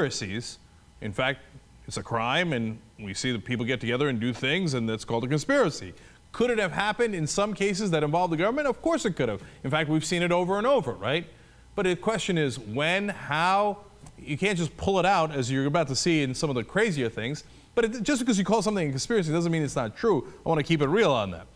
conspiracies. 0.00 0.58
In 1.00 1.12
fact, 1.12 1.40
it's 1.86 1.96
a 1.96 2.02
crime, 2.02 2.52
and 2.52 2.78
we 2.98 3.14
see 3.14 3.32
that 3.32 3.44
people 3.44 3.66
get 3.66 3.80
together 3.80 4.08
and 4.08 4.20
do 4.20 4.32
things, 4.32 4.74
and 4.74 4.88
that's 4.88 5.04
called 5.04 5.24
a 5.24 5.28
conspiracy. 5.28 5.92
Could 6.32 6.50
it 6.50 6.58
have 6.58 6.72
happened 6.72 7.14
in 7.14 7.26
some 7.26 7.54
cases 7.54 7.90
that 7.90 8.02
involved 8.02 8.32
the 8.32 8.36
government? 8.36 8.68
Of 8.68 8.80
course 8.80 9.04
it 9.04 9.16
could 9.16 9.28
have. 9.28 9.42
In 9.64 9.70
fact, 9.70 9.90
we've 9.90 10.04
seen 10.04 10.22
it 10.22 10.32
over 10.32 10.58
and 10.58 10.66
over, 10.66 10.92
right? 10.92 11.26
But 11.74 11.84
the 11.84 11.96
question 11.96 12.38
is 12.38 12.58
when, 12.58 13.08
how. 13.08 13.78
You 14.18 14.36
can't 14.36 14.58
just 14.58 14.76
pull 14.76 14.98
it 14.98 15.06
out 15.06 15.34
as 15.34 15.50
you're 15.50 15.66
about 15.66 15.88
to 15.88 15.96
see 15.96 16.22
in 16.22 16.34
some 16.34 16.50
of 16.50 16.56
the 16.56 16.62
crazier 16.62 17.08
things. 17.08 17.44
But 17.74 17.86
it, 17.86 18.02
just 18.02 18.20
because 18.20 18.38
you 18.38 18.44
call 18.44 18.60
something 18.60 18.86
a 18.86 18.90
conspiracy 18.90 19.32
doesn't 19.32 19.50
mean 19.50 19.62
it's 19.62 19.76
not 19.76 19.96
true. 19.96 20.30
I 20.44 20.48
want 20.48 20.58
to 20.58 20.62
keep 20.62 20.82
it 20.82 20.88
real 20.88 21.10
on 21.10 21.30
that. 21.30 21.46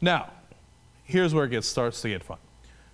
Now, 0.00 0.30
here's 1.04 1.34
where 1.34 1.44
it 1.44 1.50
gets, 1.50 1.68
starts 1.68 2.00
to 2.00 2.08
get 2.08 2.24
fun. 2.24 2.38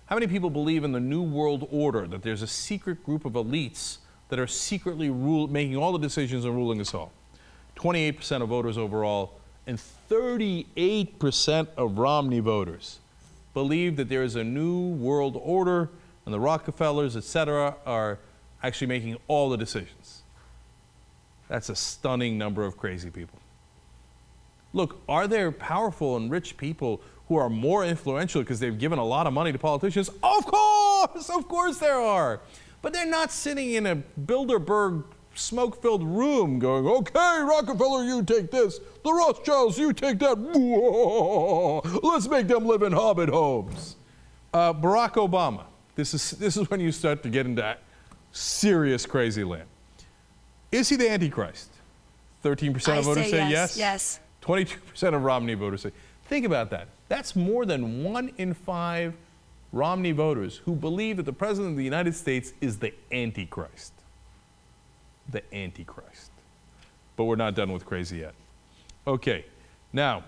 How 0.05 0.15
many 0.15 0.27
people 0.27 0.49
believe 0.49 0.83
in 0.83 0.91
the 0.91 0.99
New 0.99 1.23
World 1.23 1.67
Order, 1.71 2.07
that 2.07 2.23
there's 2.23 2.41
a 2.41 2.47
secret 2.47 3.05
group 3.05 3.23
of 3.23 3.33
elites 3.33 3.99
that 4.31 4.39
are 4.39 4.47
secretly 4.47 5.09
rule, 5.09 5.47
making 5.47 5.75
all 5.75 5.91
the 5.91 5.99
decisions 5.99 6.45
and 6.45 6.55
ruling 6.55 6.81
us 6.81 6.93
all? 6.93 7.11
28% 7.75 8.41
of 8.41 8.49
voters 8.49 8.77
overall, 8.77 9.33
and 9.67 9.79
38% 10.09 11.67
of 11.77 11.97
Romney 11.97 12.39
voters 12.39 12.99
believe 13.53 13.97
that 13.97 14.07
there 14.09 14.23
is 14.23 14.35
a 14.35 14.43
new 14.43 14.89
world 14.95 15.39
order 15.43 15.89
and 16.25 16.33
the 16.33 16.39
Rockefellers, 16.39 17.17
et 17.17 17.23
cetera, 17.23 17.75
are 17.85 18.19
actually 18.63 18.87
making 18.87 19.17
all 19.27 19.49
the 19.49 19.57
decisions. 19.57 20.21
That's 21.49 21.67
a 21.67 21.75
stunning 21.75 22.37
number 22.37 22.63
of 22.63 22.77
crazy 22.77 23.09
people. 23.09 23.37
Look, 24.71 25.01
are 25.09 25.27
there 25.27 25.51
powerful 25.51 26.15
and 26.15 26.31
rich 26.31 26.55
people 26.55 27.01
who 27.27 27.35
are 27.35 27.49
more 27.49 27.83
influential 27.83 28.41
because 28.41 28.61
they've 28.61 28.77
given 28.77 28.99
a 28.99 29.05
lot 29.05 29.27
of 29.27 29.33
money 29.33 29.51
to 29.51 29.59
politicians? 29.59 30.09
Of 30.23 30.45
course, 30.45 31.29
of 31.29 31.47
course 31.49 31.79
there 31.79 31.99
are. 31.99 32.39
But 32.81 32.93
they're 32.93 33.05
not 33.05 33.31
sitting 33.31 33.71
in 33.71 33.85
a 33.85 33.95
Bilderberg 33.95 35.03
smoke 35.35 35.81
filled 35.81 36.03
room 36.03 36.59
going, 36.59 36.85
okay, 36.85 37.41
Rockefeller, 37.41 38.03
you 38.03 38.23
take 38.23 38.51
this. 38.51 38.79
The 39.03 39.11
Rothschilds, 39.11 39.77
you 39.77 39.93
take 39.93 40.19
that. 40.19 40.37
Whoa, 40.37 41.81
let's 42.03 42.27
make 42.27 42.47
them 42.47 42.65
live 42.65 42.81
in 42.81 42.91
hobbit 42.91 43.29
homes. 43.29 43.95
Uh, 44.53 44.73
Barack 44.73 45.13
Obama, 45.13 45.65
this 45.95 46.13
is, 46.13 46.31
this 46.31 46.57
is 46.57 46.69
when 46.69 46.79
you 46.79 46.91
start 46.91 47.23
to 47.23 47.29
get 47.29 47.45
into 47.45 47.77
serious 48.31 49.05
crazy 49.05 49.43
land. 49.43 49.67
Is 50.71 50.89
he 50.89 50.95
the 50.95 51.09
Antichrist? 51.09 51.69
13% 52.43 52.89
I 52.89 52.97
of 52.97 53.05
voters 53.05 53.25
say 53.25 53.31
say 53.31 53.49
yes, 53.49 53.77
yes. 53.77 53.77
yes. 53.77 54.19
22% 54.41 55.13
of 55.13 55.23
Romney 55.23 55.53
voters 55.53 55.81
say. 55.81 55.91
Think 56.25 56.45
about 56.45 56.69
that. 56.71 56.87
That's 57.07 57.35
more 57.35 57.65
than 57.65 58.03
one 58.03 58.31
in 58.37 58.53
five 58.53 59.13
Romney 59.71 60.11
voters 60.11 60.57
who 60.57 60.75
believe 60.75 61.17
that 61.17 61.23
the 61.23 61.33
President 61.33 61.71
of 61.71 61.77
the 61.77 61.83
United 61.83 62.15
States 62.15 62.53
is 62.61 62.79
the 62.79 62.93
Antichrist. 63.11 63.93
The 65.29 65.43
Antichrist. 65.55 66.31
But 67.15 67.25
we're 67.25 67.35
not 67.35 67.55
done 67.55 67.71
with 67.71 67.85
crazy 67.85 68.17
yet. 68.17 68.33
Okay, 69.07 69.45
now, 69.93 70.23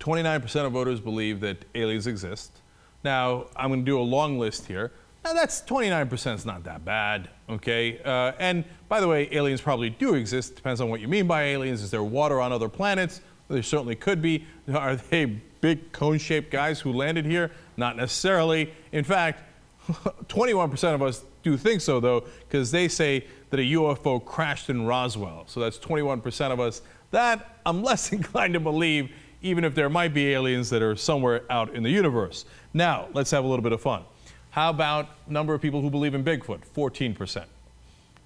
29% 0.00 0.66
of 0.66 0.72
voters 0.72 1.00
believe 1.00 1.40
that 1.40 1.64
aliens 1.74 2.06
exist. 2.06 2.60
Now, 3.04 3.46
I'm 3.56 3.70
going 3.70 3.80
to 3.80 3.86
do 3.86 3.98
a 3.98 4.02
long 4.02 4.38
list 4.38 4.66
here. 4.66 4.92
Now, 5.24 5.32
that's 5.32 5.62
29% 5.62 6.34
is 6.34 6.44
not 6.44 6.64
that 6.64 6.84
bad, 6.84 7.30
okay? 7.48 8.00
Uh, 8.04 8.32
and 8.38 8.64
by 8.88 9.00
the 9.00 9.06
way, 9.06 9.28
aliens 9.30 9.60
probably 9.60 9.90
do 9.90 10.14
exist. 10.14 10.56
Depends 10.56 10.80
on 10.80 10.88
what 10.88 11.00
you 11.00 11.08
mean 11.08 11.26
by 11.26 11.44
aliens. 11.44 11.82
Is 11.82 11.90
there 11.90 12.02
water 12.02 12.40
on 12.40 12.52
other 12.52 12.68
planets? 12.68 13.20
There 13.48 13.62
certainly 13.62 13.94
could 13.94 14.20
be. 14.20 14.46
Are 14.72 14.96
they 14.96 15.26
big 15.60 15.92
cone 15.92 16.18
shaped 16.18 16.50
guys 16.50 16.80
who 16.80 16.92
landed 16.92 17.24
here? 17.24 17.52
Not 17.76 17.96
necessarily. 17.96 18.72
In 18.92 19.04
fact, 19.04 19.42
21% 19.88 20.94
of 20.94 21.02
us 21.02 21.24
do 21.42 21.56
think 21.56 21.80
so, 21.80 22.00
though, 22.00 22.24
because 22.48 22.70
they 22.70 22.88
say 22.88 23.26
that 23.50 23.58
a 23.58 23.62
UFO 23.62 24.24
crashed 24.24 24.70
in 24.70 24.86
Roswell. 24.86 25.44
So 25.46 25.60
that's 25.60 25.78
21% 25.78 26.50
of 26.52 26.60
us. 26.60 26.82
That 27.10 27.58
I'm 27.66 27.82
less 27.84 28.12
inclined 28.12 28.54
to 28.54 28.60
believe, 28.60 29.10
even 29.42 29.64
if 29.64 29.74
there 29.74 29.88
might 29.88 30.14
be 30.14 30.32
aliens 30.32 30.70
that 30.70 30.82
are 30.82 30.96
somewhere 30.96 31.44
out 31.50 31.74
in 31.74 31.82
the 31.82 31.90
universe. 31.90 32.44
Now, 32.72 33.08
let's 33.12 33.30
have 33.32 33.44
a 33.44 33.46
little 33.46 33.62
bit 33.62 33.72
of 33.72 33.80
fun. 33.80 34.04
How 34.50 34.70
about 34.70 35.08
number 35.28 35.54
of 35.54 35.62
people 35.62 35.80
who 35.80 35.90
believe 35.90 36.14
in 36.14 36.22
Bigfoot? 36.22 36.60
14%. 36.76 37.44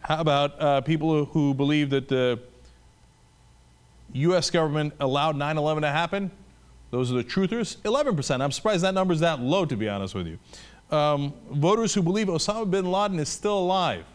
How 0.00 0.20
about 0.20 0.60
uh, 0.60 0.80
people 0.82 1.24
who 1.24 1.54
believe 1.54 1.90
that 1.90 2.08
the 2.08 2.40
U.S. 4.12 4.50
government 4.50 4.94
allowed 5.00 5.36
9 5.36 5.56
11 5.56 5.82
to 5.82 5.90
happen? 5.90 6.30
Those 6.96 7.12
are 7.12 7.16
the 7.16 7.24
truthers. 7.24 7.76
11%. 7.82 8.40
I'm 8.40 8.50
surprised 8.50 8.82
that 8.82 8.94
number's 8.94 9.20
that 9.20 9.38
low, 9.38 9.66
to 9.66 9.76
be 9.76 9.86
honest 9.86 10.14
with 10.14 10.26
you. 10.26 10.38
Um, 10.96 11.34
voters 11.50 11.92
who 11.92 12.00
believe 12.00 12.28
Osama 12.28 12.70
bin 12.70 12.90
Laden 12.90 13.18
is 13.18 13.28
still 13.28 13.58
alive? 13.58 14.06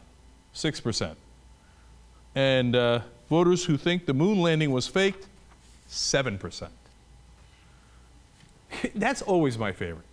6%. 0.55 1.15
And 2.33 2.75
uh, 2.75 3.01
voters 3.29 3.65
who 3.65 3.77
think 3.77 4.07
the 4.07 4.15
moon 4.15 4.41
landing 4.41 4.71
was 4.71 4.87
faked? 4.87 5.27
7%. 5.91 6.69
That's 8.95 9.21
always 9.21 9.59
my 9.59 9.73
favorite. 9.73 10.07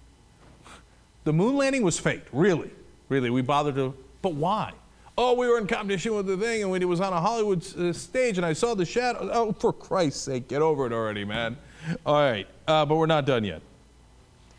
The 1.24 1.32
moon 1.32 1.56
landing 1.56 1.82
was 1.82 1.98
faked, 1.98 2.28
really. 2.32 2.70
Really, 3.08 3.30
we 3.30 3.40
bothered 3.40 3.76
to, 3.76 3.94
but 4.20 4.34
why? 4.34 4.74
Oh, 5.16 5.32
we 5.32 5.48
were 5.48 5.56
in 5.56 5.66
competition 5.66 6.14
with 6.14 6.26
the 6.26 6.36
thing, 6.36 6.60
and 6.60 6.70
when 6.70 6.82
it 6.82 6.84
was 6.84 7.00
on 7.00 7.14
a 7.14 7.20
Hollywood 7.20 7.64
uh, 7.78 7.94
stage, 7.94 8.36
and 8.36 8.44
I 8.44 8.52
saw 8.52 8.74
the 8.74 8.84
shadow. 8.84 9.30
Oh, 9.32 9.52
for 9.52 9.72
Christ's 9.72 10.20
sake, 10.20 10.48
get 10.48 10.60
over 10.60 10.84
it 10.84 10.92
already, 10.92 11.24
man. 11.24 11.56
All 12.04 12.20
right, 12.20 12.46
uh, 12.66 12.84
but 12.84 12.96
we're 12.96 13.06
not 13.06 13.26
done 13.26 13.44
yet. 13.44 13.62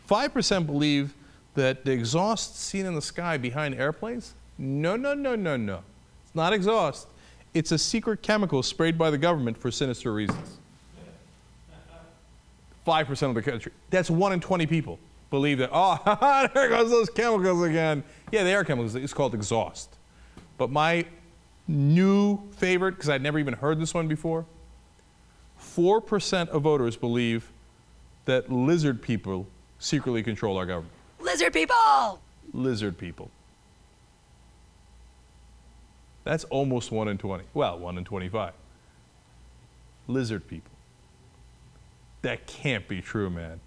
5% 0.08 0.66
believe 0.66 1.14
that 1.54 1.84
the 1.84 1.92
exhaust 1.92 2.56
seen 2.60 2.86
in 2.86 2.94
the 2.94 3.02
sky 3.02 3.36
behind 3.36 3.74
airplanes? 3.74 4.34
No, 4.58 4.96
no, 4.96 5.14
no, 5.14 5.36
no, 5.36 5.56
no. 5.56 5.82
It's 6.24 6.34
not 6.34 6.52
exhaust. 6.52 7.06
It's 7.54 7.72
a 7.72 7.78
secret 7.78 8.22
chemical 8.22 8.62
sprayed 8.62 8.98
by 8.98 9.10
the 9.10 9.18
government 9.18 9.56
for 9.56 9.70
sinister 9.70 10.12
reasons. 10.12 10.58
5% 12.86 13.22
of 13.28 13.34
the 13.34 13.42
country. 13.42 13.72
That's 13.90 14.10
1 14.10 14.32
in 14.32 14.40
20 14.40 14.66
people 14.66 14.98
believe 15.30 15.58
that, 15.58 15.70
oh, 15.72 16.48
there 16.54 16.68
goes 16.68 16.90
those 16.90 17.08
chemicals 17.08 17.62
again. 17.62 18.02
Yeah, 18.32 18.42
they 18.42 18.54
are 18.54 18.64
chemicals. 18.64 18.94
It's 18.94 19.14
called 19.14 19.34
exhaust. 19.34 19.96
But 20.58 20.70
my 20.70 21.06
new 21.68 22.40
favorite, 22.56 22.92
because 22.92 23.08
I'd 23.08 23.22
never 23.22 23.38
even 23.38 23.54
heard 23.54 23.80
this 23.80 23.94
one 23.94 24.08
before, 24.08 24.44
4% 25.76 26.48
of 26.48 26.62
voters 26.62 26.96
believe 26.96 27.50
that 28.24 28.50
lizard 28.50 29.02
people 29.02 29.46
secretly 29.78 30.22
control 30.22 30.56
our 30.56 30.66
government. 30.66 30.92
Lizard 31.20 31.52
people! 31.52 32.20
Lizard 32.52 32.98
people. 32.98 33.30
That's 36.24 36.44
almost 36.44 36.92
1 36.92 37.08
in 37.08 37.18
20. 37.18 37.44
Well, 37.54 37.78
1 37.78 37.98
in 37.98 38.04
25. 38.04 38.52
Lizard 40.06 40.46
people. 40.46 40.70
That 42.22 42.46
can't 42.46 42.86
be 42.86 43.00
true, 43.00 43.30
man. 43.30 43.60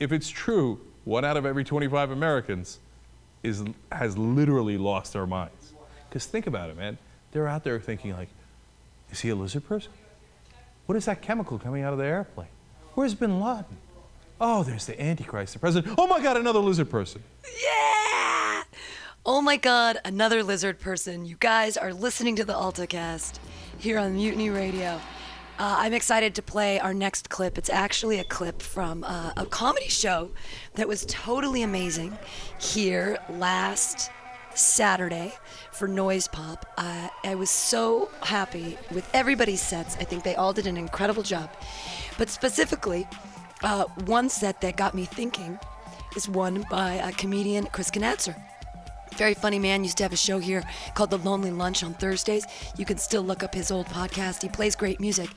If 0.00 0.12
it's 0.12 0.28
true, 0.28 0.80
one 1.04 1.24
out 1.24 1.36
of 1.36 1.44
every 1.44 1.64
25 1.64 2.10
Americans 2.10 2.78
is, 3.42 3.62
has 3.90 4.16
literally 4.16 4.78
lost 4.78 5.12
their 5.12 5.26
minds. 5.26 5.74
Because 6.08 6.26
think 6.26 6.46
about 6.46 6.70
it, 6.70 6.76
man. 6.76 6.98
They're 7.32 7.48
out 7.48 7.64
there 7.64 7.78
thinking, 7.80 8.12
like, 8.12 8.28
is 9.10 9.20
he 9.20 9.28
a 9.30 9.34
lizard 9.34 9.66
person? 9.66 9.92
What 10.86 10.96
is 10.96 11.04
that 11.04 11.22
chemical 11.22 11.58
coming 11.58 11.82
out 11.82 11.92
of 11.92 11.98
the 11.98 12.04
airplane? 12.04 12.48
Where's 12.94 13.14
bin 13.14 13.40
Laden? 13.40 13.78
Oh, 14.40 14.64
there's 14.64 14.86
the 14.86 15.00
Antichrist, 15.00 15.52
the 15.52 15.58
president. 15.60 15.94
Oh 15.96 16.06
my 16.06 16.20
God, 16.20 16.36
another 16.36 16.58
lizard 16.58 16.90
person. 16.90 17.22
Yeah! 17.44 18.64
Oh 19.24 19.40
my 19.40 19.56
god, 19.56 19.98
another 20.04 20.42
lizard 20.42 20.80
person. 20.80 21.24
You 21.24 21.36
guys 21.38 21.76
are 21.76 21.94
listening 21.94 22.34
to 22.36 22.44
the 22.44 22.54
AltaCast 22.54 23.38
here 23.78 23.98
on 23.98 24.14
Mutiny 24.14 24.50
Radio. 24.50 25.00
Uh, 25.60 25.76
I'm 25.78 25.92
excited 25.92 26.34
to 26.34 26.42
play 26.42 26.80
our 26.80 26.92
next 26.92 27.30
clip. 27.30 27.56
It's 27.56 27.70
actually 27.70 28.18
a 28.18 28.24
clip 28.24 28.60
from 28.60 29.04
uh, 29.04 29.32
a 29.36 29.46
comedy 29.46 29.88
show 29.88 30.30
that 30.74 30.88
was 30.88 31.06
totally 31.08 31.62
amazing 31.62 32.18
here 32.58 33.18
last 33.30 34.10
Saturday 34.54 35.32
for 35.72 35.88
Noise 35.88 36.28
Pop. 36.28 36.66
Uh, 36.76 37.08
I 37.24 37.34
was 37.34 37.50
so 37.50 38.10
happy 38.22 38.76
with 38.90 39.08
everybody's 39.14 39.60
sets. 39.60 39.96
I 39.96 40.04
think 40.04 40.22
they 40.24 40.34
all 40.34 40.52
did 40.52 40.66
an 40.66 40.76
incredible 40.76 41.22
job. 41.22 41.50
But 42.18 42.28
specifically, 42.28 43.06
uh, 43.62 43.84
one 44.04 44.28
set 44.28 44.60
that 44.60 44.76
got 44.76 44.94
me 44.94 45.04
thinking 45.04 45.58
is 46.16 46.28
one 46.28 46.64
by 46.70 46.94
a 46.94 47.12
comedian, 47.12 47.66
Chris 47.66 47.90
Knatzer. 47.90 48.36
Very 49.16 49.34
funny 49.34 49.58
man. 49.58 49.84
Used 49.84 49.98
to 49.98 50.04
have 50.04 50.12
a 50.12 50.16
show 50.16 50.38
here 50.38 50.62
called 50.94 51.10
The 51.10 51.18
Lonely 51.18 51.50
Lunch 51.50 51.82
on 51.84 51.94
Thursdays. 51.94 52.46
You 52.76 52.84
can 52.84 52.98
still 52.98 53.22
look 53.22 53.42
up 53.42 53.54
his 53.54 53.70
old 53.70 53.86
podcast. 53.86 54.42
He 54.42 54.48
plays 54.48 54.74
great 54.74 55.00
music, 55.00 55.28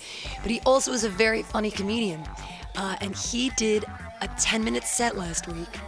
but 0.41 0.49
he 0.49 0.61
also 0.65 0.91
is 0.93 1.03
a 1.03 1.09
very 1.09 1.43
funny 1.43 1.71
comedian. 1.71 2.23
Uh, 2.75 2.95
and 3.01 3.15
he 3.15 3.49
did 3.51 3.85
a 4.21 4.27
10 4.39 4.63
minute 4.63 4.83
set 4.83 5.17
last 5.17 5.47
week. 5.47 5.79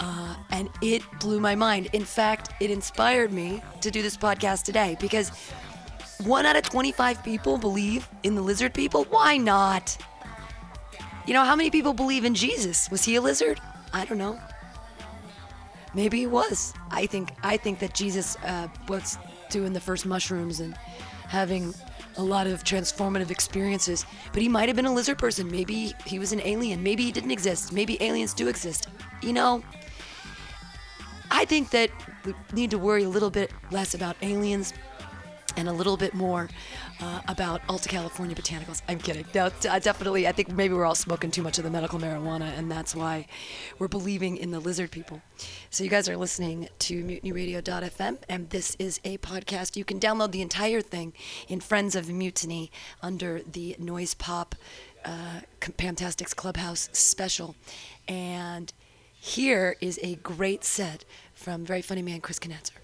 Uh, 0.00 0.34
and 0.50 0.68
it 0.80 1.02
blew 1.20 1.40
my 1.40 1.54
mind. 1.54 1.88
In 1.92 2.04
fact, 2.04 2.50
it 2.60 2.70
inspired 2.70 3.32
me 3.32 3.62
to 3.82 3.90
do 3.90 4.02
this 4.02 4.16
podcast 4.16 4.64
today 4.64 4.96
because 4.98 5.30
one 6.24 6.46
out 6.46 6.56
of 6.56 6.62
25 6.62 7.22
people 7.22 7.58
believe 7.58 8.08
in 8.22 8.34
the 8.34 8.40
lizard 8.40 8.74
people. 8.74 9.04
Why 9.04 9.36
not? 9.36 9.96
You 11.26 11.34
know, 11.34 11.44
how 11.44 11.54
many 11.54 11.70
people 11.70 11.92
believe 11.92 12.24
in 12.24 12.34
Jesus? 12.34 12.90
Was 12.90 13.04
he 13.04 13.16
a 13.16 13.20
lizard? 13.20 13.60
I 13.92 14.04
don't 14.06 14.18
know. 14.18 14.40
Maybe 15.94 16.18
he 16.18 16.26
was. 16.26 16.72
I 16.90 17.06
think 17.06 17.32
I 17.42 17.56
think 17.56 17.78
that 17.80 17.94
Jesus 17.94 18.36
uh, 18.44 18.68
was 18.88 19.18
doing 19.50 19.72
the 19.72 19.80
first 19.80 20.06
mushrooms 20.06 20.60
and 20.60 20.76
having 21.28 21.74
a 22.16 22.22
lot 22.22 22.46
of 22.46 22.64
transformative 22.64 23.30
experiences. 23.30 24.04
But 24.32 24.42
he 24.42 24.48
might 24.48 24.68
have 24.68 24.76
been 24.76 24.86
a 24.86 24.92
lizard 24.92 25.18
person. 25.18 25.50
Maybe 25.50 25.94
he 26.06 26.18
was 26.18 26.32
an 26.32 26.40
alien. 26.42 26.82
Maybe 26.82 27.04
he 27.04 27.12
didn't 27.12 27.30
exist. 27.30 27.72
Maybe 27.72 28.00
aliens 28.02 28.34
do 28.34 28.48
exist. 28.48 28.88
You 29.22 29.32
know, 29.32 29.62
I 31.30 31.44
think 31.44 31.70
that 31.70 31.90
we 32.24 32.34
need 32.52 32.70
to 32.70 32.78
worry 32.78 33.04
a 33.04 33.08
little 33.08 33.30
bit 33.30 33.52
less 33.70 33.94
about 33.94 34.16
aliens 34.22 34.74
and 35.56 35.68
a 35.68 35.72
little 35.72 35.96
bit 35.96 36.14
more 36.14 36.48
uh, 37.00 37.20
about 37.28 37.60
Alta 37.68 37.88
California 37.88 38.36
botanicals. 38.36 38.82
I'm 38.88 38.98
kidding. 38.98 39.24
No, 39.34 39.50
uh, 39.68 39.78
definitely. 39.78 40.26
I 40.28 40.32
think 40.32 40.50
maybe 40.50 40.74
we're 40.74 40.84
all 40.84 40.94
smoking 40.94 41.30
too 41.30 41.42
much 41.42 41.58
of 41.58 41.64
the 41.64 41.70
medical 41.70 41.98
marijuana, 41.98 42.56
and 42.58 42.70
that's 42.70 42.94
why 42.94 43.26
we're 43.78 43.88
believing 43.88 44.36
in 44.36 44.50
the 44.50 44.60
lizard 44.60 44.90
people. 44.90 45.20
So 45.70 45.84
you 45.84 45.90
guys 45.90 46.08
are 46.08 46.16
listening 46.16 46.68
to 46.80 47.04
MutinyRadio.fm, 47.04 48.18
and 48.28 48.50
this 48.50 48.76
is 48.78 49.00
a 49.04 49.18
podcast. 49.18 49.76
You 49.76 49.84
can 49.84 49.98
download 49.98 50.32
the 50.32 50.42
entire 50.42 50.80
thing 50.80 51.12
in 51.48 51.60
Friends 51.60 51.94
of 51.96 52.08
Mutiny 52.08 52.70
under 53.02 53.40
the 53.40 53.76
Noise 53.78 54.14
Pop 54.14 54.54
uh, 55.04 55.40
Fantastics 55.78 56.34
Clubhouse 56.34 56.88
special, 56.92 57.56
and 58.06 58.72
here 59.22 59.76
is 59.82 60.00
a 60.02 60.14
great 60.16 60.64
set 60.64 61.04
from 61.34 61.62
very 61.62 61.82
funny 61.82 62.00
man 62.00 62.22
Chris 62.22 62.38
Knatzer. 62.38 62.79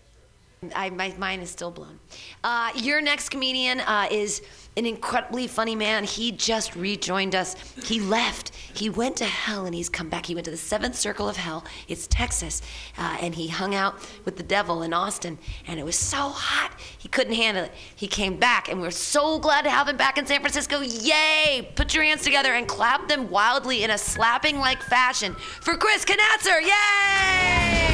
I, 0.74 0.90
my 0.90 1.14
mind 1.18 1.42
is 1.42 1.50
still 1.50 1.70
blown. 1.70 1.98
Uh, 2.42 2.70
your 2.74 3.00
next 3.00 3.28
comedian 3.28 3.80
uh, 3.80 4.08
is 4.10 4.42
an 4.76 4.84
incredibly 4.84 5.46
funny 5.46 5.74
man. 5.74 6.04
He 6.04 6.32
just 6.32 6.76
rejoined 6.76 7.34
us. 7.34 7.56
He 7.84 7.98
left. 7.98 8.54
He 8.54 8.90
went 8.90 9.16
to 9.16 9.24
hell 9.24 9.64
and 9.64 9.74
he's 9.74 9.88
come 9.88 10.08
back. 10.10 10.26
He 10.26 10.34
went 10.34 10.44
to 10.44 10.50
the 10.50 10.56
seventh 10.56 10.96
circle 10.96 11.28
of 11.28 11.36
hell. 11.36 11.64
It's 11.88 12.06
Texas. 12.06 12.60
Uh, 12.98 13.16
and 13.20 13.34
he 13.34 13.48
hung 13.48 13.74
out 13.74 14.06
with 14.24 14.36
the 14.36 14.42
devil 14.42 14.82
in 14.82 14.92
Austin. 14.92 15.38
And 15.66 15.80
it 15.80 15.84
was 15.84 15.98
so 15.98 16.28
hot, 16.28 16.78
he 16.98 17.08
couldn't 17.08 17.34
handle 17.34 17.64
it. 17.64 17.72
He 17.94 18.06
came 18.06 18.36
back 18.36 18.68
and 18.68 18.80
we're 18.80 18.90
so 18.90 19.38
glad 19.38 19.62
to 19.62 19.70
have 19.70 19.88
him 19.88 19.96
back 19.96 20.18
in 20.18 20.26
San 20.26 20.40
Francisco. 20.40 20.80
Yay! 20.80 21.72
Put 21.74 21.94
your 21.94 22.04
hands 22.04 22.22
together 22.22 22.52
and 22.52 22.68
clap 22.68 23.08
them 23.08 23.30
wildly 23.30 23.82
in 23.82 23.90
a 23.90 23.98
slapping 23.98 24.58
like 24.58 24.82
fashion 24.82 25.34
for 25.34 25.76
Chris 25.76 26.04
Knatzer. 26.04 26.60
Yay! 26.60 27.86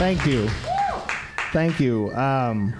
Thank 0.00 0.24
you. 0.24 0.48
Thank 1.52 1.78
you. 1.78 2.10
Um, 2.14 2.72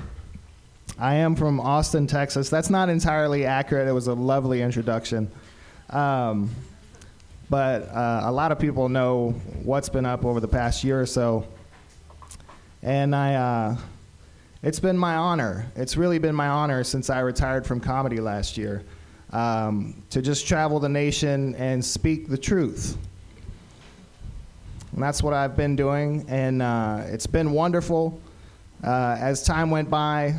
I 0.99 1.17
am 1.17 1.37
from 1.37 1.61
Austin, 1.61 2.06
Texas. 2.06 2.49
That's 2.49 2.70
not 2.70 2.88
entirely 2.88 3.44
accurate. 3.44 3.87
It 3.87 3.93
was 3.93 4.06
a 4.06 4.14
lovely 4.14 4.62
introduction. 4.62 5.31
Um, 5.90 6.49
but 7.50 7.90
uh, 7.90 8.22
a 8.25 8.32
lot 8.32 8.52
of 8.52 8.58
people 8.58 8.88
know 8.88 9.32
what's 9.62 9.90
been 9.90 10.06
up 10.06 10.25
over 10.25 10.40
the 10.40 10.49
past 10.49 10.82
year 10.82 10.99
or 10.99 11.05
so. 11.05 11.46
And 12.82 13.14
I, 13.14 13.34
uh, 13.34 13.76
it's 14.62 14.81
been 14.81 14.96
my 14.96 15.17
honor. 15.17 15.67
It's 15.76 15.99
really 15.99 16.19
been 16.19 16.34
my 16.34 16.49
honor 16.49 16.82
since 16.84 17.11
I 17.11 17.20
retired 17.20 17.67
from 17.67 17.81
comedy 17.81 18.19
last 18.19 18.56
year 18.56 18.82
um, 19.34 20.02
to 20.08 20.22
just 20.22 20.49
travel 20.49 20.81
the 20.81 20.88
nation 20.88 21.55
and 21.56 21.84
speak 21.84 22.31
the 22.31 22.38
truth. 22.38 22.96
And 24.93 25.03
that's 25.03 25.23
what 25.23 25.33
I've 25.33 25.57
been 25.57 25.77
doing, 25.77 26.25
and 26.29 26.61
uh, 26.61 27.05
it's 27.07 27.27
been 27.27 27.53
wonderful. 27.53 28.21
Uh, 28.83 29.17
as 29.21 29.45
time 29.45 29.71
went 29.71 29.89
by, 29.89 30.35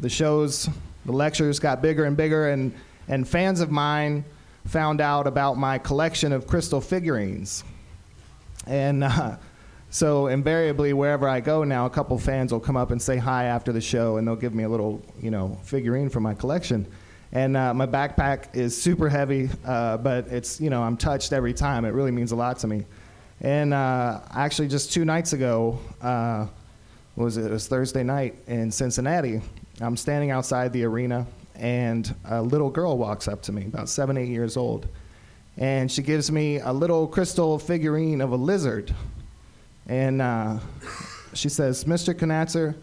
the 0.00 0.08
shows, 0.10 0.68
the 1.06 1.12
lectures 1.12 1.58
got 1.58 1.80
bigger 1.80 2.04
and 2.04 2.16
bigger, 2.16 2.50
and, 2.50 2.74
and 3.08 3.26
fans 3.26 3.60
of 3.60 3.70
mine 3.70 4.24
found 4.66 5.00
out 5.00 5.26
about 5.26 5.56
my 5.56 5.78
collection 5.78 6.32
of 6.32 6.46
crystal 6.46 6.80
figurines. 6.80 7.64
And 8.66 9.04
uh, 9.04 9.36
so 9.88 10.26
invariably, 10.26 10.92
wherever 10.92 11.26
I 11.26 11.40
go 11.40 11.64
now, 11.64 11.86
a 11.86 11.90
couple 11.90 12.18
fans 12.18 12.52
will 12.52 12.60
come 12.60 12.76
up 12.76 12.90
and 12.90 13.00
say 13.00 13.16
hi 13.16 13.44
after 13.44 13.72
the 13.72 13.80
show, 13.80 14.18
and 14.18 14.28
they'll 14.28 14.36
give 14.36 14.54
me 14.54 14.64
a 14.64 14.68
little, 14.68 15.00
you 15.22 15.30
know, 15.30 15.58
figurine 15.62 16.10
from 16.10 16.22
my 16.22 16.34
collection. 16.34 16.86
And 17.32 17.56
uh, 17.56 17.72
my 17.72 17.86
backpack 17.86 18.54
is 18.54 18.80
super 18.80 19.08
heavy, 19.08 19.48
uh, 19.64 19.96
but 19.96 20.26
it's, 20.28 20.60
you 20.60 20.68
know, 20.68 20.82
I'm 20.82 20.96
touched 20.96 21.32
every 21.32 21.54
time. 21.54 21.84
It 21.84 21.90
really 21.90 22.10
means 22.10 22.32
a 22.32 22.36
lot 22.36 22.58
to 22.58 22.66
me. 22.66 22.84
And 23.40 23.74
uh, 23.74 24.20
actually, 24.32 24.68
just 24.68 24.92
two 24.92 25.04
nights 25.04 25.32
ago, 25.32 25.78
uh, 26.00 26.46
was 27.16 27.36
it? 27.36 27.44
it 27.44 27.50
was 27.50 27.68
Thursday 27.68 28.02
night 28.02 28.34
in 28.46 28.70
Cincinnati. 28.70 29.40
I'm 29.80 29.96
standing 29.96 30.30
outside 30.30 30.72
the 30.72 30.84
arena, 30.84 31.26
and 31.54 32.14
a 32.24 32.40
little 32.40 32.70
girl 32.70 32.96
walks 32.96 33.28
up 33.28 33.42
to 33.42 33.52
me, 33.52 33.66
about 33.66 33.88
seven, 33.88 34.16
eight 34.16 34.28
years 34.28 34.56
old, 34.56 34.88
and 35.58 35.92
she 35.92 36.02
gives 36.02 36.32
me 36.32 36.60
a 36.60 36.72
little 36.72 37.06
crystal 37.06 37.58
figurine 37.58 38.22
of 38.22 38.32
a 38.32 38.36
lizard, 38.36 38.94
and 39.86 40.22
uh, 40.22 40.58
she 41.34 41.50
says, 41.50 41.84
"Mr. 41.84 42.14
Knatzer, 42.14 42.74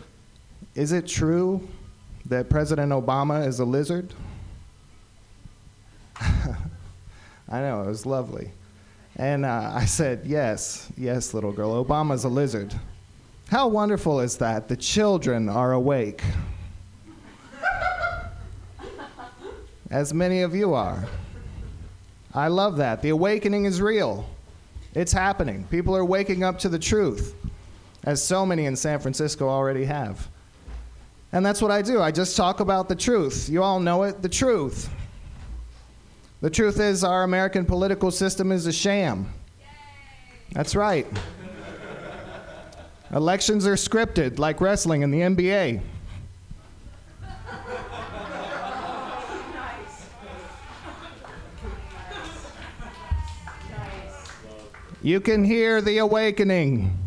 is 0.76 0.92
it 0.92 1.08
true 1.08 1.68
that 2.28 2.48
President 2.50 2.92
Obama 2.92 3.48
is 3.48 3.60
a 3.60 3.66
lizard?" 3.66 4.14
I 6.20 7.60
know 7.60 7.82
it 7.82 7.88
was 7.88 8.06
lovely. 8.06 8.52
And 9.16 9.46
uh, 9.46 9.72
I 9.74 9.86
said, 9.86 10.22
Yes, 10.26 10.92
yes, 10.98 11.34
little 11.34 11.52
girl. 11.52 11.84
Obama's 11.84 12.24
a 12.24 12.30
lizard. 12.30 12.74
How 13.50 13.68
wonderful 13.68 14.20
is 14.20 14.38
that? 14.38 14.68
The 14.68 14.78
children 14.78 15.50
are 15.50 15.74
awake. 15.74 16.24
As 19.92 20.14
many 20.14 20.42
of 20.42 20.56
you 20.56 20.74
are. 20.74 21.06
I 22.34 22.48
love 22.48 22.78
that. 22.78 23.04
The 23.04 23.10
awakening 23.10 23.66
is 23.66 23.80
real. 23.80 24.28
It's 24.96 25.12
happening. 25.12 25.66
People 25.70 25.96
are 25.96 26.06
waking 26.06 26.44
up 26.44 26.58
to 26.60 26.70
the 26.70 26.80
truth, 26.80 27.36
as 28.04 28.24
so 28.24 28.46
many 28.46 28.66
in 28.66 28.76
San 28.76 29.00
Francisco 29.00 29.48
already 29.48 29.86
have. 29.86 30.28
And 31.32 31.46
that's 31.46 31.62
what 31.62 31.72
I 31.72 31.82
do. 31.82 32.02
I 32.02 32.12
just 32.12 32.38
talk 32.38 32.60
about 32.60 32.90
the 32.90 32.96
truth. 32.96 33.50
You 33.50 33.64
all 33.64 33.80
know 33.80 34.04
it 34.04 34.22
the 34.22 34.30
truth. 34.30 34.90
The 36.44 36.50
truth 36.50 36.82
is, 36.82 37.06
our 37.06 37.24
American 37.24 37.66
political 37.66 38.12
system 38.12 38.52
is 38.52 38.68
a 38.68 38.74
sham. 38.74 39.34
That's 40.52 40.76
right. 40.76 41.08
Elections 43.14 43.66
are 43.66 43.76
scripted, 43.76 44.40
like 44.40 44.60
wrestling 44.60 45.04
in 45.04 45.12
the 45.12 45.22
NBA. 45.22 45.82
You 55.02 55.22
can 55.22 55.46
hear 55.46 55.82
the 55.82 56.00
awakening. 56.00 56.98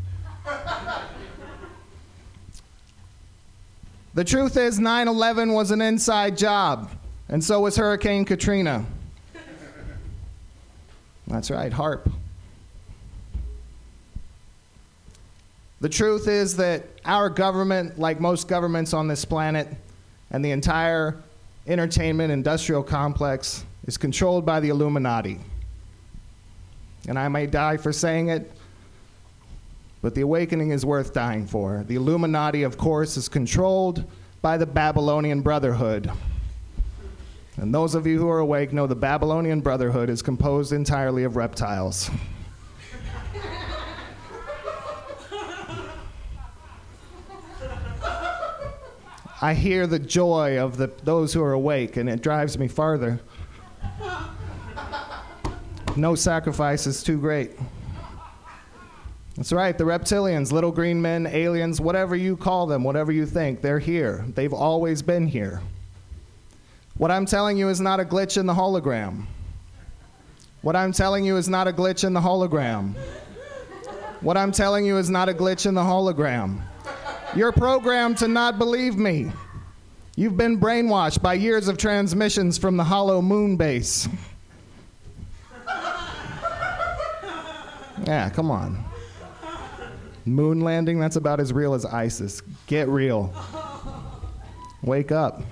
The 4.14 4.24
truth 4.24 4.56
is, 4.56 4.80
9 4.80 5.08
11 5.08 5.52
was 5.52 5.72
an 5.72 5.82
inside 5.82 6.38
job, 6.38 6.90
and 7.28 7.44
so 7.44 7.60
was 7.60 7.76
Hurricane 7.76 8.24
Katrina. 8.24 8.86
That's 11.26 11.50
right, 11.50 11.72
harp. 11.72 12.08
The 15.80 15.88
truth 15.88 16.26
is 16.26 16.56
that 16.56 16.84
our 17.04 17.28
government, 17.28 17.98
like 17.98 18.20
most 18.20 18.48
governments 18.48 18.94
on 18.94 19.08
this 19.08 19.24
planet, 19.24 19.68
and 20.30 20.44
the 20.44 20.50
entire 20.50 21.16
entertainment 21.66 22.32
industrial 22.32 22.82
complex, 22.82 23.64
is 23.86 23.96
controlled 23.96 24.46
by 24.46 24.60
the 24.60 24.70
Illuminati. 24.70 25.38
And 27.08 27.18
I 27.18 27.28
may 27.28 27.46
die 27.46 27.76
for 27.76 27.92
saying 27.92 28.30
it, 28.30 28.50
but 30.02 30.14
the 30.14 30.22
awakening 30.22 30.70
is 30.70 30.84
worth 30.84 31.12
dying 31.12 31.46
for. 31.46 31.84
The 31.86 31.96
Illuminati, 31.96 32.62
of 32.62 32.78
course, 32.78 33.16
is 33.16 33.28
controlled 33.28 34.04
by 34.42 34.56
the 34.56 34.66
Babylonian 34.66 35.40
Brotherhood. 35.40 36.10
And 37.58 37.74
those 37.74 37.94
of 37.94 38.06
you 38.06 38.18
who 38.18 38.28
are 38.28 38.38
awake 38.38 38.72
know 38.72 38.86
the 38.86 38.94
Babylonian 38.94 39.60
Brotherhood 39.60 40.10
is 40.10 40.20
composed 40.20 40.72
entirely 40.72 41.24
of 41.24 41.36
reptiles. 41.36 42.10
I 49.40 49.54
hear 49.54 49.86
the 49.86 49.98
joy 49.98 50.58
of 50.58 50.76
the, 50.76 50.90
those 51.04 51.32
who 51.32 51.42
are 51.42 51.52
awake, 51.52 51.96
and 51.96 52.08
it 52.08 52.22
drives 52.22 52.58
me 52.58 52.68
farther. 52.68 53.20
No 55.94 56.14
sacrifice 56.14 56.86
is 56.86 57.02
too 57.02 57.18
great. 57.18 57.52
That's 59.36 59.52
right, 59.52 59.76
the 59.76 59.84
reptilians, 59.84 60.52
little 60.52 60.72
green 60.72 61.00
men, 61.00 61.26
aliens, 61.26 61.80
whatever 61.80 62.16
you 62.16 62.36
call 62.36 62.66
them, 62.66 62.84
whatever 62.84 63.12
you 63.12 63.26
think, 63.26 63.60
they're 63.60 63.78
here. 63.78 64.24
They've 64.34 64.52
always 64.52 65.02
been 65.02 65.26
here. 65.26 65.62
What 66.98 67.10
I'm 67.10 67.26
telling 67.26 67.58
you 67.58 67.68
is 67.68 67.80
not 67.80 68.00
a 68.00 68.04
glitch 68.04 68.38
in 68.38 68.46
the 68.46 68.54
hologram. 68.54 69.26
What 70.62 70.74
I'm 70.74 70.92
telling 70.92 71.24
you 71.24 71.36
is 71.36 71.48
not 71.48 71.68
a 71.68 71.72
glitch 71.72 72.04
in 72.04 72.14
the 72.14 72.20
hologram. 72.20 72.94
What 74.22 74.38
I'm 74.38 74.50
telling 74.50 74.86
you 74.86 74.96
is 74.96 75.10
not 75.10 75.28
a 75.28 75.34
glitch 75.34 75.66
in 75.66 75.74
the 75.74 75.82
hologram. 75.82 76.60
You're 77.34 77.52
programmed 77.52 78.16
to 78.18 78.28
not 78.28 78.58
believe 78.58 78.96
me. 78.96 79.30
You've 80.16 80.38
been 80.38 80.58
brainwashed 80.58 81.20
by 81.20 81.34
years 81.34 81.68
of 81.68 81.76
transmissions 81.76 82.56
from 82.56 82.78
the 82.78 82.84
hollow 82.84 83.20
moon 83.20 83.56
base. 83.56 84.08
Yeah, 88.06 88.30
come 88.30 88.50
on. 88.50 88.82
Moon 90.24 90.60
landing, 90.60 90.98
that's 90.98 91.16
about 91.16 91.40
as 91.40 91.52
real 91.52 91.74
as 91.74 91.84
ISIS. 91.84 92.40
Get 92.66 92.88
real. 92.88 93.34
Wake 94.82 95.12
up. 95.12 95.42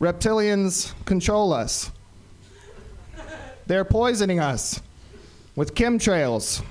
Reptilians 0.00 0.94
control 1.04 1.52
us. 1.52 1.90
They're 3.66 3.84
poisoning 3.84 4.38
us 4.38 4.80
with 5.56 5.74
chemtrails. 5.74 6.62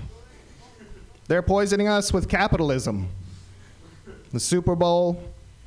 They're 1.28 1.42
poisoning 1.42 1.90
us 1.90 2.14
with 2.14 2.30
capitalism. 2.30 3.10
The 4.32 4.40
Super 4.40 4.76
Bowl, 4.76 5.22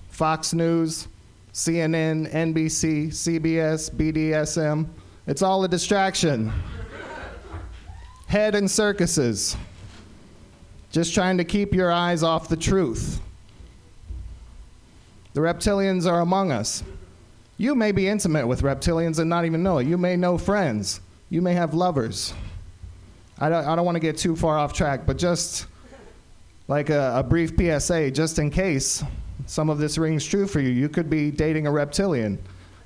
Fox 0.08 0.54
News, 0.54 1.06
CNN, 1.52 2.32
NBC, 2.32 3.08
CBS, 3.08 3.90
BDSM. 3.90 4.86
It's 5.26 5.42
all 5.42 5.62
a 5.62 5.68
distraction. 5.68 6.50
Head 8.26 8.54
and 8.54 8.70
circuses. 8.70 9.56
Just 10.92 11.14
trying 11.14 11.36
to 11.38 11.44
keep 11.44 11.74
your 11.74 11.92
eyes 11.92 12.22
off 12.22 12.48
the 12.48 12.56
truth. 12.56 13.20
The 15.34 15.40
reptilians 15.40 16.10
are 16.10 16.20
among 16.20 16.52
us. 16.52 16.82
You 17.60 17.74
may 17.74 17.92
be 17.92 18.08
intimate 18.08 18.46
with 18.46 18.62
reptilians 18.62 19.18
and 19.18 19.28
not 19.28 19.44
even 19.44 19.62
know 19.62 19.76
it. 19.76 19.86
You 19.86 19.98
may 19.98 20.16
know 20.16 20.38
friends. 20.38 21.02
You 21.28 21.42
may 21.42 21.52
have 21.52 21.74
lovers. 21.74 22.32
I 23.38 23.50
don't, 23.50 23.66
I 23.66 23.76
don't 23.76 23.84
want 23.84 23.96
to 23.96 24.00
get 24.00 24.16
too 24.16 24.34
far 24.34 24.56
off 24.56 24.72
track, 24.72 25.02
but 25.04 25.18
just 25.18 25.66
like 26.68 26.88
a, 26.88 27.16
a 27.16 27.22
brief 27.22 27.52
PSA, 27.58 28.12
just 28.12 28.38
in 28.38 28.48
case 28.48 29.04
some 29.44 29.68
of 29.68 29.76
this 29.76 29.98
rings 29.98 30.24
true 30.24 30.46
for 30.46 30.60
you, 30.60 30.70
you 30.70 30.88
could 30.88 31.10
be 31.10 31.30
dating 31.30 31.66
a 31.66 31.70
reptilian. 31.70 32.38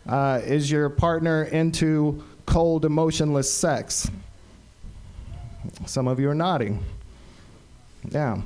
Uh, 0.09 0.41
is 0.43 0.69
your 0.69 0.91
partner 0.91 1.45
into 1.45 2.25
cold, 2.45 2.85
emotionless 2.85 3.49
sex? 3.49 4.11
Some 5.87 6.09
of 6.09 6.19
you 6.19 6.29
are 6.29 6.35
nodding. 6.35 6.83
Yeah. 8.11 8.43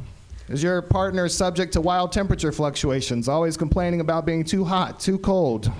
Is 0.50 0.62
your 0.62 0.82
partner 0.82 1.26
subject 1.30 1.72
to 1.72 1.80
wild 1.80 2.12
temperature 2.12 2.52
fluctuations, 2.52 3.28
always 3.28 3.56
complaining 3.56 4.02
about 4.02 4.26
being 4.26 4.44
too 4.44 4.66
hot, 4.66 5.00
too 5.00 5.16
cold? 5.16 5.72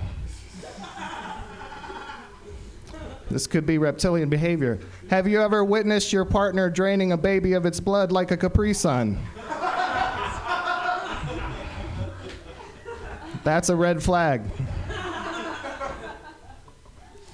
This 3.31 3.47
could 3.47 3.67
be 3.67 3.79
reptilian 3.79 4.29
behavior. 4.29 4.79
Have 5.11 5.29
you 5.29 5.43
ever 5.43 5.65
witnessed 5.65 6.13
your 6.13 6.25
partner 6.25 6.71
draining 6.71 7.13
a 7.13 7.17
baby 7.17 7.53
of 7.53 7.67
its 7.67 7.81
blood 7.81 8.11
like 8.11 8.31
a 8.31 8.37
Capri 8.37 8.73
Sun? 8.73 9.19
That's 13.45 13.69
a 13.69 13.77
red 13.77 14.03
flag. 14.03 14.43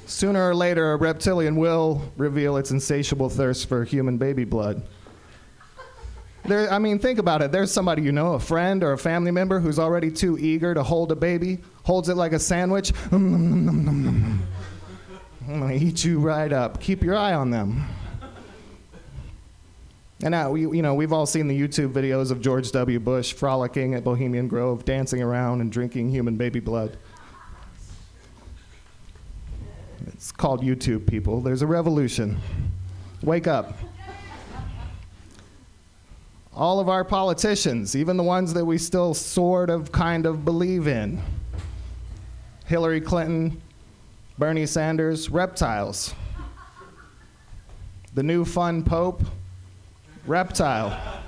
Sooner 0.06 0.50
or 0.50 0.54
later, 0.54 0.92
a 0.92 0.96
reptilian 0.96 1.56
will 1.56 2.02
reveal 2.16 2.56
its 2.56 2.70
insatiable 2.70 3.28
thirst 3.28 3.68
for 3.68 3.84
human 3.84 4.16
baby 4.16 4.44
blood. 4.44 4.86
There, 6.44 6.70
I 6.70 6.78
mean, 6.78 6.98
think 6.98 7.18
about 7.18 7.40
it. 7.40 7.52
There's 7.52 7.72
somebody 7.72 8.02
you 8.02 8.12
know, 8.12 8.34
a 8.34 8.38
friend 8.38 8.84
or 8.84 8.92
a 8.92 8.98
family 8.98 9.30
member, 9.30 9.60
who's 9.60 9.78
already 9.78 10.10
too 10.10 10.38
eager 10.38 10.74
to 10.74 10.82
hold 10.82 11.10
a 11.10 11.16
baby, 11.16 11.58
holds 11.84 12.10
it 12.10 12.16
like 12.16 12.32
a 12.32 12.38
sandwich. 12.38 12.92
I'm 15.46 15.60
gonna 15.60 15.74
eat 15.74 16.04
you 16.04 16.20
right 16.20 16.52
up. 16.52 16.80
Keep 16.80 17.02
your 17.02 17.16
eye 17.16 17.34
on 17.34 17.50
them. 17.50 17.84
And 20.22 20.30
now, 20.30 20.52
we, 20.52 20.62
you 20.62 20.80
know, 20.80 20.94
we've 20.94 21.12
all 21.12 21.26
seen 21.26 21.48
the 21.48 21.60
YouTube 21.60 21.92
videos 21.92 22.30
of 22.30 22.40
George 22.40 22.72
W. 22.72 22.98
Bush 22.98 23.34
frolicking 23.34 23.94
at 23.94 24.04
Bohemian 24.04 24.48
Grove, 24.48 24.86
dancing 24.86 25.22
around 25.22 25.60
and 25.60 25.70
drinking 25.70 26.08
human 26.08 26.36
baby 26.36 26.60
blood. 26.60 26.96
It's 30.06 30.32
called 30.32 30.62
YouTube, 30.62 31.06
people. 31.06 31.42
There's 31.42 31.60
a 31.60 31.66
revolution. 31.66 32.38
Wake 33.22 33.46
up. 33.46 33.76
All 36.54 36.80
of 36.80 36.88
our 36.88 37.04
politicians, 37.04 37.94
even 37.94 38.16
the 38.16 38.22
ones 38.22 38.54
that 38.54 38.64
we 38.64 38.78
still 38.78 39.12
sort 39.12 39.68
of 39.68 39.92
kind 39.92 40.24
of 40.24 40.44
believe 40.44 40.86
in 40.86 41.20
Hillary 42.64 43.00
Clinton, 43.00 43.60
Bernie 44.36 44.66
Sanders, 44.66 45.30
reptiles. 45.30 46.12
The 48.14 48.22
new 48.22 48.44
fun 48.44 48.82
pope, 48.82 49.22
reptile. 50.26 51.22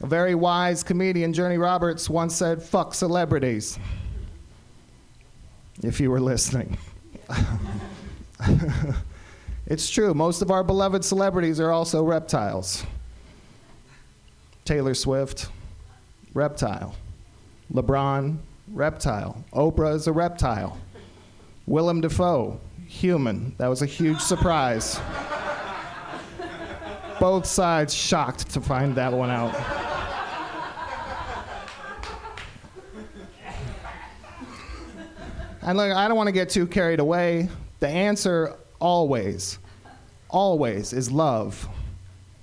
A 0.00 0.06
very 0.06 0.34
wise 0.34 0.82
comedian, 0.82 1.32
Journey 1.32 1.58
Roberts, 1.58 2.08
once 2.08 2.34
said, 2.34 2.62
fuck 2.62 2.94
celebrities. 2.94 3.78
If 5.82 6.00
you 6.00 6.10
were 6.10 6.20
listening. 6.20 6.78
it's 9.66 9.90
true, 9.90 10.14
most 10.14 10.40
of 10.40 10.50
our 10.50 10.64
beloved 10.64 11.04
celebrities 11.04 11.60
are 11.60 11.70
also 11.70 12.02
reptiles. 12.02 12.84
Taylor 14.64 14.94
Swift, 14.94 15.48
reptile. 16.32 16.94
LeBron, 17.72 18.38
reptile. 18.72 19.44
Oprah 19.52 19.94
is 19.94 20.06
a 20.06 20.12
reptile. 20.12 20.78
Willem 21.66 22.00
Dafoe, 22.00 22.60
human. 22.86 23.54
That 23.58 23.68
was 23.68 23.82
a 23.82 23.86
huge 23.86 24.20
surprise. 24.20 25.00
Both 27.20 27.46
sides 27.46 27.92
shocked 27.92 28.50
to 28.50 28.60
find 28.60 28.94
that 28.94 29.12
one 29.12 29.30
out. 29.30 29.54
And 35.62 35.76
look, 35.76 35.92
I 35.92 36.08
don't 36.08 36.16
want 36.16 36.28
to 36.28 36.32
get 36.32 36.48
too 36.48 36.66
carried 36.66 37.00
away. 37.00 37.48
The 37.80 37.88
answer 37.88 38.54
always, 38.80 39.58
always 40.30 40.92
is 40.92 41.10
love. 41.10 41.68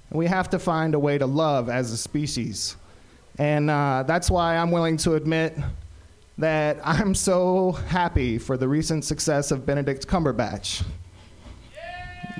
And 0.10 0.20
we 0.20 0.28
have 0.28 0.50
to 0.52 0.60
find 0.60 0.94
a 0.94 1.00
way 1.00 1.18
to 1.18 1.26
love 1.26 1.68
as 1.70 1.92
a 1.92 1.98
species. 1.98 2.76
And 3.40 3.70
uh, 3.70 4.04
that's 4.06 4.30
why 4.30 4.58
I'm 4.58 4.70
willing 4.70 4.98
to 4.98 5.16
admit 5.16 5.58
that 6.38 6.80
I'm 6.84 7.16
so 7.16 7.72
happy 7.72 8.38
for 8.38 8.58
the 8.58 8.68
recent 8.68 9.06
success 9.06 9.52
of 9.52 9.66
Benedict 9.66 10.08
Cumberbatch. 10.08 10.84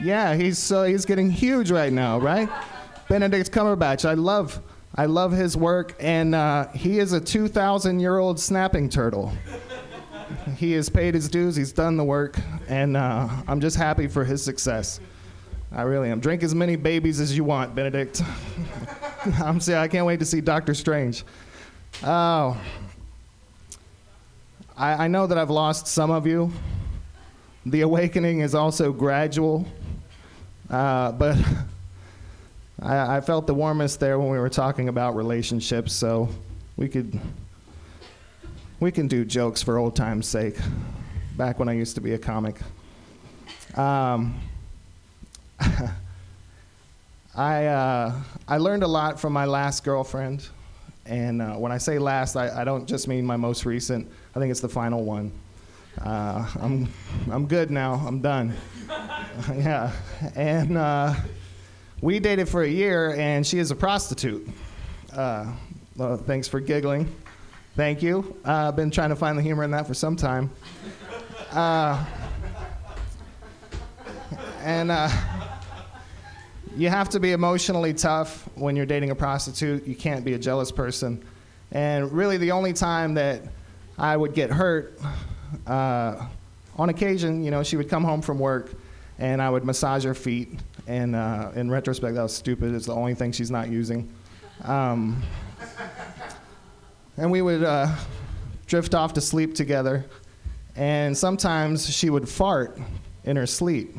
Yeah, 0.02 0.36
he's, 0.36 0.72
uh, 0.72 0.84
he's 0.84 1.06
getting 1.06 1.32
huge 1.32 1.72
right 1.72 1.94
now, 1.94 2.20
right? 2.20 2.50
Benedict 3.08 3.52
Cumberbatch, 3.52 4.04
I 4.04 4.14
love, 4.14 4.62
I 4.96 5.06
love 5.06 5.32
his 5.32 5.56
work, 5.56 5.96
and 6.00 6.36
uh, 6.36 6.68
he 6.70 7.00
is 7.00 7.14
a 7.14 7.22
2,000 7.22 8.00
year 8.00 8.18
old 8.18 8.40
snapping 8.40 8.90
turtle. 8.90 9.32
he 10.58 10.74
has 10.74 10.90
paid 10.90 11.14
his 11.14 11.30
dues, 11.30 11.56
he's 11.56 11.72
done 11.72 11.96
the 11.96 12.04
work, 12.04 12.38
and 12.68 12.98
uh, 12.98 13.30
I'm 13.48 13.62
just 13.62 13.78
happy 13.78 14.08
for 14.08 14.26
his 14.26 14.44
success. 14.44 15.00
I 15.72 15.84
really 15.84 16.10
am. 16.10 16.20
Drink 16.20 16.44
as 16.44 16.54
many 16.54 16.76
babies 16.76 17.20
as 17.20 17.36
you 17.36 17.44
want, 17.44 17.76
Benedict. 17.76 18.22
I'm 19.42 19.60
saying 19.60 19.80
I 19.80 19.88
can't 19.88 20.06
wait 20.06 20.20
to 20.20 20.26
see 20.26 20.42
Doctor 20.42 20.74
Strange. 20.74 21.24
Oh, 22.04 22.58
I, 24.78 25.06
I 25.06 25.08
know 25.08 25.26
that 25.26 25.38
I've 25.38 25.50
lost 25.50 25.88
some 25.88 26.12
of 26.12 26.28
you. 26.28 26.52
The 27.66 27.82
awakening 27.82 28.42
is 28.42 28.54
also 28.54 28.92
gradual, 28.92 29.66
uh, 30.70 31.14
but 31.14 31.38
I, 32.82 33.18
I 33.18 33.22
felt 33.22 33.48
the 33.48 33.54
warmest 33.54 34.00
there 34.00 34.20
when 34.20 34.30
we 34.30 34.38
were 34.38 34.50
talking 34.50 34.90
about 34.90 35.16
relationships. 35.16 35.94
So 35.94 36.30
we 36.76 36.90
could 36.90 37.20
we 38.80 38.92
can 38.92 39.08
do 39.08 39.24
jokes 39.24 39.64
for 39.64 39.78
old 39.78 39.96
time's 39.96 40.28
sake. 40.28 40.58
Back 41.38 41.58
when 41.58 41.70
I 41.70 41.74
used 41.74 41.96
to 41.96 42.02
be 42.02 42.14
a 42.14 42.18
comic. 42.18 42.58
Um, 43.78 44.40
I, 47.36 47.66
uh, 47.66 48.14
I 48.48 48.58
learned 48.58 48.84
a 48.84 48.88
lot 48.88 49.20
from 49.20 49.34
my 49.34 49.46
last 49.46 49.84
girlfriend. 49.84 50.48
And 51.06 51.42
uh, 51.42 51.54
when 51.56 51.72
I 51.72 51.78
say 51.78 52.00
last, 52.00 52.36
I, 52.36 52.62
I, 52.62 52.64
don't 52.64 52.88
just 52.88 53.08
mean 53.08 53.26
my 53.26 53.38
most 53.38 53.66
recent. 53.66 54.10
I 54.36 54.40
think 54.40 54.50
it's 54.50 54.60
the 54.60 54.70
final 54.70 55.04
one. 55.04 55.32
Uh, 56.04 56.52
I'm, 56.60 56.92
I'm 57.32 57.46
good 57.46 57.70
now. 57.70 58.04
I'm 58.06 58.22
done. 58.22 58.56
yeah. 59.54 59.92
And 60.34 60.78
uh, 60.78 61.14
we 62.02 62.20
dated 62.20 62.50
for 62.50 62.64
a 62.64 62.68
year, 62.68 63.14
and 63.18 63.46
she 63.46 63.60
is 63.60 63.70
a 63.70 63.76
prostitute. 63.76 64.50
Uh, 65.14 65.54
well, 65.96 66.18
thanks 66.18 66.48
for 66.48 66.60
giggling. 66.60 67.14
Thank 67.76 68.02
you. 68.02 68.36
Uh, 68.44 68.70
I've 68.70 68.76
been 68.76 68.90
trying 68.90 69.10
to 69.10 69.16
find 69.16 69.38
the 69.38 69.44
humor 69.44 69.64
in 69.64 69.72
that 69.72 69.86
for 69.86 69.94
some 69.94 70.16
time. 70.16 70.50
Uh, 71.52 72.04
and 74.62 74.90
you 76.76 76.90
have 76.90 77.10
to 77.10 77.20
be 77.20 77.32
emotionally 77.32 77.94
tough 77.94 78.48
when 78.56 78.76
you're 78.76 78.86
dating 78.86 79.10
a 79.12 79.16
prostitute. 79.16 79.88
You 79.88 79.96
can't 79.96 80.26
be 80.26 80.34
a 80.34 80.40
jealous 80.40 80.72
person. 80.72 81.24
And 81.72 82.12
really, 82.12 82.38
the 82.38 82.52
only 82.52 82.74
time 82.74 83.14
that 83.14 83.42
I 83.98 84.18
would 84.18 84.34
get 84.34 84.50
hurt, 84.50 85.00
uh, 85.66 86.28
on 86.78 86.90
occasion, 86.90 87.44
you 87.44 87.52
know, 87.52 87.64
she 87.64 87.78
would 87.78 87.90
come 87.90 88.04
home 88.04 88.22
from 88.22 88.40
work 88.40 88.74
and 89.20 89.42
I 89.42 89.50
would 89.50 89.64
massage 89.64 90.04
her 90.04 90.14
feet. 90.14 90.60
And 90.88 91.16
uh, 91.16 91.52
in 91.56 91.72
retrospect, 91.72 92.16
that 92.16 92.24
was 92.24 92.36
stupid. 92.36 92.74
It's 92.76 92.86
the 92.86 92.94
only 92.94 93.16
thing 93.16 93.32
she's 93.32 93.52
not 93.52 93.70
using. 93.70 94.12
Um, 94.64 95.24
and 97.18 97.32
we 97.32 97.42
would 97.42 97.64
uh, 97.64 97.96
drift 98.68 98.94
off 98.94 99.14
to 99.14 99.22
sleep 99.22 99.56
together. 99.56 100.06
And 100.76 101.18
sometimes 101.18 101.90
she 101.90 102.10
would 102.10 102.28
fart 102.28 102.78
in 103.24 103.38
her 103.38 103.48
sleep. 103.48 103.96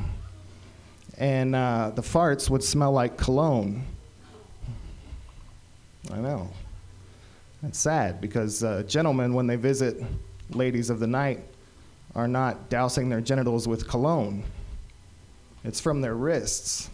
And 1.18 1.54
uh, 1.54 1.92
the 1.94 2.02
farts 2.02 2.50
would 2.50 2.62
smell 2.62 2.92
like 2.92 3.16
cologne. 3.16 3.84
I 6.12 6.18
know. 6.18 6.50
It's 7.62 7.78
sad 7.78 8.20
because 8.20 8.62
uh, 8.62 8.82
gentlemen, 8.86 9.34
when 9.34 9.46
they 9.46 9.56
visit 9.56 10.02
ladies 10.50 10.90
of 10.90 11.00
the 11.00 11.06
night, 11.06 11.40
are 12.14 12.28
not 12.28 12.68
dousing 12.70 13.08
their 13.08 13.20
genitals 13.20 13.66
with 13.66 13.88
cologne. 13.88 14.44
It's 15.64 15.80
from 15.80 16.00
their 16.00 16.14
wrists. 16.14 16.90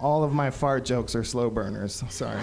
All 0.00 0.22
of 0.22 0.32
my 0.32 0.50
fart 0.50 0.84
jokes 0.84 1.14
are 1.14 1.24
slow 1.24 1.50
burners. 1.50 2.04
Sorry. 2.08 2.40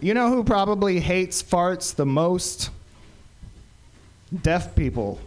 You 0.00 0.14
know 0.14 0.30
who 0.30 0.44
probably 0.44 1.00
hates 1.00 1.42
farts 1.42 1.92
the 1.92 2.06
most? 2.06 2.70
Deaf 4.42 4.76
people. 4.76 5.18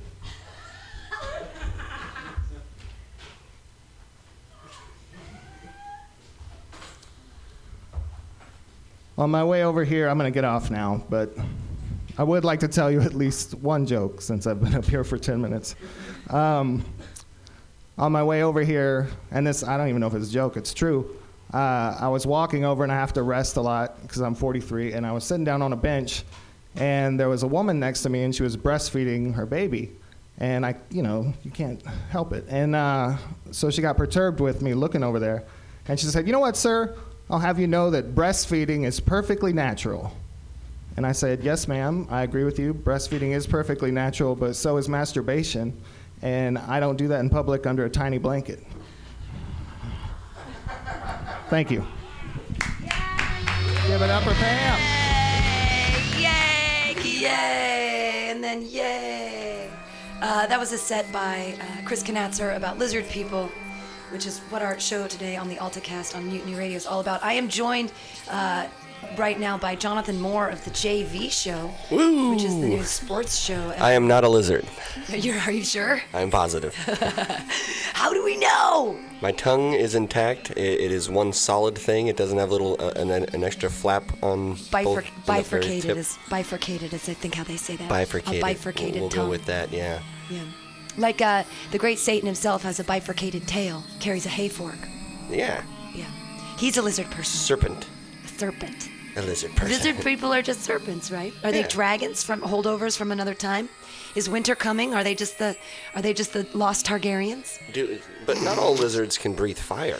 On 9.18 9.30
my 9.30 9.44
way 9.44 9.66
over 9.66 9.84
here, 9.84 10.08
I'm 10.08 10.18
going 10.18 10.32
to 10.32 10.34
get 10.34 10.46
off 10.46 10.72
now, 10.72 11.04
but 11.10 11.36
I 12.18 12.24
would 12.24 12.46
like 12.46 12.62
to 12.62 12.70
tell 12.70 12.90
you 12.90 13.02
at 13.02 13.14
least 13.14 13.54
one 13.56 13.86
joke 13.86 14.22
since 14.22 14.48
I've 14.48 14.62
been 14.64 14.74
up 14.74 14.86
here 14.86 15.04
for 15.04 15.18
10 15.18 15.42
minutes. 15.42 15.76
Um, 16.30 16.86
on 17.98 18.14
my 18.14 18.24
way 18.24 18.44
over 18.44 18.64
here, 18.64 19.10
and 19.32 19.46
this, 19.46 19.64
I 19.64 19.76
don't 19.76 19.90
even 19.90 20.00
know 20.00 20.08
if 20.08 20.14
it's 20.14 20.30
a 20.30 20.32
joke, 20.32 20.56
it's 20.56 20.74
true. 20.74 21.21
Uh, 21.54 21.98
I 22.00 22.08
was 22.08 22.26
walking 22.26 22.64
over 22.64 22.84
and 22.84 22.92
I 22.92 22.96
have 22.96 23.14
to 23.14 23.24
rest 23.24 23.58
a 23.58 23.62
lot 23.62 24.02
because 24.02 24.22
I'm 24.22 24.36
43, 24.36 24.94
and 24.94 25.06
I 25.06 25.12
was 25.12 25.24
sitting 25.24 25.44
down 25.44 25.62
on 25.62 25.74
a 25.74 25.78
bench, 25.78 26.24
and 26.76 27.20
there 27.20 27.28
was 27.28 27.44
a 27.44 27.48
woman 27.48 27.80
next 27.80 28.04
to 28.04 28.10
me, 28.10 28.24
and 28.24 28.34
she 28.34 28.44
was 28.44 28.56
breastfeeding 28.56 29.34
her 29.34 29.46
baby. 29.46 29.92
And 30.38 30.66
I, 30.66 30.76
you 30.90 31.04
know, 31.04 31.34
you 31.44 31.52
can't 31.52 31.86
help 32.10 32.34
it. 32.34 32.46
And 32.48 32.76
uh, 32.76 33.18
so 33.52 33.70
she 33.70 33.82
got 33.82 33.98
perturbed 33.98 34.40
with 34.40 34.62
me 34.62 34.74
looking 34.74 35.04
over 35.04 35.20
there. 35.20 35.44
And 35.88 36.00
she 36.00 36.08
said, 36.08 36.26
You 36.26 36.34
know 36.34 36.40
what, 36.40 36.56
sir? 36.56 36.96
I'll 37.30 37.40
have 37.40 37.60
you 37.60 37.68
know 37.68 37.92
that 37.92 38.16
breastfeeding 38.16 38.86
is 38.86 39.00
perfectly 39.00 39.54
natural. 39.54 40.12
And 40.98 41.06
I 41.06 41.12
said, 41.12 41.44
Yes, 41.44 41.68
ma'am, 41.68 42.08
I 42.10 42.24
agree 42.24 42.44
with 42.44 42.60
you. 42.60 42.74
Breastfeeding 42.74 43.34
is 43.34 43.46
perfectly 43.46 43.92
natural, 43.92 44.36
but 44.36 44.56
so 44.56 44.78
is 44.78 44.90
masturbation. 44.90 45.80
And 46.22 46.58
I 46.58 46.80
don't 46.80 46.98
do 46.98 47.08
that 47.10 47.20
in 47.20 47.30
public 47.30 47.68
under 47.68 47.86
a 47.86 47.90
tiny 47.90 48.18
blanket. 48.18 48.64
Thank 51.52 51.70
you. 51.70 51.86
Give 53.86 54.02
it 54.02 54.10
up 54.10 54.24
for 54.24 54.32
Pam. 54.36 54.80
Yay! 56.18 56.96
Yay! 57.04 58.30
And 58.30 58.42
then 58.42 58.62
yay! 58.62 59.70
Uh, 60.22 60.48
that 60.48 60.58
was 60.58 60.72
a 60.72 60.78
set 60.78 61.12
by 61.12 61.54
uh, 61.60 61.86
Chris 61.86 62.04
Knatzer 62.04 62.56
about 62.56 62.78
lizard 62.78 63.06
people, 63.10 63.52
which 64.12 64.26
is 64.26 64.40
what 64.50 64.62
our 64.62 64.80
show 64.80 65.08
today 65.08 65.36
on 65.36 65.50
the 65.50 65.58
AltaCast 65.58 66.16
on 66.16 66.26
Mutiny 66.26 66.56
Radio 66.56 66.78
is 66.78 66.86
all 66.86 67.02
about. 67.02 67.22
I 67.22 67.34
am 67.34 67.50
joined 67.50 67.92
uh, 68.30 68.68
right 69.18 69.40
now 69.40 69.58
by 69.58 69.76
Jonathan 69.76 70.20
Moore 70.20 70.50
of 70.50 70.64
the 70.64 70.72
JV 70.72 71.32
Show, 71.32 71.68
which 71.90 72.44
is 72.44 72.54
the 72.60 72.68
new 72.68 72.84
sports 72.84 73.38
show. 73.38 73.74
I 73.78 73.92
am 73.94 74.08
not 74.08 74.24
a 74.24 74.30
lizard. 74.30 74.66
You're, 75.10 75.40
are 75.40 75.52
you 75.52 75.64
sure? 75.64 76.02
I 76.14 76.22
am 76.22 76.32
positive. 76.32 76.76
How 77.94 78.14
do 78.14 78.24
we 78.24 78.38
know? 78.38 78.98
My 79.22 79.32
tongue 79.32 79.74
is 79.74 79.96
intact. 79.96 80.52
It, 80.52 80.58
it 80.82 80.92
is 80.92 81.10
one 81.10 81.34
solid 81.34 81.78
thing. 81.78 82.08
It 82.08 82.18
doesn't 82.18 82.38
have 82.38 82.50
little 82.52 82.76
uh, 82.80 82.92
an, 82.96 83.12
an 83.12 83.44
extra 83.44 83.70
flap 83.70 84.04
on 84.24 84.56
Bifur- 84.56 84.94
very 85.04 85.08
bifurcated 85.26 85.98
is 85.98 86.18
bifurcated 86.30 86.94
is 86.94 87.08
I 87.10 87.14
think 87.14 87.36
how 87.36 87.44
they 87.44 87.58
say 87.58 87.76
that. 87.76 87.90
bifurcated. 87.90 88.40
A 88.40 88.42
bifurcated 88.42 88.94
We'll, 88.96 89.02
we'll 89.04 89.10
tongue. 89.10 89.26
go 89.26 89.30
with 89.30 89.46
that. 89.46 89.72
Yeah. 89.72 90.00
Yeah. 90.30 90.44
Like 90.98 91.22
uh, 91.22 91.44
the 91.72 91.78
great 91.78 92.00
Satan 92.00 92.26
himself 92.26 92.64
has 92.64 92.80
a 92.80 92.84
bifurcated 92.84 93.48
tail, 93.48 93.84
carries 94.00 94.26
a 94.26 94.30
hay 94.30 94.50
fork. 94.50 94.78
Yeah. 95.30 95.64
Yeah. 95.94 96.06
He's 96.58 96.78
a 96.78 96.82
lizard 96.82 97.10
person. 97.12 97.40
Serpent. 97.40 97.88
A 98.42 98.46
serpent. 98.46 98.90
A 99.16 99.22
lizard 99.22 99.52
person. 99.56 99.68
Lizard 99.70 100.04
people 100.04 100.34
are 100.34 100.42
just 100.42 100.62
serpents, 100.62 101.12
right? 101.12 101.32
Are 101.44 101.52
they 101.52 101.62
dragons 101.64 102.24
from 102.24 102.42
holdovers 102.42 102.98
from 102.98 103.12
another 103.12 103.36
time? 103.36 103.70
Is 104.16 104.28
winter 104.30 104.56
coming? 104.56 104.96
Are 104.96 105.04
they 105.04 105.14
just 105.14 105.38
the 105.38 105.56
are 105.96 106.02
they 106.02 106.14
just 106.14 106.34
the 106.34 106.48
lost 106.54 106.88
Targaryens? 106.88 107.60
Do, 107.72 108.00
but 108.26 108.42
not 108.42 108.58
all 108.58 108.74
lizards 108.74 109.18
can 109.18 109.34
breathe 109.34 109.60
fire. 109.60 110.00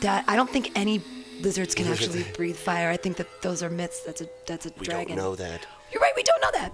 That 0.00 0.24
I 0.26 0.34
don't 0.36 0.48
think 0.48 0.72
any 0.76 1.02
lizards 1.40 1.74
can 1.74 1.88
actually 1.88 2.24
breathe 2.34 2.56
fire. 2.56 2.88
I 2.88 2.96
think 2.96 3.18
that 3.18 3.42
those 3.42 3.62
are 3.62 3.68
myths. 3.68 4.00
That's 4.00 4.22
a 4.22 4.28
that's 4.46 4.64
a 4.64 4.72
We 4.78 4.86
dragon. 4.86 5.16
We 5.16 5.20
don't 5.20 5.24
know 5.24 5.36
that. 5.36 5.66
You're 5.92 6.00
right. 6.00 6.14
We 6.16 6.22
don't 6.22 6.40
know 6.40 6.52
that. 6.52 6.72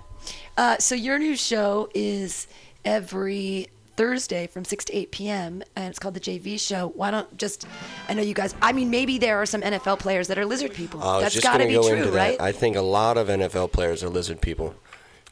Uh, 0.57 0.79
so 0.79 0.95
your 0.95 1.19
new 1.19 1.35
show 1.35 1.89
is 1.95 2.47
every 2.85 3.69
Thursday 3.97 4.47
from 4.47 4.65
6 4.65 4.85
to 4.87 4.97
8 4.97 5.11
p.m. 5.11 5.63
and 5.77 5.89
it's 5.89 5.99
called 5.99 6.15
the 6.15 6.21
JV 6.21 6.59
Show. 6.61 6.93
Why 6.95 7.11
don't 7.11 7.37
just? 7.37 7.67
I 8.09 8.15
know 8.15 8.23
you 8.23 8.35
guys. 8.35 8.55
I 8.63 8.73
mean, 8.73 8.91
maybe 8.91 9.19
there 9.19 9.41
are 9.41 9.47
some 9.47 9.61
NFL 9.63 9.99
players 9.99 10.29
that 10.29 10.39
are 10.39 10.47
lizard 10.47 10.73
people. 10.75 11.03
I 11.03 11.15
was 11.17 11.23
That's 11.25 11.35
just 11.35 11.45
got 11.45 11.59
to 11.59 11.67
be 11.67 11.75
go 11.75 11.89
true, 11.89 12.11
right? 12.11 12.41
I 12.41 12.53
think 12.53 12.77
a 12.77 12.81
lot 12.83 13.17
of 13.17 13.29
NFL 13.29 13.73
players 13.73 14.03
are 14.03 14.09
lizard 14.09 14.41
people 14.41 14.75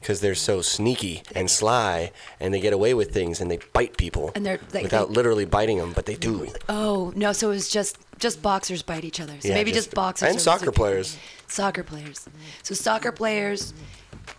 because 0.01 0.21
they're 0.21 0.35
so 0.35 0.61
sneaky 0.61 1.23
and 1.35 1.49
sly, 1.49 2.11
and 2.41 2.53
they 2.53 2.59
get 2.61 2.73
away 2.73 2.93
with 2.93 3.13
things, 3.15 3.41
and 3.41 3.49
they 3.51 3.59
bite 3.73 3.97
people 3.97 4.33
And 4.35 4.45
they're- 4.45 4.59
they- 4.71 4.83
without 4.83 5.09
they- 5.09 5.15
literally 5.15 5.45
biting 5.45 5.79
them, 5.79 5.93
but 5.93 6.07
they 6.07 6.17
do. 6.17 6.49
oh 6.69 7.13
no! 7.15 7.33
So 7.33 7.49
it 7.51 7.55
was 7.55 7.69
just 7.69 7.99
just 8.19 8.43
boxers 8.43 8.83
bite 8.83 9.05
each 9.05 9.21
other. 9.21 9.35
So 9.41 9.49
Yeah, 9.49 9.55
maybe 9.55 9.71
just- 9.73 9.89
just, 9.89 9.95
boxers 9.95 10.29
and 10.31 10.41
soccer 10.41 10.67
lizard 10.67 10.75
people. 10.75 10.85
players. 10.85 11.17
Soccer 11.49 11.83
players. 11.85 12.29
So 12.63 12.75
soccer 12.75 13.13
players, 13.13 13.75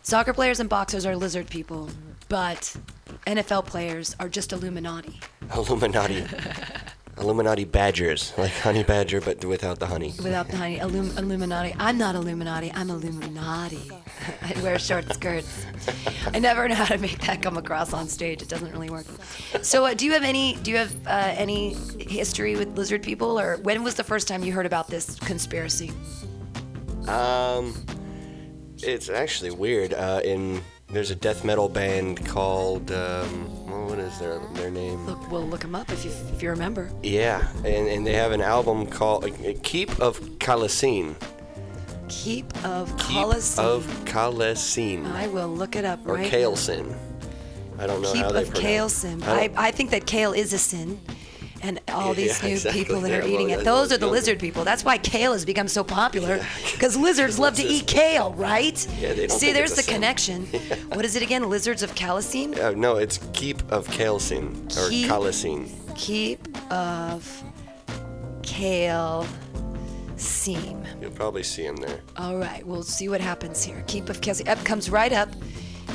soccer 0.01 0.33
players 0.33 0.59
and 0.59 0.69
boxers 0.69 1.05
are 1.05 1.15
lizard 1.15 1.49
people, 1.49 1.89
but 2.33 2.75
NFL 3.27 3.63
players 3.67 4.15
are 4.19 4.27
just 4.27 4.53
Illuminati. 4.53 5.19
Illuminati. 5.53 6.25
Illuminati 7.19 7.63
badgers, 7.63 8.33
like 8.39 8.51
honey 8.53 8.81
badger, 8.81 9.21
but 9.21 9.45
without 9.45 9.77
the 9.77 9.85
honey. 9.85 10.15
Without 10.17 10.47
the 10.47 10.57
honey, 10.57 10.79
Illum- 10.79 11.15
Illuminati. 11.15 11.75
I'm 11.77 11.99
not 11.99 12.15
Illuminati. 12.15 12.71
I'm 12.73 12.89
Illuminati. 12.89 13.91
I 14.41 14.59
wear 14.63 14.79
short 14.79 15.13
skirts. 15.13 15.67
I 16.33 16.39
never 16.39 16.67
know 16.67 16.73
how 16.73 16.85
to 16.85 16.97
make 16.97 17.19
that 17.27 17.43
come 17.43 17.55
across 17.55 17.93
on 17.93 18.07
stage. 18.07 18.41
It 18.41 18.49
doesn't 18.49 18.71
really 18.71 18.89
work. 18.89 19.05
So, 19.61 19.85
uh, 19.85 19.93
do 19.93 20.03
you 20.03 20.13
have 20.13 20.23
any? 20.23 20.55
Do 20.63 20.71
you 20.71 20.77
have 20.77 20.91
uh, 21.05 21.35
any 21.37 21.75
history 21.99 22.55
with 22.55 22.75
lizard 22.75 23.03
people, 23.03 23.39
or 23.39 23.57
when 23.57 23.83
was 23.83 23.93
the 23.93 24.03
first 24.03 24.27
time 24.27 24.43
you 24.43 24.53
heard 24.53 24.65
about 24.65 24.87
this 24.87 25.19
conspiracy? 25.19 25.91
Um, 27.07 27.75
it's 28.81 29.09
actually 29.09 29.51
weird. 29.51 29.93
Uh, 29.93 30.21
in 30.23 30.63
there's 30.93 31.11
a 31.11 31.15
death 31.15 31.43
metal 31.43 31.67
band 31.67 32.25
called 32.25 32.91
um, 32.91 33.65
well, 33.67 33.87
what 33.87 33.99
is 33.99 34.17
their 34.19 34.39
their 34.53 34.69
name? 34.69 35.05
Look, 35.05 35.31
we'll 35.31 35.47
look 35.47 35.61
them 35.61 35.75
up 35.75 35.91
if 35.91 36.05
you 36.05 36.11
if 36.33 36.41
you 36.41 36.49
remember. 36.49 36.89
Yeah, 37.01 37.47
and, 37.57 37.87
and 37.87 38.05
they 38.05 38.13
have 38.13 38.31
an 38.31 38.41
album 38.41 38.85
called 38.85 39.25
uh, 39.25 39.53
Keep 39.63 39.99
of 39.99 40.19
Kalessin. 40.39 41.15
Keep 42.09 42.65
of 42.65 42.95
Keep 42.97 43.25
of 43.57 43.85
Kalessin. 44.05 45.05
I 45.13 45.27
will 45.27 45.47
look 45.49 45.75
it 45.75 45.85
up 45.85 46.05
or 46.05 46.15
right. 46.15 46.31
now. 46.31 46.37
Kalessin. 46.37 46.95
I 47.79 47.87
don't 47.87 48.01
know 48.01 48.13
Keep 48.13 48.21
how 48.23 48.31
they 48.31 48.43
of 48.43 48.49
pronounce 48.49 48.61
kale 48.63 48.85
it. 48.85 48.89
sin. 48.89 49.23
I 49.23 49.41
I, 49.43 49.51
I 49.57 49.71
think 49.71 49.89
that 49.91 50.05
kale 50.05 50.33
is 50.33 50.53
a 50.53 50.59
sin. 50.59 50.99
And 51.63 51.79
all 51.87 52.13
these 52.13 52.39
yeah, 52.41 52.47
new 52.47 52.53
exactly. 52.53 52.83
people 52.83 53.01
that 53.01 53.09
Yeah, 53.09 53.19
are 53.19 53.27
eating 53.27 53.49
it. 53.49 53.63
Those 53.63 53.91
are 53.91 53.97
the 53.97 54.07
lizard 54.07 54.39
people. 54.39 54.63
That's 54.63 54.83
why 54.83 54.97
kale 54.97 55.33
has 55.33 55.45
become 55.45 55.67
so 55.67 55.83
popular. 55.83 56.45
Because 56.73 56.95
lizards 56.95 57.39
love 57.45 57.55
to 57.55 57.63
eat 57.63 57.87
kale, 57.87 58.33
right? 58.33 58.85
Yeah, 58.99 59.13
they 59.13 59.27
don't 59.27 59.39
See, 59.39 59.51
there's 59.51 59.73
the 59.75 59.83
connection. 59.83 60.45
What 60.93 61.05
is 61.05 61.15
it 61.15 61.23
again? 61.23 61.49
Lizards 61.49 61.81
of 61.81 61.95
Calicine? 61.95 62.59
Uh, 62.59 62.71
no, 62.71 62.97
it's 62.97 63.17
Keep 63.33 63.71
of 63.71 63.87
Kalessin 63.87 64.65
or 64.77 64.89
Keep-. 64.89 65.09
Keep 65.95 66.47
of 66.71 67.43
kale 68.43 69.25
seam. 70.17 70.83
You'll 71.01 71.11
probably 71.11 71.43
see 71.43 71.65
him 71.65 71.75
there. 71.77 72.01
All 72.17 72.37
right, 72.37 72.65
we'll 72.65 72.83
see 72.83 73.09
what 73.09 73.21
happens 73.21 73.63
here. 73.63 73.83
Keep 73.87 74.09
of 74.09 74.21
Kale 74.21 74.35
up 74.47 74.63
comes 74.65 74.89
right 74.89 75.11
up. 75.13 75.29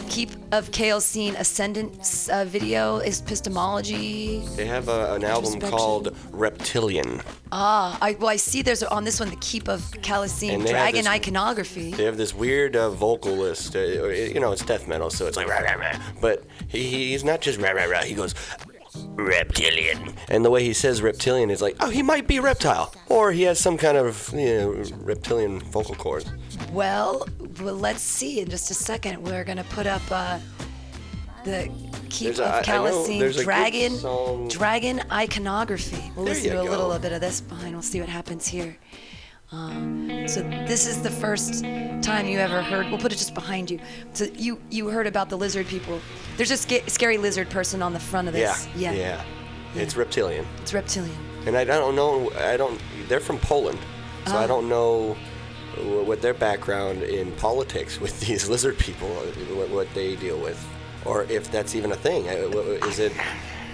Keep 0.08 0.30
of 0.52 0.70
Kale 0.72 1.00
scene 1.00 1.36
ascendant 1.36 2.28
uh, 2.32 2.44
video 2.44 2.98
is 2.98 3.20
epistemology. 3.20 4.40
They 4.56 4.66
have 4.66 4.88
a, 4.88 5.14
an 5.14 5.24
album 5.24 5.60
called 5.60 6.16
Reptilian. 6.30 7.20
Ah, 7.52 7.98
I, 8.00 8.12
well, 8.12 8.28
I 8.28 8.36
see 8.36 8.62
there's 8.62 8.82
on 8.82 9.04
this 9.04 9.20
one 9.20 9.30
the 9.30 9.36
Keep 9.36 9.68
of 9.68 9.80
Kalessin 10.02 10.54
And 10.54 10.66
dragon 10.66 11.00
this- 11.00 11.06
iconography. 11.06 11.92
They 11.92 12.04
have 12.04 12.16
this 12.16 12.34
weird 12.34 12.76
uh, 12.76 12.90
vocalist. 12.90 13.76
Uh, 13.76 13.80
you 14.08 14.40
know, 14.40 14.52
it's 14.52 14.64
death 14.64 14.88
metal, 14.88 15.10
so 15.10 15.26
it's 15.26 15.36
like 15.36 15.46
rah 15.48 15.58
rah 15.60 15.74
rah. 15.74 15.98
But 16.20 16.44
he, 16.68 17.10
he's 17.10 17.24
not 17.24 17.40
just 17.40 17.60
rah 17.60 17.70
rah 17.72 17.84
rah. 17.84 18.02
He 18.02 18.14
goes 18.14 18.34
reptilian, 19.14 20.14
and 20.28 20.44
the 20.44 20.50
way 20.50 20.62
he 20.62 20.72
says 20.72 21.02
reptilian 21.02 21.50
is 21.50 21.60
like, 21.62 21.76
oh, 21.80 21.90
he 21.90 22.02
might 22.02 22.26
be 22.26 22.40
reptile, 22.40 22.94
or 23.08 23.32
he 23.32 23.42
has 23.42 23.58
some 23.58 23.76
kind 23.76 23.96
of 23.96 24.32
you 24.34 24.46
know, 24.58 24.84
reptilian 24.98 25.60
vocal 25.60 25.94
cord. 25.94 26.24
Well, 26.72 27.26
well, 27.60 27.74
let's 27.74 28.00
see 28.02 28.40
in 28.40 28.48
just 28.48 28.70
a 28.70 28.74
second. 28.74 29.22
We're 29.22 29.44
gonna 29.44 29.64
put 29.64 29.86
up 29.86 30.02
uh, 30.10 30.38
the 31.44 31.70
Keep 32.10 32.36
There's 32.36 32.40
of 32.40 32.46
I 32.46 32.60
know 32.60 32.62
Kalessin 32.62 33.18
there's 33.18 33.36
a 33.36 33.40
good 33.40 33.44
dragon 33.44 34.48
dragon 34.48 35.02
iconography. 35.12 36.10
We'll 36.16 36.24
There 36.24 36.34
listen 36.34 36.50
you 36.50 36.52
to 36.52 36.62
a 36.62 36.68
little 36.68 36.88
go. 36.88 36.98
bit 36.98 37.12
of 37.12 37.20
this 37.20 37.40
behind. 37.40 37.72
We'll 37.74 37.82
see 37.82 38.00
what 38.00 38.08
happens 38.08 38.46
here. 38.46 38.76
Uh, 39.50 40.26
so 40.26 40.42
this 40.66 40.86
is 40.86 41.02
the 41.02 41.10
first 41.10 41.64
time 42.02 42.26
you 42.26 42.38
ever 42.38 42.60
heard. 42.62 42.86
We'll 42.88 42.98
put 42.98 43.12
it 43.12 43.16
just 43.16 43.34
behind 43.34 43.70
you. 43.70 43.78
So 44.12 44.24
you 44.34 44.60
you 44.70 44.88
heard 44.88 45.06
about 45.06 45.30
the 45.30 45.38
lizard 45.38 45.66
people. 45.66 46.00
There's 46.36 46.50
a 46.50 46.56
sca- 46.56 46.88
scary 46.90 47.16
lizard 47.16 47.48
person 47.48 47.82
on 47.82 47.92
the 47.94 48.00
front 48.00 48.28
of 48.28 48.34
this. 48.34 48.66
Yeah, 48.76 48.90
this. 48.92 48.98
yeah. 49.00 49.24
Yeah. 49.74 49.82
It's 49.82 49.96
reptilian, 49.96 50.46
It's 50.62 50.72
reptilian. 50.74 51.16
and 51.46 51.56
I 51.56 51.64
don't 51.64 51.94
know. 51.96 52.30
I 52.32 52.56
don't. 52.56 52.80
They're 53.08 53.20
from 53.20 53.38
Poland, 53.38 53.78
so. 54.26 54.36
I 54.36 54.46
don't 54.46 54.68
know 54.68 55.16
what 56.06 56.20
their 56.20 56.34
background 56.34 57.02
in 57.02 57.32
politics 57.32 58.00
with 58.00 58.18
these 58.26 58.48
lizard 58.48 58.76
people, 58.78 59.08
uh, 59.18 59.54
what, 59.54 59.68
what 59.70 59.94
they 59.94 60.16
deal 60.16 60.38
with, 60.40 60.58
or 61.04 61.24
if 61.24 61.50
that's 61.50 61.74
even 61.74 61.92
a 61.92 61.96
thing. 61.96 62.24
Is 62.26 62.98
it? 62.98 63.12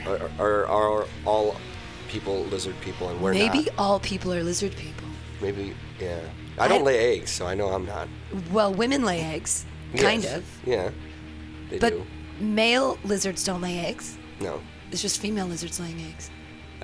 Are, 0.07 0.31
are, 0.39 0.67
are 0.67 1.07
all 1.25 1.57
people 2.09 2.45
lizard 2.45 2.79
people, 2.81 3.09
and 3.09 3.21
we're 3.21 3.33
Maybe 3.33 3.65
not? 3.65 3.75
all 3.79 4.01
people 4.01 4.33
are 4.35 4.43
lizard 4.43 4.77
people. 4.77 5.04
Maybe, 5.41 5.75
yeah. 6.01 6.21
I 6.59 6.69
don't 6.69 6.83
I- 6.83 6.85
lay 6.85 7.17
eggs, 7.19 7.31
so 7.31 7.47
I 7.47 7.55
know 7.55 7.69
I'm 7.69 7.87
not. 7.87 8.09
Well, 8.53 8.73
women 8.73 9.05
lay 9.05 9.21
eggs, 9.21 9.65
kind 9.97 10.23
Yes, 10.23 10.37
of. 10.37 10.45
Yeah, 10.67 10.91
they 11.71 11.79
But 11.79 11.91
do. 11.95 12.07
male 12.41 12.99
lizards 13.05 13.45
don't 13.45 13.61
lay 13.61 13.79
eggs. 13.81 14.17
No. 14.41 14.61
It's 14.93 15.03
just 15.03 15.21
female 15.21 15.47
lizards 15.47 15.81
laying 15.81 16.01
eggs. 16.03 16.31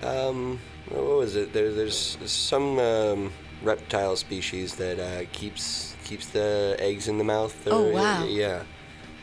Um, 0.02 0.58
what 0.88 1.04
was 1.04 1.36
it? 1.36 1.52
There, 1.52 1.72
there's 1.72 2.16
some 2.24 2.78
um, 2.78 3.32
reptile 3.62 4.16
species 4.16 4.74
that 4.76 4.98
uh, 4.98 5.26
keeps 5.32 5.94
keeps 6.04 6.26
the 6.28 6.76
eggs 6.80 7.06
in 7.08 7.18
the 7.18 7.24
mouth. 7.24 7.54
Oh, 7.68 7.90
wow. 7.90 8.24
Yeah. 8.24 8.62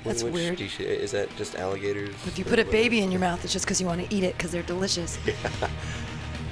That's 0.06 0.24
Which 0.24 0.34
weird. 0.34 0.58
Species, 0.58 0.88
is 0.88 1.12
that 1.12 1.36
just 1.36 1.56
alligators? 1.56 2.16
If 2.26 2.40
you 2.40 2.46
put 2.46 2.60
a 2.60 2.66
baby 2.66 3.02
in 3.02 3.12
your 3.12 3.20
mouth, 3.20 3.44
it's 3.44 3.52
just 3.52 3.66
because 3.66 3.82
you 3.82 3.88
want 3.88 4.08
to 4.08 4.16
eat 4.16 4.24
it 4.24 4.38
because 4.38 4.52
they're 4.52 4.64
delicious. 4.64 5.18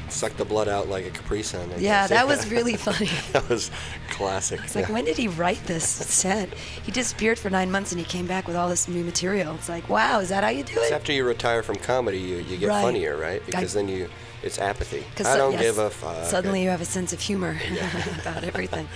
Suck 0.09 0.33
the 0.37 0.45
blood 0.45 0.67
out 0.67 0.87
like 0.87 1.05
a 1.05 1.09
Capri 1.09 1.41
Sun. 1.43 1.71
I 1.73 1.77
Yeah, 1.77 2.07
that 2.07 2.27
was 2.27 2.49
really 2.51 2.75
funny. 2.75 3.09
that 3.33 3.47
was 3.49 3.71
classic. 4.09 4.61
It's 4.63 4.75
like, 4.75 4.87
yeah. 4.87 4.93
when 4.93 5.05
did 5.05 5.17
he 5.17 5.27
write 5.27 5.63
this 5.65 5.83
set? 5.87 6.53
He 6.83 6.91
disappeared 6.91 7.39
for 7.39 7.49
nine 7.49 7.71
months 7.71 7.91
and 7.91 7.99
he 7.99 8.05
came 8.05 8.27
back 8.27 8.47
with 8.47 8.55
all 8.55 8.69
this 8.69 8.87
new 8.87 9.03
material. 9.03 9.55
It's 9.55 9.67
like, 9.69 9.89
wow, 9.89 10.19
is 10.19 10.29
that 10.29 10.43
how 10.43 10.49
you 10.49 10.63
do 10.63 10.73
It's 10.77 10.91
it? 10.91 10.93
after 10.93 11.11
you 11.11 11.25
retire 11.25 11.63
from 11.63 11.75
comedy, 11.77 12.19
you, 12.19 12.37
you 12.37 12.57
get 12.57 12.69
Right. 12.69 12.81
funnier, 12.81 13.17
right? 13.17 13.45
Because 13.45 13.73
then 13.73 13.87
you, 13.87 14.09
it's 14.43 14.59
apathy. 14.59 15.03
I 15.25 15.37
don't 15.37 15.53
yes, 15.53 15.61
give 15.61 15.77
a 15.79 15.89
fuck. 15.89 16.25
Suddenly 16.25 16.63
you 16.63 16.69
have 16.69 16.81
a 16.81 16.85
sense 16.85 17.11
of 17.11 17.19
humor 17.19 17.57
about 18.21 18.43
everything. 18.43 18.87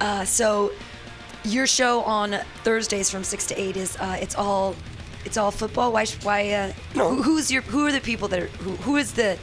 Uh, 0.00 0.24
so 0.24 0.72
your 1.44 1.66
show 1.66 2.02
on 2.02 2.32
Thursdays 2.64 3.08
from 3.08 3.22
six 3.24 3.46
to 3.46 3.60
eight 3.60 3.76
is 3.76 3.96
uh, 3.98 4.18
it's 4.20 4.34
all 4.34 4.74
it's 5.24 5.36
all 5.36 5.50
football. 5.50 5.92
Why? 5.92 6.04
Why? 6.22 6.50
Uh, 6.50 6.72
No. 6.94 7.14
who, 7.14 7.22
who's 7.22 7.50
your? 7.50 7.62
Who 7.62 7.86
are 7.86 7.92
the 7.92 8.00
people 8.00 8.28
that 8.28 8.40
are? 8.42 8.46
Who, 8.46 8.70
who 8.76 8.96
is 8.96 9.12
the 9.14 9.38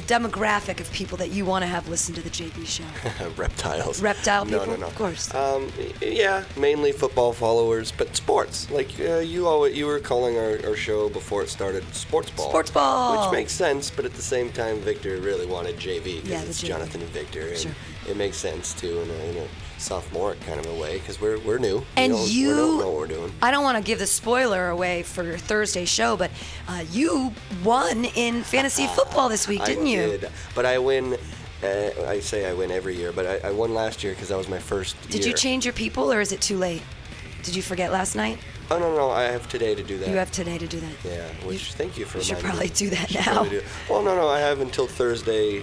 the 0.00 0.14
demographic 0.14 0.80
of 0.80 0.90
people 0.92 1.16
that 1.18 1.30
you 1.30 1.44
want 1.44 1.62
to 1.62 1.66
have 1.66 1.88
listen 1.88 2.14
to 2.14 2.20
the 2.22 2.30
JB 2.30 2.66
show? 2.66 2.84
reptiles. 3.36 4.00
Reptile 4.00 4.44
No, 4.44 4.58
people? 4.60 4.74
no, 4.74 4.80
no. 4.80 4.86
Of 4.86 4.94
course. 4.94 5.34
Um, 5.34 5.70
yeah, 6.00 6.44
mainly 6.56 6.92
football 6.92 7.32
followers, 7.32 7.92
but 7.92 8.14
sports. 8.16 8.70
Like 8.70 8.90
uh, 9.00 9.18
you 9.18 9.46
always, 9.46 9.76
you 9.76 9.86
were 9.86 10.00
calling 10.00 10.38
our, 10.38 10.58
our 10.66 10.76
show 10.76 11.08
before 11.08 11.42
it 11.42 11.48
started 11.48 11.84
Sports 11.94 12.30
Ball. 12.30 12.48
Sports 12.48 12.70
Ball. 12.70 13.24
Which 13.24 13.32
makes 13.32 13.52
sense, 13.52 13.90
but 13.90 14.04
at 14.04 14.14
the 14.14 14.22
same 14.22 14.50
time, 14.52 14.78
Victor 14.80 15.18
really 15.18 15.46
wanted 15.46 15.76
JV 15.76 16.16
because 16.22 16.28
Yeah, 16.30 16.42
it's 16.42 16.62
JV. 16.62 16.66
Jonathan 16.68 17.00
and 17.02 17.10
Victor, 17.10 17.48
and 17.48 17.58
Sure. 17.58 17.72
it 18.08 18.16
makes 18.16 18.36
sense 18.36 18.72
too 18.74 19.00
in 19.00 19.10
a, 19.10 19.14
in 19.30 19.36
a 19.38 19.48
sophomore 19.80 20.34
kind 20.46 20.60
of 20.60 20.66
a 20.66 20.74
way 20.74 20.98
because 20.98 21.20
we're 21.20 21.38
we're 21.40 21.58
new. 21.58 21.82
And 21.96 22.12
we 22.12 22.24
you, 22.26 22.48
we 22.48 22.54
don't 22.54 22.78
know 22.80 22.90
what 22.90 22.96
we're 22.98 23.06
doing. 23.06 23.32
I 23.42 23.50
don't 23.50 23.64
want 23.64 23.78
to 23.78 23.82
give 23.82 23.98
the 23.98 24.06
spoiler 24.06 24.68
away 24.68 25.02
for 25.02 25.24
your 25.24 25.38
Thursday 25.38 25.84
show, 25.84 26.16
but 26.16 26.30
uh, 26.68 26.84
you 26.92 27.32
won 27.64 28.04
in 28.04 28.42
fantasy 28.42 28.86
football 28.86 29.28
this 29.28 29.48
week, 29.48 29.64
didn't 29.64 29.86
you? 29.86 30.00
I 30.00 30.04
you? 30.06 30.18
Did, 30.18 30.30
but 30.54 30.66
I 30.66 30.78
win. 30.78 31.16
Uh, 31.62 31.90
I 32.06 32.20
say 32.20 32.48
I 32.48 32.54
win 32.54 32.70
every 32.70 32.96
year, 32.96 33.12
but 33.12 33.26
I, 33.26 33.48
I 33.48 33.50
won 33.52 33.74
last 33.74 34.02
year 34.02 34.14
because 34.14 34.28
that 34.28 34.38
was 34.38 34.48
my 34.48 34.58
first 34.58 34.96
Did 35.10 35.20
year. 35.20 35.28
you 35.28 35.34
change 35.34 35.66
your 35.66 35.74
people, 35.74 36.10
or 36.12 36.20
is 36.20 36.32
it 36.32 36.40
too 36.40 36.56
late? 36.56 36.82
Did 37.42 37.54
you 37.54 37.62
forget 37.62 37.92
last 37.92 38.16
night? 38.16 38.38
Oh 38.70 38.78
no, 38.78 38.94
no, 38.94 39.10
I 39.10 39.24
have 39.24 39.48
today 39.48 39.74
to 39.74 39.82
do 39.82 39.98
that. 39.98 40.08
You 40.08 40.16
have 40.16 40.30
today 40.30 40.56
to 40.56 40.66
do 40.66 40.80
that. 40.80 40.92
Yeah, 41.04 41.26
which 41.46 41.72
thank 41.74 41.98
you 41.98 42.04
for 42.06 42.18
you 42.18 42.24
should 42.24 42.38
probably 42.38 42.68
me. 42.68 42.72
do 42.74 42.90
that 42.90 43.12
now. 43.14 43.44
do- 43.44 43.62
Well, 43.90 44.02
no, 44.02 44.14
no, 44.14 44.28
I 44.28 44.38
have 44.40 44.60
until 44.60 44.86
Thursday. 44.86 45.62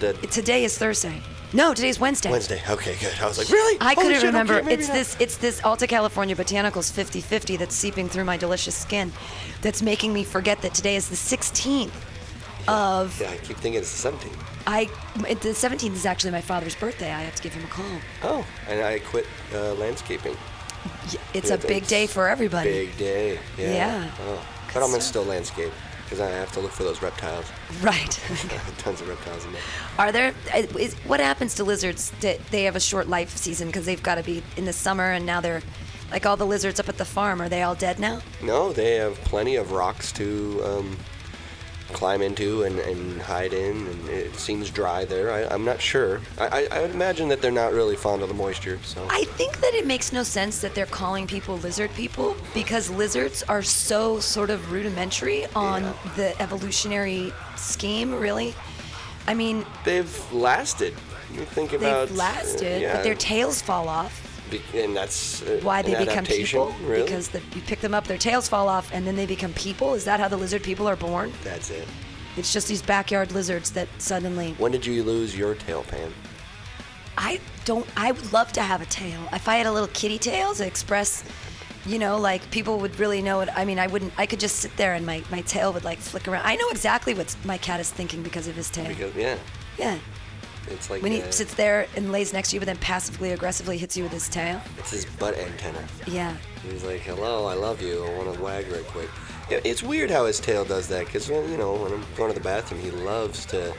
That 0.00 0.30
Today 0.30 0.62
is 0.64 0.78
Thursday. 0.78 1.20
No, 1.52 1.72
today's 1.72 1.98
Wednesday. 1.98 2.30
Wednesday. 2.30 2.60
Okay, 2.68 2.94
good. 3.00 3.14
I 3.22 3.26
was 3.26 3.38
like, 3.38 3.48
really? 3.48 3.78
I 3.80 3.94
Holy 3.94 4.08
couldn't 4.08 4.20
shit, 4.20 4.26
remember. 4.26 4.54
okay, 4.56 4.74
it's 4.74 4.88
not. 4.88 4.94
this. 4.94 5.16
It's 5.18 5.36
this 5.38 5.64
Alta 5.64 5.86
California 5.86 6.36
Botanicals 6.36 6.92
50/50 6.92 7.58
that's 7.58 7.74
seeping 7.74 8.06
through 8.08 8.24
my 8.24 8.36
delicious 8.36 8.74
skin. 8.74 9.12
That's 9.62 9.80
making 9.80 10.12
me 10.12 10.24
forget 10.24 10.60
that 10.62 10.74
today 10.74 10.94
is 10.96 11.08
the 11.08 11.16
16th 11.16 11.90
of. 12.68 13.18
Yeah, 13.18 13.30
I 13.30 13.36
keep 13.38 13.56
thinking 13.56 13.80
it's 13.80 14.02
the 14.02 14.10
17th. 14.10 14.36
I. 14.66 14.84
The 15.16 15.54
17th 15.54 15.94
is 15.94 16.04
actually 16.04 16.32
my 16.32 16.42
father's 16.42 16.74
birthday. 16.74 17.10
I 17.12 17.22
have 17.22 17.34
to 17.36 17.42
give 17.42 17.54
him 17.54 17.64
a 17.64 17.68
call. 17.68 17.86
Oh, 18.22 18.46
and 18.68 18.82
I 18.82 18.98
quit 18.98 19.24
uh, 19.54 19.72
landscaping. 19.74 20.34
Y- 20.34 21.18
It's 21.32 21.48
Yeah, 21.48 21.54
a 21.54 21.58
big 21.58 21.86
day 21.86 22.06
for 22.06 22.28
everybody. 22.28 22.70
Big 22.70 22.96
day. 22.98 23.38
Yeah. 23.56 23.72
Yeah. 23.72 24.10
Oh, 24.26 24.46
but 24.74 24.82
I'm 24.82 24.90
gonna 24.90 25.00
still 25.00 25.24
landscape 25.24 25.72
because 26.08 26.20
I 26.20 26.30
have 26.30 26.50
to 26.52 26.60
look 26.60 26.70
for 26.70 26.84
those 26.84 27.02
reptiles. 27.02 27.44
Right. 27.82 28.10
Tons 28.78 29.02
of 29.02 29.08
reptiles 29.10 29.44
in 29.44 29.52
there. 29.52 29.60
Are 29.98 30.10
there? 30.10 30.32
uh, 30.54 30.62
what 31.06 31.20
happens 31.20 31.54
to 31.56 31.64
lizards 31.64 32.12
that 32.22 32.40
they 32.46 32.62
have 32.64 32.76
a 32.76 32.80
short 32.80 33.08
life 33.10 33.36
season 33.36 33.66
because 33.68 33.84
they've 33.84 34.02
got 34.02 34.14
to 34.14 34.22
be 34.22 34.42
in 34.56 34.64
the 34.64 34.72
summer 34.72 35.12
and 35.12 35.26
now 35.26 35.42
they're 35.42 35.60
like 36.10 36.24
all 36.24 36.38
the 36.38 36.46
lizards 36.46 36.80
up 36.80 36.88
at 36.88 36.96
the 36.96 37.04
farm. 37.04 37.42
Are 37.42 37.48
they 37.50 37.62
all 37.62 37.74
dead 37.74 37.98
now? 37.98 38.22
No, 38.42 38.72
they 38.72 38.94
have 38.94 39.16
plenty 39.24 39.56
of 39.56 39.72
rocks 39.72 40.10
to 40.12 40.62
um, 40.64 40.96
climb 41.92 42.22
into 42.22 42.64
and, 42.64 42.78
and 42.80 43.20
hide 43.20 43.52
in, 43.52 43.86
and 43.86 44.08
it 44.08 44.36
seems 44.36 44.70
dry 44.70 45.04
there. 45.04 45.32
I, 45.32 45.44
I'm 45.52 45.64
not 45.64 45.80
sure. 45.80 46.20
I, 46.38 46.46
I, 46.46 46.68
I 46.78 46.80
would 46.82 46.90
imagine 46.90 47.28
that 47.28 47.40
they're 47.40 47.50
not 47.50 47.72
really 47.72 47.96
fond 47.96 48.22
of 48.22 48.28
the 48.28 48.34
moisture. 48.34 48.78
So 48.84 49.06
I 49.10 49.24
think 49.24 49.60
that 49.60 49.74
it 49.74 49.86
makes 49.86 50.12
no 50.12 50.22
sense 50.22 50.60
that 50.60 50.74
they're 50.74 50.86
calling 50.86 51.26
people 51.26 51.56
lizard 51.58 51.92
people 51.94 52.36
because 52.54 52.90
lizards 52.90 53.42
are 53.44 53.62
so 53.62 54.20
sort 54.20 54.50
of 54.50 54.70
rudimentary 54.70 55.46
on 55.54 55.82
Yeah. 55.82 55.92
the 56.16 56.42
evolutionary 56.42 57.32
scheme, 57.56 58.14
really. 58.14 58.54
I 59.26 59.34
mean, 59.34 59.64
they've 59.84 60.32
lasted. 60.32 60.94
You 61.32 61.44
think 61.44 61.72
about 61.74 62.08
they've 62.08 62.16
lasted, 62.16 62.78
uh, 62.78 62.80
yeah, 62.80 62.92
but 62.96 63.02
their 63.02 63.14
tails 63.14 63.60
fall 63.60 63.88
off. 63.88 64.24
Be- 64.50 64.62
and 64.74 64.96
that's 64.96 65.42
uh, 65.42 65.60
Why 65.62 65.82
they 65.82 65.94
become 66.04 66.24
people? 66.24 66.74
Really? 66.82 67.02
Because 67.02 67.28
the, 67.28 67.40
you 67.54 67.62
pick 67.62 67.80
them 67.80 67.94
up, 67.94 68.06
their 68.06 68.18
tails 68.18 68.48
fall 68.48 68.68
off, 68.68 68.90
and 68.92 69.06
then 69.06 69.16
they 69.16 69.26
become 69.26 69.52
people. 69.54 69.94
Is 69.94 70.04
that 70.04 70.20
how 70.20 70.28
the 70.28 70.36
lizard 70.36 70.62
people 70.62 70.88
are 70.88 70.96
born? 70.96 71.32
that's 71.44 71.70
it. 71.70 71.86
It's 72.36 72.52
just 72.52 72.68
these 72.68 72.82
backyard 72.82 73.32
lizards 73.32 73.72
that 73.72 73.88
suddenly. 73.98 74.54
When 74.58 74.70
did 74.70 74.86
you 74.86 75.02
lose 75.02 75.36
your 75.36 75.56
tail, 75.56 75.82
Pam? 75.82 76.14
I 77.16 77.40
don't. 77.64 77.86
I 77.96 78.12
would 78.12 78.32
love 78.32 78.52
to 78.52 78.62
have 78.62 78.80
a 78.80 78.86
tail. 78.86 79.20
If 79.32 79.48
I 79.48 79.56
had 79.56 79.66
a 79.66 79.72
little 79.72 79.88
kitty 79.88 80.18
tail 80.18 80.54
to 80.54 80.64
express, 80.64 81.24
you 81.84 81.98
know, 81.98 82.16
like 82.16 82.48
people 82.52 82.78
would 82.78 82.96
really 83.00 83.20
know 83.22 83.40
it. 83.40 83.48
I 83.56 83.64
mean, 83.64 83.80
I 83.80 83.88
wouldn't. 83.88 84.12
I 84.16 84.26
could 84.26 84.38
just 84.38 84.56
sit 84.56 84.76
there 84.76 84.94
and 84.94 85.04
my, 85.04 85.24
my 85.30 85.40
tail 85.40 85.72
would 85.72 85.82
like 85.82 85.98
flick 85.98 86.28
around. 86.28 86.46
I 86.46 86.54
know 86.54 86.68
exactly 86.70 87.14
what 87.14 87.34
my 87.44 87.58
cat 87.58 87.80
is 87.80 87.90
thinking 87.90 88.22
because 88.22 88.46
of 88.46 88.54
his 88.54 88.70
tail. 88.70 88.86
Because 88.86 89.14
yeah, 89.16 89.36
yeah. 89.76 89.98
It's 90.70 90.90
like 90.90 91.02
When 91.02 91.12
he 91.12 91.22
sits 91.32 91.54
there 91.54 91.86
and 91.96 92.12
lays 92.12 92.32
next 92.32 92.50
to 92.50 92.56
you, 92.56 92.60
but 92.60 92.66
then 92.66 92.76
passively 92.78 93.32
aggressively 93.32 93.78
hits 93.78 93.96
you 93.96 94.02
with 94.04 94.12
his 94.12 94.28
tail. 94.28 94.60
it's 94.78 94.90
his 94.90 95.04
butt 95.04 95.36
antenna. 95.38 95.84
Yeah. 96.06 96.36
He's 96.68 96.84
like, 96.84 97.00
"Hello, 97.00 97.46
I 97.46 97.54
love 97.54 97.80
you. 97.82 98.04
I 98.04 98.14
want 98.16 98.34
to 98.34 98.40
wag 98.42 98.70
right 98.70 98.84
quick." 98.86 99.08
It's 99.50 99.82
weird 99.82 100.10
how 100.10 100.26
his 100.26 100.40
tail 100.40 100.64
does 100.64 100.88
that 100.88 101.06
because 101.06 101.28
you 101.28 101.56
know 101.56 101.74
when 101.74 101.92
I'm 101.92 102.04
going 102.16 102.30
to 102.32 102.38
the 102.38 102.44
bathroom, 102.44 102.80
he 102.80 102.90
loves 102.90 103.46
to 103.46 103.72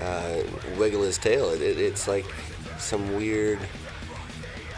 uh, 0.00 0.42
wiggle 0.78 1.02
his 1.02 1.18
tail. 1.18 1.50
It, 1.50 1.60
it, 1.62 1.78
it's 1.78 2.08
like 2.08 2.26
some 2.78 3.14
weird. 3.16 3.58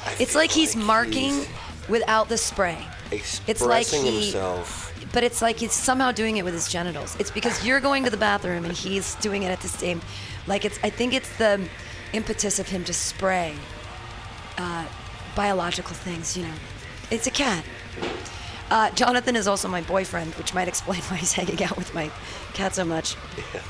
I 0.05 0.12
It's 0.21 0.33
feel 0.33 0.40
like 0.42 0.51
he's 0.51 0.77
marking 0.77 1.35
he's 1.35 1.49
without 1.88 2.29
the 2.29 2.37
spray. 2.38 2.79
It's 3.11 3.62
like 3.62 3.87
he- 3.87 4.25
himself. 4.25 4.85
But 5.12 5.25
it's 5.25 5.40
like 5.40 5.57
he's 5.57 5.73
somehow 5.73 6.12
doing 6.12 6.37
it 6.37 6.44
with 6.44 6.53
his 6.53 6.68
genitals. 6.68 7.16
It's 7.18 7.31
because 7.31 7.64
you're 7.64 7.81
going 7.81 8.05
to 8.05 8.11
the 8.11 8.18
bathroom 8.18 8.66
and 8.66 8.75
he's 8.75 9.14
doing 9.16 9.42
it 9.42 9.47
at 9.49 9.61
the 9.61 9.68
same. 9.68 10.03
Like 10.49 10.65
it's. 10.65 10.79
I 10.83 10.91
think 10.91 11.15
it's 11.15 11.37
the 11.37 11.69
impetus 12.13 12.59
of 12.59 12.69
him 12.69 12.85
to 12.85 12.95
spray 12.95 13.55
uh, 14.57 14.87
biological 15.37 15.95
things. 15.95 16.37
You 16.37 16.45
know, 16.45 16.55
it's 17.11 17.27
a 17.27 17.31
cat. 17.31 17.65
Uh, 18.71 18.91
Jonathan 18.91 19.35
is 19.35 19.47
also 19.47 19.67
my 19.69 19.81
boyfriend, 19.83 20.35
which 20.35 20.53
might 20.53 20.69
explain 20.69 21.01
why 21.09 21.17
he's 21.17 21.33
hanging 21.33 21.63
out 21.63 21.77
with 21.77 21.95
my 21.95 22.11
cat 22.55 22.75
so 22.75 22.85
much, 22.85 23.15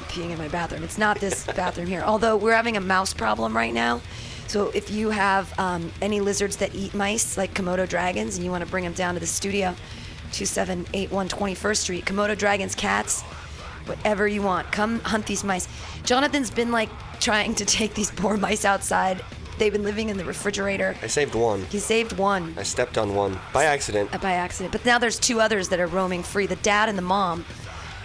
peeing 0.09 0.31
in 0.31 0.38
my 0.38 0.49
bathroom. 0.49 0.83
It's 0.83 0.99
not 0.99 1.21
this 1.21 1.47
bathroom 1.57 1.87
here. 1.87 2.03
Although 2.03 2.37
we're 2.37 2.55
having 2.55 2.77
a 2.77 2.81
mouse 2.81 3.12
problem 3.12 3.57
right 3.57 3.75
now. 3.75 4.01
So 4.47 4.71
if 4.71 4.91
you 4.91 5.11
have 5.11 5.57
um, 5.59 5.93
any 6.01 6.21
lizards 6.21 6.57
that 6.57 6.75
eat 6.75 6.95
mice, 6.95 7.37
like 7.37 7.53
Komodo 7.53 7.87
dragons, 7.87 8.37
and 8.37 8.45
you 8.45 8.51
want 8.51 8.64
to 8.64 8.71
bring 8.71 8.83
them 8.83 8.95
down 8.95 9.12
to 9.12 9.21
the 9.21 9.27
studio, 9.27 9.75
2781 10.33 11.29
21st 11.29 11.77
Street, 11.77 12.05
Komodo 12.07 12.37
dragons, 12.37 12.75
cats, 12.75 13.23
whatever 13.88 14.29
you 14.29 14.42
want. 14.42 14.70
Come 14.70 15.01
hunt 15.01 15.27
these 15.27 15.42
mice. 15.44 15.66
Jonathan's 16.05 16.51
been 16.51 16.70
like 16.70 16.88
trying 17.20 17.55
to 17.57 17.64
take 17.64 17.94
these 17.94 18.11
poor 18.11 18.37
mice 18.37 18.64
outside. 18.64 19.22
They've 19.59 19.72
been 19.72 19.83
living 19.83 20.09
in 20.09 20.16
the 20.16 20.24
refrigerator. 20.24 20.94
I 21.03 21.09
saved 21.09 21.35
one. 21.35 21.64
He 21.64 21.81
saved 21.81 22.12
one 22.16 22.55
I 22.57 22.62
stepped 22.62 22.96
on 22.96 23.14
one 23.16 23.40
by 23.53 23.64
accident. 23.64 24.14
uh, 24.14 24.18
by 24.18 24.33
accident. 24.35 24.70
But 24.70 24.85
now 24.85 24.98
there's 24.98 25.18
two 25.18 25.40
others 25.40 25.68
that 25.70 25.81
are 25.81 25.88
roaming 25.88 26.22
free. 26.22 26.46
The 26.46 26.57
dad 26.57 26.88
and 26.88 26.96
the 26.96 27.03
mom 27.03 27.44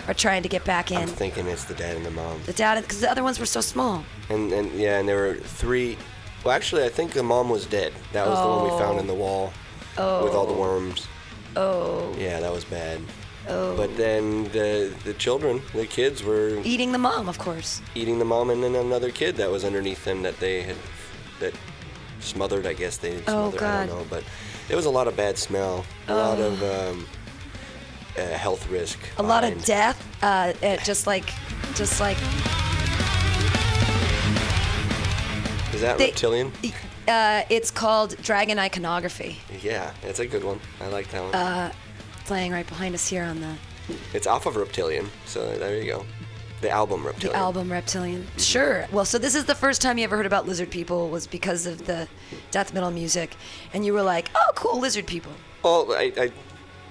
are 0.08 0.15
trying 0.15 0.41
to 0.43 0.50
get 0.50 0.65
back 0.65 0.91
in. 0.91 0.98
I'm 0.98 1.08
thinking 1.08 1.46
it's 1.48 1.65
the 1.65 1.76
dad 1.76 1.96
and 1.96 2.06
the 2.06 2.12
mom. 2.12 2.41
The 2.46 2.54
dad, 2.54 2.82
because 2.82 3.02
the 3.02 3.10
other 3.12 3.24
ones 3.24 3.39
were 3.39 3.46
so 3.46 3.62
small. 3.62 4.04
And 4.30 4.52
and 4.52 4.72
yeah, 4.74 5.00
and 5.00 5.08
there 5.08 5.17
were 5.17 5.36
three. 5.36 5.96
Well, 6.43 6.56
actually, 6.56 6.84
I 6.86 6.89
think 6.89 7.12
the 7.13 7.24
mom 7.24 7.50
was 7.50 7.65
dead. 7.67 7.93
That 8.13 8.28
was 8.28 8.39
the 8.39 8.48
one 8.48 8.63
we 8.63 8.78
found 8.80 9.00
in 9.00 9.08
the 9.08 9.13
wall 9.13 9.54
with 9.96 10.34
all 10.34 10.48
the 10.48 10.54
worms. 10.54 11.08
Oh, 11.56 12.13
Yeah, 12.17 12.39
that 12.39 12.52
was 12.52 12.65
bad. 12.65 13.00
Oh. 13.48 13.76
But 13.76 13.96
then 13.98 14.46
the 14.52 14.94
the 15.04 15.14
children, 15.14 15.62
the 15.74 15.86
kids, 15.86 16.24
were 16.24 16.60
eating 16.64 16.92
the 16.94 16.98
mom, 16.98 17.28
of 17.28 17.38
course. 17.38 17.82
eating 17.96 18.18
the 18.20 18.26
mom 18.26 18.50
and 18.50 18.64
then 18.64 18.76
another 18.76 19.12
kid 19.12 19.36
that 19.38 19.52
was 19.52 19.64
underneath 19.66 20.04
them 20.06 20.22
that 20.24 20.40
they 20.40 20.62
had 20.62 20.78
that 21.40 21.54
smothered. 22.20 22.66
I 22.66 22.74
guess 22.74 22.98
they 22.98 23.18
Oh, 23.28 23.52
smothered. 23.52 23.62
I 23.64 23.86
God. 23.86 23.88
don't 23.90 24.00
know, 24.00 24.06
but 24.10 24.24
it 24.70 24.76
was 24.76 24.86
a 24.86 24.90
lot 24.90 25.08
of 25.08 25.16
bad 25.18 25.38
smell, 25.38 25.86
a 26.08 26.16
lot 26.16 26.40
of 26.40 26.64
um, 26.64 27.08
uh, 28.18 28.22
health 28.38 28.70
risk. 28.70 28.98
A 29.18 29.24
lot 29.24 29.44
of 29.44 29.66
death, 29.66 30.00
uh, 30.24 30.54
uh, 30.64 30.78
just 30.78 31.06
like, 31.06 31.26
just 31.76 32.00
like 32.00 32.18
Is 35.74 35.82
that 35.82 35.98
they- 35.98 36.08
reptilian? 36.08 36.52
Uh, 37.08 37.44
it's 37.50 37.70
called 37.72 38.16
Dragon 38.22 38.58
Iconography, 38.58 39.38
Yeah, 39.62 39.92
it's 40.04 40.20
a 40.20 40.26
good 40.26 40.44
one. 40.46 40.62
I 40.80 40.88
like 40.88 41.10
that 41.12 41.22
one. 41.24 41.36
Uh, 41.36 41.72
playing 42.26 42.52
right 42.52 42.68
behind 42.68 42.96
us 42.96 43.08
here 43.08 43.24
on 43.24 43.40
the 43.42 43.56
it's 44.14 44.28
off 44.28 44.46
of 44.46 44.56
Reptilian, 44.56 45.10
so 45.26 45.58
there 45.58 45.82
you 45.82 45.92
go. 45.92 46.06
The 46.62 46.70
album 46.70 47.02
the 47.02 47.10
Reptilian. 47.10 47.38
album 47.38 47.72
Reptilian. 47.72 48.26
Sure. 48.38 48.88
Well, 48.94 49.04
so 49.04 49.18
this 49.18 49.36
is 49.36 49.44
the 49.44 49.56
first 49.56 49.82
time 49.82 49.98
you 49.98 50.06
ever 50.06 50.16
heard 50.16 50.26
about 50.26 50.48
lizard 50.48 50.72
people 50.72 51.10
was 51.10 51.28
because 51.28 51.66
of 51.66 51.86
the 51.86 52.08
death 52.52 52.74
metal 52.74 52.92
music, 52.92 53.36
and 53.74 53.86
you 53.86 53.94
were 53.94 54.04
like, 54.04 54.32
"Oh, 54.36 54.52
cool, 54.56 54.80
lizard 54.80 55.06
people." 55.06 55.34
Well, 55.64 55.92
I, 55.92 56.14
I 56.18 56.32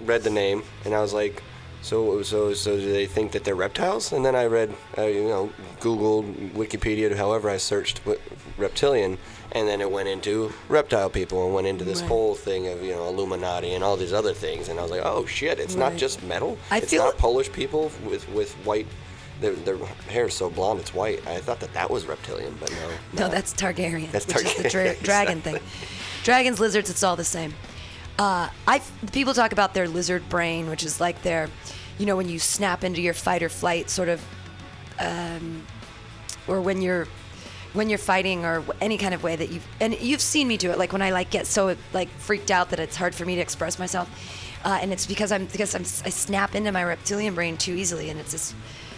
read 0.01 0.23
the 0.23 0.31
name 0.31 0.63
and 0.85 0.95
I 0.95 1.01
was 1.01 1.13
like, 1.13 1.43
so 1.83 2.23
so 2.23 2.55
so 2.55 2.77
do 2.77 2.93
they 2.93 3.07
think 3.07 3.33
that 3.33 3.45
they're 3.45 3.57
reptiles? 3.57 4.13
And 4.13 4.25
then 4.25 4.37
I 4.37 4.47
read, 4.47 4.75
uh, 4.97 5.03
you 5.03 5.25
know, 5.25 5.53
Googled, 5.81 6.53
Wikipedia, 6.53 7.15
however 7.17 7.51
I 7.51 7.57
searched 7.57 8.01
reptilian, 8.57 9.19
and 9.55 9.69
then 9.69 9.81
it 9.81 9.91
went 9.91 10.09
into 10.09 10.53
reptile 10.69 11.11
people 11.11 11.45
and 11.45 11.55
went 11.55 11.67
into 11.67 11.85
this 11.85 12.01
Right. 12.01 12.09
whole 12.09 12.35
thing 12.35 12.67
of 12.69 12.83
you 12.83 12.93
know 12.93 13.07
Illuminati 13.09 13.73
and 13.75 13.85
all 13.85 13.97
these 13.97 14.13
other 14.13 14.33
things. 14.33 14.69
And 14.69 14.79
I 14.79 14.83
was 14.83 14.91
like, 14.91 15.03
oh 15.05 15.27
shit, 15.27 15.59
it's 15.59 15.75
not 15.77 15.97
just 15.97 16.23
metal. 16.23 16.59
I 16.71 16.79
it's 16.79 16.91
feel- 16.91 17.05
not 17.05 17.19
Polish 17.19 17.51
people 17.53 17.91
with 18.05 18.29
with 18.31 18.53
white. 18.65 18.87
Their, 19.41 19.55
their 19.55 19.77
hair 20.09 20.27
is 20.27 20.35
so 20.35 20.49
blonde 20.51 20.79
it's 20.79 20.95
white. 20.95 21.27
I 21.27 21.39
thought 21.39 21.59
that 21.61 21.73
that 21.75 21.91
was 21.91 22.07
reptilian, 22.07 22.57
but 22.61 22.71
no. 22.71 23.25
No, 23.25 23.29
that's 23.29 23.53
Targaryen, 23.53 24.09
That's 24.13 24.25
which 24.27 24.37
is 24.45 24.55
the 24.55 24.69
dra- 24.69 24.95
Targaryen, 24.95 25.03
dragon 25.03 25.39
exactly. 25.39 25.59
thing. 25.61 25.69
Dragons, 26.23 26.61
lizards, 26.61 26.91
it's 26.91 27.03
all 27.03 27.17
the 27.17 27.25
same. 27.25 27.53
Uh, 28.21 28.49
I 28.69 28.81
people 29.11 29.35
talk 29.35 29.51
about 29.53 29.75
their 29.75 29.89
lizard 29.89 30.29
brain, 30.29 30.69
which 30.71 30.85
is 30.85 31.01
like 31.01 31.23
their, 31.23 31.49
you 31.99 32.07
know, 32.07 32.17
when 32.17 32.29
you 32.29 32.39
snap 32.39 32.85
into 32.85 33.01
your 33.01 33.15
fight 33.15 33.43
or 33.43 33.49
flight 33.49 33.91
sort 33.91 34.09
of, 34.09 34.23
um, 35.01 35.67
or 36.47 36.61
when 36.61 36.81
you're 36.81 37.09
when 37.73 37.89
you're 37.89 37.99
fighting 37.99 38.45
or 38.45 38.63
any 38.81 38.99
kind 38.99 39.15
of 39.15 39.23
way 39.23 39.37
that 39.37 39.51
you've 39.51 39.67
and 39.81 39.99
you've 40.01 40.21
seen 40.21 40.47
me 40.47 40.57
do 40.57 40.71
it 40.71 40.79
like 40.79 40.93
when 40.93 41.03
I 41.03 41.11
like 41.11 41.31
get 41.31 41.47
so 41.47 41.77
like 41.93 42.09
freaked 42.11 42.51
out 42.51 42.71
that 42.71 42.81
it's 42.81 42.97
hard 42.97 43.15
for 43.15 43.25
me 43.25 43.35
to 43.37 43.41
express 43.41 43.79
myself 43.79 44.09
uh, 44.65 44.79
and 44.81 44.93
it's 44.93 45.07
because 45.07 45.33
I'm 45.33 45.47
because 45.47 45.75
I'm 45.75 45.83
I 45.83 46.11
snap 46.11 46.55
into 46.55 46.73
my 46.73 46.83
reptilian 46.83 47.35
brain 47.35 47.57
too 47.57 47.75
easily 47.75 48.11
and 48.11 48.21
it's 48.21 48.33
this 48.33 48.55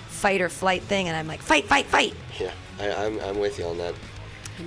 fight 0.08 0.40
or 0.40 0.48
flight 0.48 0.82
thing 0.82 1.08
and 1.08 1.16
I'm 1.16 1.26
like 1.26 1.40
fight 1.40 1.66
fight 1.66 1.87
fight 1.87 2.14
Yeah, 2.40 2.52
I, 2.80 2.92
I'm, 2.92 3.20
I'm 3.20 3.38
with 3.38 3.58
you 3.58 3.66
on 3.66 3.78
that. 3.78 3.94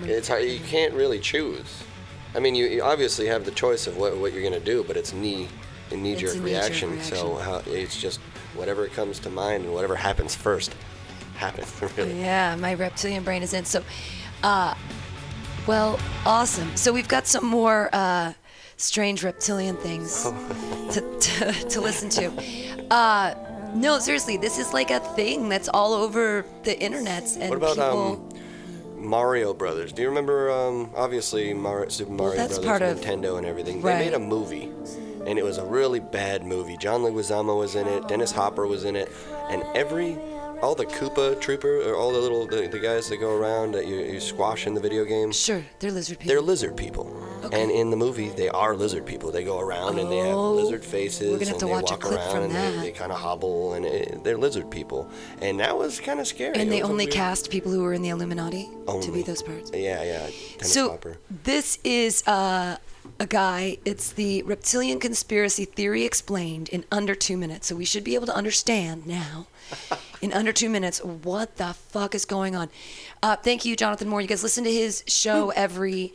It's 0.04 0.28
hard, 0.28 0.44
you 0.44 0.60
can't 0.60 0.94
really 0.94 1.20
choose. 1.20 1.84
I 2.36 2.40
mean, 2.40 2.56
you, 2.56 2.66
you 2.66 2.84
obviously 2.84 3.26
have 3.28 3.46
the 3.46 3.52
choice 3.52 3.88
of 3.88 3.98
what, 3.98 4.18
what 4.18 4.34
you're 4.34 4.44
gonna 4.44 4.60
do, 4.60 4.84
but 4.84 4.98
it's 4.98 5.14
knee 5.14 5.48
a 5.92 5.96
knee 5.96 6.14
It's 6.14 6.22
jerk 6.22 6.36
a 6.36 6.38
knee-jerk 6.38 6.46
reaction. 6.46 7.02
So 7.02 7.36
how, 7.36 7.62
it's 7.66 8.00
just 8.00 8.20
whatever 8.54 8.88
comes 8.88 9.20
to 9.20 9.30
mind 9.30 9.64
and 9.64 9.74
whatever 9.74 9.96
happens 9.96 10.36
first 10.36 10.76
happens. 11.38 11.72
Really. 11.98 12.20
Yeah, 12.20 12.56
my 12.56 12.74
reptilian 12.74 13.24
brain 13.24 13.42
is 13.44 13.54
in. 13.54 13.66
So, 13.66 13.84
uh, 14.44 14.74
well, 15.66 16.00
awesome. 16.26 16.76
So 16.76 16.92
we've 16.94 17.08
got 17.08 17.28
some 17.28 17.46
more 17.46 17.90
uh, 17.94 18.34
strange 18.78 19.24
reptilian 19.24 19.76
things 19.78 20.24
to, 20.92 21.02
to, 21.20 21.52
to 21.70 21.82
listen 21.82 22.10
to. 22.10 22.32
Uh, 22.94 23.36
no, 23.76 24.00
seriously, 24.00 24.38
this 24.38 24.58
is 24.58 24.74
like 24.74 24.92
a 24.92 25.00
thing 25.00 25.50
that's 25.50 25.68
all 25.70 25.94
over 25.94 26.46
the 26.64 26.80
internet. 26.80 27.24
And 27.38 27.50
What 27.50 27.58
about 27.58 27.76
people, 27.76 28.30
um, 28.96 29.08
Mario 29.10 29.54
Brothers? 29.54 29.92
Do 29.92 30.02
you 30.02 30.08
remember? 30.10 30.50
Um, 30.52 30.92
obviously, 30.96 31.54
Mar- 31.54 31.90
Super 31.90 32.12
Mario 32.12 32.38
that's 32.38 32.60
Brothers, 32.60 32.66
part 32.68 32.82
of- 32.82 33.00
Nintendo, 33.00 33.38
and 33.38 33.46
everything. 33.46 33.82
Right. 33.82 33.98
They 34.00 34.06
made 34.06 34.14
a 34.14 34.20
movie, 34.20 34.72
and 35.26 35.38
it 35.38 35.44
was 35.44 35.58
a 35.58 35.66
really 35.66 36.00
bad 36.00 36.44
movie. 36.46 36.78
John 36.78 37.02
Leguizamo 37.02 37.58
was 37.58 37.76
in 37.76 37.88
it. 37.88 38.08
Dennis 38.08 38.32
Hopper 38.32 38.66
was 38.66 38.86
in 38.86 38.96
it, 38.96 39.12
and 39.50 39.64
every 39.76 40.18
all 40.62 40.76
the 40.76 40.86
Koopa 40.86 41.36
Troopa, 41.40 41.86
or 41.88 41.96
all 41.96 42.12
the 42.12 42.20
little 42.20 42.46
the, 42.48 42.68
the 42.68 42.80
guys 42.80 43.10
that 43.10 43.18
go 43.18 43.36
around 43.36 43.74
that 43.74 43.88
you, 43.88 43.98
you 43.98 44.20
squash 44.20 44.66
in 44.68 44.74
the 44.74 44.80
video 44.82 45.06
game. 45.06 45.32
Sure, 45.32 45.64
they're 45.80 45.92
lizard 45.92 46.20
people. 46.20 46.34
They're 46.34 46.42
lizard 46.42 46.76
people, 46.78 47.16
Okay. 47.44 47.62
and 47.62 47.72
in 47.72 47.90
the 47.90 47.96
movie 47.96 48.30
they 48.30 48.50
are 48.50 48.76
lizard 48.76 49.06
people. 49.06 49.32
They 49.32 49.44
go 49.44 49.60
around 49.60 50.00
and 50.00 50.12
they 50.12 50.18
have 50.18 50.36
Oh, 50.36 50.54
lizard 50.56 50.84
faces, 50.84 51.32
we're 51.32 51.38
gonna 51.40 51.46
have 51.46 51.50
and 51.54 51.60
to 51.60 51.66
they 51.66 51.72
watch 51.72 51.90
a 51.92 51.94
walk 51.94 52.02
clip 52.02 52.20
around 52.20 52.32
from 52.32 52.44
and 52.46 52.56
that. 52.56 52.72
they, 52.76 52.80
they 52.80 52.92
kind 52.92 53.12
of 53.12 53.20
hobble, 53.20 53.74
and 53.74 53.86
it, 53.86 54.24
they're 54.24 54.38
lizard 54.38 54.70
people. 54.72 55.10
And 55.42 55.60
that 55.60 55.78
was 55.78 56.00
kind 56.00 56.20
of 56.20 56.28
scary. 56.28 56.54
and 56.54 56.64
It 56.64 56.70
they 56.70 56.82
was 56.82 56.90
a 56.90 56.92
only 56.92 57.06
weird- 57.06 57.14
cast 57.16 57.50
people 57.50 57.72
who 57.72 57.84
were 57.84 57.94
in 57.94 58.02
the 58.02 58.10
Illuminati 58.10 58.64
to 58.66 58.84
Only. 58.88 59.12
be 59.12 59.22
those 59.22 59.42
parts. 59.44 59.72
Yeah, 59.74 60.04
yeah. 60.04 60.30
Dennis 60.58 60.74
so 60.74 60.90
Hopper. 60.92 61.18
this 61.44 61.78
is 61.84 62.26
uh, 62.28 62.78
a 63.20 63.26
guy. 63.28 63.78
It's 63.86 64.12
the 64.12 64.42
reptilian 64.44 65.00
conspiracy 65.00 65.66
theory 65.66 66.04
explained 66.04 66.70
in 66.70 66.84
under 66.92 67.14
two 67.16 67.38
minutes. 67.38 67.68
So 67.68 67.76
we 67.76 67.86
should 67.86 68.04
be 68.04 68.16
able 68.16 68.26
to 68.28 68.36
understand 68.36 69.06
now, 69.08 69.48
in 70.22 70.34
under 70.34 70.52
two 70.52 70.70
minutes, 70.70 71.04
what 71.04 71.58
the 71.58 71.74
fuck 71.74 72.16
is 72.16 72.26
going 72.26 72.56
on. 72.56 72.70
Uh, 73.22 73.36
thank 73.36 73.66
you, 73.66 73.76
Jonathan 73.76 74.08
Moore. 74.08 74.22
You 74.22 74.28
guys 74.28 74.44
listen 74.44 74.64
to 74.64 74.72
his 74.72 75.04
show 75.08 75.50
every 75.52 76.14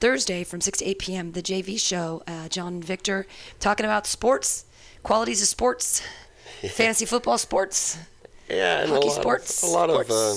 Thursday 0.00 0.44
from 0.44 0.60
6 0.60 0.78
to 0.78 0.84
8 0.84 0.98
p.m. 0.98 1.32
The 1.32 1.42
JV 1.42 1.78
show. 1.78 2.22
Uh, 2.26 2.48
John 2.48 2.74
and 2.74 2.84
Victor 2.84 3.26
talking 3.60 3.84
about 3.86 4.06
sports, 4.06 4.64
qualities 5.02 5.42
of 5.42 5.48
sports, 5.48 6.02
fantasy 6.70 7.04
football 7.04 7.38
sports. 7.38 7.98
Yeah, 8.48 8.80
and 8.80 8.90
Hockey 8.90 9.06
a 9.06 9.10
lot 9.10 9.20
sports, 9.20 9.62
Of, 9.62 9.68
a 9.68 9.72
lot 9.72 9.90
of 9.90 10.10
uh, 10.10 10.34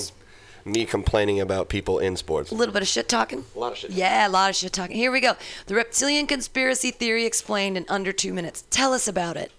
me 0.64 0.84
complaining 0.84 1.40
about 1.40 1.68
people 1.68 1.98
in 1.98 2.16
sports. 2.16 2.50
A 2.50 2.54
little 2.54 2.72
bit 2.72 2.82
of 2.82 2.88
shit 2.88 3.08
talking. 3.08 3.44
A 3.54 3.58
lot 3.58 3.72
of 3.72 3.78
shit. 3.78 3.90
Yeah, 3.90 4.26
a 4.26 4.30
lot 4.30 4.50
of 4.50 4.56
shit 4.56 4.72
talking. 4.72 4.96
Here 4.96 5.12
we 5.12 5.20
go. 5.20 5.34
The 5.66 5.74
reptilian 5.74 6.26
conspiracy 6.26 6.90
theory 6.90 7.24
explained 7.26 7.76
in 7.76 7.84
under 7.88 8.12
two 8.12 8.32
minutes. 8.32 8.64
Tell 8.70 8.92
us 8.92 9.06
about 9.08 9.36
it. 9.36 9.52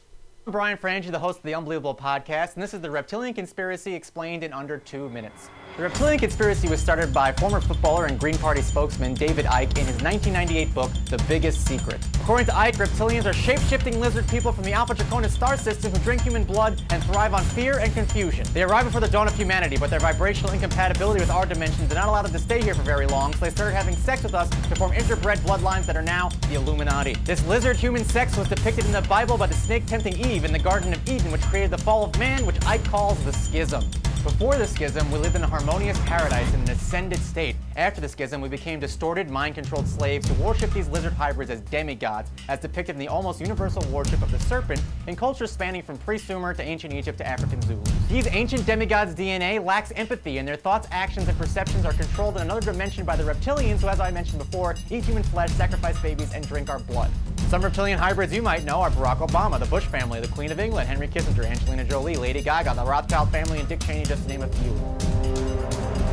I'm 0.48 0.52
Brian 0.52 0.78
Franchi, 0.78 1.10
the 1.10 1.20
host 1.20 1.40
of 1.40 1.44
the 1.44 1.56
Unbelievable 1.56 1.94
Podcast, 1.94 2.54
and 2.54 2.64
this 2.64 2.74
is 2.74 2.80
the 2.80 2.90
Reptilian 2.90 3.34
Conspiracy 3.34 3.94
explained 3.94 4.46
in 4.46 4.54
under 4.54 4.78
two 4.78 5.10
minutes. 5.10 5.50
The 5.76 5.84
Reptilian 5.84 6.18
Conspiracy 6.18 6.68
was 6.68 6.82
started 6.82 7.14
by 7.14 7.32
former 7.34 7.62
footballer 7.62 8.08
and 8.08 8.20
Green 8.20 8.38
Party 8.38 8.62
spokesman 8.62 9.14
David 9.14 9.46
Icke 9.46 9.78
in 9.78 9.86
his 9.86 10.02
1998 10.02 10.74
book, 10.74 10.90
The 11.06 11.24
Biggest 11.28 11.68
Secret. 11.68 12.00
According 12.16 12.48
to 12.48 12.52
Icke, 12.54 12.78
reptilians 12.78 13.26
are 13.26 13.34
shape-shifting 13.34 14.00
lizard 14.00 14.28
people 14.28 14.52
from 14.52 14.64
the 14.64 14.72
Alpha 14.72 14.96
Draconis 14.96 15.30
star 15.30 15.56
system 15.56 15.92
who 15.92 16.00
drink 16.00 16.24
human 16.24 16.46
blood 16.46 16.82
and 16.90 17.04
thrive 17.04 17.36
on 17.36 17.44
fear 17.44 17.78
and 17.78 17.94
confusion. 17.94 18.46
They 18.54 18.64
arrived 18.64 18.88
before 18.88 19.02
the 19.02 19.08
dawn 19.08 19.28
of 19.28 19.36
humanity, 19.36 19.78
but 19.78 19.92
their 19.92 20.00
vibrational 20.00 20.52
incompatibility 20.52 21.20
with 21.20 21.30
our 21.30 21.46
dimension 21.46 21.88
did 21.88 21.94
not 21.94 22.08
allow 22.08 22.24
them 22.24 22.32
to 22.32 22.40
stay 22.40 22.60
here 22.60 22.74
for 22.74 22.82
very 22.82 23.06
long, 23.06 23.34
so 23.34 23.46
they 23.46 23.52
started 23.52 23.76
having 23.76 23.96
sex 23.96 24.24
with 24.24 24.34
us 24.34 24.50
to 24.50 24.76
form 24.76 24.94
interbred 24.94 25.38
bloodlines 25.40 25.86
that 25.86 25.96
are 25.96 26.02
now 26.02 26.30
the 26.50 26.56
Illuminati. 26.56 27.14
This 27.24 27.46
lizard-human 27.46 28.04
sex 28.04 28.36
was 28.36 28.48
depicted 28.50 28.86
in 28.86 28.94
the 28.94 29.04
Bible 29.04 29.38
by 29.38 29.46
the 29.46 29.54
snake 29.54 29.86
tempting 29.86 30.18
Eve 30.18 30.44
in 30.44 30.52
the 30.52 30.60
Garden 30.60 30.92
of 30.92 31.08
Eden, 31.08 31.32
which 31.32 31.44
created 31.44 31.70
the 31.70 31.78
fall 31.78 32.04
of 32.04 32.18
man, 32.18 32.48
which 32.48 32.60
Icke 32.62 32.84
calls 32.86 33.24
the 33.26 33.32
schism. 33.32 33.88
Before 34.28 34.58
the 34.58 34.68
schism, 34.68 35.10
we 35.10 35.20
lived 35.20 35.38
in 35.38 35.44
a 35.44 35.48
harmonious 35.48 35.98
paradise 36.00 36.54
in 36.54 36.60
an 36.60 36.72
ascended 36.72 37.18
state. 37.20 37.56
After 37.78 38.02
the 38.02 38.10
schism, 38.10 38.42
we 38.42 38.50
became 38.50 38.78
distorted, 38.78 39.30
mind-controlled 39.30 39.88
slaves 39.88 40.28
to 40.28 40.34
worship 40.34 40.70
these 40.72 40.90
lizard 40.90 41.14
hybrids 41.14 41.50
as 41.50 41.62
demigods, 41.62 42.30
as 42.50 42.60
depicted 42.60 42.96
in 42.96 43.00
the 43.00 43.08
almost 43.08 43.40
universal 43.40 43.82
worship 43.90 44.22
of 44.22 44.30
the 44.30 44.40
serpent 44.42 44.82
in 45.08 45.16
cultures 45.16 45.50
spanning 45.50 45.82
from 45.82 45.98
pre-Sumer 46.00 46.54
to 46.54 46.62
ancient 46.62 46.94
Egypt 46.94 47.18
to 47.20 47.26
African 47.26 47.62
Zulus. 47.62 47.90
These 48.10 48.28
ancient 48.28 48.66
demigods' 48.66 49.16
DNA 49.16 49.64
lacks 49.64 49.92
empathy, 49.96 50.40
and 50.40 50.48
their 50.48 50.58
thoughts, 50.58 50.90
actions, 50.92 51.30
and 51.30 51.38
perceptions 51.38 51.86
are 51.86 51.94
controlled 51.94 52.36
in 52.36 52.42
another 52.42 52.62
dimension 52.62 53.06
by 53.06 53.16
the 53.16 53.24
reptilians 53.24 53.80
who, 53.80 53.88
as 53.88 54.02
I 54.02 54.12
mentioned 54.12 54.40
before, 54.40 54.76
eat 54.90 55.06
human 55.06 55.24
flesh, 55.24 55.52
sacrifice 55.52 55.98
babies, 56.02 56.34
and 56.34 56.46
drink 56.46 56.70
our 56.70 56.80
blood. 56.80 57.10
Some 57.50 57.62
reptilian 57.62 57.98
hybrids 57.98 58.34
you 58.34 58.42
might 58.42 58.66
know 58.66 58.82
are 58.82 58.90
Barack 58.90 59.26
Obama, 59.26 59.58
the 59.58 59.66
Bush 59.68 59.86
family, 59.86 60.20
the 60.20 60.28
Queen 60.28 60.52
of 60.52 60.60
England, 60.60 60.90
Henry 60.90 61.08
Kissinger, 61.08 61.46
Angelina 61.46 61.86
Jolie, 61.86 62.18
Lady 62.18 62.42
Gaga, 62.42 62.74
the 62.76 62.84
Rothschild 62.84 63.30
family, 63.32 63.62
and 63.62 63.70
Dick 63.70 63.80
Cheney, 63.80 64.04
just 64.18 64.28
name 64.28 64.42
a 64.42 64.48
few. 64.48 66.07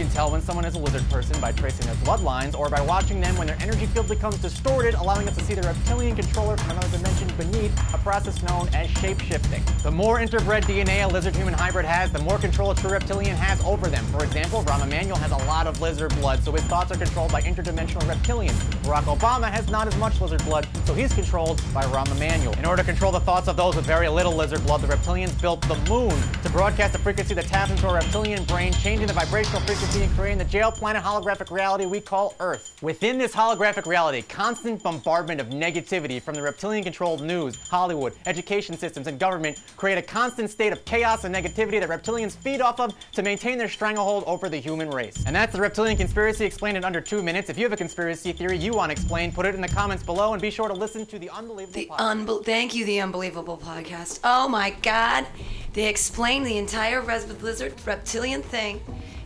Can 0.00 0.08
tell 0.12 0.30
when 0.30 0.40
someone 0.40 0.64
is 0.64 0.76
a 0.76 0.78
lizard 0.78 1.06
person 1.10 1.38
by 1.42 1.52
tracing 1.52 1.84
their 1.84 1.94
bloodlines 1.96 2.58
or 2.58 2.70
by 2.70 2.80
watching 2.80 3.20
them 3.20 3.36
when 3.36 3.46
their 3.46 3.58
energy 3.60 3.84
field 3.84 4.08
becomes 4.08 4.38
distorted, 4.38 4.94
allowing 4.94 5.28
us 5.28 5.36
to 5.36 5.44
see 5.44 5.52
the 5.52 5.60
reptilian 5.60 6.16
controller 6.16 6.56
from 6.56 6.70
another 6.70 6.96
dimension 6.96 7.28
beneath, 7.36 7.70
a 7.92 7.98
process 7.98 8.42
known 8.44 8.66
as 8.72 8.88
shape-shifting. 8.92 9.62
The 9.82 9.90
more 9.90 10.18
interbred 10.18 10.62
DNA 10.62 11.04
a 11.04 11.06
lizard-human 11.06 11.52
hybrid 11.52 11.84
has, 11.84 12.10
the 12.10 12.18
more 12.20 12.38
control 12.38 12.70
a 12.70 12.74
true 12.74 12.92
reptilian 12.92 13.36
has 13.36 13.62
over 13.62 13.88
them. 13.88 14.02
For 14.06 14.24
example, 14.24 14.62
Rahm 14.62 14.82
Emanuel 14.84 15.18
has 15.18 15.32
a 15.32 15.44
lot 15.44 15.66
of 15.66 15.82
lizard 15.82 16.14
blood, 16.16 16.42
so 16.42 16.52
his 16.52 16.64
thoughts 16.64 16.90
are 16.90 16.96
controlled 16.96 17.30
by 17.30 17.42
interdimensional 17.42 18.00
reptilians. 18.08 18.56
Barack 18.84 19.04
Obama 19.04 19.50
has 19.50 19.68
not 19.68 19.86
as 19.86 19.96
much 19.98 20.18
lizard 20.22 20.42
blood, 20.46 20.66
so 20.86 20.94
he's 20.94 21.12
controlled 21.12 21.60
by 21.74 21.84
Rahm 21.84 22.10
Emanuel. 22.16 22.54
In 22.54 22.64
order 22.64 22.82
to 22.82 22.86
control 22.86 23.12
the 23.12 23.20
thoughts 23.20 23.48
of 23.48 23.56
those 23.58 23.76
with 23.76 23.84
very 23.84 24.08
little 24.08 24.34
lizard 24.34 24.64
blood, 24.64 24.80
the 24.80 24.86
reptilians 24.86 25.38
built 25.42 25.60
the 25.68 25.76
moon 25.90 26.14
to 26.42 26.48
broadcast 26.48 26.94
a 26.94 26.98
frequency 26.98 27.34
that 27.34 27.44
taps 27.48 27.70
into 27.70 27.86
a 27.86 27.92
reptilian 27.92 28.44
brain, 28.44 28.72
changing 28.72 29.06
the 29.06 29.12
vibrational 29.12 29.60
frequency 29.60 29.89
and 29.96 30.10
creating 30.16 30.38
the 30.38 30.44
jail 30.44 30.70
planet 30.70 31.02
holographic 31.02 31.50
reality 31.50 31.84
we 31.84 32.00
call 32.00 32.34
Earth. 32.38 32.78
Within 32.80 33.18
this 33.18 33.34
holographic 33.34 33.86
reality, 33.86 34.22
constant 34.22 34.80
bombardment 34.84 35.40
of 35.40 35.48
negativity 35.48 36.22
from 36.22 36.36
the 36.36 36.42
reptilian-controlled 36.42 37.22
news, 37.22 37.56
Hollywood, 37.68 38.12
education 38.26 38.78
systems, 38.78 39.08
and 39.08 39.18
government 39.18 39.60
create 39.76 39.98
a 39.98 40.02
constant 40.02 40.48
state 40.48 40.72
of 40.72 40.84
chaos 40.84 41.24
and 41.24 41.34
negativity 41.34 41.80
that 41.80 41.88
reptilians 41.88 42.36
feed 42.36 42.60
off 42.60 42.78
of 42.78 42.94
to 43.12 43.22
maintain 43.22 43.58
their 43.58 43.68
stranglehold 43.68 44.22
over 44.28 44.48
the 44.48 44.58
human 44.58 44.88
race. 44.90 45.24
And 45.26 45.34
that's 45.34 45.52
the 45.52 45.60
reptilian 45.60 45.96
conspiracy 45.96 46.44
explained 46.44 46.76
in 46.76 46.84
under 46.84 47.00
two 47.00 47.20
minutes. 47.20 47.50
If 47.50 47.58
you 47.58 47.64
have 47.64 47.72
a 47.72 47.76
conspiracy 47.76 48.30
theory 48.32 48.58
you 48.58 48.72
want 48.74 48.92
explained, 48.92 49.34
put 49.34 49.44
it 49.44 49.56
in 49.56 49.60
the 49.60 49.68
comments 49.68 50.04
below 50.04 50.34
and 50.34 50.40
be 50.40 50.50
sure 50.50 50.68
to 50.68 50.74
listen 50.74 51.04
to 51.06 51.18
the 51.18 51.30
unbelievable 51.30 51.74
The 51.74 51.86
podcast. 51.86 51.96
unbel- 52.26 52.44
thank 52.44 52.76
you, 52.76 52.84
the 52.84 53.00
unbelievable 53.00 53.58
podcast. 53.58 54.20
Oh 54.22 54.48
my 54.48 54.70
God, 54.82 55.26
they 55.72 55.88
explained 55.88 56.46
the 56.46 56.58
entire 56.58 57.00
res- 57.00 57.26
lizard 57.42 57.74
reptilian 57.84 58.42
thing 58.42 58.80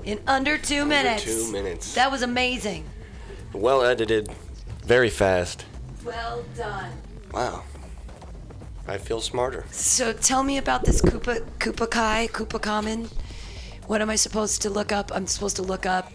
in 0.05 0.21
under 0.27 0.59
two 0.59 0.85
minutes. 0.85 1.25
two 1.25 1.51
minutes. 1.53 1.95
That 1.95 2.11
was 2.11 2.23
amazing. 2.23 2.85
Well 3.53 3.83
edited, 3.83 4.29
very 4.85 5.11
fast. 5.11 5.65
Well 6.05 6.45
done. 6.57 6.93
Wow. 7.33 7.65
I 8.87 8.99
feel 8.99 9.21
smarter. 9.21 9.65
So 9.71 10.13
tell 10.13 10.43
me 10.43 10.59
about 10.59 10.85
this 10.85 11.01
Koopa 11.01 11.41
Koopa 11.59 11.91
Kai 11.91 12.29
Koopa 12.33 12.61
Common. 12.61 13.09
What 13.87 14.03
am 14.03 14.11
I 14.11 14.17
supposed 14.17 14.63
to 14.63 14.71
look 14.71 14.93
up? 14.93 15.11
I'm 15.15 15.27
supposed 15.27 15.57
to 15.57 15.63
look 15.63 15.87
up. 15.87 16.11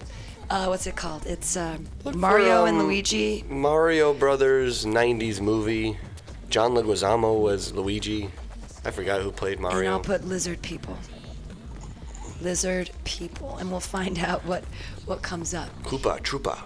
Uh, 0.50 0.66
what's 0.66 0.88
it 0.88 0.96
called? 0.96 1.26
It's 1.28 1.56
uh, 1.56 1.78
Look 2.04 2.14
for, 2.14 2.20
Mario 2.20 2.66
and 2.66 2.78
um, 2.78 2.84
Luigi. 2.84 3.44
Mario 3.48 4.14
Brothers 4.14 4.86
90s 4.86 5.40
movie. 5.40 5.98
John 6.50 6.72
Leguizamo 6.72 7.40
was 7.40 7.72
Luigi. 7.74 8.30
I 8.84 8.90
forgot 8.90 9.22
who 9.22 9.32
played 9.32 9.60
Mario. 9.60 9.80
And 9.80 9.88
I'll 9.90 10.00
put 10.00 10.26
lizard 10.26 10.62
people. 10.64 10.98
Lizard 12.42 12.90
people, 13.04 13.58
and 13.58 13.70
we'll 13.72 13.80
find 13.80 14.20
out 14.30 14.46
what 14.46 14.64
what 15.06 15.22
comes 15.22 15.54
up. 15.54 15.70
Koopa 15.84 16.20
Troopa. 16.22 16.60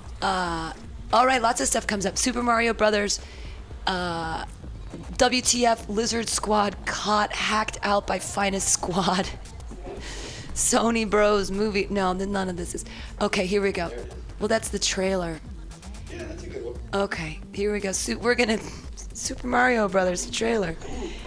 All 1.13 1.27
right, 1.27 1.41
lots 1.41 1.61
of 1.61 1.67
stuff 1.67 1.85
comes 1.85 2.07
up. 2.07 2.17
Super 2.17 2.41
Mario 2.41 2.73
Brothers, 2.73 3.19
uh, 3.85 4.45
WTF 5.17 5.87
Lizard 5.87 6.27
Squad 6.27 6.75
caught 6.85 7.33
hacked 7.33 7.77
out 7.83 8.07
by 8.07 8.17
Finest 8.17 8.69
Squad. 8.69 9.29
Sony 10.55 11.07
Bros 11.07 11.51
movie. 11.51 11.87
No, 11.89 12.13
none 12.13 12.49
of 12.49 12.57
this 12.57 12.73
is. 12.73 12.85
Okay, 13.21 13.45
here 13.45 13.61
we 13.61 13.71
go. 13.71 13.91
Well, 14.39 14.47
that's 14.47 14.69
the 14.69 14.79
trailer. 14.79 15.39
Yeah, 16.13 16.23
that's 16.25 16.43
a 16.43 16.47
good 16.49 16.63
one. 16.63 16.75
Okay, 16.93 17.39
here 17.53 17.73
we 17.73 17.79
go. 17.79 17.91
Su- 17.91 18.19
we're 18.19 18.35
gonna 18.35 18.59
Super 19.13 19.47
Mario 19.47 19.87
Brothers 19.87 20.29
trailer. 20.29 20.75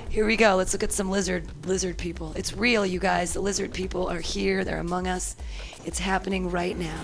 Here 0.09 0.27
we 0.27 0.37
go. 0.37 0.55
Let's 0.57 0.73
look 0.73 0.83
at 0.83 0.93
some 0.93 1.11
lizard 1.11 1.45
lizard 1.67 1.99
people. 1.99 2.33
It's 2.37 2.53
real, 2.55 2.87
you 2.87 2.99
guys. 3.01 3.33
The 3.33 3.41
lizard 3.41 3.73
people 3.73 4.09
are 4.09 4.21
here. 4.21 4.65
They're 4.65 4.79
among 4.79 5.07
us. 5.09 5.37
It's 5.85 5.99
happening 5.99 6.51
right 6.51 6.77
now. 6.79 7.01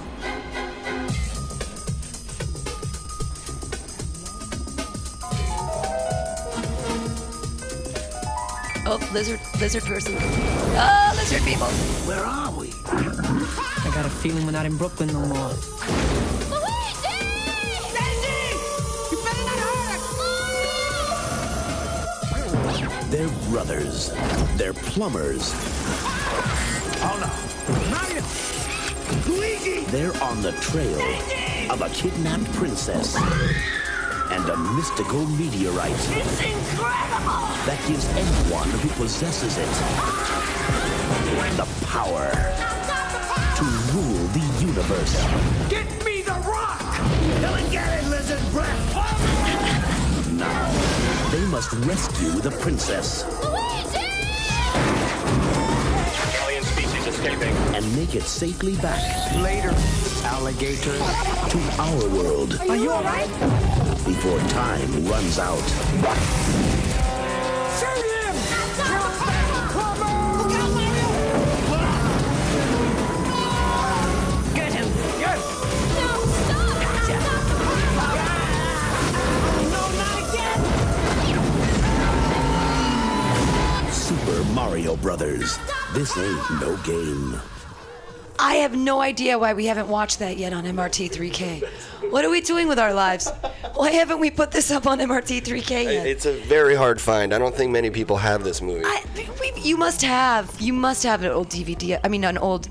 Oh, 8.85 8.99
lizard 9.12 9.40
lizard 9.61 9.85
person. 9.85 10.14
Ah, 10.18 11.12
lizard 11.16 11.42
people. 11.42 11.66
Where 12.07 12.25
are 12.25 12.51
we? 12.53 12.73
I 12.87 13.90
got 13.95 14.05
a 14.05 14.11
feeling 14.11 14.45
we're 14.45 14.53
not 14.53 14.66
in 14.66 14.77
Brooklyn 14.77 15.12
no 15.12 15.21
more. 15.21 16.62
They're 23.12 23.29
brothers. 23.51 24.11
They're 24.57 24.72
plumbers. 24.72 25.53
Oh 27.05 27.18
no. 27.20 27.29
Mario! 27.90 28.22
Luigi! 29.29 29.85
They're 29.90 30.16
on 30.22 30.40
the 30.40 30.53
trail 30.53 30.98
of 31.70 31.83
a 31.83 31.90
kidnapped 31.90 32.51
princess 32.55 33.14
and 34.31 34.48
a 34.48 34.57
mystical 34.57 35.27
meteorite 35.27 35.92
It's 35.92 36.40
incredible! 36.40 37.53
that 37.68 37.79
gives 37.87 38.09
anyone 38.16 38.70
who 38.81 38.88
possesses 38.96 39.59
it 39.59 39.68
the 41.59 41.68
power 41.85 42.31
to 43.57 43.64
rule 43.92 44.27
the 44.29 44.64
universe. 44.64 45.14
Get 45.68 45.87
me 46.03 46.22
the 46.22 46.40
rock! 46.48 46.81
Come 47.42 47.57
and 47.57 47.70
get 47.70 48.03
it, 48.03 48.09
lizard 48.09 48.40
breath! 48.53 48.94
Now, 50.33 50.72
they 50.72 50.82
must 51.53 51.73
rescue 51.85 52.31
the 52.41 52.51
princess 52.62 53.25
Alien 56.43 56.65
species 56.65 57.07
escaping. 57.07 57.55
and 57.77 57.95
make 57.97 58.15
it 58.15 58.23
safely 58.23 58.75
back 58.77 59.01
Later, 59.43 59.71
alligator. 60.25 60.97
to 61.51 61.59
our 61.79 62.09
world 62.09 62.59
Are 62.69 62.77
you 62.77 62.91
alright? 62.91 63.29
before 64.07 64.38
time 64.49 65.07
runs 65.07 65.38
out. 65.38 66.92
Mario 84.62 84.94
Brothers. 84.98 85.59
This 85.92 86.16
ain't 86.16 86.61
no 86.61 86.77
game. 86.85 87.35
I 88.38 88.55
have 88.57 88.77
no 88.77 89.01
idea 89.01 89.37
why 89.37 89.55
we 89.55 89.66
haven't 89.66 89.88
watched 89.88 90.20
that 90.20 90.37
yet 90.37 90.53
on 90.53 90.62
MRT3K. 90.64 91.64
What 92.12 92.25
are 92.25 92.31
we 92.31 92.40
doing 92.42 92.68
with 92.68 92.79
our 92.79 92.94
lives? 92.94 93.29
Why 93.75 93.90
haven't 93.90 94.20
we 94.20 94.31
put 94.31 94.53
this 94.53 94.70
up 94.70 94.87
on 94.87 95.01
MRT3K 95.01 95.85
yet? 95.85 96.07
It's 96.07 96.27
a 96.27 96.33
very 96.44 96.77
hard 96.77 97.01
find. 97.01 97.35
I 97.35 97.38
don't 97.38 97.53
think 97.53 97.72
many 97.72 97.90
people 97.90 98.16
have 98.18 98.44
this 98.44 98.62
movie. 98.62 98.85
I, 98.87 99.03
we, 99.40 99.53
you 99.61 99.77
must 99.77 100.01
have. 100.03 100.55
You 100.61 100.72
must 100.75 101.03
have 101.03 101.25
an 101.25 101.33
old 101.33 101.48
DVD. 101.48 101.98
I 102.05 102.07
mean, 102.07 102.22
an 102.22 102.38
old 102.38 102.68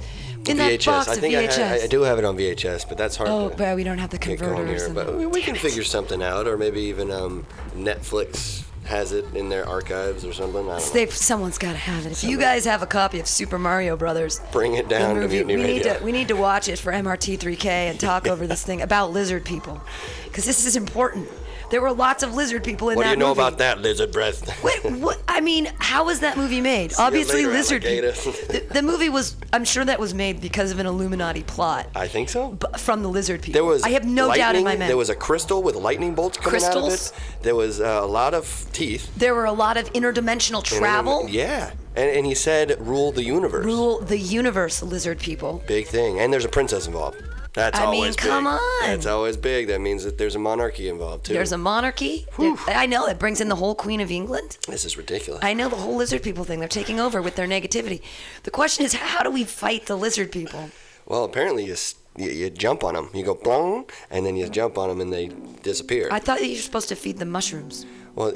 in 0.48 0.56
that 0.58 0.86
box 0.86 1.10
I 1.10 1.14
of 1.16 1.20
think 1.20 1.36
I, 1.36 1.46
VHS. 1.48 1.68
ha- 1.80 1.84
I 1.84 1.88
do 1.88 2.04
have 2.04 2.18
it 2.20 2.24
on 2.24 2.38
VHS, 2.38 2.88
but 2.88 2.98
that's 2.98 3.18
hard 3.18 3.30
Oh, 3.30 3.50
to 3.50 3.56
but 3.58 3.76
we 3.76 3.84
don't 3.84 3.98
have 3.98 4.12
the 4.12 4.18
get 4.18 4.40
going 4.40 4.56
converters. 4.56 4.86
here. 4.86 4.94
But 4.94 5.18
we, 5.18 5.26
we 5.26 5.42
can 5.42 5.56
figure 5.56 5.84
something 5.84 6.24
out, 6.24 6.48
or 6.48 6.58
maybe 6.58 6.80
even 6.84 7.12
um, 7.12 7.46
Netflix 7.76 8.64
has 8.86 9.12
it 9.12 9.26
in 9.36 9.50
their 9.50 9.68
archives 9.68 10.26
or 10.26 10.34
something. 10.34 10.68
I 10.68 10.78
don't 10.78 10.88
know. 10.88 10.94
They've, 10.94 11.14
someone's 11.14 11.58
got 11.58 11.74
to 11.74 11.78
have 11.78 12.06
it. 12.06 12.12
If 12.12 12.24
you 12.24 12.38
guys 12.38 12.66
have 12.66 12.82
a 12.82 12.88
copy 12.88 13.20
of 13.20 13.28
Super 13.28 13.60
Mario 13.60 13.96
Brothers, 13.96 14.42
Bring 14.52 14.74
it 14.76 14.90
the 14.90 14.96
down 14.96 15.16
to 15.16 15.28
Mutiny 15.28 15.56
we 15.56 15.64
need 15.64 15.84
to 15.84 16.00
we 16.04 16.12
need 16.12 16.28
to 16.30 16.36
watch 16.36 16.68
it 16.68 16.80
for 16.80 16.92
MRT3K 16.92 17.66
and 17.66 18.00
talk 18.00 18.28
over 18.28 18.48
this 18.48 18.64
thing 18.64 18.82
about 18.82 19.12
lizard 19.12 19.46
people, 19.46 19.82
because 20.26 20.46
this 20.46 20.66
is 20.66 20.76
important. 20.76 21.30
There 21.72 21.82
were 21.82 21.92
lots 21.92 22.22
of 22.22 22.36
lizard 22.36 22.64
people 22.64 22.90
in 22.90 22.98
what 22.98 23.04
that 23.04 23.10
do 23.10 23.14
you 23.14 23.18
know 23.18 23.30
movie. 23.30 23.40
about 23.42 23.58
that, 23.60 23.80
lizard 23.80 24.12
breath? 24.12 24.64
Wait, 24.64 24.84
what? 25.00 25.22
I 25.28 25.40
mean, 25.42 25.72
how 25.80 26.06
was 26.06 26.20
that 26.20 26.38
movie 26.38 26.62
made? 26.62 26.92
you 26.92 26.98
Obviously, 27.00 27.46
later, 27.46 27.52
lizard 27.58 27.82
people. 27.84 28.12
The, 28.12 28.66
the 28.72 28.82
movie 28.82 29.10
was. 29.10 29.36
I'm 29.54 29.64
sure 29.66 29.84
that 29.86 30.00
was 30.00 30.14
made 30.14 30.42
because 30.42 30.72
of 30.72 30.80
an 30.80 30.86
Illuminati 30.86 31.44
plot 31.44 31.88
I 31.96 32.08
think 32.08 32.30
so. 32.30 32.50
b- 32.52 32.68
from 32.78 33.02
the 33.04 33.10
lizard 33.10 33.42
people. 33.42 33.54
There 33.54 33.66
was 33.66 33.84
I 33.84 33.90
have 33.90 34.06
no 34.06 34.34
doubt 34.34 34.56
in 34.56 34.64
my 34.64 34.76
mind. 34.76 34.90
There 34.90 34.98
was 34.98 35.10
a 35.10 35.16
crystal 35.16 35.64
with 35.64 35.76
lightning 35.76 36.14
bolts 36.14 36.38
coming 36.38 36.62
out 36.64 36.76
of 36.76 36.84
Crystals? 36.84 37.12
it. 37.12 37.44
There 37.44 37.56
was 37.56 37.80
uh, 37.82 38.00
a 38.04 38.06
lot 38.06 38.34
of 38.34 38.68
teeth. 38.74 39.10
there 39.16 39.34
were 39.34 39.46
a 39.46 39.52
lot 39.54 39.78
of 39.78 39.92
interdimensional 39.94 40.64
travel. 40.64 41.26
Yeah, 41.30 41.72
and, 41.96 42.10
and 42.10 42.26
he 42.26 42.36
said 42.36 42.76
rule 42.86 43.12
the 43.14 43.24
universe. 43.24 43.66
Rule 43.66 44.00
the 44.02 44.18
universe, 44.18 44.84
lizard 44.84 45.20
people. 45.20 45.64
Big 45.68 45.88
thing, 45.88 46.20
and 46.20 46.32
there's 46.34 46.46
a 46.46 46.50
princess 46.50 46.86
involved. 46.86 47.22
That's 47.54 47.78
I 47.78 47.86
mean, 47.92 47.96
always 47.96 48.16
big. 48.16 48.26
come 48.26 48.48
on. 48.48 48.60
That's 48.82 49.06
always 49.06 49.36
big. 49.36 49.68
That 49.68 49.82
means 49.82 50.04
that 50.06 50.18
there's 50.18 50.36
a 50.36 50.40
monarchy 50.40 50.88
involved 50.88 51.26
too. 51.26 51.34
There's 51.34 51.52
a 51.52 51.58
monarchy. 51.58 52.26
There- 52.40 52.56
I 52.68 52.86
know 52.86 53.06
that 53.08 53.20
brings 53.20 53.42
in 53.42 53.50
the 53.50 53.58
whole 53.58 53.76
Queen 53.76 54.00
of 54.00 54.10
England. 54.10 54.58
This 54.68 54.86
is 54.86 54.96
ridiculous. 54.98 55.44
I 55.44 55.54
know 55.54 55.68
the 55.68 55.76
whole 55.76 55.96
lizard 55.98 56.24
people 56.24 56.46
thing. 56.46 56.60
They're 56.60 56.70
taking 56.70 57.00
over 57.02 57.22
with 57.22 57.36
their 57.36 57.48
negativity. 57.48 58.02
The 58.44 58.52
question 58.52 58.86
is, 58.86 58.94
how 58.94 59.22
do 59.24 59.30
we 59.30 59.44
fight 59.44 59.86
the 59.88 59.98
lizard 59.98 60.32
people? 60.32 60.70
Well, 61.06 61.26
apparently 61.26 61.66
you, 61.66 61.76
you 62.18 62.30
you 62.30 62.50
jump 62.50 62.86
on 62.86 62.94
them. 62.94 63.10
You 63.14 63.26
go 63.26 63.34
blong, 63.36 63.86
and 64.10 64.26
then 64.26 64.38
you 64.38 64.48
jump 64.48 64.78
on 64.78 64.88
them, 64.88 65.02
and 65.02 65.12
they 65.12 65.28
disappear. 65.62 66.08
I 66.10 66.20
thought 66.20 66.40
that 66.40 66.48
you 66.48 66.56
were 66.56 66.62
supposed 66.62 66.88
to 66.90 66.96
feed 66.96 67.18
them 67.18 67.30
mushrooms. 67.32 67.86
well, 68.16 68.34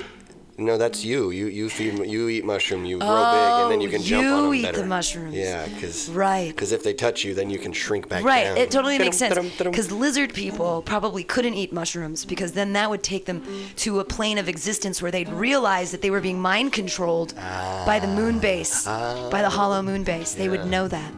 No, 0.58 0.78
that's 0.78 1.04
you. 1.04 1.32
You 1.32 1.48
you 1.48 1.70
feed 1.70 2.06
you 2.10 2.30
eat 2.30 2.46
mushroom. 2.46 2.86
You 2.86 2.98
grow 2.98 3.08
big, 3.10 3.62
and 3.64 3.72
then 3.72 3.82
you 3.82 3.90
Oh, 3.90 3.92
can 3.92 4.02
jump 4.02 4.26
on 4.26 4.32
them. 4.32 4.46
you 4.46 4.54
eat 4.54 4.62
better. 4.64 4.78
the 4.78 4.86
mushrooms. 4.86 5.36
Yeah, 5.36 5.66
because 5.68 6.10
Right. 6.10 6.48
Because 6.48 6.72
if 6.72 6.82
they 6.82 6.94
touch 6.94 7.26
you, 7.26 7.34
then 7.34 7.50
you 7.50 7.60
can 7.60 7.74
shrink 7.74 8.08
back 8.08 8.24
Right, 8.24 8.46
down. 8.46 8.54
Right. 8.54 8.62
It 8.62 8.72
totally 8.72 8.98
makes 8.98 9.18
sense. 9.18 9.38
Because 9.58 9.92
lizard 9.92 10.34
people 10.34 10.82
probably 10.84 11.26
couldn't 11.26 11.56
eat 11.56 11.74
mushrooms 11.74 12.24
because 12.24 12.54
then 12.54 12.72
that 12.72 12.90
would 12.90 13.04
take 13.04 13.26
them 13.26 13.44
to 13.78 14.00
a 14.00 14.06
plane 14.06 14.38
of 14.38 14.48
existence 14.48 15.02
where 15.02 15.12
they'd 15.12 15.28
realize 15.30 15.92
that 15.92 16.02
they 16.02 16.10
were 16.10 16.22
being 16.22 16.40
mind 16.40 16.72
controlled 16.72 17.36
by 17.36 18.00
the 18.02 18.08
moon 18.08 18.40
base, 18.40 18.86
by 18.86 19.42
the 19.42 19.50
hollow 19.50 19.82
moon 19.82 20.06
base. 20.06 20.36
They 20.36 20.48
would 20.48 20.68
know 20.68 20.88
that. 20.88 21.12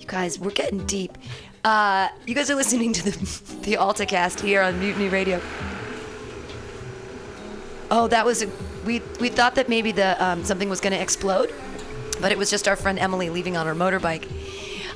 You 0.00 0.06
guys, 0.06 0.38
we're 0.38 0.50
getting 0.50 0.84
deep. 0.86 1.16
Uh, 1.64 2.08
you 2.26 2.34
guys 2.34 2.50
are 2.50 2.54
listening 2.56 2.92
to 2.92 3.02
the, 3.04 3.10
the 3.62 3.74
AltaCast 3.76 4.40
here 4.40 4.60
on 4.60 4.78
Mutiny 4.78 5.08
Radio. 5.08 5.40
Oh, 7.90 8.06
that 8.08 8.24
was 8.24 8.42
a, 8.42 8.50
we 8.84 9.00
we 9.20 9.28
thought 9.28 9.54
that 9.56 9.68
maybe 9.68 9.92
the 9.92 10.22
um, 10.24 10.44
something 10.44 10.68
was 10.68 10.80
going 10.80 10.92
to 10.92 11.00
explode, 11.00 11.52
but 12.20 12.32
it 12.32 12.38
was 12.38 12.50
just 12.50 12.68
our 12.68 12.76
friend 12.76 12.98
Emily 12.98 13.30
leaving 13.30 13.56
on 13.56 13.66
her 13.66 13.74
motorbike. 13.74 14.28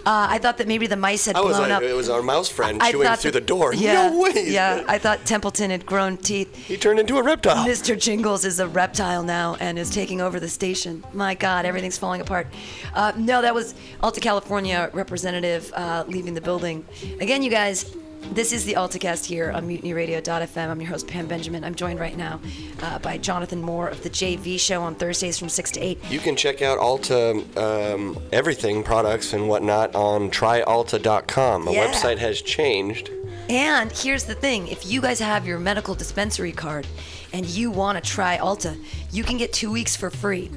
Uh, 0.04 0.26
I 0.30 0.38
thought 0.38 0.58
that 0.58 0.66
maybe 0.66 0.88
the 0.88 0.96
mice 0.96 1.26
had 1.26 1.36
I 1.36 1.40
was 1.42 1.56
blown 1.56 1.68
like, 1.68 1.76
up. 1.76 1.82
it 1.84 1.92
was 1.94 2.10
our 2.10 2.22
mouse 2.22 2.48
friend 2.48 2.82
I 2.82 2.90
chewing 2.90 3.06
through 3.14 3.30
that- 3.30 3.38
the 3.38 3.46
door. 3.46 3.72
Yeah, 3.72 4.10
no 4.10 4.18
way. 4.20 4.32
Yeah, 4.48 4.82
I 4.88 4.98
thought 4.98 5.24
Templeton 5.24 5.70
had 5.70 5.86
grown 5.86 6.16
teeth. 6.16 6.52
He 6.56 6.76
turned 6.76 6.98
into 6.98 7.18
a 7.18 7.22
reptile. 7.22 7.64
Mr. 7.64 7.96
Jingles 7.96 8.44
is 8.44 8.58
a 8.58 8.66
reptile 8.66 9.22
now 9.22 9.56
and 9.60 9.78
is 9.78 9.90
taking 9.90 10.20
over 10.20 10.40
the 10.40 10.48
station. 10.48 11.04
My 11.12 11.36
God, 11.36 11.64
everything's 11.66 11.98
falling 11.98 12.20
apart. 12.20 12.48
Uh, 12.94 13.12
no, 13.16 13.42
that 13.42 13.54
was 13.54 13.76
Alta 14.02 14.18
California 14.18 14.90
representative 14.92 15.72
uh, 15.76 16.02
leaving 16.08 16.34
the 16.34 16.40
building. 16.40 16.84
Again, 17.20 17.44
you 17.44 17.50
guys, 17.52 17.96
this 18.30 18.52
is 18.52 18.64
the 18.64 18.74
AltaCast 18.74 19.24
here 19.26 19.50
on 19.50 19.68
MutinyRadio.fm. 19.68 20.68
I'm 20.70 20.80
your 20.80 20.88
host, 20.88 21.06
Pam 21.06 21.26
Benjamin. 21.26 21.64
I'm 21.64 21.74
joined 21.74 22.00
right 22.00 22.16
now 22.16 22.40
uh, 22.82 22.98
by 23.00 23.18
Jonathan 23.18 23.60
Moore 23.60 23.88
of 23.88 24.02
the 24.02 24.08
JV 24.10 24.58
Show 24.58 24.80
on 24.82 24.94
Thursdays 24.94 25.38
from 25.38 25.50
6 25.50 25.70
to 25.72 25.80
8. 25.80 25.98
You 26.10 26.18
can 26.18 26.34
check 26.34 26.62
out 26.62 26.78
Alta 26.78 27.42
um, 27.56 28.18
everything 28.32 28.82
products 28.84 29.34
and 29.34 29.48
whatnot 29.48 29.94
on 29.94 30.30
tryalta.com. 30.30 31.66
The 31.66 31.72
Yeah. 31.72 31.88
website 31.92 32.18
has 32.18 32.40
changed. 32.40 33.10
And 33.50 33.92
here's 33.92 34.24
the 34.24 34.34
thing 34.34 34.68
if 34.68 34.86
you 34.86 35.00
guys 35.02 35.18
have 35.18 35.46
your 35.46 35.58
medical 35.58 35.94
dispensary 35.94 36.52
card 36.52 36.86
and 37.34 37.44
you 37.44 37.70
want 37.70 38.02
to 38.02 38.10
try 38.10 38.38
Alta, 38.38 38.76
you 39.12 39.22
can 39.22 39.36
get 39.36 39.52
two 39.52 39.70
weeks 39.70 39.94
for 39.94 40.10
free 40.10 40.50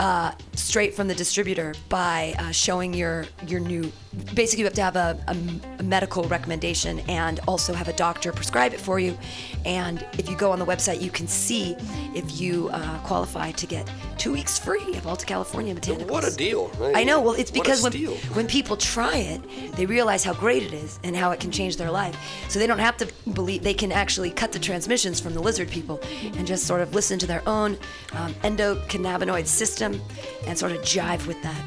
uh, 0.00 0.32
straight 0.54 0.94
from 0.94 1.06
the 1.06 1.14
distributor 1.14 1.74
by 1.88 2.34
uh, 2.38 2.50
showing 2.50 2.92
your, 2.92 3.26
your 3.46 3.60
new. 3.60 3.92
Basically, 4.34 4.60
you 4.60 4.64
have 4.66 4.74
to 4.74 4.82
have 4.82 4.96
a, 4.96 5.18
a, 5.28 5.36
a 5.78 5.82
medical 5.82 6.24
recommendation 6.24 7.00
and 7.08 7.40
also 7.46 7.72
have 7.72 7.88
a 7.88 7.92
doctor 7.92 8.32
prescribe 8.32 8.74
it 8.74 8.80
for 8.80 8.98
you. 8.98 9.16
And 9.64 10.04
if 10.18 10.28
you 10.28 10.36
go 10.36 10.50
on 10.50 10.58
the 10.58 10.66
website, 10.66 11.00
you 11.00 11.10
can 11.10 11.28
see 11.28 11.76
if 12.14 12.40
you 12.40 12.68
uh, 12.72 12.98
qualify 13.00 13.52
to 13.52 13.66
get 13.66 13.90
two 14.18 14.32
weeks 14.32 14.58
free 14.58 14.96
of 14.96 15.06
Alta 15.06 15.24
California 15.24 15.74
botanicals. 15.74 16.10
What 16.10 16.24
a 16.24 16.34
deal. 16.34 16.70
I 16.94 17.04
know. 17.04 17.20
Well, 17.20 17.34
it's 17.34 17.50
because 17.50 17.82
when, 17.82 17.92
when 18.34 18.46
people 18.46 18.76
try 18.76 19.16
it, 19.16 19.76
they 19.76 19.86
realize 19.86 20.24
how 20.24 20.34
great 20.34 20.62
it 20.62 20.72
is 20.72 20.98
and 21.04 21.16
how 21.16 21.30
it 21.30 21.40
can 21.40 21.50
change 21.50 21.76
their 21.76 21.90
life. 21.90 22.16
So 22.48 22.58
they 22.58 22.66
don't 22.66 22.78
have 22.78 22.96
to 22.98 23.12
believe, 23.32 23.62
they 23.62 23.74
can 23.74 23.92
actually 23.92 24.30
cut 24.30 24.52
the 24.52 24.58
transmissions 24.58 25.20
from 25.20 25.34
the 25.34 25.40
lizard 25.40 25.68
people 25.70 26.00
and 26.36 26.46
just 26.46 26.66
sort 26.66 26.80
of 26.80 26.94
listen 26.94 27.18
to 27.20 27.26
their 27.26 27.42
own 27.48 27.78
um, 28.12 28.34
endocannabinoid 28.42 29.46
system 29.46 30.00
and 30.46 30.58
sort 30.58 30.72
of 30.72 30.78
jive 30.82 31.26
with 31.26 31.40
that. 31.42 31.60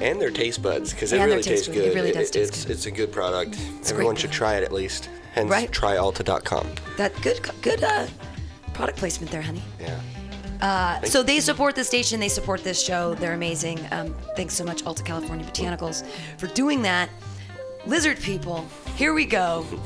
And 0.00 0.20
their 0.20 0.30
taste 0.30 0.62
buds, 0.62 0.92
because 0.92 1.12
it 1.12 1.18
really 1.18 1.36
taste 1.36 1.48
tastes 1.48 1.68
buds. 1.68 1.78
It 1.78 1.84
good. 1.84 1.94
really 1.94 2.12
does 2.12 2.30
taste 2.30 2.52
it's, 2.54 2.64
it's 2.66 2.86
a 2.86 2.90
good 2.90 3.10
product. 3.12 3.52
great 3.56 3.90
Everyone 3.90 4.14
should 4.16 4.30
product. 4.30 4.34
try 4.34 4.54
it 4.56 4.64
at 4.64 4.72
least. 4.72 5.08
Hence, 5.32 5.50
Right. 5.50 5.70
tryalta.com. 5.70 6.66
That 6.96 7.18
good, 7.22 7.40
good 7.62 7.82
uh, 7.82 8.06
product 8.74 8.98
placement 8.98 9.30
there, 9.32 9.42
honey. 9.42 9.62
Yeah. 9.80 9.98
Uh, 10.60 11.02
so 11.02 11.22
they 11.22 11.40
support 11.40 11.74
the 11.74 11.84
station, 11.84 12.18
they 12.20 12.28
support 12.30 12.64
this 12.64 12.82
show. 12.82 13.14
They're 13.14 13.34
amazing. 13.34 13.78
Um, 13.90 14.14
thanks 14.36 14.54
so 14.54 14.64
much, 14.64 14.84
Alta 14.86 15.02
California 15.02 15.44
Botanicals, 15.46 16.04
for 16.38 16.46
doing 16.48 16.80
that. 16.82 17.10
Lizard 17.86 18.18
people, 18.20 18.66
here 18.96 19.12
we 19.14 19.24
go. 19.26 19.64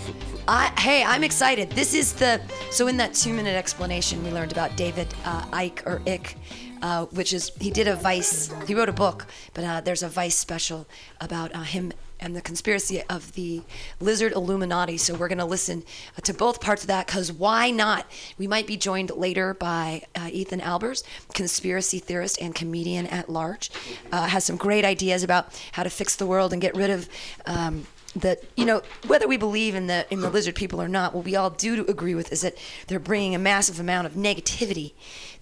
I, 0.48 0.72
hey, 0.78 1.04
I'm 1.04 1.22
excited. 1.22 1.70
This 1.70 1.94
is 1.94 2.12
the 2.14 2.40
so 2.70 2.88
in 2.88 2.96
that 2.96 3.14
two-minute 3.14 3.54
explanation 3.54 4.22
we 4.24 4.30
learned 4.30 4.52
about 4.52 4.76
David 4.76 5.12
uh, 5.24 5.44
Ike 5.52 5.82
or 5.86 6.02
Ick, 6.06 6.36
uh, 6.82 7.06
which 7.06 7.32
is 7.32 7.52
he 7.60 7.70
did 7.70 7.86
a 7.86 7.96
Vice. 7.96 8.52
He 8.66 8.74
wrote 8.74 8.88
a 8.88 8.92
book, 8.92 9.26
but 9.54 9.64
uh, 9.64 9.80
there's 9.80 10.02
a 10.02 10.08
Vice 10.08 10.38
special 10.38 10.86
about 11.20 11.54
uh, 11.54 11.62
him 11.62 11.92
and 12.20 12.36
the 12.36 12.40
conspiracy 12.40 13.02
of 13.08 13.32
the 13.32 13.62
lizard 13.98 14.32
Illuminati. 14.32 14.96
So 14.98 15.14
we're 15.14 15.28
going 15.28 15.38
to 15.38 15.44
listen 15.44 15.84
uh, 16.16 16.20
to 16.22 16.34
both 16.34 16.60
parts 16.60 16.82
of 16.82 16.88
that 16.88 17.06
because 17.06 17.32
why 17.32 17.70
not? 17.70 18.06
We 18.38 18.46
might 18.46 18.66
be 18.66 18.76
joined 18.76 19.10
later 19.10 19.54
by 19.54 20.02
uh, 20.14 20.28
Ethan 20.30 20.60
Albers, 20.60 21.02
conspiracy 21.32 21.98
theorist 21.98 22.40
and 22.40 22.54
comedian 22.54 23.06
at 23.06 23.28
large. 23.28 23.70
Uh, 24.12 24.26
has 24.26 24.44
some 24.44 24.56
great 24.56 24.84
ideas 24.84 25.22
about 25.22 25.58
how 25.72 25.82
to 25.82 25.90
fix 25.90 26.16
the 26.16 26.26
world 26.26 26.52
and 26.52 26.60
get 26.60 26.74
rid 26.74 26.90
of. 26.90 27.08
Um, 27.46 27.86
that 28.16 28.42
you 28.56 28.64
know 28.64 28.82
whether 29.06 29.28
we 29.28 29.36
believe 29.36 29.74
in 29.74 29.86
the 29.86 30.06
in 30.10 30.20
the 30.20 30.30
lizard 30.30 30.54
people 30.54 30.82
or 30.82 30.88
not 30.88 31.14
what 31.14 31.24
we 31.24 31.36
all 31.36 31.50
do 31.50 31.84
agree 31.86 32.14
with 32.14 32.32
is 32.32 32.40
that 32.40 32.56
they're 32.88 32.98
bringing 32.98 33.34
a 33.34 33.38
massive 33.38 33.78
amount 33.78 34.06
of 34.06 34.14
negativity 34.14 34.92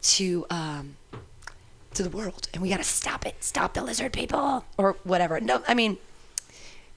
to 0.02 0.46
um, 0.50 0.96
to 1.94 2.02
the 2.02 2.10
world 2.10 2.48
and 2.52 2.62
we 2.62 2.68
got 2.68 2.76
to 2.76 2.84
stop 2.84 3.24
it 3.24 3.42
stop 3.42 3.74
the 3.74 3.82
lizard 3.82 4.12
people 4.12 4.64
or 4.76 4.96
whatever 5.04 5.40
no 5.40 5.62
i 5.66 5.74
mean 5.74 5.96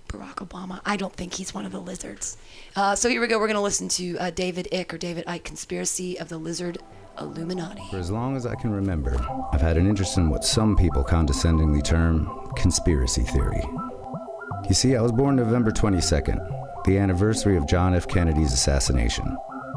Barack 0.07 0.45
Obama. 0.45 0.81
I 0.85 0.97
don't 0.97 1.13
think 1.13 1.33
he's 1.33 1.53
one 1.53 1.65
of 1.65 1.71
the 1.71 1.79
lizards. 1.79 2.37
Uh, 2.75 2.95
so 2.95 3.07
here 3.07 3.21
we 3.21 3.27
go. 3.27 3.39
We're 3.39 3.47
going 3.47 3.55
to 3.55 3.61
listen 3.61 3.87
to 3.89 4.17
uh, 4.17 4.29
David 4.31 4.67
Ick 4.73 4.93
or 4.93 4.97
David 4.97 5.25
Icke 5.25 5.45
Conspiracy 5.45 6.19
of 6.19 6.27
the 6.27 6.37
Lizard 6.37 6.79
Illuminati. 7.19 7.83
For 7.89 7.97
as 7.97 8.11
long 8.11 8.35
as 8.35 8.45
I 8.45 8.55
can 8.55 8.71
remember, 8.71 9.15
I've 9.53 9.61
had 9.61 9.77
an 9.77 9.87
interest 9.87 10.17
in 10.17 10.29
what 10.29 10.43
some 10.43 10.75
people 10.75 11.03
condescendingly 11.03 11.81
term 11.81 12.29
conspiracy 12.57 13.23
theory. 13.23 13.63
You 14.71 14.75
see, 14.75 14.95
I 14.95 15.01
was 15.01 15.11
born 15.11 15.35
November 15.35 15.69
22nd, 15.69 16.85
the 16.85 16.97
anniversary 16.97 17.57
of 17.57 17.67
John 17.67 17.93
F. 17.93 18.07
Kennedy's 18.07 18.53
assassination. 18.53 19.35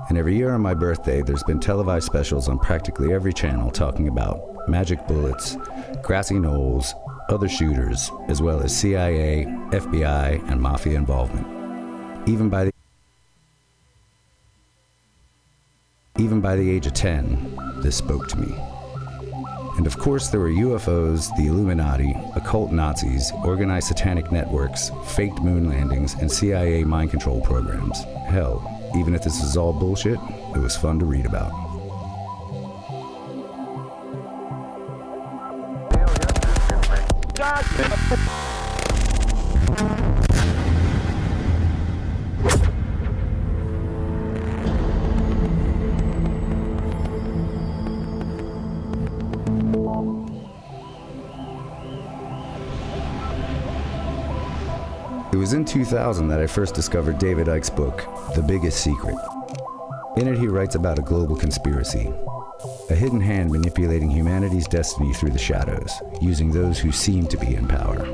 And 0.08 0.16
every 0.16 0.36
year 0.36 0.52
on 0.52 0.60
my 0.60 0.72
birthday, 0.72 1.20
there's 1.20 1.42
been 1.42 1.58
televised 1.58 2.06
specials 2.06 2.48
on 2.48 2.60
practically 2.60 3.12
every 3.12 3.32
channel 3.32 3.72
talking 3.72 4.06
about 4.06 4.68
magic 4.68 5.04
bullets, 5.08 5.56
grassy 6.00 6.38
knolls, 6.38 6.94
other 7.28 7.48
shooters, 7.48 8.12
as 8.28 8.40
well 8.40 8.60
as 8.60 8.76
CIA, 8.76 9.46
FBI, 9.70 10.48
and 10.48 10.60
mafia 10.60 10.96
involvement. 10.96 12.28
Even 12.28 12.48
by 12.48 12.66
the 12.66 12.72
even 16.20 16.40
by 16.40 16.54
the 16.54 16.70
age 16.70 16.86
of 16.86 16.94
10, 16.94 17.80
this 17.82 17.96
spoke 17.96 18.28
to 18.28 18.38
me. 18.38 18.54
And 19.76 19.86
of 19.88 19.98
course, 19.98 20.28
there 20.28 20.40
were 20.40 20.50
UFOs, 20.50 21.34
the 21.36 21.48
Illuminati, 21.48 22.14
occult 22.36 22.70
Nazis, 22.70 23.32
organized 23.44 23.88
satanic 23.88 24.30
networks, 24.30 24.90
faked 25.04 25.40
moon 25.40 25.68
landings, 25.68 26.14
and 26.14 26.30
CIA 26.30 26.84
mind 26.84 27.10
control 27.10 27.40
programs. 27.40 28.04
Hell, 28.28 28.62
even 28.96 29.14
if 29.14 29.24
this 29.24 29.42
is 29.42 29.56
all 29.56 29.72
bullshit, 29.72 30.18
it 30.54 30.58
was 30.58 30.76
fun 30.76 31.00
to 31.00 31.04
read 31.04 31.26
about. 31.26 31.52
Was 55.44 55.52
in 55.52 55.62
2000 55.62 56.26
that 56.28 56.40
I 56.40 56.46
first 56.46 56.74
discovered 56.74 57.18
David 57.18 57.48
Icke's 57.48 57.68
book, 57.68 58.06
The 58.34 58.40
Biggest 58.40 58.82
Secret. 58.82 59.14
In 60.16 60.26
it, 60.26 60.38
he 60.38 60.48
writes 60.48 60.74
about 60.74 60.98
a 60.98 61.02
global 61.02 61.36
conspiracy, 61.36 62.10
a 62.88 62.94
hidden 62.94 63.20
hand 63.20 63.50
manipulating 63.50 64.08
humanity's 64.08 64.66
destiny 64.66 65.12
through 65.12 65.32
the 65.32 65.38
shadows, 65.38 65.92
using 66.22 66.50
those 66.50 66.78
who 66.78 66.90
seem 66.90 67.26
to 67.26 67.36
be 67.36 67.56
in 67.56 67.68
power. 67.68 68.06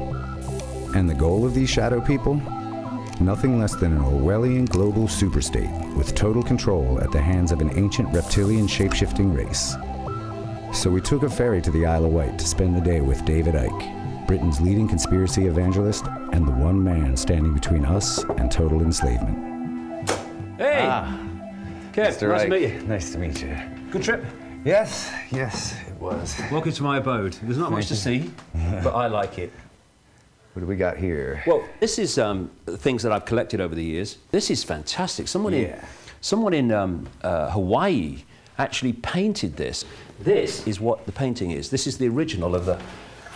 And 0.97 1.09
the 1.09 1.15
goal 1.15 1.47
of 1.47 1.55
these 1.55 1.71
shadow 1.71 2.01
people? 2.01 2.35
Nothing 3.21 3.61
less 3.61 3.77
than 3.77 3.93
an 3.93 4.03
Orwellian 4.03 4.69
global 4.69 5.05
superstate 5.05 5.95
with 5.95 6.17
total 6.17 6.43
control 6.43 7.01
at 7.01 7.13
the 7.13 7.23
hands 7.23 7.53
of 7.53 7.61
an 7.61 7.71
ancient 7.79 8.13
reptilian 8.13 8.67
shapeshifting 8.67 9.33
race. 9.33 9.77
So 10.77 10.91
we 10.91 11.01
took 11.01 11.23
a 11.23 11.31
ferry 11.31 11.63
to 11.63 11.71
the 11.71 11.87
Isle 11.87 12.07
of 12.07 12.13
Wight 12.13 12.41
to 12.41 12.45
spend 12.45 12.75
the 12.75 12.81
day 12.81 13.01
with 13.01 13.25
David 13.25 13.55
Icke, 13.55 14.00
Britain's 14.31 14.61
leading 14.61 14.87
conspiracy 14.87 15.49
evangelist 15.49 16.07
and 16.33 16.47
the 16.47 16.53
one 16.53 16.85
man 16.85 17.17
standing 17.17 17.53
between 17.53 17.85
us 17.85 18.23
and 18.39 18.49
total 18.49 18.81
enslavement. 18.81 20.09
Hey! 20.57 20.87
Kev, 21.93 21.97
nice 21.97 22.17
to 22.17 22.49
meet 22.49 22.63
you. 22.63 22.83
Nice 22.83 23.11
to 23.11 23.19
meet 23.19 23.43
you. 23.43 23.59
Good 23.91 24.05
trip. 24.05 24.25
Yes, 24.65 25.13
yes, 25.33 25.77
it 25.89 26.01
was. 26.01 26.41
Welcome 26.49 26.71
to 26.71 26.83
my 26.85 26.99
abode. 26.99 27.33
There's 27.43 27.59
not 27.59 27.73
much 27.73 27.89
to 27.89 27.97
see, 27.97 28.31
but 28.55 28.95
I 28.95 29.09
like 29.09 29.41
it. 29.41 29.53
What 30.53 30.61
do 30.61 30.67
we 30.67 30.77
got 30.77 30.97
here? 30.97 31.43
Well, 31.45 31.65
this 31.81 31.99
is 31.99 32.17
um, 32.17 32.53
things 32.69 33.03
that 33.03 33.11
I've 33.11 33.25
collected 33.25 33.61
over 33.61 33.75
the 33.75 33.83
years. 33.83 34.19
This 34.31 34.49
is 34.49 34.63
fantastic. 34.63 35.27
Someone 35.27 35.55
in, 35.55 35.77
someone 36.21 36.55
in 36.55 36.71
um, 36.71 37.09
uh, 37.23 37.51
Hawaii 37.51 38.19
actually 38.59 38.93
painted 38.93 39.57
this. 39.57 39.85
This 40.21 40.65
is 40.69 40.79
what 40.79 41.05
the 41.05 41.13
painting 41.13 41.51
is. 41.51 41.69
This 41.69 41.89
is 41.89 41.99
the 41.99 42.07
original 42.07 42.55
of 42.55 42.65
the 42.65 42.81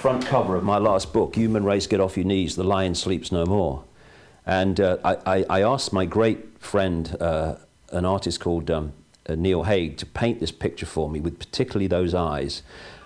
front 0.05 0.27
cover 0.27 0.55
of 0.55 0.63
my 0.63 0.77
last 0.77 1.15
book, 1.15 1.35
Human 1.35 1.65
Race 1.65 1.87
Get 1.87 1.99
Off 1.99 2.19
Your 2.19 2.27
Knees, 2.27 2.57
The 2.57 2.63
Lion 2.63 2.95
Sleeps 2.95 3.33
No 3.33 3.47
More. 3.47 3.85
And 4.45 4.79
uh, 4.79 4.99
I, 5.03 5.47
I, 5.49 5.63
asked 5.63 5.95
my 5.95 6.05
great 6.05 6.61
friend, 6.61 7.17
uh, 7.19 7.55
an 7.89 8.05
artist 8.05 8.39
called 8.39 8.71
um, 8.71 8.93
uh, 9.27 9.35
Neil 9.35 9.63
Hague, 9.63 9.97
to 9.97 10.05
paint 10.05 10.41
this 10.41 10.53
picture 10.53 10.85
for 10.85 11.09
me 11.09 11.21
with 11.21 11.39
particularly 11.39 11.87
those 11.87 12.13
eyes. 12.13 12.63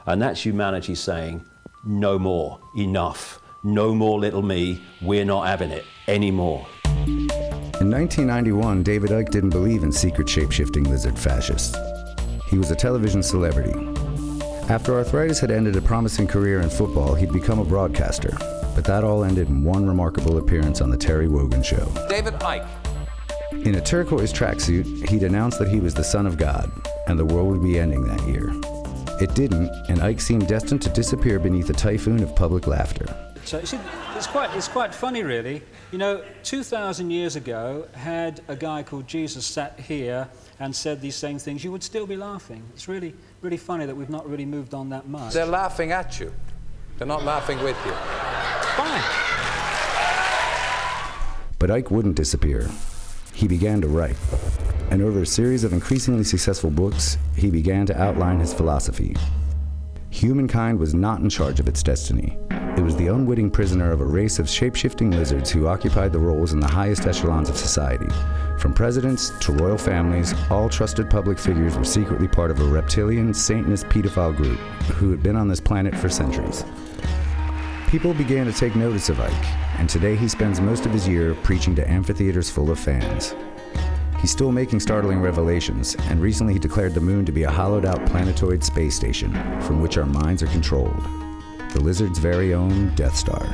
And 0.07 0.21
that's 0.21 0.45
humanity 0.45 0.97
saying, 0.97 1.45
no 1.87 2.19
more, 2.19 2.59
enough, 2.77 3.41
no 3.63 3.95
more 3.95 4.19
little 4.19 4.43
me, 4.43 4.83
we're 5.01 5.25
not 5.25 5.47
having 5.47 5.71
it 5.71 5.85
anymore. 6.09 6.67
In 6.97 7.93
1991, 7.93 8.83
David 8.83 9.11
Icke 9.11 9.31
didn't 9.31 9.51
believe 9.51 9.85
in 9.85 9.93
secret 9.93 10.29
shape-shifting 10.29 10.83
lizard 10.83 11.17
fascists. 11.17 11.77
He 12.51 12.59
was 12.59 12.73
a 12.73 12.75
television 12.75 13.23
celebrity. 13.23 13.98
After 14.69 14.93
arthritis 14.93 15.41
had 15.41 15.51
ended 15.51 15.77
a 15.77 15.81
promising 15.81 16.27
career 16.27 16.61
in 16.61 16.69
football, 16.69 17.14
he'd 17.14 17.33
become 17.33 17.59
a 17.59 17.64
broadcaster. 17.64 18.37
But 18.75 18.85
that 18.85 19.03
all 19.03 19.25
ended 19.25 19.49
in 19.49 19.64
one 19.64 19.89
remarkable 19.89 20.37
appearance 20.37 20.83
on 20.83 20.91
The 20.91 20.97
Terry 20.99 21.27
Wogan 21.27 21.62
Show. 21.62 21.91
David 22.07 22.35
Icke. 22.35 22.69
In 23.64 23.77
a 23.77 23.81
turquoise 23.81 24.31
tracksuit, 24.31 25.09
he'd 25.09 25.23
announced 25.23 25.59
that 25.61 25.69
he 25.69 25.81
was 25.81 25.95
the 25.95 26.05
Son 26.05 26.27
of 26.27 26.37
God, 26.37 26.71
and 27.07 27.19
the 27.19 27.25
world 27.25 27.49
would 27.49 27.62
be 27.62 27.79
ending 27.79 28.05
that 28.09 28.21
year. 28.29 28.51
It 29.23 29.35
didn't, 29.35 29.71
and 29.89 30.01
Icke 30.01 30.21
seemed 30.21 30.47
destined 30.49 30.83
to 30.83 30.91
disappear 30.91 31.39
beneath 31.39 31.71
a 31.71 31.73
typhoon 31.73 32.23
of 32.23 32.37
public 32.37 32.66
laughter. 32.66 33.07
So 33.45 33.64
see, 33.64 33.79
it's 34.16 34.27
quite, 34.27 34.55
it's 34.55 34.69
quite 34.69 34.95
funny, 34.95 35.23
really. 35.23 35.62
You 35.93 35.99
know, 35.99 36.23
2,000 36.43 37.11
years 37.11 37.37
ago, 37.37 37.89
had 37.95 38.43
a 38.49 38.55
guy 38.55 38.83
called 38.83 39.07
Jesus 39.07 39.47
sat 39.47 39.81
here 39.81 40.29
and 40.61 40.77
said 40.77 41.01
these 41.01 41.16
same 41.16 41.39
things, 41.39 41.64
you 41.64 41.73
would 41.73 41.83
still 41.83 42.07
be 42.07 42.16
laughing. 42.16 42.62
It's 42.75 42.87
really, 42.87 43.14
really 43.41 43.57
funny 43.57 43.86
that 43.86 43.97
we've 43.97 44.11
not 44.11 44.28
really 44.28 44.47
moved 44.47 44.74
on 44.74 44.89
that 44.91 45.09
much. 45.09 45.32
They're 45.32 45.47
laughing 45.47 45.93
at 45.93 46.18
you. 46.18 46.32
They're 46.97 47.07
not 47.07 47.24
laughing 47.24 47.59
with 47.62 47.76
you. 47.86 47.93
Fine. 48.76 49.03
But 51.59 51.70
Icke 51.70 51.91
wouldn't 51.91 52.16
disappear. 52.16 52.68
He 53.32 53.47
began 53.47 53.80
to 53.80 53.89
write. 53.89 54.16
And 54.91 55.03
over 55.03 55.22
a 55.22 55.26
series 55.26 55.64
of 55.64 55.72
increasingly 55.72 56.24
successful 56.24 56.70
books, 56.70 57.18
he 57.36 57.51
began 57.51 57.86
to 57.86 58.01
outline 58.01 58.41
his 58.41 58.53
philosophy. 58.53 59.14
Humankind 60.11 60.79
was 60.79 60.95
not 60.95 61.21
in 61.21 61.29
charge 61.29 61.61
of 61.61 61.69
its 61.69 61.83
destiny. 61.83 62.39
It 62.51 62.83
was 62.83 62.97
the 62.97 63.09
unwitting 63.09 63.51
prisoner 63.51 63.93
of 63.93 64.01
a 64.01 64.07
race 64.07 64.39
of 64.39 64.49
shape-shifting 64.49 65.11
lizards 65.11 65.51
who 65.51 65.67
occupied 65.67 66.13
the 66.13 66.19
roles 66.19 66.53
in 66.53 66.61
the 66.61 66.67
highest 66.67 67.07
echelons 67.07 67.49
of 67.49 67.57
society. 67.57 68.09
From 68.59 68.73
presidents 68.73 69.31
to 69.41 69.53
royal 69.53 69.77
families, 69.77 70.35
all 70.51 70.69
trusted 70.69 71.11
public 71.11 71.39
figures 71.39 71.77
were 71.77 71.85
secretly 71.85 72.27
part 72.27 72.51
of 72.51 72.61
a 72.61 72.65
reptilian, 72.65 73.35
Satanist 73.35 73.87
pedophile 73.87 74.35
group 74.35 74.59
who 74.97 75.11
had 75.11 75.23
been 75.23 75.37
on 75.37 75.47
this 75.47 75.61
planet 75.61 75.95
for 75.95 76.09
centuries. 76.09 76.65
People 77.89 78.15
began 78.15 78.47
to 78.47 78.53
take 78.53 78.77
notice 78.77 79.09
of 79.09 79.19
Icke, 79.19 79.45
and 79.79 79.89
today 79.89 80.17
he 80.17 80.29
spends 80.29 80.61
most 80.61 80.87
of 80.87 80.93
his 80.93 81.07
year 81.07 81.35
preaching 81.35 81.75
to 81.77 81.89
amphitheaters 81.89 82.51
full 82.51 82.71
of 82.71 82.79
fans. 82.79 83.35
He's 84.21 84.33
still 84.33 84.51
making 84.51 84.81
startling 84.81 85.21
revelations, 85.21 85.95
and 86.09 86.21
recently 86.21 86.53
he 86.55 86.59
declared 86.59 86.93
the 86.95 87.01
moon 87.01 87.25
to 87.25 87.33
be 87.33 87.45
a 87.45 87.51
hollowed 87.51 87.85
out 87.85 88.05
planetoid 88.07 88.64
space 88.64 88.95
station 88.97 89.33
from 89.62 89.81
which 89.81 89.97
our 89.97 90.07
minds 90.07 90.43
are 90.43 90.49
controlled. 90.49 91.01
The 91.73 91.81
lizard's 91.81 92.19
very 92.19 92.53
own 92.53 92.93
Death 92.97 93.14
Star. 93.16 93.47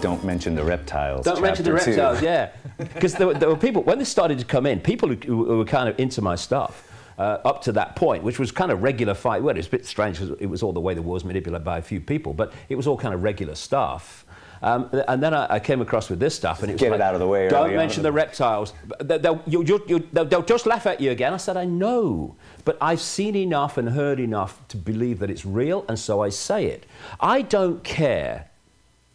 Don't 0.00 0.24
mention 0.24 0.54
the 0.54 0.62
reptiles. 0.64 1.24
Don't 1.24 1.42
mention 1.42 1.64
the 1.64 1.72
chapter 1.72 1.84
two. 1.84 1.90
reptiles, 2.00 2.22
yeah. 2.22 2.50
Because 2.78 3.14
there, 3.14 3.26
were- 3.26 3.34
there 3.34 3.48
were 3.48 3.56
people, 3.56 3.82
when 3.82 3.98
this 3.98 4.08
started 4.08 4.38
to 4.38 4.44
come 4.44 4.66
in, 4.66 4.78
people 4.80 5.08
who, 5.08 5.16
who 5.16 5.58
were 5.58 5.64
kind 5.64 5.88
of 5.88 5.98
into 5.98 6.22
my 6.22 6.36
stuff. 6.36 6.88
Uh, 7.18 7.38
up 7.44 7.60
to 7.62 7.72
that 7.72 7.94
point, 7.94 8.24
which 8.24 8.38
was 8.38 8.50
kind 8.50 8.72
of 8.72 8.82
regular 8.82 9.12
fight. 9.12 9.42
Well, 9.42 9.54
it 9.54 9.58
was 9.58 9.66
a 9.66 9.70
bit 9.70 9.84
strange 9.84 10.18
because 10.18 10.34
it 10.40 10.46
was 10.46 10.62
all 10.62 10.72
the 10.72 10.80
way 10.80 10.94
the 10.94 11.02
war 11.02 11.12
was 11.12 11.24
manipulated 11.26 11.62
by 11.62 11.76
a 11.76 11.82
few 11.82 12.00
people, 12.00 12.32
but 12.32 12.54
it 12.70 12.74
was 12.74 12.86
all 12.86 12.96
kind 12.96 13.12
of 13.14 13.22
regular 13.22 13.54
stuff. 13.54 14.21
Um, 14.62 14.88
and 15.08 15.20
then 15.20 15.34
I, 15.34 15.54
I 15.54 15.60
came 15.60 15.80
across 15.80 16.08
with 16.08 16.20
this 16.20 16.34
stuff, 16.34 16.62
and 16.62 16.70
it 16.70 16.74
was 16.74 16.80
Get 16.80 16.92
it 16.92 17.00
out 17.00 17.14
of 17.14 17.20
the 17.20 17.26
way 17.26 17.48
Don't 17.48 17.74
mention 17.74 18.00
on. 18.00 18.04
the 18.04 18.12
reptiles. 18.12 18.72
They'll, 19.00 19.42
you, 19.46 19.64
you, 19.64 19.84
you, 19.88 20.08
they'll, 20.12 20.24
they'll 20.24 20.42
just 20.42 20.66
laugh 20.66 20.86
at 20.86 21.00
you 21.00 21.10
again. 21.10 21.34
I 21.34 21.36
said, 21.36 21.56
I 21.56 21.64
know, 21.64 22.36
but 22.64 22.78
I've 22.80 23.00
seen 23.00 23.34
enough 23.34 23.76
and 23.76 23.88
heard 23.88 24.20
enough 24.20 24.66
to 24.68 24.76
believe 24.76 25.18
that 25.18 25.30
it's 25.30 25.44
real, 25.44 25.84
and 25.88 25.98
so 25.98 26.22
I 26.22 26.28
say 26.28 26.66
it. 26.66 26.86
I 27.20 27.42
don't 27.42 27.82
care 27.82 28.50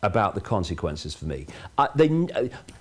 about 0.02 0.36
the 0.36 0.41
consequences 0.41 1.16
for 1.16 1.26
me. 1.26 1.48
I, 1.78 1.89
they, 1.95 2.28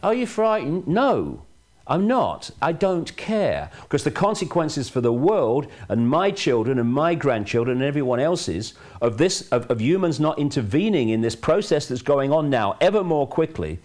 are 0.02 0.14
you 0.14 0.26
frightened? 0.26 0.88
No, 0.88 1.42
I'm 1.88 2.06
not. 2.06 2.50
I 2.60 2.72
don't 2.72 3.16
care. 3.16 3.70
Because 3.82 4.02
the 4.02 4.10
consequences 4.10 4.88
for 4.88 5.00
the 5.00 5.12
world 5.12 5.68
and 5.88 6.08
my 6.08 6.30
children 6.30 6.78
and 6.78 6.92
my 6.92 7.14
grandchildren 7.14 7.78
and 7.78 7.86
everyone 7.86 8.18
else's 8.18 8.74
of 9.00 9.18
this, 9.18 9.48
of, 9.50 9.70
of 9.70 9.80
humans 9.80 10.18
not 10.18 10.38
intervening 10.38 11.10
in 11.10 11.20
this 11.20 11.36
process 11.36 11.86
that's 11.86 12.02
going 12.02 12.32
on 12.32 12.50
now 12.50 12.76
ever 12.80 13.04
more 13.04 13.26
quickly, 13.26 13.78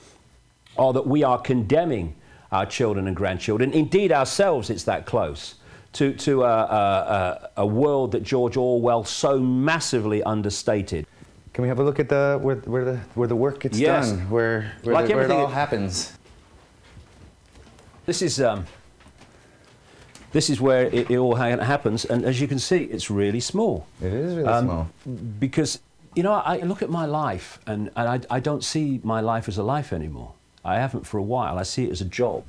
are 0.77 0.93
that 0.93 1.05
we 1.05 1.23
are 1.23 1.37
condemning 1.39 2.15
our 2.51 2.65
children 2.65 3.07
and 3.07 3.15
grandchildren, 3.15 3.71
indeed 3.71 4.11
ourselves, 4.11 4.69
it's 4.69 4.83
that 4.83 5.05
close, 5.05 5.55
to, 5.93 6.13
to 6.13 6.43
a, 6.43 6.47
a, 6.47 7.49
a, 7.57 7.65
world 7.65 8.11
that 8.11 8.23
George 8.23 8.57
Orwell 8.57 9.03
so 9.03 9.39
massively 9.39 10.21
understated. 10.23 11.05
Can 11.53 11.61
we 11.63 11.67
have 11.67 11.79
a 11.79 11.83
look 11.83 11.99
at 11.99 12.09
the 12.09 12.39
where, 12.41 12.57
where 12.57 12.85
the 12.85 12.97
where 13.15 13.27
the 13.27 13.35
work 13.35 13.59
gets 13.59 13.77
Yes. 13.77 14.09
done, 14.09 14.29
where 14.29 14.73
where, 14.83 14.95
Like 14.95 15.07
the, 15.07 15.15
where 15.15 15.25
it 15.25 15.31
all 15.31 15.47
happens? 15.47 16.13
This 18.11 18.21
is 18.21 18.41
um, 18.41 18.65
this 20.33 20.49
is 20.49 20.59
where 20.59 20.87
it, 20.87 21.09
it 21.09 21.15
all 21.17 21.37
ha- 21.37 21.63
happens, 21.63 22.03
and 22.03 22.25
as 22.25 22.41
you 22.41 22.47
can 22.49 22.59
see, 22.59 22.83
it's 22.83 23.09
really 23.09 23.39
small. 23.39 23.87
It 24.01 24.11
is 24.11 24.35
really 24.35 24.49
Um, 24.49 24.65
small. 24.65 24.87
Because 25.39 25.79
you 26.13 26.23
know, 26.23 26.33
I 26.33 26.57
look 26.57 26.81
at 26.81 26.89
my 26.89 27.05
life, 27.05 27.59
and, 27.65 27.89
and 27.95 28.09
I, 28.29 28.35
I 28.37 28.39
don't 28.41 28.65
see 28.65 28.99
my 29.03 29.21
life 29.21 29.47
as 29.47 29.57
a 29.57 29.63
life 29.63 29.93
anymore. 29.93 30.33
I 30.65 30.75
haven't 30.75 31.07
for 31.07 31.19
a 31.19 31.23
while. 31.23 31.57
I 31.57 31.63
see 31.63 31.85
it 31.85 31.91
as 31.91 32.01
a 32.01 32.05
job. 32.21 32.43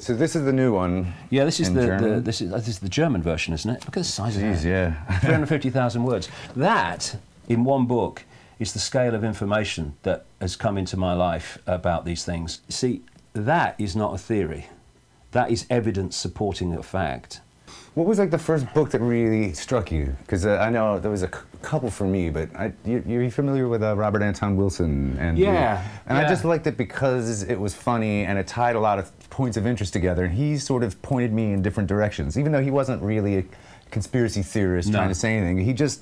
So 0.00 0.14
this 0.14 0.34
is 0.34 0.44
the 0.44 0.52
new 0.52 0.72
one. 0.74 1.12
Yeah, 1.30 1.44
this 1.44 1.60
is 1.60 1.72
the, 1.72 1.80
the 1.82 1.86
German? 1.86 2.24
this 2.24 2.40
is 2.40 2.50
this 2.50 2.66
is 2.68 2.78
the 2.80 2.88
German 2.88 3.22
version, 3.22 3.54
isn't 3.54 3.70
it? 3.70 3.84
Look 3.86 3.96
at 3.96 4.02
the 4.02 4.12
size 4.18 4.36
Jeez, 4.36 4.54
of 4.56 4.62
that. 4.62 4.68
yeah. 4.68 5.18
350,000 5.20 6.02
words. 6.02 6.28
That, 6.56 7.16
in 7.48 7.62
one 7.62 7.86
book, 7.86 8.24
is 8.58 8.72
the 8.72 8.80
scale 8.80 9.14
of 9.14 9.22
information 9.22 9.94
that 10.02 10.24
has 10.40 10.56
come 10.56 10.76
into 10.78 10.96
my 10.96 11.12
life 11.12 11.58
about 11.68 12.04
these 12.04 12.24
things. 12.24 12.60
See, 12.68 13.02
that 13.32 13.74
is 13.78 13.94
not 13.96 14.14
a 14.14 14.18
theory. 14.18 14.66
That 15.32 15.50
is 15.50 15.66
evidence 15.70 16.16
supporting 16.16 16.74
a 16.74 16.82
fact. 16.82 17.40
What 17.94 18.06
was 18.06 18.18
like 18.18 18.30
the 18.30 18.38
first 18.38 18.72
book 18.72 18.90
that 18.92 19.00
really 19.00 19.52
struck 19.52 19.90
you? 19.90 20.14
Because 20.20 20.46
uh, 20.46 20.56
I 20.58 20.70
know 20.70 20.98
there 21.00 21.10
was 21.10 21.22
a 21.22 21.26
c- 21.28 21.40
couple 21.62 21.90
for 21.90 22.04
me, 22.06 22.30
but 22.30 22.48
I, 22.54 22.72
you, 22.84 23.02
you're 23.06 23.30
familiar 23.30 23.68
with 23.68 23.82
uh, 23.82 23.96
Robert 23.96 24.22
Anton 24.22 24.56
Wilson? 24.56 25.16
And 25.18 25.36
Yeah, 25.38 25.86
and 26.06 26.16
I 26.16 26.28
just 26.28 26.44
liked 26.44 26.66
it 26.66 26.76
because 26.76 27.42
it 27.42 27.58
was 27.58 27.74
funny 27.74 28.24
and 28.24 28.38
it 28.38 28.46
tied 28.46 28.76
a 28.76 28.80
lot 28.80 28.98
of 28.98 29.12
points 29.30 29.56
of 29.56 29.66
interest 29.66 29.92
together. 29.92 30.24
And 30.24 30.34
he 30.34 30.56
sort 30.56 30.82
of 30.84 31.00
pointed 31.02 31.32
me 31.32 31.52
in 31.52 31.62
different 31.62 31.88
directions, 31.88 32.38
even 32.38 32.52
though 32.52 32.62
he 32.62 32.70
wasn't 32.70 33.02
really 33.02 33.38
a 33.38 33.44
conspiracy 33.90 34.42
theorist 34.42 34.88
No. 34.88 34.98
trying 34.98 35.08
to 35.08 35.14
say 35.14 35.36
anything. 35.36 35.58
He 35.58 35.72
just 35.72 36.00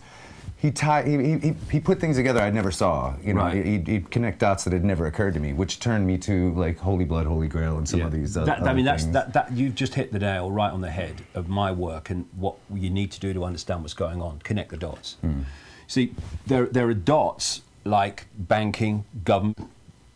he 0.60 0.70
tied 0.72 1.06
he, 1.06 1.16
he, 1.22 1.38
he- 1.38 1.54
he 1.70 1.80
put 1.80 2.00
things 2.00 2.16
together 2.16 2.40
I 2.40 2.50
never 2.50 2.70
saw. 2.72 3.14
You 3.22 3.34
know, 3.34 3.42
Right. 3.42 3.64
he'd, 3.64 3.86
he'd 3.86 4.10
connect 4.10 4.40
dots 4.40 4.64
that 4.64 4.72
had 4.72 4.84
never 4.84 5.06
occurred 5.06 5.34
to 5.34 5.40
me, 5.40 5.52
which 5.52 5.78
turned 5.78 6.06
me 6.06 6.18
to 6.18 6.52
like 6.54 6.78
Holy 6.78 7.04
Blood, 7.04 7.26
Holy 7.26 7.46
Grail, 7.48 7.78
and 7.78 7.88
some 7.88 8.02
of 8.02 8.10
these. 8.12 8.34
That- 8.34 8.48
other 8.60 8.68
I 8.68 8.74
mean, 8.74 8.84
that's, 8.84 9.04
things. 9.04 9.14
that, 9.14 9.32
that, 9.34 9.52
you've 9.52 9.76
just 9.76 9.94
hit 9.94 10.12
the 10.12 10.18
nail 10.18 10.50
right 10.50 10.72
on 10.72 10.80
the 10.80 10.90
head 10.90 11.22
of 11.34 11.48
my 11.48 11.70
work 11.70 12.10
and 12.10 12.26
what 12.36 12.56
you 12.74 12.90
need 12.90 13.12
to 13.12 13.20
do 13.20 13.32
to 13.32 13.44
understand 13.44 13.82
what's 13.82 13.94
going 13.94 14.20
on. 14.20 14.40
Connect 14.40 14.70
the 14.70 14.76
dots. 14.76 15.16
See, 15.86 16.12
there, 16.46 16.66
there 16.66 16.86
are 16.88 16.94
dots 16.94 17.62
like 17.84 18.26
banking, 18.36 19.04
government, 19.24 19.70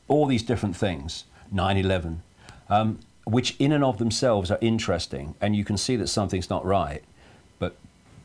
all 0.09 0.27
these 0.27 0.43
different 0.43 0.77
things, 0.77 1.25
9 1.53 1.77
11, 1.79 2.23
um, 2.69 2.99
which 3.25 3.55
in 3.61 3.71
and 3.73 3.85
of 3.85 3.99
themselves 3.99 4.51
are 4.51 4.59
interesting, 4.61 5.35
and 5.41 5.55
you 5.55 5.65
can 5.65 5.79
see 5.79 5.95
that 5.97 6.09
something's 6.09 6.51
not 6.51 6.65
right. 6.65 7.03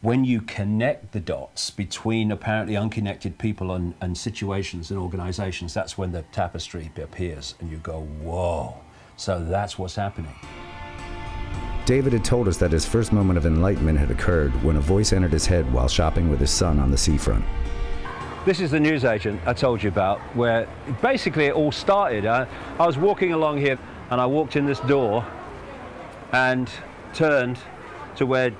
But 0.02 0.08
when 0.08 0.26
you 0.26 0.42
connect 0.42 1.12
the 1.12 1.20
dots 1.20 1.70
between 1.70 2.32
apparently 2.32 2.76
unconnected 2.76 3.38
people 3.38 3.74
and, 3.74 3.94
and 4.02 4.18
situations 4.18 4.92
and 4.92 5.00
organizations, 5.00 5.74
that's 5.74 5.98
when 5.98 6.12
the 6.12 6.24
tapestry 6.32 6.92
appears, 7.02 7.56
and 7.60 7.72
you 7.72 7.78
go, 7.78 8.02
whoa. 8.22 8.76
So 9.16 9.44
that's 9.44 9.78
what's 9.80 9.96
happening. 9.96 10.34
David 11.86 12.14
had 12.14 12.26
told 12.26 12.48
us 12.48 12.58
that 12.58 12.72
his 12.72 12.86
first 12.86 13.14
moment 13.14 13.38
of 13.38 13.46
enlightenment 13.46 13.98
had 13.98 14.12
occurred 14.12 14.52
when 14.64 14.76
a 14.76 14.82
voice 14.82 15.14
entered 15.14 15.32
his 15.32 15.46
head 15.46 15.72
while 15.72 15.88
shopping 15.88 16.30
with 16.30 16.40
his 16.40 16.52
son 16.52 16.80
on 16.80 16.92
the 16.92 16.98
seafront. 16.98 17.46
This 18.46 18.60
is 18.60 18.72
the 18.72 18.80
newsagent 18.80 19.42
I 19.46 19.54
told 19.54 19.82
you 19.82 19.90
about, 19.90 20.20
where 20.36 20.68
basically 21.02 21.46
it 21.46 21.54
all 21.54 21.72
started. 21.72 22.26
I, 22.26 22.48
I 22.80 22.86
was 22.86 22.98
walking 22.98 23.34
along 23.34 23.60
here 23.60 23.80
and 24.10 24.22
I 24.22 24.26
walked 24.26 24.56
in 24.56 24.66
this 24.66 24.80
door 24.82 25.26
and 26.34 26.70
turned 27.14 27.58
to 28.18 28.26
where 28.26 28.52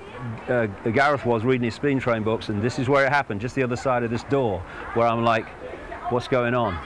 uh, 0.48 0.66
Gareth 0.90 1.24
was 1.24 1.44
reading 1.44 1.64
his 1.64 1.74
spin 1.74 1.98
train 1.98 2.22
books, 2.22 2.48
and 2.48 2.62
this 2.62 2.78
is 2.78 2.88
where 2.88 3.04
it 3.06 3.10
happened, 3.10 3.40
just 3.40 3.54
the 3.54 3.62
other 3.62 3.76
side 3.76 4.02
of 4.02 4.10
this 4.10 4.24
door, 4.24 4.60
where 4.94 5.06
I'm 5.06 5.24
like, 5.24 5.46
what's 6.10 6.28
going 6.28 6.54
on? 6.54 6.78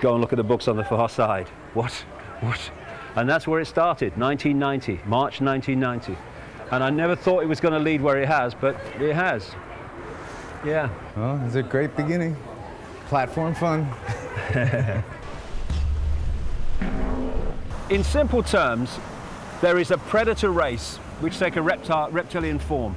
Go 0.00 0.12
and 0.12 0.20
look 0.20 0.32
at 0.32 0.36
the 0.36 0.44
books 0.44 0.68
on 0.68 0.76
the 0.76 0.84
far 0.84 1.08
side. 1.08 1.48
What? 1.74 1.92
What? 2.40 2.70
And 3.16 3.28
that's 3.28 3.46
where 3.46 3.60
it 3.60 3.66
started, 3.66 4.16
1990, 4.16 5.06
March 5.06 5.42
1990. 5.42 6.16
And 6.70 6.82
I 6.82 6.88
never 6.88 7.14
thought 7.14 7.42
it 7.42 7.46
was 7.46 7.60
going 7.60 7.74
to 7.74 7.80
lead 7.80 8.00
where 8.00 8.16
it 8.20 8.26
has, 8.28 8.54
but 8.54 8.76
it 8.98 9.14
has. 9.14 9.50
Yeah. 10.64 10.88
Well, 11.16 11.42
it's 11.44 11.54
a 11.54 11.62
great 11.62 11.94
beginning. 11.96 12.34
Platform 13.08 13.54
fun. 13.54 13.86
In 17.90 18.02
simple 18.02 18.42
terms, 18.42 18.98
there 19.60 19.78
is 19.78 19.90
a 19.90 19.98
predator 19.98 20.50
race 20.50 20.98
which 21.20 21.38
take 21.38 21.56
a 21.56 21.62
reptile, 21.62 22.10
reptilian 22.10 22.58
form. 22.58 22.96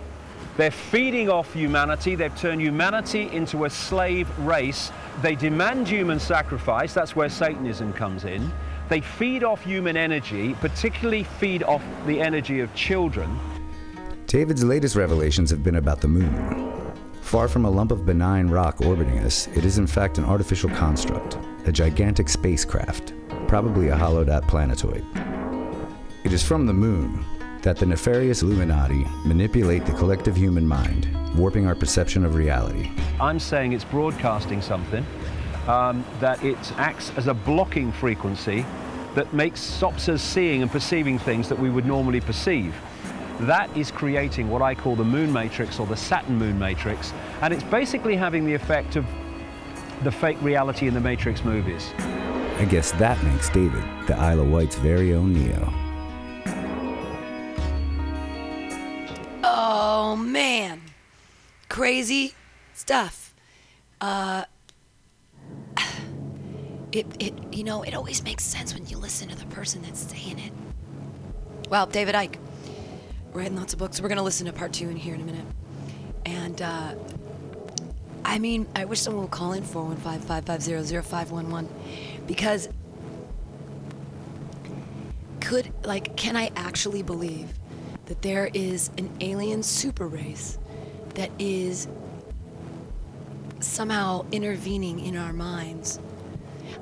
They're 0.58 0.72
feeding 0.72 1.30
off 1.30 1.54
humanity. 1.54 2.16
They've 2.16 2.36
turned 2.36 2.62
humanity 2.62 3.30
into 3.32 3.64
a 3.64 3.70
slave 3.70 4.28
race. 4.40 4.92
They 5.22 5.36
demand 5.36 5.88
human 5.88 6.20
sacrifice. 6.20 6.94
That's 6.94 7.16
where 7.16 7.30
Satanism 7.30 7.94
comes 7.94 8.26
in. 8.26 8.52
They 8.90 9.00
feed 9.00 9.44
off 9.44 9.64
human 9.64 9.96
energy, 9.96 10.56
particularly 10.56 11.24
feed 11.24 11.64
off 11.64 11.82
the 12.08 12.20
energy 12.20 12.60
of 12.60 12.74
children. 12.76 13.40
David's 14.26 14.64
latest 14.64 14.96
revelations 14.96 15.50
have 15.50 15.64
been 15.64 15.76
about 15.76 16.02
the 16.02 16.08
moon. 16.08 16.94
Far 17.22 17.48
from 17.48 17.64
a 17.64 17.70
lump 17.70 17.92
of 17.92 18.06
benign 18.06 18.48
rock 18.48 18.82
orbiting 18.82 19.20
us, 19.20 19.48
it 19.56 19.64
is 19.64 19.78
in 19.78 19.88
fact 19.88 20.18
an 20.18 20.26
artificial 20.26 20.70
construct, 20.72 21.38
a 21.68 21.72
gigantic 21.72 22.28
spacecraft, 22.28 23.14
probably 23.48 23.90
a 23.90 23.96
hollowed 23.96 24.30
out 24.30 24.48
planetoid. 24.48 25.06
It 26.26 26.34
is 26.34 26.44
from 26.44 26.66
the 26.66 26.74
moon 26.74 27.24
that 27.62 27.78
the 27.78 27.86
nefarious 27.86 28.42
Illuminati 28.42 29.06
manipulate 29.26 29.86
the 29.86 29.94
collective 29.94 30.36
human 30.36 30.68
mind, 30.68 31.08
warping 31.36 31.68
our 31.68 31.76
perception 31.76 32.26
of 32.26 32.36
reality. 32.36 32.90
I'm 33.20 33.40
saying 33.40 33.74
it's 33.74 33.84
broadcasting 33.84 34.62
something, 34.62 35.06
um, 35.68 36.06
that 36.20 36.44
it 36.44 36.58
acts 36.78 37.12
as 37.18 37.28
a 37.28 37.34
blocking 37.34 37.92
frequency 37.92 38.66
that 39.16 39.34
makes 39.34 39.60
stops 39.60 40.10
us 40.10 40.22
seeing 40.22 40.62
and 40.62 40.72
perceiving 40.72 41.20
things 41.20 41.50
that 41.50 41.60
we 41.60 41.70
would 41.70 41.86
normally 41.86 42.22
perceive. 42.22 42.76
That 43.42 43.76
is 43.76 43.92
creating 43.92 44.50
what 44.50 44.62
I 44.62 44.76
call 44.76 44.96
the 44.96 45.04
moon 45.04 45.32
matrix 45.32 45.80
or 45.80 45.88
the 45.88 45.98
Saturn 45.98 46.38
moon 46.38 46.60
matrix, 46.60 47.14
and 47.42 47.54
it's 47.54 47.64
basically 47.64 48.16
having 48.16 48.46
the 48.46 48.54
effect 48.54 48.96
of 48.96 49.06
the 50.04 50.12
fake 50.12 50.42
reality 50.42 50.88
in 50.88 50.94
the 50.94 51.00
Matrix 51.00 51.44
movies. 51.44 51.92
I 51.98 52.66
guess 52.70 52.92
that 52.94 53.22
makes 53.24 53.50
David 53.50 53.84
the 54.08 54.16
Isle 54.16 54.42
of 54.42 54.50
Wight's 54.50 54.76
very 54.78 55.14
own 55.14 55.34
Neo. 55.34 55.89
Crazy 62.00 62.34
stuff. 62.74 63.36
Uh, 64.00 64.46
it 66.94 67.06
it 67.20 67.34
you 67.52 67.66
know 67.66 67.84
it 67.84 67.94
always 67.94 68.24
makes 68.24 68.46
sense 68.46 68.74
when 68.74 68.88
you 68.88 68.98
listen 68.98 69.28
to 69.28 69.36
the 69.36 69.46
person 69.48 69.82
that's 69.82 70.00
saying 70.00 70.40
it. 70.40 70.54
Well, 71.70 71.88
David 71.88 72.16
Icke, 72.16 72.38
writing 73.34 73.58
lots 73.58 73.74
of 73.74 73.80
books. 73.80 74.00
We're 74.00 74.08
gonna 74.08 74.24
listen 74.24 74.46
to 74.46 74.54
part 74.54 74.72
two 74.72 74.88
in 74.88 74.96
here 74.96 75.14
in 75.14 75.20
a 75.20 75.26
minute. 75.26 75.46
And 76.26 76.62
uh, 76.62 76.96
I 78.24 78.40
mean, 78.40 78.66
I 78.78 78.86
wish 78.86 79.02
someone 79.02 79.24
would 79.24 79.32
call 79.32 79.52
in 79.52 79.64
415-550-0511 79.64 81.68
because 82.28 82.70
could 85.42 85.74
like 85.84 86.16
can 86.16 86.38
I 86.38 86.50
actually 86.56 87.04
believe 87.04 87.52
that 88.06 88.22
there 88.22 88.50
is 88.54 88.90
an 88.98 89.10
alien 89.20 89.64
super 89.64 90.08
race 90.08 90.58
that 91.16 91.32
is 91.40 91.88
somehow 93.60 94.26
intervening 94.32 95.00
in 95.00 95.18
our 95.18 95.34
minds. 95.34 96.00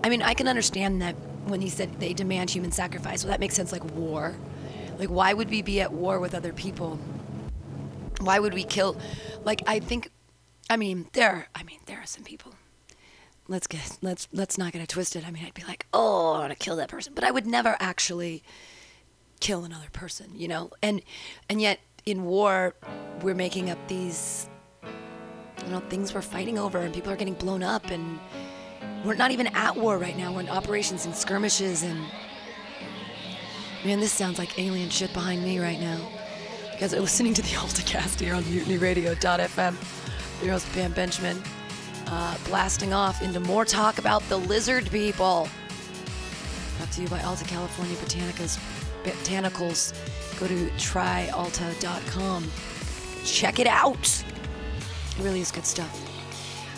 I 0.04 0.10
mean, 0.10 0.22
I 0.22 0.34
can 0.34 0.48
understand 0.48 1.02
that 1.02 1.16
when 1.46 1.62
he 1.62 1.70
said 1.70 2.00
they 2.00 2.14
demand 2.14 2.50
human 2.50 2.72
sacrifice. 2.72 3.24
Well, 3.24 3.32
that 3.32 3.40
makes 3.40 3.56
sense, 3.56 3.72
like 3.72 3.84
war. 3.96 4.36
Like, 5.00 5.10
why 5.10 5.34
would 5.34 5.50
we 5.50 5.62
be 5.62 5.82
at 5.82 5.92
war 5.92 6.20
with 6.20 6.34
other 6.34 6.54
people? 6.54 7.00
Why 8.20 8.40
would 8.40 8.54
we 8.54 8.64
kill? 8.64 8.98
Like, 9.44 9.62
I 9.68 9.80
think, 9.80 10.12
I 10.70 10.78
mean, 10.78 11.08
there. 11.14 11.48
I 11.56 11.64
mean, 11.64 11.80
there 11.86 12.00
are 12.00 12.06
some 12.06 12.24
people. 12.24 12.54
Let's 13.48 13.68
get 13.68 13.98
let's 14.02 14.28
let's 14.34 14.58
not 14.58 14.74
get 14.74 14.82
it 14.82 14.90
twisted. 14.90 15.24
I 15.26 15.32
mean, 15.32 15.46
I'd 15.46 15.54
be 15.54 15.64
like, 15.64 15.86
oh, 15.94 16.34
I 16.34 16.40
want 16.40 16.52
to 16.52 16.58
kill 16.58 16.76
that 16.78 16.90
person, 16.90 17.14
but 17.16 17.24
I 17.24 17.32
would 17.32 17.48
never 17.48 17.78
actually 17.80 18.44
kill 19.40 19.64
another 19.64 19.88
person, 19.94 20.32
you 20.36 20.48
know? 20.50 20.72
And 20.82 21.02
and 21.48 21.62
yet 21.62 21.80
in 22.08 22.24
war 22.24 22.74
we're 23.22 23.36
making 23.36 23.70
up 23.70 23.78
these 23.88 24.50
you 25.66 25.74
know, 25.74 25.80
things 25.90 26.14
we're 26.14 26.22
fighting 26.22 26.58
over 26.58 26.80
and 26.80 26.94
people 26.94 27.12
are 27.12 27.18
getting 27.18 27.34
blown 27.34 27.62
up 27.62 27.92
and 27.92 28.20
we're 29.04 29.16
not 29.16 29.32
even 29.32 29.48
at 29.48 29.76
war 29.76 29.98
right 29.98 30.18
now. 30.18 30.34
We're 30.34 30.42
in 30.42 30.50
operations 30.50 31.06
and 31.06 31.14
skirmishes 31.14 31.84
and 31.84 32.00
Man, 33.86 34.00
this 34.00 34.12
sounds 34.12 34.40
like 34.40 34.58
alien 34.60 34.90
shit 34.90 35.14
behind 35.14 35.44
me 35.44 35.60
right 35.60 35.80
now. 35.80 35.98
You 36.74 36.80
guys 36.80 36.94
are 36.94 37.00
listening 37.00 37.34
to 37.36 37.42
the 37.42 37.48
AltaCast 37.50 38.20
here 38.20 38.34
on 38.34 38.44
MutinyRadio.fm. 38.44 40.44
Your 40.44 40.52
host, 40.52 40.68
Pam 40.74 40.92
Benjamin, 40.94 41.42
uh, 42.08 42.38
blasting 42.46 42.92
off 42.92 43.22
into 43.22 43.40
more 43.40 43.66
talk 43.66 43.98
about 43.98 44.28
the 44.30 44.38
lizard 44.38 44.90
people. 44.90 45.48
Brought 46.78 46.92
to 46.94 47.02
you 47.02 47.08
by 47.08 47.22
Alta 47.22 47.46
California 47.46 47.96
Botanicas 47.98 48.77
botanicals. 49.14 49.94
Go 50.40 50.48
to 50.48 50.70
tryalta.com. 50.78 52.52
Check 53.26 53.60
it 53.60 53.68
out. 53.68 54.24
It 55.18 55.24
really 55.24 55.42
is 55.42 55.52
good 55.52 55.66
stuff. 55.66 56.04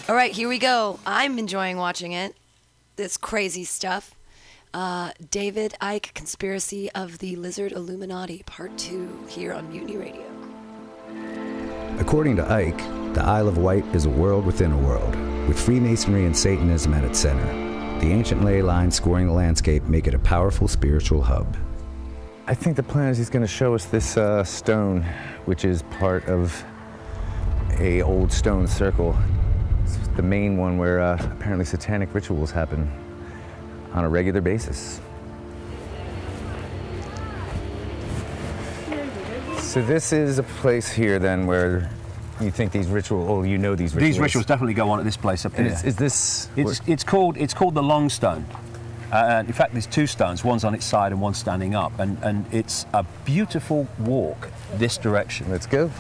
All 0.10 0.16
right, 0.16 0.32
here 0.32 0.50
we 0.50 0.58
go. 0.58 1.00
I'm 1.06 1.38
enjoying 1.38 1.78
watching 1.78 2.14
it. 2.14 2.36
This 2.96 3.18
crazy 3.18 3.64
stuff. 3.64 4.16
Uh, 4.74 5.12
David 5.30 5.76
Icke, 5.82 6.14
Conspiracy 6.14 6.92
of 6.92 7.20
the 7.20 7.36
Lizard 7.36 7.72
Illuminati, 7.72 8.44
Part 8.46 8.78
2, 8.78 9.26
here 9.28 9.54
on 9.54 9.70
Mutiny 9.70 9.98
Radio. 9.98 10.26
According 12.00 12.36
to 12.38 12.44
Icke, 12.44 13.14
the 13.14 13.24
Isle 13.24 13.48
of 13.48 13.58
Wight 13.58 13.84
is 13.96 14.06
a 14.06 14.10
world 14.10 14.46
within 14.46 14.72
a 14.72 14.78
world, 14.78 15.16
with 15.48 15.60
Freemasonry 15.60 16.26
and 16.26 16.38
Satanism 16.38 16.94
at 16.94 17.04
its 17.04 17.20
center. 17.20 17.46
The 18.00 18.12
ancient 18.12 18.44
ley 18.44 18.62
lines 18.62 18.96
scoring 18.96 19.28
the 19.28 19.34
landscape 19.34 19.84
make 19.84 20.08
it 20.08 20.14
a 20.14 20.20
powerful 20.20 20.68
spiritual 20.68 21.22
hub. 21.22 21.58
I 22.50 22.56
think 22.56 22.76
the 22.76 22.82
plan 22.82 23.10
is 23.10 23.20
he's 23.20 23.30
going 23.30 23.44
to 23.44 23.48
show 23.48 23.76
us 23.76 23.86
this 23.86 24.18
uh, 24.18 24.44
stone, 24.44 25.04
which 25.46 25.66
is 25.66 25.84
part 25.84 26.28
of 26.28 26.66
a 27.78 28.02
old 28.02 28.32
stone 28.32 28.66
circle. 28.66 29.16
It's 29.84 30.08
the 30.16 30.24
main 30.24 30.58
one 30.58 30.80
where 30.80 31.00
uh, 31.00 31.30
apparently 31.32 31.64
satanic 31.64 32.12
rituals 32.12 32.50
happen 32.50 32.92
on 33.94 34.04
a 34.04 34.10
regular 34.10 34.42
basis. 34.42 35.00
So 39.60 39.84
this 39.84 40.12
is 40.12 40.40
a 40.40 40.44
place 40.44 40.90
here 40.92 41.20
then 41.20 41.46
where 41.46 41.92
you 42.42 42.50
think 42.50 42.72
these 42.72 42.88
rituals, 42.88 43.30
oh, 43.30 43.44
you 43.44 43.60
know 43.60 43.76
these 43.76 43.94
rituals. 43.94 44.16
These 44.16 44.20
rituals 44.20 44.48
definitely 44.48 44.74
go 44.74 44.90
on 44.90 44.98
at 44.98 45.06
this 45.06 45.18
place 45.18 45.46
up 45.46 45.56
here. 45.56 45.68
is, 45.68 45.84
is 45.84 45.96
this? 45.96 46.50
It's, 46.56 46.82
it's 46.88 47.04
called 47.04 47.38
it's 47.38 47.54
called 47.54 47.76
the 47.76 47.84
Long 47.84 48.10
Stone. 48.10 48.44
Uh, 49.12 49.44
in 49.46 49.54
fact, 49.54 49.74
there's 49.74 49.88
two 49.88 50.06
stones. 50.06 50.44
One's 50.44 50.64
on 50.64 50.76
its 50.76 50.86
side 50.86 51.12
and 51.12 51.20
one's 51.22 51.38
standing 51.38 51.74
up, 51.76 51.98
and 52.00 52.18
and 52.24 52.46
it's 52.54 52.86
a 52.94 53.04
beautiful 53.26 53.88
walk 54.00 54.50
this 54.76 54.98
direction. 54.98 55.50
Let's 55.50 55.66
go. 55.66 55.92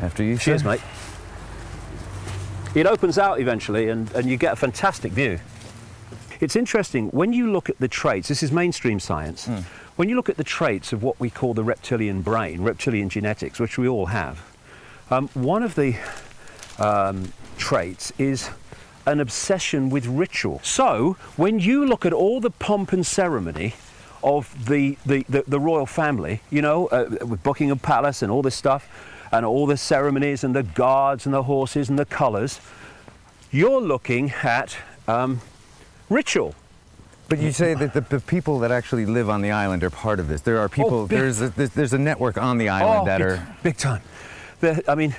After 0.00 0.22
you. 0.22 0.38
Cheers, 0.38 0.62
sir. 0.62 0.70
mate. 0.70 0.80
It 2.74 2.86
opens 2.86 3.18
out 3.18 3.40
eventually, 3.40 3.88
and, 3.88 4.10
and 4.12 4.28
you 4.28 4.36
get 4.36 4.52
a 4.52 4.56
fantastic 4.56 5.12
view. 5.12 5.40
It's 6.40 6.54
interesting 6.54 7.08
when 7.08 7.32
you 7.32 7.50
look 7.50 7.68
at 7.68 7.78
the 7.78 7.88
traits. 7.88 8.28
This 8.28 8.42
is 8.42 8.52
mainstream 8.52 9.00
science. 9.00 9.46
Hmm. 9.46 9.60
When 9.96 10.08
you 10.08 10.14
look 10.14 10.28
at 10.28 10.36
the 10.36 10.44
traits 10.44 10.92
of 10.92 11.02
what 11.02 11.18
we 11.18 11.28
call 11.28 11.54
the 11.54 11.64
reptilian 11.64 12.22
brain, 12.22 12.62
reptilian 12.62 13.08
genetics, 13.08 13.58
which 13.58 13.78
we 13.78 13.88
all 13.88 14.06
have, 14.06 14.40
um, 15.10 15.28
one 15.34 15.64
of 15.64 15.74
the 15.74 15.96
um, 16.78 17.32
traits 17.56 18.12
is 18.18 18.50
an 19.10 19.20
obsession 19.20 19.90
with 19.90 20.06
ritual. 20.06 20.60
So, 20.62 21.16
when 21.36 21.58
you 21.58 21.86
look 21.86 22.04
at 22.04 22.12
all 22.12 22.40
the 22.40 22.50
pomp 22.50 22.92
and 22.92 23.04
ceremony 23.06 23.74
of 24.22 24.66
the, 24.68 24.98
the, 25.06 25.24
the, 25.28 25.44
the 25.46 25.60
royal 25.60 25.86
family, 25.86 26.40
you 26.50 26.60
know, 26.62 26.86
uh, 26.88 27.08
with 27.24 27.42
Buckingham 27.42 27.78
Palace 27.78 28.22
and 28.22 28.30
all 28.30 28.42
this 28.42 28.54
stuff, 28.54 28.88
and 29.32 29.44
all 29.44 29.66
the 29.66 29.76
ceremonies 29.76 30.42
and 30.44 30.54
the 30.54 30.62
guards 30.62 31.26
and 31.26 31.34
the 31.34 31.42
horses 31.44 31.88
and 31.88 31.98
the 31.98 32.04
colours, 32.04 32.60
you're 33.50 33.80
looking 33.80 34.30
at 34.42 34.76
um, 35.06 35.40
ritual. 36.10 36.54
But 37.28 37.38
you 37.38 37.52
say 37.52 37.74
that 37.74 37.92
the, 37.92 38.00
the 38.00 38.20
people 38.20 38.58
that 38.60 38.70
actually 38.70 39.04
live 39.04 39.28
on 39.28 39.42
the 39.42 39.50
island 39.50 39.84
are 39.84 39.90
part 39.90 40.18
of 40.18 40.28
this. 40.28 40.40
There 40.40 40.58
are 40.58 40.68
people. 40.68 41.06
big- 41.06 41.18
there's 41.18 41.40
a, 41.42 41.48
there's, 41.50 41.70
there's 41.70 41.92
a 41.92 41.98
network 41.98 42.38
on 42.38 42.56
the 42.58 42.70
island 42.70 43.02
Oh, 43.02 43.04
that 43.04 43.18
big, 43.18 43.26
are. 43.26 43.56
big 43.62 43.76
time. 43.76 44.02
The, 44.60 44.82
I 44.90 44.94
mean, 44.94 45.14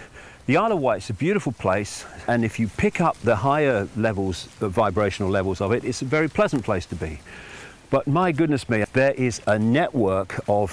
the 0.50 0.58
Isle 0.58 0.72
of 0.72 0.80
Wight's 0.80 1.12
a 1.12 1.14
beautiful 1.14 1.52
place, 1.52 2.06
and 2.28 2.44
if 2.44 2.58
you 2.58 2.70
pick 2.70 3.00
up 3.00 3.16
the 3.22 3.36
higher 3.36 3.88
levels, 3.96 4.48
the 4.58 4.68
vibrational 4.68 5.30
levels 5.30 5.62
of 5.62 5.72
it, 5.72 5.86
it's 5.86 6.02
a 6.02 6.06
very 6.06 6.28
pleasant 6.28 6.64
place 6.64 6.88
to 6.88 6.96
be. 6.96 7.20
But 7.92 8.08
my 8.08 8.32
goodness 8.32 8.68
me, 8.68 8.84
there 8.94 9.12
is 9.12 9.42
a 9.46 9.60
network 9.60 10.44
of 10.50 10.72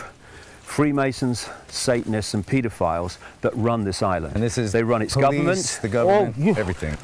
Freemasons, 0.63 1.51
Satanists, 1.69 2.33
and 2.33 2.47
paedophiles 2.47 3.19
that 3.43 3.55
run 3.55 3.85
this 3.85 4.03
island. 4.03 4.35
And 4.35 4.43
this 4.43 4.57
is 4.57 4.73
they 4.73 4.83
run 4.83 5.03
its 5.03 5.13
police, 5.13 5.27
government, 5.27 5.79
the 5.83 5.89
government, 5.89 6.37
Oh, 6.41 6.59
everything. 6.59 6.97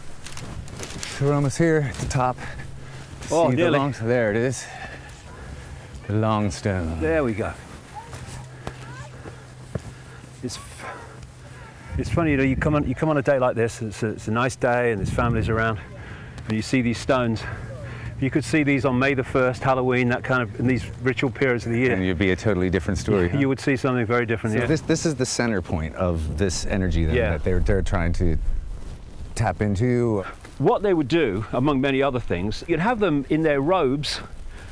So 1.18 1.27
we're 1.27 1.35
almost 1.35 1.59
here 1.59 1.91
at 1.91 1.97
the 1.97 2.09
top. 2.09 2.39
Oh, 3.31 3.51
See 3.51 3.57
the 3.57 3.64
nearly. 3.64 3.81
long, 3.81 3.95
there 4.01 4.31
it 4.31 4.37
is. 4.37 4.64
The 6.07 6.14
long 6.14 6.51
stone. 6.51 7.03
There 7.03 7.23
we 7.23 7.35
go. 7.35 7.53
it's 10.43 10.59
it's 11.99 12.11
funny, 12.11 12.32
you 12.32 12.36
know, 12.36 12.43
you 12.43 12.57
come 12.57 12.74
on 12.74 12.86
you 12.88 12.95
come 12.95 13.09
on 13.09 13.18
a 13.18 13.22
day 13.22 13.38
like 13.38 13.55
this. 13.57 13.82
It's 13.82 14.03
a, 14.03 14.09
it's 14.09 14.28
a 14.28 14.30
nice 14.32 14.57
day, 14.57 14.93
and 14.93 14.99
there's 14.99 15.11
families 15.14 15.49
around, 15.49 15.78
and 16.47 16.53
you 16.57 16.62
see 16.62 16.82
these 16.82 16.99
stones. 16.99 17.43
You 18.20 18.30
could 18.30 18.45
see 18.45 18.62
these 18.62 18.84
on 18.84 18.99
May 19.01 19.14
the 19.14 19.24
first, 19.24 19.64
Halloween, 19.64 20.09
that 20.11 20.22
kind 20.22 20.43
of 20.43 20.61
in 20.61 20.68
these 20.68 20.88
ritual 21.03 21.28
periods 21.30 21.66
of 21.66 21.72
the 21.72 21.78
year. 21.78 21.93
And 21.93 22.05
you'd 22.07 22.18
be 22.18 22.30
a 22.30 22.36
totally 22.36 22.70
different 22.70 22.99
story. 22.99 23.28
huh? 23.28 23.36
You 23.38 23.49
would 23.49 23.59
see 23.59 23.74
something 23.76 24.07
very 24.07 24.26
different. 24.26 24.55
So 24.55 24.61
yeah. 24.61 24.66
this 24.66 24.80
this 24.82 25.05
is 25.05 25.16
the 25.16 25.26
center 25.26 25.61
point 25.61 25.95
of 25.97 26.38
this 26.38 26.64
energy 26.66 27.05
then, 27.05 27.16
Yeah. 27.16 27.30
that 27.32 27.45
they're 27.45 27.61
they're 27.61 27.82
trying 27.82 28.12
to 28.14 28.38
tap 29.34 29.61
into. 29.61 30.24
What 30.59 30.82
they 30.82 30.95
would 30.95 31.09
do, 31.09 31.45
among 31.53 31.80
many 31.80 32.03
other 32.03 32.20
things, 32.20 32.62
you'd 32.68 32.78
have 32.78 33.01
them 33.01 33.26
in 33.28 33.43
their 33.43 33.61
robes 33.61 34.20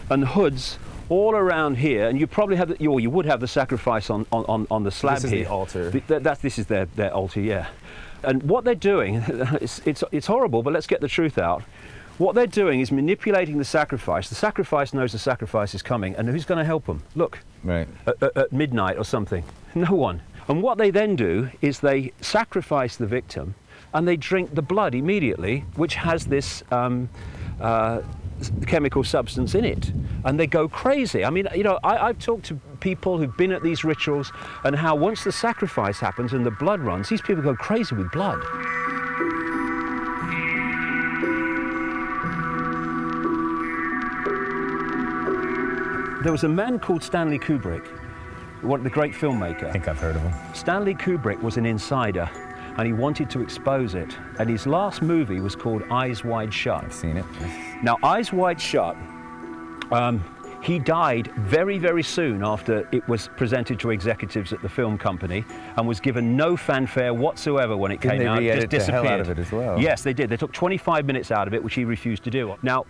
and 0.09 0.25
hoods 0.25 0.79
all 1.11 1.35
around 1.35 1.77
here, 1.77 2.09
and 2.09 2.19
you 2.19 2.27
probably 2.27 2.57
have, 2.57 2.69
the, 2.79 2.87
or 2.87 3.01
you 3.01 3.11
would 3.11 3.27
have 3.27 3.41
the 3.41 3.49
sacrifice 3.49 4.09
on, 4.09 4.25
on, 4.33 4.67
on, 4.71 4.85
the 4.85 4.91
slab 4.91 5.17
This 5.17 5.25
is 5.25 5.31
the 5.33 5.37
here. 5.39 5.49
altar. 5.49 5.91
Th- 5.91 6.07
th- 6.07 6.23
that's, 6.23 6.41
this 6.41 6.59
is 6.59 6.67
their, 6.67 6.87
their 6.97 7.13
altar, 7.13 7.41
yeah. 7.41 7.67
And 8.23 8.43
what 8.45 8.65
they're 8.65 8.75
doing, 8.77 9.17
it's, 9.61 9.81
it's, 9.85 10.05
it's 10.13 10.27
horrible, 10.29 10.63
but 10.63 10.73
let's 10.73 10.87
get 10.87 11.01
the 11.01 11.09
truth 11.09 11.37
out. 11.37 11.63
What 12.19 12.35
they're 12.35 12.47
doing 12.47 12.81
is 12.81 12.93
manipulating 12.93 13.59
the 13.59 13.65
sacrifice. 13.65 14.29
The 14.29 14.35
sacrifice 14.37 14.95
knows 14.95 15.11
the 15.13 15.19
sacrifice 15.19 15.75
is 15.75 15.83
coming, 15.83 16.15
and 16.15 16.29
who's 16.29 16.45
going 16.45 16.59
to 16.59 16.65
help 16.65 16.87
them? 16.87 17.03
Look, 17.17 17.41
right. 17.65 17.89
at, 18.07 18.23
at- 18.23 18.37
at 18.37 18.53
midnight 18.53 18.97
or 18.97 19.05
something. 19.05 19.45
No 19.75 19.95
one. 19.95 20.21
And 20.49 20.63
what 20.65 20.79
they 20.79 20.91
then 20.91 21.15
do 21.15 21.49
is 21.61 21.79
they 21.79 22.13
sacrifice 22.21 22.97
the 22.97 23.07
victim 23.07 23.55
and 23.95 24.07
they 24.07 24.17
drink 24.17 24.53
the 24.53 24.63
blood 24.63 24.97
immediately, 24.97 25.65
which 25.77 25.95
has 25.95 26.27
this 26.27 26.65
um, 26.73 27.09
uh, 27.61 28.01
chemical 28.67 29.05
substance 29.05 29.55
in 29.55 29.65
it. 29.65 29.93
And 30.25 30.39
they 30.39 30.47
go 30.47 30.69
crazy. 30.69 31.25
I 31.25 31.31
mean, 31.31 31.49
you 31.55 31.65
know, 31.65 31.79
I, 31.83 32.09
I've 32.09 32.19
talked 32.19 32.45
to 32.47 32.61
people 32.81 33.19
who've 33.19 33.37
been 33.37 33.53
at 33.53 33.63
these 33.63 33.85
rituals 33.85 34.33
and 34.65 34.77
how 34.77 34.95
once 34.95 35.25
the 35.25 35.33
sacrifice 35.33 35.99
happens 35.99 36.33
and 36.33 36.45
the 36.45 36.51
blood 36.51 36.81
runs, 36.81 37.09
these 37.09 37.23
people 37.23 37.43
go 37.43 37.55
crazy 37.55 37.95
with 37.95 38.11
blood. 38.11 38.41
There 46.23 46.33
was 46.33 46.45
a 46.45 46.49
man 46.49 46.79
called 46.79 47.03
Stanley 47.03 47.39
Kubrick, 47.39 47.87
one 48.63 48.83
the 48.83 48.91
great 48.91 49.15
filmmaker. 49.15 49.65
I 49.65 49.73
think 49.73 49.89
I've 49.89 49.99
heard 49.99 50.17
of 50.17 50.23
him. 50.23 50.55
Stanley 50.55 50.95
Kubrick 50.95 51.41
was 51.41 51.57
an 51.57 51.65
insider, 51.65 52.29
and 52.81 52.87
he 52.87 52.95
wanted 52.95 53.29
to 53.29 53.43
expose 53.43 53.95
it. 53.95 54.17
And 54.39 54.49
his 54.49 54.67
last 54.67 55.03
movie 55.03 55.39
was 55.41 55.55
called 55.55 55.83
Eyes 55.91 56.25
Wide 56.25 56.53
Shut. 56.53 56.83
I've 56.83 56.95
seen 56.95 57.19
it. 57.19 57.27
Now, 57.83 57.99
Eyes 58.03 58.33
Wide 58.33 58.59
Shut. 58.59 58.97
Um, 59.93 60.25
he 60.63 60.79
died 60.79 61.31
very, 61.37 61.77
very 61.77 62.03
soon 62.03 62.43
after 62.43 62.89
it 62.91 63.07
was 63.07 63.29
presented 63.37 63.79
to 63.81 63.91
executives 63.91 64.55
at 64.55 64.63
the 64.63 64.69
film 64.71 64.97
company 64.97 65.45
and 65.77 65.87
was 65.87 66.01
given 66.01 66.39
no 66.39 66.57
fanfare 66.57 67.13
whatsoever 67.13 67.77
when 67.77 67.93
it 67.93 68.01
Didn't 68.01 68.21
came 68.21 68.27
out. 68.29 68.43
It 68.43 68.71
just 68.71 68.87
the 68.87 68.93
hell 68.93 69.03
disappeared. 69.03 69.21
out 69.21 69.21
of 69.21 69.39
it 69.39 69.39
as 69.39 69.53
well? 69.53 69.79
Yes, 69.79 70.01
they 70.03 70.15
did. 70.15 70.31
They 70.31 70.39
took 70.39 70.53
25 70.55 71.05
minutes 71.05 71.31
out 71.31 71.47
of 71.49 71.53
it, 71.53 71.63
which 71.63 71.75
he 71.75 71.85
refused 71.85 72.25
to 72.25 72.31
do. 72.31 72.57
Now, 72.63 72.87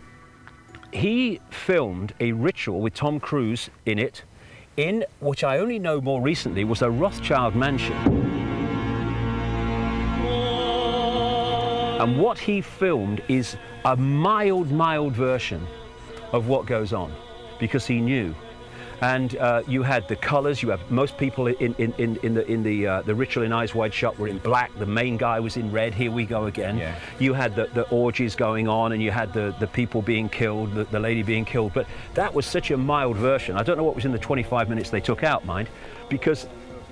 he 0.93 1.41
filmed 1.51 2.14
a 2.20 2.30
ritual 2.30 2.80
with 2.80 2.95
Tom 2.95 3.18
Cruise 3.18 3.70
in 3.86 3.99
it, 3.99 4.22
in 4.76 5.05
which 5.18 5.43
I 5.43 5.59
only 5.59 5.80
know 5.80 6.01
more 6.01 6.22
recently 6.22 6.62
was 6.62 6.80
a 6.80 6.91
Rothschild 6.93 7.57
mansion. 7.57 8.20
And 12.01 12.18
what 12.18 12.38
he 12.38 12.62
filmed 12.62 13.22
is 13.28 13.57
a 13.84 13.94
mild, 13.94 14.70
mild 14.70 15.12
version 15.12 15.66
of 16.32 16.48
what 16.48 16.64
goes 16.66 16.92
on 16.92 17.12
because 17.59 17.86
he 17.86 18.01
knew. 18.01 18.34
And 19.03 19.36
uh, 19.36 19.62
you 19.66 19.82
had 19.82 20.09
the 20.09 20.16
colours. 20.16 20.62
You 20.62 20.70
have 20.70 20.90
most 20.90 21.16
people 21.16 21.46
in, 21.46 21.74
in, 21.74 21.92
in, 21.94 22.16
in 22.22 22.34
the 22.34 22.46
in 22.51 22.62
the 22.62 22.86
uh, 22.86 23.03
the 23.03 23.14
ritual 23.14 23.44
in 23.44 23.53
Eyes 23.53 23.74
Wide 23.74 23.94
Shut 23.94 24.18
were 24.18 24.28
in 24.28 24.38
black. 24.38 24.70
The 24.78 24.84
main 24.84 25.16
guy 25.16 25.40
was 25.40 25.57
in 25.57 25.72
red. 25.72 25.94
Here 25.94 26.11
we 26.11 26.26
go 26.26 26.46
again. 26.46 26.76
You 27.18 27.32
had 27.32 27.57
the, 27.57 27.66
the 27.72 27.88
orgies 27.88 28.34
going 28.34 28.68
on, 28.68 28.92
and 28.92 29.03
you 29.03 29.11
had 29.11 29.32
the, 29.32 29.55
the 29.59 29.66
people 29.66 30.03
being 30.03 30.28
killed, 30.28 30.74
the, 30.74 30.84
the 30.84 31.01
lady 31.01 31.22
being 31.22 31.46
killed. 31.46 31.72
But 31.72 31.86
that 32.12 32.34
was 32.34 32.44
such 32.44 32.70
a 32.70 32.76
mild 32.76 33.16
version. 33.16 33.57
I 33.57 33.62
don't 33.62 33.78
know 33.78 33.84
what 33.84 33.94
was 33.94 34.05
in 34.05 34.12
the 34.12 34.18
25 34.18 34.68
minutes 34.68 34.90
they 34.90 35.01
took 35.01 35.24
out, 35.24 35.46
mind, 35.46 35.68
because 36.11 36.46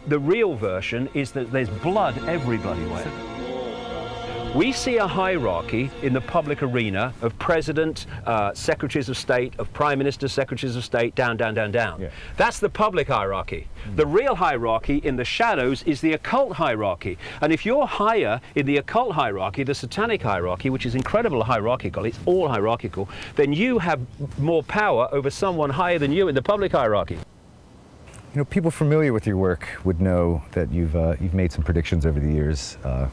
the 0.07 0.19
real 0.19 0.55
version 0.55 1.11
is 1.13 1.33
that 1.33 1.53
there's 1.53 1.69
blood 1.69 2.17
every 2.27 2.57
bloody 2.57 2.87
way. 2.87 3.38
We 4.55 4.73
see 4.73 4.97
a 4.97 5.07
hierarchy 5.07 5.91
in 6.03 6.15
the 6.15 6.23
public 6.23 6.63
arena 6.63 7.13
of 7.21 7.39
president, 7.39 8.07
uh, 8.25 8.55
secretaries 8.55 9.11
of 9.11 9.19
state, 9.19 9.53
of 9.59 9.71
prime 9.75 9.99
ministers, 9.99 10.33
secretaries 10.33 10.75
of 10.75 10.85
state, 10.85 11.15
down, 11.15 11.37
down, 11.37 11.53
down, 11.53 11.71
down. 11.71 12.09
That's 12.39 12.59
the 12.59 12.71
public 12.71 13.09
hierarchy. 13.09 13.69
The 13.95 14.07
real 14.07 14.35
hierarchy 14.35 14.99
in 14.99 15.17
the 15.17 15.25
shadows 15.25 15.83
is 15.83 16.01
the 16.01 16.15
occult 16.15 16.55
hierarchy. 16.55 17.19
And 17.43 17.53
if 17.53 17.67
you're 17.67 17.87
higher 17.87 18.41
in 18.55 18.65
the 18.65 18.79
occult 18.79 19.13
hierarchy, 19.13 19.65
the 19.65 19.75
satanic 19.75 20.23
hierarchy, 20.23 20.71
which 20.71 20.87
is 20.87 20.95
incredible 20.95 21.45
hierarchical, 21.45 22.07
it's 22.07 22.19
all 22.25 22.49
hierarchical, 22.49 23.07
then 23.37 23.53
you 23.53 23.79
have 23.79 24.01
more 24.39 24.63
power 24.63 25.09
over 25.13 25.29
someone 25.29 25.69
higher 25.71 25.99
than 25.99 26.11
you 26.11 26.29
in 26.29 26.35
the 26.35 26.43
public 26.43 26.73
hierarchy. 26.73 27.17
You 28.35 28.37
know, 28.37 28.45
people 28.47 28.71
familiar 28.71 29.13
with 29.13 29.27
your 29.27 29.37
work 29.37 29.69
would 29.85 30.01
know 30.01 30.43
that 30.53 30.73
you've 30.73 30.97
uh, 30.97 31.17
you've 31.21 31.35
made 31.35 31.53
some 31.53 31.65
predictions 31.65 32.07
over 32.07 32.19
the 32.19 32.31
years, 32.31 32.77
uh, 32.85 33.09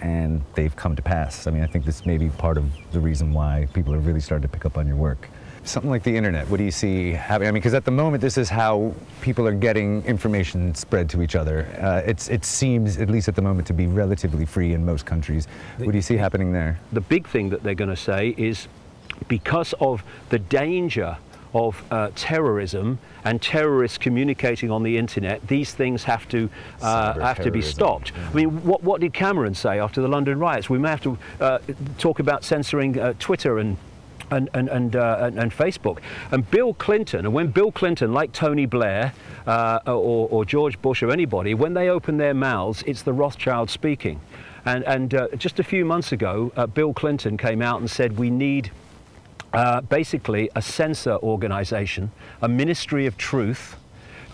and 0.00 0.42
they've 0.54 0.74
come 0.74 0.96
to 0.96 1.02
pass. 1.02 1.46
I 1.46 1.50
mean, 1.50 1.62
I 1.62 1.66
think 1.66 1.84
this 1.84 2.06
may 2.06 2.18
be 2.18 2.28
part 2.30 2.56
of 2.56 2.64
the 2.92 3.00
reason 3.00 3.32
why 3.32 3.68
people 3.72 3.92
have 3.92 4.06
really 4.06 4.20
started 4.20 4.42
to 4.42 4.48
pick 4.48 4.64
up 4.64 4.78
on 4.78 4.86
your 4.86 4.96
work. 4.96 5.28
Something 5.62 5.90
like 5.90 6.02
the 6.02 6.16
internet. 6.16 6.48
What 6.48 6.56
do 6.56 6.64
you 6.64 6.70
see 6.70 7.10
happening? 7.12 7.48
I 7.48 7.52
mean, 7.52 7.60
because 7.60 7.74
at 7.74 7.84
the 7.84 7.90
moment, 7.90 8.22
this 8.22 8.38
is 8.38 8.48
how 8.48 8.94
people 9.20 9.46
are 9.46 9.54
getting 9.54 10.02
information 10.06 10.74
spread 10.74 11.10
to 11.10 11.20
each 11.20 11.36
other. 11.36 11.66
Uh, 11.78 12.02
it's 12.06 12.28
it 12.28 12.46
seems, 12.46 12.96
at 12.96 13.10
least 13.10 13.28
at 13.28 13.34
the 13.34 13.42
moment, 13.42 13.66
to 13.66 13.74
be 13.74 13.86
relatively 13.86 14.46
free 14.46 14.72
in 14.72 14.84
most 14.86 15.04
countries. 15.04 15.48
What 15.76 15.92
do 15.92 15.98
you 15.98 16.02
see 16.02 16.16
happening 16.16 16.52
there? 16.52 16.80
The 16.92 17.02
big 17.02 17.28
thing 17.28 17.50
that 17.50 17.62
they're 17.62 17.74
going 17.74 17.90
to 17.90 17.96
say 17.96 18.34
is 18.38 18.68
because 19.28 19.74
of 19.80 20.02
the 20.30 20.38
danger 20.38 21.18
of 21.54 21.82
uh, 21.90 22.10
terrorism 22.14 22.98
and 23.24 23.40
terrorists 23.42 23.98
communicating 23.98 24.70
on 24.70 24.82
the 24.82 24.96
internet, 24.96 25.46
these 25.46 25.72
things 25.72 26.04
have 26.04 26.28
to 26.28 26.48
uh, 26.82 27.18
have 27.20 27.42
to 27.42 27.50
be 27.50 27.62
stopped. 27.62 28.12
I 28.30 28.34
mean, 28.34 28.64
what, 28.64 28.82
what 28.82 29.00
did 29.00 29.12
Cameron 29.12 29.54
say 29.54 29.78
after 29.78 30.00
the 30.00 30.08
London 30.08 30.38
riots? 30.38 30.70
We 30.70 30.78
may 30.78 30.90
have 30.90 31.02
to 31.02 31.18
uh, 31.40 31.58
talk 31.98 32.20
about 32.20 32.44
censoring 32.44 32.98
uh, 32.98 33.14
Twitter 33.18 33.58
and 33.58 33.76
and 34.30 34.48
and 34.54 34.68
and, 34.68 34.96
uh, 34.96 35.18
and 35.20 35.38
and 35.38 35.52
Facebook. 35.52 35.98
And 36.30 36.48
Bill 36.50 36.74
Clinton, 36.74 37.26
and 37.26 37.34
when 37.34 37.48
Bill 37.48 37.72
Clinton, 37.72 38.12
like 38.12 38.32
Tony 38.32 38.66
Blair 38.66 39.12
uh, 39.46 39.80
or, 39.86 40.28
or 40.30 40.44
George 40.44 40.80
Bush 40.80 41.02
or 41.02 41.10
anybody, 41.10 41.54
when 41.54 41.74
they 41.74 41.88
open 41.88 42.16
their 42.16 42.34
mouths, 42.34 42.82
it's 42.86 43.02
the 43.02 43.12
Rothschild 43.12 43.70
speaking. 43.70 44.20
And 44.64 44.84
and 44.84 45.14
uh, 45.14 45.28
just 45.36 45.58
a 45.58 45.64
few 45.64 45.84
months 45.84 46.12
ago, 46.12 46.52
uh, 46.56 46.66
Bill 46.66 46.92
Clinton 46.92 47.36
came 47.36 47.62
out 47.62 47.80
and 47.80 47.90
said 47.90 48.18
we 48.18 48.30
need. 48.30 48.70
Uh, 49.52 49.80
basically, 49.80 50.48
a 50.54 50.62
censor 50.62 51.16
organization, 51.16 52.10
a 52.40 52.48
ministry 52.48 53.06
of 53.06 53.16
truth, 53.16 53.76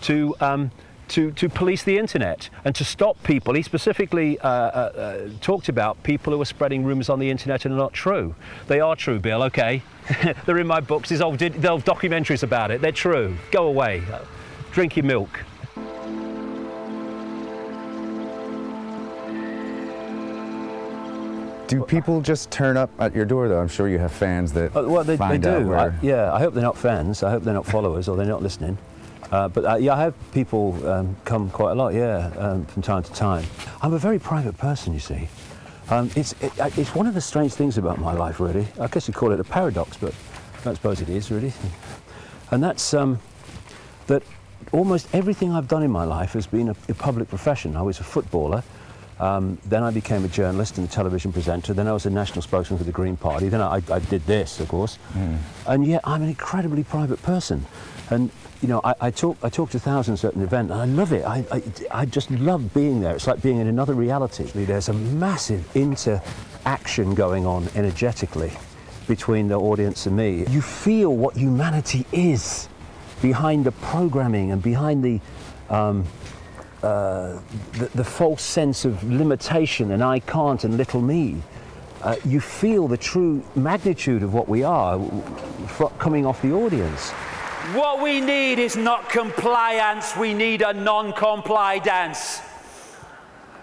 to 0.01 0.35
um, 0.39 0.69
to, 1.09 1.31
to 1.31 1.49
police 1.49 1.83
the 1.83 1.97
internet 1.97 2.49
and 2.65 2.75
to 2.75 2.83
stop 2.83 3.21
people. 3.23 3.53
He 3.53 3.61
specifically 3.61 4.37
uh, 4.39 4.47
uh, 4.47 4.49
uh, 4.49 5.29
talked 5.41 5.69
about 5.69 6.01
people 6.03 6.33
who 6.33 6.41
are 6.41 6.45
spreading 6.45 6.83
rumours 6.83 7.09
on 7.09 7.19
the 7.19 7.29
internet 7.29 7.65
and 7.65 7.73
are 7.73 7.77
not 7.77 7.93
true. 7.93 8.35
They 8.67 8.79
are 8.79 8.95
true, 8.95 9.19
Bill, 9.19 9.43
okay? 9.43 9.81
They're 10.45 10.59
in 10.59 10.67
my 10.67 10.81
books. 10.81 11.09
There's 11.09 11.21
old, 11.21 11.39
there's 11.39 11.65
old 11.65 11.85
documentaries 11.85 12.43
about 12.43 12.71
it. 12.71 12.81
They're 12.81 12.91
true. 12.91 13.37
Go 13.51 13.67
away. 13.67 14.03
Drink 14.71 14.97
your 14.97 15.05
milk. 15.05 15.43
Do 21.67 21.83
people 21.83 22.21
just 22.21 22.49
turn 22.49 22.77
up 22.77 22.89
at 22.99 23.13
your 23.13 23.25
door, 23.25 23.49
though? 23.49 23.59
I'm 23.59 23.67
sure 23.67 23.89
you 23.89 23.99
have 23.99 24.13
fans 24.13 24.53
that 24.53 24.75
Uh, 24.75 24.83
well, 24.83 25.03
they, 25.03 25.13
they 25.13 25.17
find 25.17 25.45
out 25.45 25.59
do. 25.59 25.67
where. 25.67 25.79
I, 25.79 25.93
yeah, 26.01 26.33
I 26.33 26.39
hope 26.39 26.53
they're 26.53 26.63
not 26.63 26.77
fans. 26.77 27.23
I 27.23 27.29
hope 27.29 27.43
they're 27.43 27.53
not 27.53 27.65
followers 27.65 28.07
or 28.07 28.15
they're 28.15 28.25
not 28.25 28.41
listening. 28.41 28.77
Uh, 29.31 29.49
but 29.49 29.65
uh, 29.65 29.75
yeah, 29.75 29.93
I 29.93 29.99
have 29.99 30.31
people 30.31 30.87
um, 30.87 31.15
come 31.25 31.49
quite 31.49 31.71
a 31.71 31.75
lot, 31.75 31.93
yeah, 31.93 32.31
um, 32.37 32.65
from 32.67 32.81
time 32.81 33.03
to 33.03 33.11
time. 33.11 33.43
I'm 33.81 33.93
a 33.93 33.99
very 33.99 34.19
private 34.19 34.57
person, 34.57 34.93
you 34.93 34.99
see. 35.01 35.27
Um, 35.89 36.09
it's, 36.15 36.33
it, 36.41 36.57
uh, 36.59 36.69
it's 36.77 36.95
one 36.95 37.07
of 37.07 37.13
the 37.13 37.21
strange 37.21 37.53
things 37.53 37.77
about 37.77 37.99
my 37.99 38.13
life, 38.13 38.39
really. 38.39 38.67
I 38.79 38.87
guess 38.87 39.07
you'd 39.07 39.15
call 39.15 39.33
it 39.33 39.39
a 39.39 39.43
paradox, 39.43 39.97
but 39.97 40.13
I 40.61 40.63
don't 40.63 40.75
suppose 40.75 41.01
it 41.01 41.09
is, 41.09 41.29
really. 41.31 41.51
And 42.51 42.63
that's 42.63 42.93
um, 42.93 43.19
that 44.07 44.23
almost 44.71 45.13
everything 45.13 45.51
I've 45.51 45.67
done 45.67 45.83
in 45.83 45.91
my 45.91 46.05
life 46.05 46.31
has 46.33 46.47
been 46.47 46.69
a, 46.69 46.75
a 46.87 46.93
public 46.93 47.27
profession. 47.27 47.75
I 47.75 47.81
was 47.81 47.99
a 47.99 48.03
footballer. 48.03 48.63
Um, 49.19 49.57
then 49.65 49.83
I 49.83 49.91
became 49.91 50.23
a 50.25 50.27
journalist 50.27 50.77
and 50.77 50.87
a 50.87 50.91
television 50.91 51.33
presenter. 51.33 51.73
Then 51.73 51.87
I 51.87 51.91
was 51.91 52.05
a 52.05 52.09
national 52.09 52.43
spokesman 52.43 52.77
for 52.77 52.83
the 52.83 52.91
Green 52.91 53.17
Party. 53.17 53.49
Then 53.49 53.61
I, 53.61 53.81
I 53.91 53.99
did 53.99 54.25
this, 54.27 54.59
of 54.59 54.67
course. 54.67 54.99
And 55.67 55.85
yet 55.87 56.01
I'm 56.03 56.21
an 56.21 56.29
incredibly 56.29 56.83
private 56.83 57.21
person. 57.23 57.65
And, 58.11 58.29
you 58.61 58.67
know, 58.67 58.79
I, 58.83 58.93
I, 59.01 59.11
talk, 59.11 59.37
I 59.41 59.49
talk 59.49 59.71
to 59.71 59.79
thousands 59.79 60.23
at 60.23 60.35
an 60.35 60.43
event 60.43 60.71
and 60.71 60.79
I 60.79 60.85
love 60.85 61.13
it. 61.13 61.25
I, 61.25 61.43
I, 61.51 61.63
I 61.91 62.05
just 62.05 62.29
love 62.31 62.73
being 62.73 63.01
there. 63.01 63.15
It's 63.15 63.27
like 63.27 63.41
being 63.41 63.57
in 63.57 63.67
another 63.67 63.95
reality. 63.95 64.43
There's 64.53 64.89
a 64.89 64.93
massive 64.93 65.75
interaction 65.75 67.15
going 67.15 67.45
on 67.45 67.67
energetically 67.75 68.51
between 69.07 69.47
the 69.47 69.59
audience 69.59 70.05
and 70.05 70.15
me. 70.15 70.45
You 70.47 70.61
feel 70.61 71.15
what 71.15 71.35
humanity 71.35 72.05
is 72.11 72.69
behind 73.21 73.65
the 73.65 73.71
programming 73.71 74.51
and 74.51 74.61
behind 74.61 75.03
the, 75.03 75.19
um, 75.73 76.05
the, 76.81 77.89
the 77.95 78.03
false 78.03 78.41
sense 78.41 78.85
of 78.85 79.03
limitation 79.03 79.91
and 79.91 80.03
I 80.03 80.19
can't 80.19 80.63
and 80.63 80.77
little 80.77 81.01
me. 81.01 81.41
Uh, 82.01 82.15
you 82.25 82.39
feel 82.39 82.87
the 82.87 82.97
true 82.97 83.43
magnitude 83.55 84.21
of 84.21 84.33
what 84.33 84.47
we 84.47 84.63
are 84.63 84.99
coming 85.97 86.25
off 86.25 86.41
the 86.41 86.53
audience. 86.53 87.11
What 87.73 88.01
we 88.01 88.21
need 88.21 88.59
is 88.59 88.77
not 88.77 89.09
compliance, 89.09 90.15
we 90.15 90.33
need 90.33 90.61
a 90.61 90.73
non 90.73 91.11
comply 91.11 91.79
dance. 91.79 92.39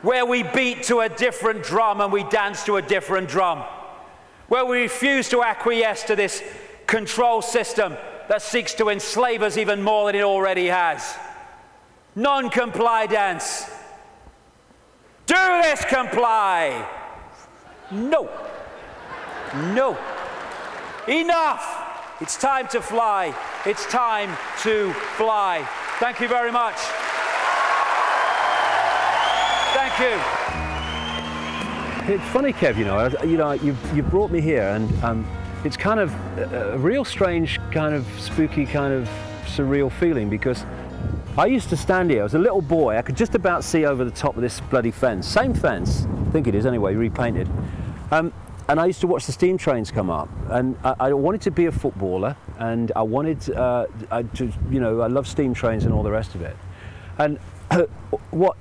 Where 0.03 0.27
we 0.27 0.43
beat 0.43 0.83
to 0.85 1.01
a 1.01 1.09
different 1.09 1.63
drum 1.63 2.03
and 2.03 2.13
we 2.13 2.25
dance 2.25 2.65
to 2.65 2.77
a 2.77 2.83
different 2.83 3.29
drum. 3.29 3.61
Where 4.49 4.67
we 4.67 4.83
refuse 4.83 5.31
to 5.31 5.43
acquiesce 5.43 6.03
to 6.05 6.17
this 6.17 6.43
control 6.87 7.41
system 7.41 7.97
that 8.29 8.43
seeks 8.43 8.75
to 8.75 8.91
enslave 8.91 9.41
us 9.43 9.57
even 9.57 9.83
more 9.83 10.07
than 10.07 10.17
it 10.17 10.25
already 10.25 10.67
has. 10.67 11.17
Non 12.17 12.49
comply. 12.49 13.07
Do 15.27 15.35
this 15.63 15.85
comply. 15.85 16.89
No. 17.91 18.31
No. 19.75 19.99
Enough. 21.09 21.81
It's 22.21 22.37
time 22.37 22.69
to 22.69 22.81
fly. 22.81 23.35
It's 23.67 23.85
time 23.87 24.31
to 24.63 24.93
fly. 25.17 25.69
Thank 25.99 26.21
you 26.21 26.29
very 26.29 26.53
much. 26.53 26.77
Thank 29.75 29.99
you. 29.99 30.21
It's 32.15 32.25
funny, 32.33 32.53
Kev. 32.53 32.77
You 32.77 32.85
know, 32.85 33.09
you 33.25 33.37
know, 33.37 33.53
you 33.53 33.77
you 33.93 34.03
brought 34.03 34.31
me 34.31 34.41
here, 34.41 34.69
and 34.69 34.89
um, 35.03 35.27
it's 35.65 35.77
kind 35.77 35.99
of 35.99 36.15
a, 36.39 36.75
a 36.75 36.79
real 36.79 37.05
strange, 37.05 37.59
kind 37.73 37.95
of 37.95 38.07
spooky, 38.21 38.67
kind 38.67 38.93
of 38.93 39.09
surreal 39.47 39.91
feeling 39.91 40.29
because 40.29 40.65
I 41.37 41.47
used 41.47 41.69
to 41.71 41.77
stand 41.77 42.13
here. 42.13 42.21
I 42.21 42.23
was 42.23 42.35
a 42.35 42.39
little 42.39 42.63
boy. 42.63 42.97
I 42.97 43.03
could 43.03 43.17
just 43.17 43.35
about 43.35 43.65
see 43.65 43.85
over 43.85 44.05
the 44.05 44.11
top 44.13 44.37
of 44.37 44.43
this 44.43 44.61
bloody 44.61 44.93
fence. 44.93 45.27
Same 45.27 45.53
fence, 45.53 46.07
I 46.07 46.31
think 46.31 46.47
it 46.47 46.55
is 46.55 46.65
anyway, 46.65 46.95
repainted. 46.95 47.49
Um, 48.13 48.33
and 48.69 48.79
I 48.79 48.87
used 48.87 49.01
to 49.01 49.09
watch 49.09 49.27
the 49.27 49.33
steam 49.33 49.59
trains 49.59 49.91
come 49.91 50.11
up, 50.11 50.29
and 50.51 50.77
I, 50.85 50.95
I 51.01 51.13
wanted 51.13 51.41
to 51.43 51.51
be 51.51 51.67
a 51.67 51.73
footballer, 51.73 52.37
and 52.59 52.93
I 52.95 53.03
wanted 53.03 53.51
uh, 53.51 53.87
I, 54.13 54.23
to, 54.23 54.53
you 54.71 54.79
know, 54.79 55.01
I 55.01 55.09
love 55.09 55.27
steam 55.27 55.55
trains 55.55 55.85
and 55.85 55.93
all 55.93 56.05
the 56.05 56.11
rest 56.13 56.37
of 56.37 56.43
it. 56.43 56.57
And 57.19 57.39
what, 58.31 58.57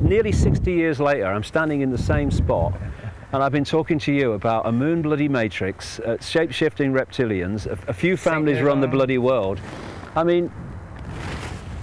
nearly 0.00 0.32
60 0.32 0.72
years 0.72 0.98
later, 0.98 1.26
I'm 1.26 1.44
standing 1.44 1.80
in 1.80 1.92
the 1.92 1.98
same 1.98 2.32
spot, 2.32 2.74
and 3.32 3.40
I've 3.40 3.52
been 3.52 3.64
talking 3.64 4.00
to 4.00 4.12
you 4.12 4.32
about 4.32 4.66
a 4.66 4.72
moon 4.72 5.00
bloody 5.00 5.28
matrix, 5.28 6.00
uh, 6.00 6.20
shape 6.20 6.50
shifting 6.50 6.92
reptilians, 6.92 7.66
a, 7.66 7.78
a 7.88 7.94
few 7.94 8.16
families 8.16 8.60
run 8.60 8.80
the 8.80 8.88
bloody 8.88 9.18
world. 9.18 9.60
I 10.16 10.24
mean, 10.24 10.50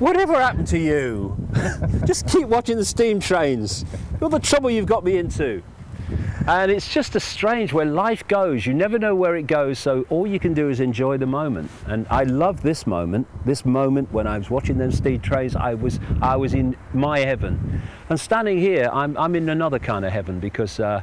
whatever 0.03 0.33
happened 0.33 0.67
to 0.67 0.77
you? 0.77 1.37
just 2.05 2.27
keep 2.27 2.47
watching 2.47 2.75
the 2.75 2.83
steam 2.85 3.19
trains. 3.19 3.85
All 4.21 4.29
the 4.29 4.39
trouble 4.39 4.69
you've 4.69 4.85
got 4.85 5.03
me 5.03 5.17
into. 5.17 5.63
And 6.45 6.69
it's 6.69 6.93
just 6.93 7.15
a 7.15 7.21
strange 7.21 7.71
where 7.71 7.85
life 7.85 8.27
goes. 8.27 8.65
You 8.65 8.73
never 8.73 8.99
know 8.99 9.15
where 9.15 9.37
it 9.37 9.47
goes, 9.47 9.79
so 9.79 10.05
all 10.09 10.27
you 10.27 10.39
can 10.39 10.53
do 10.53 10.69
is 10.69 10.81
enjoy 10.81 11.17
the 11.17 11.25
moment. 11.25 11.71
And 11.87 12.05
I 12.09 12.23
love 12.23 12.61
this 12.61 12.85
moment. 12.85 13.27
This 13.45 13.63
moment 13.63 14.11
when 14.11 14.27
I 14.27 14.37
was 14.37 14.49
watching 14.49 14.77
them 14.77 14.91
steam 14.91 15.21
trains, 15.21 15.55
I 15.55 15.73
was 15.73 16.01
I 16.21 16.35
was 16.35 16.53
in 16.53 16.75
my 16.93 17.19
heaven. 17.19 17.81
And 18.09 18.19
standing 18.19 18.57
here, 18.57 18.89
I'm 18.91 19.17
I'm 19.17 19.35
in 19.35 19.47
another 19.47 19.79
kind 19.79 20.03
of 20.05 20.11
heaven 20.11 20.39
because. 20.39 20.79
Uh, 20.79 21.01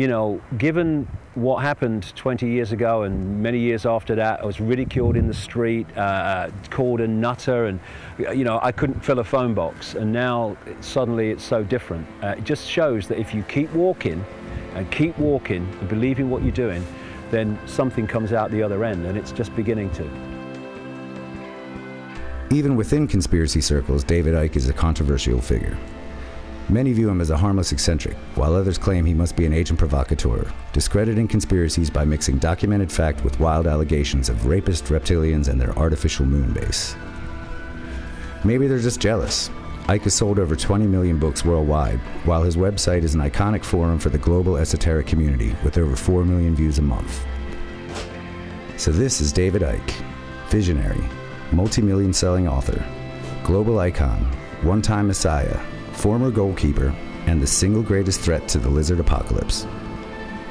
you 0.00 0.08
know, 0.08 0.40
given 0.56 1.06
what 1.34 1.58
happened 1.58 2.10
20 2.16 2.48
years 2.48 2.72
ago 2.72 3.02
and 3.02 3.42
many 3.42 3.58
years 3.58 3.84
after 3.84 4.14
that, 4.14 4.40
I 4.40 4.46
was 4.46 4.58
ridiculed 4.58 5.14
in 5.14 5.26
the 5.26 5.34
street, 5.34 5.86
uh, 5.94 6.48
called 6.70 7.02
a 7.02 7.06
nutter, 7.06 7.66
and 7.66 7.78
you 8.18 8.44
know, 8.44 8.58
I 8.62 8.72
couldn't 8.72 9.04
fill 9.04 9.18
a 9.18 9.24
phone 9.24 9.52
box. 9.52 9.94
And 9.94 10.10
now 10.10 10.56
it- 10.66 10.82
suddenly 10.82 11.28
it's 11.28 11.44
so 11.44 11.62
different. 11.62 12.06
Uh, 12.22 12.28
it 12.38 12.44
just 12.44 12.66
shows 12.66 13.08
that 13.08 13.18
if 13.18 13.34
you 13.34 13.42
keep 13.42 13.70
walking 13.74 14.24
and 14.74 14.90
keep 14.90 15.18
walking 15.18 15.68
and 15.80 15.88
believing 15.90 16.30
what 16.30 16.42
you're 16.42 16.60
doing, 16.66 16.82
then 17.30 17.58
something 17.66 18.06
comes 18.06 18.32
out 18.32 18.50
the 18.50 18.62
other 18.62 18.82
end, 18.82 19.04
and 19.04 19.18
it's 19.18 19.32
just 19.32 19.54
beginning 19.54 19.90
to. 19.90 20.04
Even 22.50 22.74
within 22.74 23.06
conspiracy 23.06 23.60
circles, 23.60 24.02
David 24.02 24.32
Icke 24.32 24.56
is 24.56 24.66
a 24.66 24.72
controversial 24.72 25.42
figure. 25.42 25.76
Many 26.70 26.92
view 26.92 27.08
him 27.10 27.20
as 27.20 27.30
a 27.30 27.36
harmless 27.36 27.72
eccentric, 27.72 28.16
while 28.36 28.54
others 28.54 28.78
claim 28.78 29.04
he 29.04 29.12
must 29.12 29.34
be 29.34 29.44
an 29.44 29.52
agent 29.52 29.76
provocateur, 29.76 30.48
discrediting 30.72 31.26
conspiracies 31.26 31.90
by 31.90 32.04
mixing 32.04 32.38
documented 32.38 32.92
fact 32.92 33.24
with 33.24 33.40
wild 33.40 33.66
allegations 33.66 34.28
of 34.28 34.46
rapist 34.46 34.84
reptilians 34.84 35.48
and 35.48 35.60
their 35.60 35.76
artificial 35.76 36.26
moon 36.26 36.52
base. 36.52 36.94
Maybe 38.44 38.68
they're 38.68 38.78
just 38.78 39.00
jealous. 39.00 39.50
Icke 39.88 40.02
has 40.02 40.14
sold 40.14 40.38
over 40.38 40.54
20 40.54 40.86
million 40.86 41.18
books 41.18 41.44
worldwide, 41.44 41.98
while 42.24 42.44
his 42.44 42.56
website 42.56 43.02
is 43.02 43.16
an 43.16 43.20
iconic 43.20 43.64
forum 43.64 43.98
for 43.98 44.10
the 44.10 44.18
global 44.18 44.56
esoteric 44.56 45.08
community 45.08 45.56
with 45.64 45.76
over 45.76 45.96
4 45.96 46.24
million 46.24 46.54
views 46.54 46.78
a 46.78 46.82
month. 46.82 47.26
So, 48.76 48.92
this 48.92 49.20
is 49.20 49.32
David 49.32 49.62
Icke, 49.62 49.92
visionary, 50.50 51.02
multi 51.50 51.82
million 51.82 52.12
selling 52.12 52.46
author, 52.46 52.80
global 53.42 53.80
icon, 53.80 54.22
one 54.62 54.80
time 54.80 55.08
messiah, 55.08 55.58
former 56.00 56.30
goalkeeper, 56.30 56.94
and 57.26 57.42
the 57.42 57.46
single 57.46 57.82
greatest 57.82 58.20
threat 58.20 58.48
to 58.48 58.58
the 58.58 58.68
lizard 58.68 59.00
apocalypse. 59.00 59.66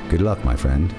Good 0.09 0.21
luck, 0.21 0.45
my 0.45 0.55
friend. 0.55 0.93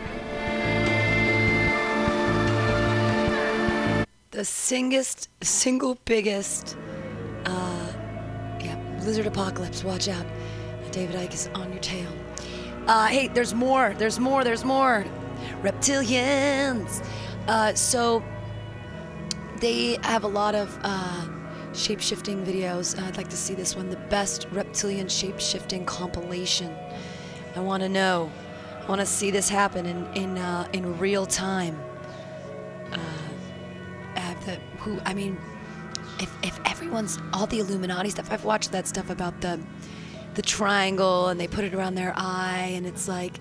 The 4.32 4.44
singest, 4.44 5.28
single 5.42 5.98
biggest, 6.05 6.76
uh, 7.44 7.92
yeah, 8.61 8.76
lizard 9.05 9.26
apocalypse. 9.26 9.84
Watch 9.84 10.09
out. 10.09 10.26
David 10.90 11.14
Icke 11.14 11.34
is 11.34 11.48
on 11.55 11.70
your 11.70 11.80
tail. 11.80 12.11
Uh, 12.88 13.07
hey, 13.07 13.28
there's 13.28 13.55
more. 13.55 13.94
There's 13.98 14.18
more. 14.18 14.42
There's 14.42 14.64
more. 14.64 15.05
Reptilians. 15.62 17.05
Uh, 17.46 17.74
so 17.74 18.24
they 19.61 19.98
have 20.03 20.24
a 20.24 20.28
lot 20.28 20.57
of 20.57 20.76
uh, 20.82 21.26
shape 21.73 22.01
shifting 22.01 22.45
videos. 22.45 23.01
I'd 23.01 23.16
like 23.16 23.29
to 23.29 23.37
see 23.37 23.55
this 23.55 23.77
one 23.77 23.91
the 23.91 23.97
best 23.97 24.47
reptilian 24.53 25.09
shape 25.09 25.41
shifting 25.41 25.85
compilation. 25.85 26.75
I 27.57 27.61
want 27.61 27.83
to 27.83 27.89
know. 27.89 28.31
I 28.83 28.87
want 28.87 29.01
to 29.01 29.07
see 29.07 29.31
this 29.31 29.49
happen 29.49 29.87
in, 29.87 30.07
in, 30.14 30.39
uh, 30.39 30.68
in 30.73 30.99
real 30.99 31.27
time. 31.27 31.81
Uh, 32.93 32.99
the, 34.47 34.57
who, 34.79 34.99
I 35.05 35.14
mean, 35.14 35.39
if, 36.18 36.33
if 36.43 36.59
everyone's, 36.64 37.18
all 37.33 37.47
the 37.47 37.59
Illuminati 37.59 38.11
stuff, 38.11 38.31
I've 38.31 38.45
watched 38.45 38.73
that 38.73 38.87
stuff 38.87 39.11
about 39.11 39.41
the, 39.41 39.61
the 40.35 40.43
triangle 40.43 41.29
and 41.29 41.39
they 41.39 41.47
put 41.47 41.64
it 41.64 41.75
around 41.75 41.95
their 41.95 42.12
eye 42.16 42.73
and 42.75 42.87
it's 42.87 43.09
like 43.09 43.39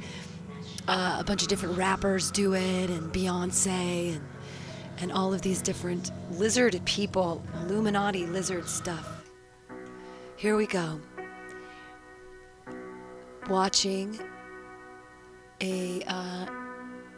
uh, 0.87 1.17
a 1.19 1.23
bunch 1.23 1.41
of 1.41 1.47
different 1.47 1.77
rappers 1.77 2.31
do 2.31 2.53
it 2.53 2.89
and 2.89 3.11
Beyonce 3.13 4.15
and 4.15 4.21
and 5.01 5.11
all 5.11 5.33
of 5.33 5.41
these 5.41 5.61
different 5.61 6.11
lizard 6.31 6.79
people, 6.85 7.41
Illuminati 7.61 8.25
lizard 8.25 8.67
stuff. 8.67 9.23
Here 10.35 10.55
we 10.55 10.67
go. 10.67 10.99
Watching 13.49 14.19
a 15.61 16.01
uh, 16.07 16.45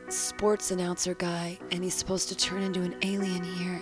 sports 0.10 0.72
announcer 0.72 1.14
guy, 1.14 1.60
and 1.72 1.84
he's 1.84 1.94
supposed 1.94 2.30
to 2.30 2.36
turn 2.36 2.64
into 2.64 2.82
an 2.82 2.96
alien 3.02 3.44
here. 3.44 3.82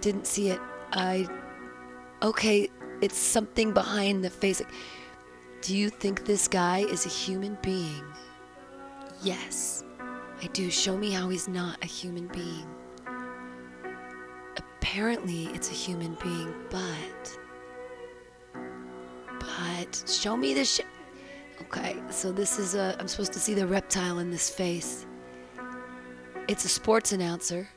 Didn't 0.00 0.26
see 0.26 0.50
it. 0.50 0.60
I. 0.92 1.26
Okay, 2.22 2.68
it's 3.00 3.18
something 3.18 3.72
behind 3.72 4.24
the 4.24 4.30
face. 4.30 4.62
Do 5.60 5.76
you 5.76 5.90
think 5.90 6.24
this 6.24 6.48
guy 6.48 6.78
is 6.80 7.06
a 7.06 7.08
human 7.08 7.56
being? 7.62 8.04
Yes. 9.22 9.81
I 10.42 10.48
do. 10.48 10.70
Show 10.70 10.96
me 10.96 11.12
how 11.12 11.28
he's 11.28 11.46
not 11.46 11.78
a 11.82 11.86
human 11.86 12.26
being. 12.28 12.66
Apparently, 14.56 15.46
it's 15.54 15.70
a 15.70 15.74
human 15.74 16.16
being, 16.22 16.52
but. 16.68 17.38
But 19.38 20.04
show 20.08 20.36
me 20.36 20.52
the 20.52 20.64
shit. 20.64 20.86
Okay, 21.62 21.96
so 22.10 22.32
this 22.32 22.58
is 22.58 22.74
a. 22.74 22.96
I'm 22.98 23.06
supposed 23.06 23.32
to 23.34 23.38
see 23.38 23.54
the 23.54 23.66
reptile 23.66 24.18
in 24.18 24.30
this 24.30 24.50
face. 24.50 25.06
It's 26.48 26.64
a 26.64 26.68
sports 26.68 27.12
announcer. 27.12 27.68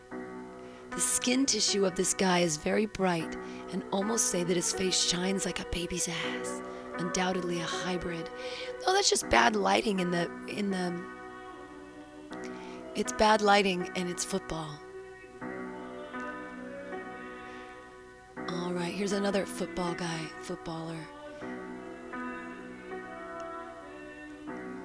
The 0.89 0.99
skin 0.99 1.45
tissue 1.45 1.85
of 1.85 1.95
this 1.95 2.13
guy 2.15 2.39
is 2.39 2.57
very 2.57 2.87
bright, 2.87 3.37
and 3.73 3.83
almost 3.91 4.31
say 4.31 4.43
that 4.43 4.55
his 4.55 4.73
face 4.73 4.99
shines 4.99 5.45
like 5.45 5.59
a 5.59 5.65
baby's 5.71 6.07
ass. 6.07 6.61
Undoubtedly 6.97 7.59
a 7.59 7.63
hybrid. 7.63 8.29
Oh, 8.87 8.93
that's 8.93 9.09
just 9.09 9.29
bad 9.29 9.55
lighting 9.55 9.99
in 9.99 10.09
the 10.09 10.31
in 10.47 10.71
the 10.71 11.14
it's 12.95 13.11
bad 13.13 13.41
lighting 13.41 13.89
and 13.95 14.09
it's 14.09 14.23
football. 14.23 14.79
All 18.49 18.71
right, 18.71 18.93
here's 18.93 19.11
another 19.11 19.45
football 19.45 19.93
guy, 19.93 20.19
footballer. 20.41 20.97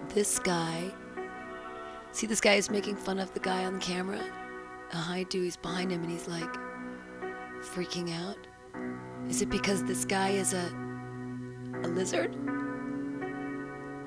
This 0.08 0.38
guy, 0.40 0.92
see, 2.10 2.26
this 2.26 2.40
guy 2.40 2.54
is 2.54 2.68
making 2.68 2.96
fun 2.96 3.20
of 3.20 3.32
the 3.32 3.40
guy 3.40 3.64
on 3.64 3.78
camera. 3.80 4.20
Uh, 4.92 4.96
a 4.96 4.96
hi, 4.96 5.22
dude, 5.24 5.44
he's 5.44 5.56
behind 5.56 5.92
him 5.92 6.02
and 6.02 6.10
he's 6.10 6.26
like 6.26 6.52
freaking 7.62 8.12
out. 8.12 8.38
Is 9.28 9.40
it 9.40 9.50
because 9.50 9.84
this 9.84 10.04
guy 10.04 10.30
is 10.30 10.52
a 10.52 10.72
a 11.84 11.88
lizard? 11.88 12.36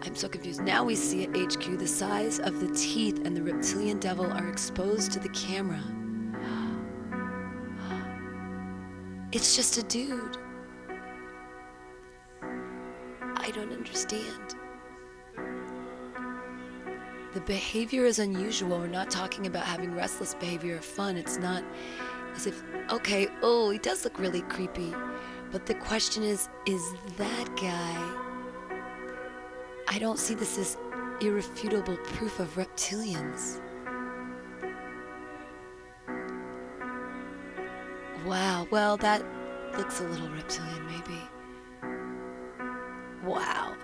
I'm 0.05 0.15
so 0.15 0.27
confused. 0.27 0.61
Now 0.61 0.83
we 0.83 0.95
see 0.95 1.23
at 1.23 1.29
HQ 1.29 1.79
the 1.79 1.87
size 1.87 2.39
of 2.39 2.59
the 2.59 2.67
teeth 2.75 3.25
and 3.25 3.35
the 3.35 3.41
reptilian 3.41 3.99
devil 3.99 4.31
are 4.31 4.49
exposed 4.49 5.11
to 5.13 5.19
the 5.19 5.29
camera. 5.29 5.81
It's 9.31 9.55
just 9.55 9.77
a 9.77 9.83
dude. 9.83 10.37
I 12.41 13.49
don't 13.51 13.71
understand. 13.71 14.55
The 17.33 17.41
behavior 17.41 18.05
is 18.05 18.19
unusual. 18.19 18.77
We're 18.77 18.87
not 18.87 19.09
talking 19.09 19.47
about 19.47 19.65
having 19.65 19.95
restless 19.95 20.35
behavior 20.35 20.75
or 20.75 20.81
fun. 20.81 21.17
It's 21.17 21.37
not 21.37 21.63
as 22.35 22.45
if, 22.45 22.61
okay, 22.91 23.27
oh, 23.41 23.71
he 23.71 23.79
does 23.79 24.03
look 24.03 24.19
really 24.19 24.41
creepy. 24.41 24.93
But 25.51 25.65
the 25.65 25.75
question 25.75 26.23
is, 26.23 26.47
is 26.67 26.93
that 27.17 27.55
guy. 27.55 28.22
I 29.87 29.99
don't 29.99 30.19
see 30.19 30.33
this 30.33 30.57
as 30.57 30.77
irrefutable 31.21 31.97
proof 31.97 32.39
of 32.39 32.55
reptilians. 32.55 33.61
Wow, 38.25 38.67
well, 38.71 38.97
that 38.97 39.23
looks 39.77 39.99
a 39.99 40.03
little 40.03 40.29
reptilian, 40.29 40.85
maybe. 40.87 41.21
Wow. 43.25 43.75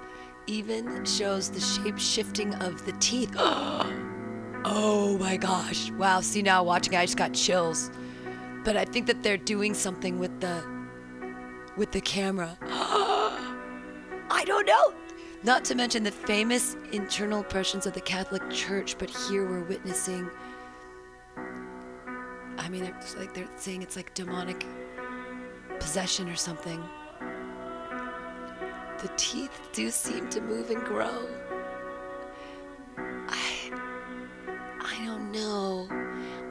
Even 0.48 1.06
shows 1.06 1.50
the 1.50 1.60
shape 1.60 2.00
shifting 2.00 2.54
of 2.56 2.86
the 2.86 2.94
teeth. 2.94 3.34
oh 3.38 5.18
my 5.20 5.38
gosh. 5.38 5.92
Wow, 5.92 6.22
see 6.22 6.42
now 6.42 6.64
watching 6.64 6.96
I 6.96 7.06
just 7.06 7.18
got 7.18 7.34
chills. 7.34 7.92
But 8.64 8.78
I 8.78 8.86
think 8.86 9.08
that 9.08 9.24
they're 9.24 9.38
doing 9.38 9.74
something 9.74 10.20
with 10.20 10.40
the 10.40 10.64
with 11.78 11.92
the 11.92 12.02
camera. 12.02 12.58
I 12.62 14.44
don't 14.46 14.66
know. 14.66 14.94
Not 15.44 15.64
to 15.66 15.76
mention 15.76 16.04
the 16.04 16.12
famous 16.12 16.76
internal 16.92 17.40
impressions 17.40 17.86
of 17.86 17.94
the 17.94 18.02
Catholic 18.02 18.50
Church, 18.50 18.98
but 18.98 19.10
here 19.10 19.48
we're 19.50 19.64
witnessing 19.64 20.30
I 22.70 22.72
mean, 22.72 22.84
it's 22.84 23.16
like 23.16 23.34
they're 23.34 23.50
saying 23.56 23.82
it's 23.82 23.96
like 23.96 24.14
demonic 24.14 24.64
possession 25.80 26.30
or 26.30 26.36
something. 26.36 26.80
The 29.02 29.10
teeth 29.18 29.60
do 29.74 29.90
seem 29.90 30.30
to 30.30 30.42
move 30.42 30.70
and 30.70 30.84
grow. 30.84 31.28
I 32.98 33.72
I 34.82 35.06
don't 35.06 35.32
know. 35.32 35.88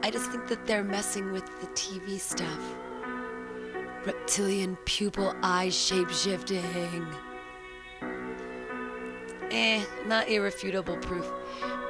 I 0.03 0.11
just 0.11 0.29
think 0.29 0.47
that 0.47 0.65
they're 0.65 0.83
messing 0.83 1.31
with 1.31 1.45
the 1.61 1.67
TV 1.67 2.19
stuff. 2.19 2.75
Reptilian 4.05 4.77
pupil 4.83 5.33
eye 5.41 5.69
shape 5.69 6.09
shifting. 6.09 7.07
Eh, 9.51 9.83
not 10.05 10.29
irrefutable 10.29 10.97
proof. 10.97 11.31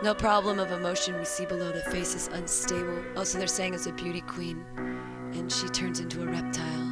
No 0.02 0.14
problem 0.14 0.60
of 0.60 0.72
emotion 0.72 1.18
we 1.20 1.26
see 1.26 1.46
below 1.46 1.72
the 1.72 1.84
face 1.92 2.16
is 2.16 2.30
unstable. 2.30 3.04
Also, 3.18 3.38
they're 3.38 3.48
saying 3.48 3.74
it's 3.74 3.86
a 3.86 3.92
beauty 3.92 4.22
queen 4.22 4.64
and 5.34 5.52
she 5.52 5.68
turns 5.68 6.00
into 6.00 6.24
a 6.24 6.26
reptile. 6.26 6.88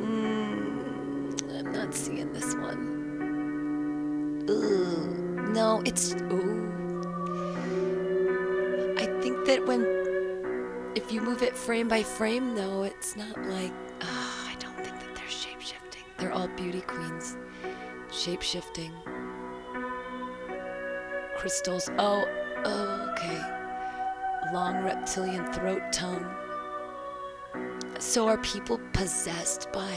Mm, 0.00 1.58
I'm 1.58 1.72
not 1.72 1.94
seeing 1.94 2.32
this 2.32 2.54
one. 2.56 2.94
No, 5.52 5.80
it's. 5.84 6.14
Ooh. 6.14 6.72
I 8.98 9.06
think 9.22 9.46
that 9.46 9.64
when. 9.66 9.84
If 10.94 11.12
you 11.12 11.20
move 11.20 11.42
it 11.42 11.56
frame 11.56 11.88
by 11.88 12.02
frame, 12.02 12.54
though, 12.54 12.82
it's 12.82 13.16
not 13.16 13.36
like. 13.44 13.72
ah, 14.02 14.50
I 14.50 14.54
don't 14.56 14.76
think 14.76 14.98
that 15.00 15.14
they're 15.14 15.28
shape 15.28 15.60
shifting. 15.60 16.02
They're 16.18 16.32
all 16.32 16.48
beauty 16.48 16.80
queens. 16.82 17.36
Shape 18.16 18.40
shifting. 18.40 18.92
Crystals. 21.36 21.90
Oh, 21.98 22.24
oh, 22.64 23.12
okay. 23.12 23.38
Long 24.54 24.82
reptilian 24.82 25.52
throat 25.52 25.82
tongue. 25.92 26.26
So 27.98 28.26
are 28.26 28.38
people 28.38 28.80
possessed 28.94 29.70
by 29.70 29.92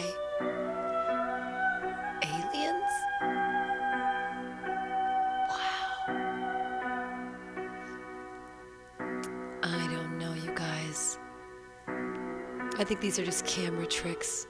aliens? 2.22 2.92
Wow. 5.50 5.90
I 9.64 9.88
don't 9.90 10.18
know, 10.18 10.34
you 10.34 10.52
guys. 10.54 11.18
I 11.88 12.84
think 12.84 13.00
these 13.00 13.18
are 13.18 13.26
just 13.26 13.46
camera 13.46 13.86
tricks. 13.86 14.46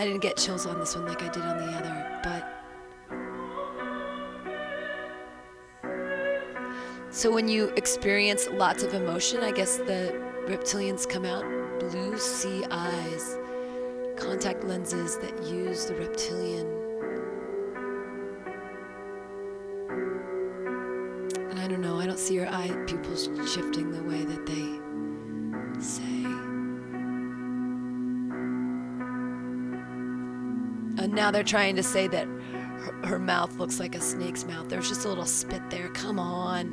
I 0.00 0.04
didn't 0.06 0.22
get 0.22 0.38
chills 0.38 0.64
on 0.64 0.80
this 0.80 0.96
one 0.96 1.04
like 1.04 1.22
I 1.22 1.28
did 1.28 1.42
on 1.42 1.58
the 1.58 1.72
other, 1.76 2.20
but. 2.24 2.42
So 7.10 7.30
when 7.30 7.48
you 7.48 7.66
experience 7.76 8.48
lots 8.50 8.82
of 8.82 8.94
emotion, 8.94 9.42
I 9.42 9.52
guess 9.52 9.76
the 9.76 10.18
reptilians 10.46 11.06
come 11.06 11.26
out 11.26 11.44
blue 11.78 12.16
sea 12.16 12.64
eyes, 12.70 13.36
contact 14.16 14.64
lenses 14.64 15.18
that 15.18 15.42
use 15.42 15.84
the 15.84 15.96
reptilian. 15.96 16.66
And 21.50 21.60
I 21.60 21.68
don't 21.68 21.82
know, 21.82 22.00
I 22.00 22.06
don't 22.06 22.18
see 22.18 22.36
your 22.36 22.48
eye 22.48 22.70
pupils 22.86 23.28
shifting 23.52 23.92
the 23.92 24.02
way 24.04 24.24
that 24.24 24.46
they 24.46 24.80
say. 25.78 26.19
And 31.00 31.14
now 31.14 31.30
they're 31.30 31.42
trying 31.42 31.76
to 31.76 31.82
say 31.82 32.08
that 32.08 32.26
her, 32.26 33.06
her 33.06 33.18
mouth 33.18 33.54
looks 33.56 33.80
like 33.80 33.94
a 33.94 34.00
snake's 34.02 34.44
mouth. 34.44 34.68
There's 34.68 34.86
just 34.86 35.06
a 35.06 35.08
little 35.08 35.24
spit 35.24 35.62
there. 35.70 35.88
Come 35.88 36.18
on. 36.18 36.72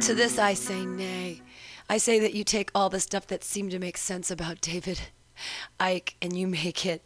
To 0.00 0.14
this 0.14 0.38
I 0.38 0.54
say 0.54 0.86
nay. 0.86 1.42
I 1.88 1.98
say 1.98 2.20
that 2.20 2.32
you 2.32 2.44
take 2.44 2.70
all 2.72 2.88
the 2.88 3.00
stuff 3.00 3.26
that 3.26 3.42
seemed 3.42 3.72
to 3.72 3.80
make 3.80 3.96
sense 3.96 4.30
about 4.30 4.60
David 4.60 5.00
Icke 5.80 6.14
and 6.22 6.38
you 6.38 6.46
make 6.46 6.86
it 6.86 7.02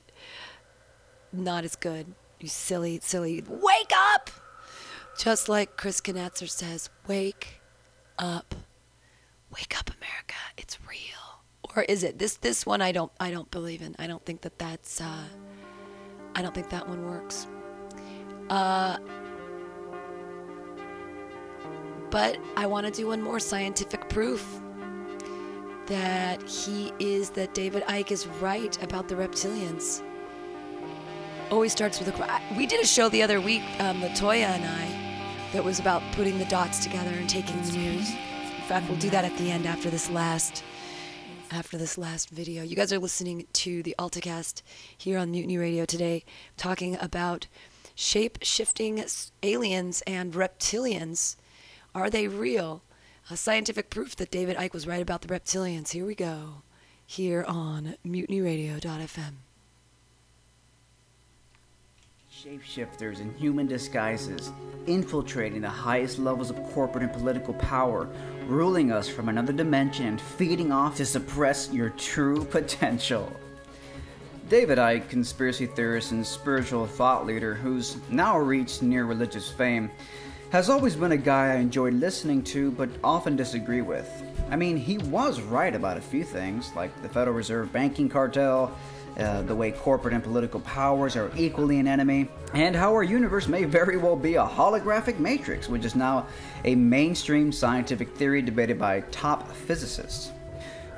not 1.33 1.65
as 1.65 1.75
good. 1.75 2.15
You 2.39 2.49
silly, 2.49 3.01
silly. 3.03 3.43
Wake 3.49 3.93
up! 4.13 4.31
Just 5.19 5.49
like 5.49 5.79
Chris 5.79 6.03
Knatzer 6.03 6.51
says, 6.51 6.91
wake 7.07 7.63
up. 8.19 8.55
Wake 9.55 9.79
up, 9.79 9.89
America. 9.91 10.35
It's 10.59 10.79
real. 10.89 11.71
Or 11.77 11.83
is 11.83 12.03
it 12.03 12.19
this 12.19 12.37
this 12.37 12.67
one 12.67 12.83
I 12.83 12.91
don't 12.91 13.13
I 13.21 13.31
don't 13.31 13.51
believe 13.51 13.83
in. 13.83 13.95
I 13.99 14.09
don't 14.09 14.25
think 14.25 14.41
that 14.41 14.59
that's 14.59 15.01
uh 15.01 15.25
I 16.35 16.43
don't 16.43 16.55
think 16.55 16.71
that 16.71 16.89
one 16.89 17.05
works. 17.05 17.47
Uh 18.51 18.99
but 22.11 22.39
I 22.57 22.67
want 22.67 22.87
to 22.87 22.93
do 22.93 23.07
one 23.09 23.23
more 23.23 23.39
scientific 23.39 24.09
proof 24.09 24.61
that 25.87 26.43
he 26.49 26.93
is 26.99 27.31
that 27.31 27.55
David 27.55 27.85
Icke 27.85 28.11
is 28.11 28.27
right 28.41 28.81
about 28.83 29.09
the 29.09 29.15
reptilians. 29.15 30.03
Always 31.51 31.73
starts 31.73 31.99
with 32.01 32.09
a. 32.09 32.41
We 32.57 32.67
did 32.67 32.81
a 32.83 32.87
show 32.87 33.09
the 33.09 33.23
other 33.23 33.41
week, 33.41 33.63
um, 33.81 34.01
Latoya 34.01 34.47
and 34.47 34.65
I, 34.65 35.51
that 35.53 35.63
was 35.63 35.79
about 35.79 36.03
putting 36.13 36.39
the 36.39 36.47
dots 36.47 36.83
together 36.83 37.11
and 37.11 37.29
taking 37.29 37.61
the 37.63 37.73
news. 37.73 38.11
In 38.65 38.69
fact, 38.69 38.89
we'll 38.89 38.99
do 38.99 39.11
that 39.11 39.27
at 39.27 39.37
the 39.37 39.51
end 39.51 39.67
after 39.67 39.91
this 39.91 40.09
last 40.09 40.65
after 41.51 41.77
this 41.77 41.99
last 41.99 42.31
video. 42.31 42.63
You 42.63 42.75
guys 42.75 42.95
are 42.95 42.99
listening 42.99 43.47
to 43.53 43.83
the 43.83 43.95
AltaCast 43.99 44.63
here 44.97 45.19
on 45.19 45.31
Mutiny 45.31 45.59
Radio 45.59 45.85
today, 45.85 46.25
talking 46.57 46.97
about 46.99 47.47
shape 47.95 48.39
shifting 48.41 49.05
aliens 49.43 50.03
and 50.07 50.33
reptilians. 50.33 51.37
Are 51.95 52.09
they 52.09 52.27
real? 52.27 52.83
A 53.29 53.37
scientific 53.37 53.91
proof 53.91 54.17
that 54.17 54.31
David 54.31 54.57
Icke 54.57 54.73
was 54.73 54.87
right 54.87 55.03
about 55.03 55.21
the 55.21 55.29
reptilians. 55.29 55.91
Here 55.91 56.07
we 56.07 56.15
go, 56.15 56.63
here 57.05 57.45
on 57.47 57.97
mutinyradio.fm. 58.03 59.35
Shapeshifters 62.45 63.21
in 63.21 63.33
human 63.37 63.67
disguises, 63.67 64.53
infiltrating 64.87 65.63
the 65.63 65.71
highest 65.71 66.19
levels 66.19 66.51
of 66.51 66.63
corporate 66.75 67.03
and 67.03 67.11
political 67.11 67.55
power, 67.55 68.07
ruling 68.47 68.93
us 68.93 69.09
from 69.09 69.31
another 69.31 69.55
dimension 69.55 70.05
and 70.05 70.21
feeding 70.21 70.71
off 70.71 70.95
to 70.97 71.07
suppress 71.07 71.73
your 71.73 71.89
true 71.89 72.45
potential. 72.51 73.35
David 74.51 74.77
Icke, 74.77 75.09
conspiracy 75.09 75.65
theorist 75.65 76.13
and 76.13 76.27
spiritual 76.27 76.87
thought 76.87 77.25
leader 77.25 77.55
who's 77.55 77.97
now 78.11 78.39
reached 78.39 78.83
near 78.83 79.07
religious 79.07 79.51
fame, 79.51 79.91
has 80.51 80.69
always 80.69 80.97
been 80.97 81.13
a 81.13 81.17
guy 81.17 81.53
I 81.53 81.57
enjoyed 81.57 81.95
listening 81.95 82.43
to 82.45 82.73
but 82.73 82.91
often 83.03 83.37
disagree 83.37 83.81
with. 83.81 84.07
I 84.51 84.57
mean, 84.57 84.77
he 84.77 84.99
was 84.99 85.41
right 85.41 85.75
about 85.75 85.97
a 85.97 86.03
few 86.03 86.25
things, 86.25 86.71
like 86.77 87.01
the 87.01 87.09
Federal 87.09 87.35
Reserve 87.35 87.73
banking 87.73 88.11
cartel, 88.11 88.77
uh, 89.19 89.43
the 89.43 89.55
way 89.55 89.71
corporate 89.71 90.15
and 90.15 90.23
political 90.23 90.61
powers 90.61 91.17
are 91.17 91.31
equally 91.37 91.79
an 91.79 91.87
enemy, 91.87 92.29
and 92.53 92.75
how 92.75 92.93
our 92.93 93.03
universe 93.03 93.47
may 93.47 93.65
very 93.65 93.97
well 93.97 94.17
be 94.17 94.35
a 94.35 94.45
holographic 94.45 95.19
matrix, 95.19 95.69
which 95.69 95.85
is 95.85 95.95
now 95.95 96.27
a 96.65 96.75
mainstream 96.75 97.53
scientific 97.53 98.17
theory 98.17 98.43
debated 98.43 98.79
by 98.79 99.01
top 99.11 99.51
physicists. 99.53 100.33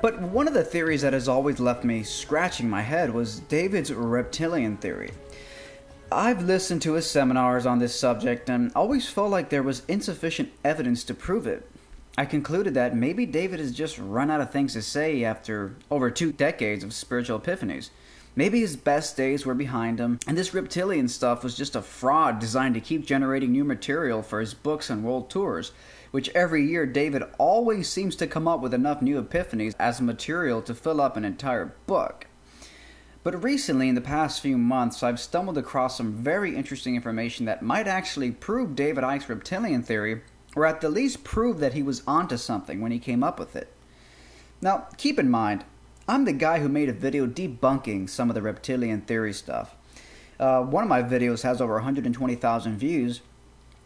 But 0.01 0.21
one 0.21 0.47
of 0.47 0.53
the 0.53 0.63
theories 0.63 1.01
that 1.01 1.13
has 1.13 1.27
always 1.27 1.59
left 1.59 1.83
me 1.83 2.03
scratching 2.03 2.69
my 2.69 2.81
head 2.81 3.13
was 3.13 3.39
David's 3.41 3.91
reptilian 3.93 4.77
theory. 4.77 5.11
I've 6.11 6.43
listened 6.43 6.81
to 6.83 6.93
his 6.93 7.09
seminars 7.09 7.65
on 7.65 7.79
this 7.79 7.99
subject 7.99 8.49
and 8.49 8.71
always 8.75 9.09
felt 9.09 9.31
like 9.31 9.49
there 9.49 9.63
was 9.63 9.83
insufficient 9.87 10.51
evidence 10.63 11.03
to 11.05 11.13
prove 11.13 11.47
it. 11.47 11.69
I 12.17 12.25
concluded 12.25 12.73
that 12.75 12.95
maybe 12.95 13.25
David 13.25 13.59
has 13.59 13.71
just 13.71 13.99
run 13.99 14.31
out 14.31 14.41
of 14.41 14.51
things 14.51 14.73
to 14.73 14.81
say 14.81 15.23
after 15.23 15.75
over 15.91 16.09
two 16.09 16.31
decades 16.31 16.83
of 16.83 16.93
spiritual 16.93 17.39
epiphanies. 17.39 17.89
Maybe 18.37 18.61
his 18.61 18.77
best 18.77 19.17
days 19.17 19.45
were 19.45 19.55
behind 19.55 19.99
him, 19.99 20.19
and 20.27 20.37
this 20.37 20.53
reptilian 20.53 21.09
stuff 21.09 21.43
was 21.43 21.57
just 21.57 21.75
a 21.75 21.81
fraud 21.81 22.39
designed 22.39 22.75
to 22.75 22.79
keep 22.79 23.05
generating 23.05 23.51
new 23.51 23.65
material 23.65 24.21
for 24.21 24.39
his 24.39 24.53
books 24.53 24.89
and 24.89 25.03
world 25.03 25.29
tours 25.29 25.73
which 26.11 26.29
every 26.29 26.65
year 26.65 26.85
David 26.85 27.23
always 27.37 27.89
seems 27.89 28.15
to 28.17 28.27
come 28.27 28.47
up 28.47 28.61
with 28.61 28.73
enough 28.73 29.01
new 29.01 29.21
epiphanies 29.21 29.75
as 29.79 30.01
material 30.01 30.61
to 30.63 30.73
fill 30.73 31.01
up 31.01 31.17
an 31.17 31.25
entire 31.25 31.75
book. 31.85 32.27
But 33.23 33.43
recently, 33.43 33.89
in 33.89 33.95
the 33.95 34.01
past 34.01 34.41
few 34.41 34.57
months, 34.57 35.03
I've 35.03 35.19
stumbled 35.19 35.57
across 35.57 35.97
some 35.97 36.13
very 36.13 36.55
interesting 36.55 36.95
information 36.95 37.45
that 37.45 37.61
might 37.61 37.87
actually 37.87 38.31
prove 38.31 38.75
David 38.75 39.03
Icke's 39.03 39.27
reptilian 39.27 39.83
theory, 39.83 40.21
or 40.55 40.65
at 40.65 40.79
the 40.79 40.89
least 40.89 41.23
prove 41.23 41.59
that 41.59 41.73
he 41.73 41.83
was 41.83 42.03
onto 42.07 42.37
something 42.37 42.79
when 42.79 42.91
he 42.91 42.99
came 42.99 43.23
up 43.23 43.37
with 43.37 43.55
it. 43.55 43.73
Now, 44.61 44.87
keep 44.97 45.19
in 45.19 45.29
mind, 45.29 45.65
I'm 46.09 46.23
the 46.23 46.31
guy 46.31 46.59
who 46.59 46.69
made 46.69 46.87
a 46.87 46.93
video 46.93 47.27
debunking 47.27 48.09
some 48.09 48.29
of 48.29 48.35
the 48.35 48.41
reptilian 48.41 49.01
theory 49.01 49.33
stuff. 49.33 49.75
Uh, 50.39 50.61
one 50.61 50.83
of 50.83 50.89
my 50.89 51.03
videos 51.03 51.41
has 51.41 51.59
over 51.59 51.73
120,000 51.73 52.77
views, 52.77 53.19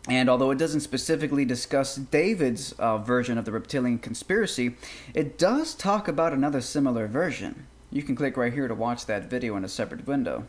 and 0.07 0.29
although 0.29 0.51
it 0.51 0.59
doesn't 0.59 0.81
specifically 0.81 1.45
discuss 1.45 1.95
David's 1.95 2.73
uh, 2.73 2.99
version 2.99 3.39
of 3.39 3.45
the 3.45 3.51
reptilian 3.51 3.97
conspiracy, 3.97 4.75
it 5.15 5.39
does 5.39 5.73
talk 5.73 6.07
about 6.07 6.31
another 6.31 6.61
similar 6.61 7.07
version. 7.07 7.65
You 7.89 8.03
can 8.03 8.15
click 8.15 8.37
right 8.37 8.53
here 8.53 8.67
to 8.67 8.75
watch 8.75 9.07
that 9.07 9.29
video 9.29 9.55
in 9.55 9.65
a 9.65 9.69
separate 9.69 10.05
window. 10.05 10.45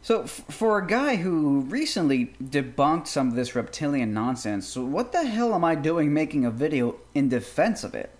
So, 0.00 0.26
for 0.26 0.78
a 0.78 0.86
guy 0.86 1.16
who 1.16 1.60
recently 1.60 2.34
debunked 2.42 3.08
some 3.08 3.28
of 3.28 3.34
this 3.34 3.54
reptilian 3.54 4.14
nonsense, 4.14 4.76
what 4.76 5.12
the 5.12 5.24
hell 5.24 5.54
am 5.54 5.64
I 5.64 5.74
doing 5.74 6.14
making 6.14 6.44
a 6.44 6.50
video 6.50 6.96
in 7.14 7.28
defense 7.28 7.82
of 7.84 7.94
it? 7.94 8.12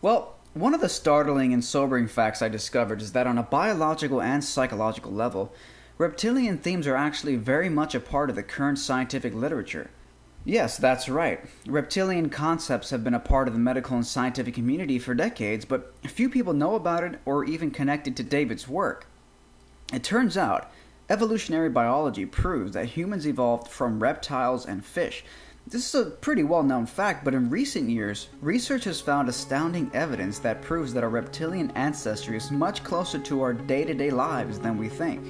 Well, 0.00 0.35
one 0.56 0.72
of 0.72 0.80
the 0.80 0.88
startling 0.88 1.52
and 1.52 1.62
sobering 1.62 2.08
facts 2.08 2.40
I 2.40 2.48
discovered 2.48 3.02
is 3.02 3.12
that 3.12 3.26
on 3.26 3.36
a 3.36 3.42
biological 3.42 4.22
and 4.22 4.42
psychological 4.42 5.12
level, 5.12 5.52
reptilian 5.98 6.56
themes 6.56 6.86
are 6.86 6.96
actually 6.96 7.36
very 7.36 7.68
much 7.68 7.94
a 7.94 8.00
part 8.00 8.30
of 8.30 8.36
the 8.36 8.42
current 8.42 8.78
scientific 8.78 9.34
literature. 9.34 9.90
Yes, 10.46 10.78
that's 10.78 11.10
right. 11.10 11.44
Reptilian 11.66 12.30
concepts 12.30 12.88
have 12.88 13.04
been 13.04 13.12
a 13.12 13.20
part 13.20 13.48
of 13.48 13.54
the 13.54 13.60
medical 13.60 13.96
and 13.96 14.06
scientific 14.06 14.54
community 14.54 14.98
for 14.98 15.12
decades, 15.12 15.66
but 15.66 15.92
few 16.06 16.30
people 16.30 16.54
know 16.54 16.74
about 16.74 17.04
it 17.04 17.20
or 17.26 17.44
even 17.44 17.70
connect 17.70 18.08
it 18.08 18.16
to 18.16 18.22
David's 18.22 18.66
work. 18.66 19.06
It 19.92 20.02
turns 20.02 20.38
out, 20.38 20.70
evolutionary 21.10 21.68
biology 21.68 22.24
proves 22.24 22.72
that 22.72 22.86
humans 22.86 23.26
evolved 23.26 23.68
from 23.68 24.02
reptiles 24.02 24.64
and 24.64 24.82
fish. 24.82 25.22
This 25.68 25.92
is 25.92 26.00
a 26.00 26.10
pretty 26.10 26.44
well 26.44 26.62
known 26.62 26.86
fact, 26.86 27.24
but 27.24 27.34
in 27.34 27.50
recent 27.50 27.90
years, 27.90 28.28
research 28.40 28.84
has 28.84 29.00
found 29.00 29.28
astounding 29.28 29.90
evidence 29.94 30.38
that 30.38 30.62
proves 30.62 30.94
that 30.94 31.02
our 31.02 31.10
reptilian 31.10 31.72
ancestry 31.72 32.36
is 32.36 32.52
much 32.52 32.84
closer 32.84 33.18
to 33.18 33.42
our 33.42 33.52
day 33.52 33.82
to 33.82 33.92
day 33.92 34.10
lives 34.10 34.60
than 34.60 34.78
we 34.78 34.88
think. 34.88 35.24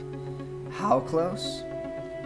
How 0.74 1.01
close? 1.01 1.62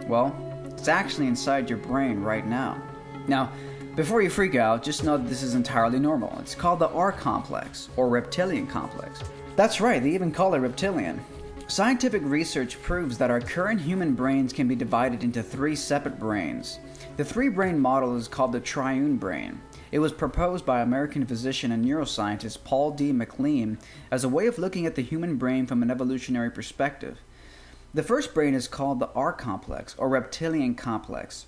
Well, 0.09 0.35
it's 0.65 0.89
actually 0.89 1.27
inside 1.27 1.69
your 1.69 1.79
brain 1.79 2.19
right 2.19 2.45
now. 2.45 2.83
Now, 3.29 3.53
before 3.95 4.21
you 4.21 4.29
freak 4.29 4.55
out, 4.55 4.83
just 4.83 5.05
know 5.05 5.15
that 5.15 5.29
this 5.29 5.41
is 5.41 5.55
entirely 5.55 5.99
normal. 5.99 6.37
It's 6.39 6.53
called 6.53 6.79
the 6.79 6.89
R 6.89 7.13
complex, 7.13 7.87
or 7.95 8.09
reptilian 8.09 8.67
complex. 8.67 9.21
That's 9.55 9.79
right, 9.79 10.03
they 10.03 10.09
even 10.09 10.33
call 10.33 10.53
it 10.53 10.59
reptilian. 10.59 11.23
Scientific 11.69 12.23
research 12.25 12.81
proves 12.81 13.17
that 13.17 13.31
our 13.31 13.39
current 13.39 13.79
human 13.79 14.15
brains 14.15 14.51
can 14.51 14.67
be 14.67 14.75
divided 14.75 15.23
into 15.23 15.41
three 15.41 15.77
separate 15.77 16.19
brains. 16.19 16.79
The 17.17 17.25
three 17.25 17.49
brain 17.49 17.77
model 17.77 18.15
is 18.15 18.29
called 18.29 18.53
the 18.53 18.61
triune 18.61 19.17
brain. 19.17 19.59
It 19.91 19.99
was 19.99 20.13
proposed 20.13 20.65
by 20.65 20.79
American 20.79 21.25
physician 21.25 21.69
and 21.73 21.83
neuroscientist 21.83 22.63
Paul 22.63 22.91
D. 22.91 23.11
MacLean 23.11 23.79
as 24.09 24.23
a 24.23 24.29
way 24.29 24.47
of 24.47 24.57
looking 24.57 24.85
at 24.85 24.95
the 24.95 25.01
human 25.01 25.35
brain 25.35 25.67
from 25.67 25.83
an 25.83 25.91
evolutionary 25.91 26.49
perspective. 26.49 27.19
The 27.93 28.01
first 28.01 28.33
brain 28.33 28.53
is 28.53 28.69
called 28.69 28.99
the 28.99 29.09
R 29.13 29.33
complex 29.33 29.93
or 29.97 30.07
reptilian 30.07 30.73
complex. 30.73 31.47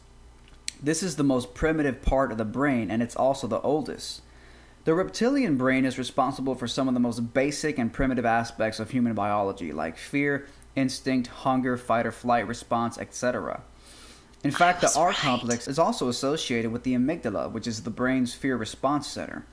This 0.82 1.02
is 1.02 1.16
the 1.16 1.24
most 1.24 1.54
primitive 1.54 2.02
part 2.02 2.34
of 2.34 2.38
the 2.38 2.44
brain 2.44 2.92
and 2.92 3.02
it's 3.02 3.16
also 3.16 3.48
the 3.48 3.62
oldest. 3.62 4.22
The 4.84 4.94
reptilian 4.94 5.56
brain 5.56 5.86
is 5.86 5.98
responsible 5.98 6.56
for 6.56 6.68
some 6.68 6.90
of 6.90 6.94
the 6.94 7.00
most 7.00 7.34
basic 7.34 7.80
and 7.80 7.94
primitive 7.94 8.26
aspects 8.26 8.82
of 8.82 8.92
human 8.92 9.14
biology, 9.14 9.72
like 9.72 9.98
fear, 9.98 10.46
instinct, 10.76 11.28
hunger, 11.28 11.78
fight 11.78 12.06
or 12.06 12.12
flight 12.12 12.46
response, 12.46 12.98
etc. 12.98 13.62
In 14.44 14.52
fact, 14.52 14.82
the 14.82 14.94
R 14.94 15.14
complex 15.14 15.70
is 15.70 15.80
also 15.80 16.10
associated 16.10 16.72
with 16.72 16.84
the 16.84 16.94
amygdala, 16.94 17.50
which 17.50 17.66
is 17.66 17.84
the 17.84 17.90
brain's 17.90 18.34
fear 18.34 18.58
response 18.58 19.08
center. 19.08 19.46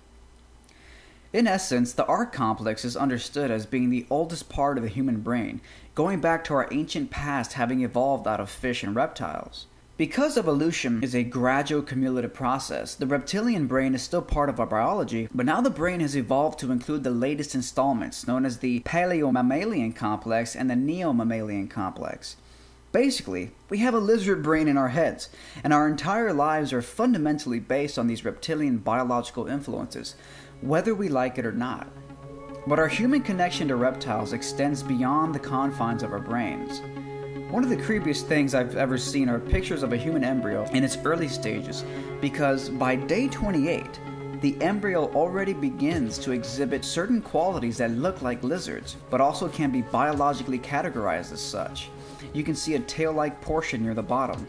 In 1.33 1.47
essence, 1.47 1.93
the 1.93 2.07
R 2.07 2.27
complex 2.27 2.85
is 2.85 2.97
understood 2.97 3.53
as 3.53 3.67
being 3.67 3.91
the 3.91 4.05
oldest 4.11 4.49
part 4.49 4.77
of 4.77 4.83
the 4.83 4.91
human 4.91 5.21
brain, 5.21 5.61
going 5.95 6.21
back 6.21 6.43
to 6.45 6.55
our 6.55 6.67
ancient 6.73 7.11
past 7.11 7.53
having 7.53 7.83
evolved 7.83 8.27
out 8.27 8.41
of 8.41 8.51
fish 8.51 8.83
and 8.83 8.97
reptiles. 8.97 9.67
Because 9.97 10.37
evolution 10.37 11.05
is 11.05 11.15
a 11.15 11.23
gradual 11.23 11.83
cumulative 11.83 12.35
process, 12.35 12.97
the 12.97 13.07
reptilian 13.07 13.69
brain 13.69 13.95
is 13.95 14.03
still 14.03 14.23
part 14.23 14.49
of 14.49 14.59
our 14.59 14.67
biology, 14.67 15.29
but 15.33 15.47
now 15.47 15.61
the 15.61 15.71
brain 15.71 16.01
has 16.01 16.17
evolved 16.17 16.59
to 16.61 16.73
include 16.73 17.05
the 17.05 17.11
latest 17.11 17.55
installments, 17.55 18.27
known 18.27 18.45
as 18.45 18.59
the 18.59 18.81
paleomammalian 18.81 19.95
complex 19.95 20.57
and 20.57 20.69
the 20.69 20.75
neomammalian 20.75 21.71
complex. 21.71 22.37
Basically, 22.93 23.53
we 23.69 23.79
have 23.79 23.95
a 23.95 24.01
lizard 24.01 24.43
brain 24.43 24.67
in 24.67 24.77
our 24.77 24.89
heads, 24.89 25.29
and 25.63 25.73
our 25.73 25.87
entire 25.87 26.33
lives 26.33 26.73
are 26.73 26.83
fundamentally 26.83 27.61
based 27.61 27.97
on 28.01 28.09
these 28.09 28.25
reptilian 28.25 28.79
biological 28.79 29.47
influences, 29.47 30.17
whether 30.61 30.93
we 30.93 31.09
like 31.09 31.39
it 31.39 31.47
or 31.47 31.53
not. 31.53 31.87
But 32.67 32.81
our 32.81 32.89
human 32.89 33.23
connection 33.23 33.69
to 33.69 33.77
reptiles 33.77 34.33
extends 34.33 34.83
beyond 34.83 35.33
the 35.35 35.39
confines 35.39 36.03
of 36.03 36.13
our 36.13 36.19
brains. 36.19 36.83
One 37.53 37.63
of 37.63 37.71
the 37.71 37.77
creepiest 37.77 38.27
things 38.27 38.55
I've 38.55 38.75
ever 38.75 38.99
seen 38.99 39.29
are 39.29 39.39
pictures 39.39 39.85
of 39.85 39.93
a 39.93 39.97
human 39.97 40.25
embryo 40.25 40.65
in 40.73 40.83
its 40.83 40.97
early 41.05 41.29
stages, 41.29 41.85
because 42.21 42.71
by 42.71 42.97
day 42.97 43.29
28, 43.29 44.01
the 44.41 44.61
embryo 44.61 45.13
already 45.13 45.53
begins 45.53 46.19
to 46.19 46.33
exhibit 46.33 46.85
certain 46.85 47.23
qualities 47.23 47.77
that 47.77 47.93
look 47.93 48.21
like 48.21 48.43
lizards, 48.43 48.97
but 49.11 49.21
also 49.21 49.49
can 49.49 49.71
be 49.71 49.83
biologically 49.83 50.59
categorized 50.59 51.33
as 51.33 51.41
such. 51.41 51.89
You 52.33 52.45
can 52.45 52.55
see 52.55 52.75
a 52.75 52.81
tail 52.81 53.13
like 53.13 53.41
portion 53.41 53.83
near 53.83 53.95
the 53.95 54.03
bottom. 54.03 54.47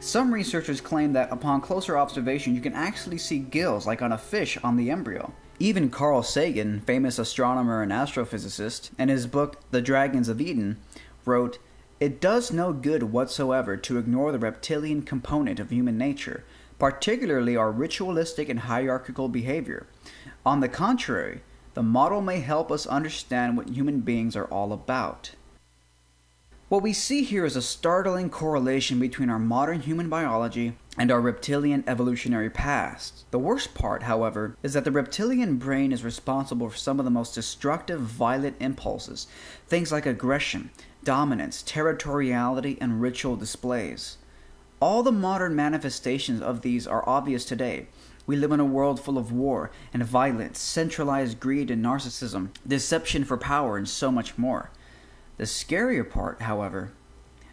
Some 0.00 0.34
researchers 0.34 0.80
claim 0.80 1.12
that 1.12 1.30
upon 1.30 1.60
closer 1.60 1.96
observation, 1.96 2.54
you 2.54 2.60
can 2.60 2.74
actually 2.74 3.18
see 3.18 3.38
gills 3.38 3.86
like 3.86 4.02
on 4.02 4.12
a 4.12 4.18
fish 4.18 4.58
on 4.64 4.76
the 4.76 4.90
embryo. 4.90 5.32
Even 5.60 5.90
Carl 5.90 6.24
Sagan, 6.24 6.80
famous 6.80 7.20
astronomer 7.20 7.82
and 7.82 7.92
astrophysicist, 7.92 8.90
in 8.98 9.08
his 9.08 9.28
book 9.28 9.60
The 9.70 9.80
Dragons 9.80 10.28
of 10.28 10.40
Eden, 10.40 10.78
wrote, 11.24 11.58
It 12.00 12.20
does 12.20 12.52
no 12.52 12.72
good 12.72 13.04
whatsoever 13.04 13.76
to 13.76 13.98
ignore 13.98 14.32
the 14.32 14.40
reptilian 14.40 15.02
component 15.02 15.60
of 15.60 15.70
human 15.70 15.96
nature, 15.96 16.42
particularly 16.80 17.56
our 17.56 17.70
ritualistic 17.70 18.48
and 18.48 18.60
hierarchical 18.60 19.28
behavior. 19.28 19.86
On 20.44 20.58
the 20.58 20.68
contrary, 20.68 21.42
the 21.74 21.82
model 21.82 22.20
may 22.20 22.40
help 22.40 22.72
us 22.72 22.86
understand 22.86 23.56
what 23.56 23.68
human 23.68 24.00
beings 24.00 24.34
are 24.34 24.46
all 24.46 24.72
about. 24.72 25.30
What 26.72 26.82
we 26.82 26.94
see 26.94 27.22
here 27.22 27.44
is 27.44 27.54
a 27.54 27.60
startling 27.60 28.30
correlation 28.30 28.98
between 28.98 29.28
our 29.28 29.38
modern 29.38 29.80
human 29.80 30.08
biology 30.08 30.72
and 30.96 31.10
our 31.10 31.20
reptilian 31.20 31.84
evolutionary 31.86 32.48
past. 32.48 33.30
The 33.30 33.38
worst 33.38 33.74
part, 33.74 34.04
however, 34.04 34.56
is 34.62 34.72
that 34.72 34.84
the 34.84 34.90
reptilian 34.90 35.58
brain 35.58 35.92
is 35.92 36.02
responsible 36.02 36.70
for 36.70 36.76
some 36.78 36.98
of 36.98 37.04
the 37.04 37.10
most 37.10 37.34
destructive, 37.34 38.00
violent 38.00 38.56
impulses, 38.58 39.26
things 39.68 39.92
like 39.92 40.06
aggression, 40.06 40.70
dominance, 41.04 41.62
territoriality, 41.62 42.78
and 42.80 43.02
ritual 43.02 43.36
displays. 43.36 44.16
All 44.80 45.02
the 45.02 45.12
modern 45.12 45.54
manifestations 45.54 46.40
of 46.40 46.62
these 46.62 46.86
are 46.86 47.06
obvious 47.06 47.44
today. 47.44 47.88
We 48.26 48.36
live 48.36 48.50
in 48.50 48.60
a 48.60 48.64
world 48.64 48.98
full 48.98 49.18
of 49.18 49.30
war 49.30 49.70
and 49.92 50.02
violence, 50.02 50.58
centralized 50.58 51.38
greed 51.38 51.70
and 51.70 51.84
narcissism, 51.84 52.48
deception 52.66 53.26
for 53.26 53.36
power, 53.36 53.76
and 53.76 53.86
so 53.86 54.10
much 54.10 54.38
more. 54.38 54.70
The 55.38 55.44
scarier 55.44 56.08
part, 56.08 56.42
however, 56.42 56.92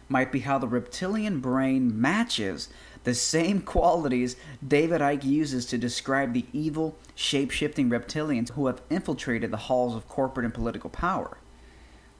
might 0.08 0.32
be 0.32 0.40
how 0.40 0.58
the 0.58 0.68
reptilian 0.68 1.40
brain 1.40 1.98
matches 2.00 2.68
the 3.04 3.14
same 3.14 3.60
qualities 3.74 4.36
David 4.66 5.00
Icke 5.00 5.24
uses 5.24 5.64
to 5.66 5.78
describe 5.78 6.32
the 6.32 6.46
evil, 6.52 6.96
shape 7.14 7.50
shifting 7.50 7.88
reptilians 7.88 8.52
who 8.52 8.66
have 8.66 8.82
infiltrated 8.90 9.50
the 9.50 9.56
halls 9.56 9.94
of 9.94 10.08
corporate 10.08 10.44
and 10.44 10.54
political 10.54 10.90
power. 10.90 11.38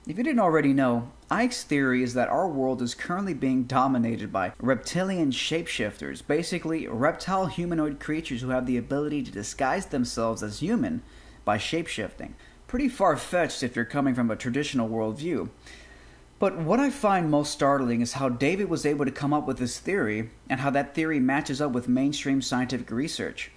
If 0.06 0.16
you 0.16 0.24
didn't 0.24 0.40
already 0.40 0.72
know, 0.72 1.12
Icke's 1.30 1.62
theory 1.62 2.02
is 2.02 2.14
that 2.14 2.30
our 2.30 2.48
world 2.48 2.80
is 2.80 2.94
currently 2.94 3.34
being 3.34 3.64
dominated 3.64 4.32
by 4.32 4.52
reptilian 4.58 5.30
shapeshifters, 5.30 6.26
basically 6.26 6.88
reptile 6.88 7.46
humanoid 7.46 8.00
creatures 8.00 8.40
who 8.40 8.48
have 8.48 8.64
the 8.64 8.78
ability 8.78 9.22
to 9.24 9.30
disguise 9.30 9.86
themselves 9.86 10.42
as 10.42 10.60
human 10.60 11.02
by 11.44 11.58
shapeshifting. 11.58 12.32
Pretty 12.70 12.88
far 12.88 13.16
fetched 13.16 13.64
if 13.64 13.74
you're 13.74 13.84
coming 13.84 14.14
from 14.14 14.30
a 14.30 14.36
traditional 14.36 14.88
worldview. 14.88 15.48
But 16.38 16.56
what 16.56 16.78
I 16.78 16.88
find 16.88 17.28
most 17.28 17.52
startling 17.52 18.00
is 18.00 18.12
how 18.12 18.28
David 18.28 18.68
was 18.68 18.86
able 18.86 19.04
to 19.04 19.10
come 19.10 19.32
up 19.32 19.44
with 19.44 19.58
this 19.58 19.80
theory 19.80 20.30
and 20.48 20.60
how 20.60 20.70
that 20.70 20.94
theory 20.94 21.18
matches 21.18 21.60
up 21.60 21.72
with 21.72 21.88
mainstream 21.88 22.40
scientific 22.40 22.92
research. 22.92 23.50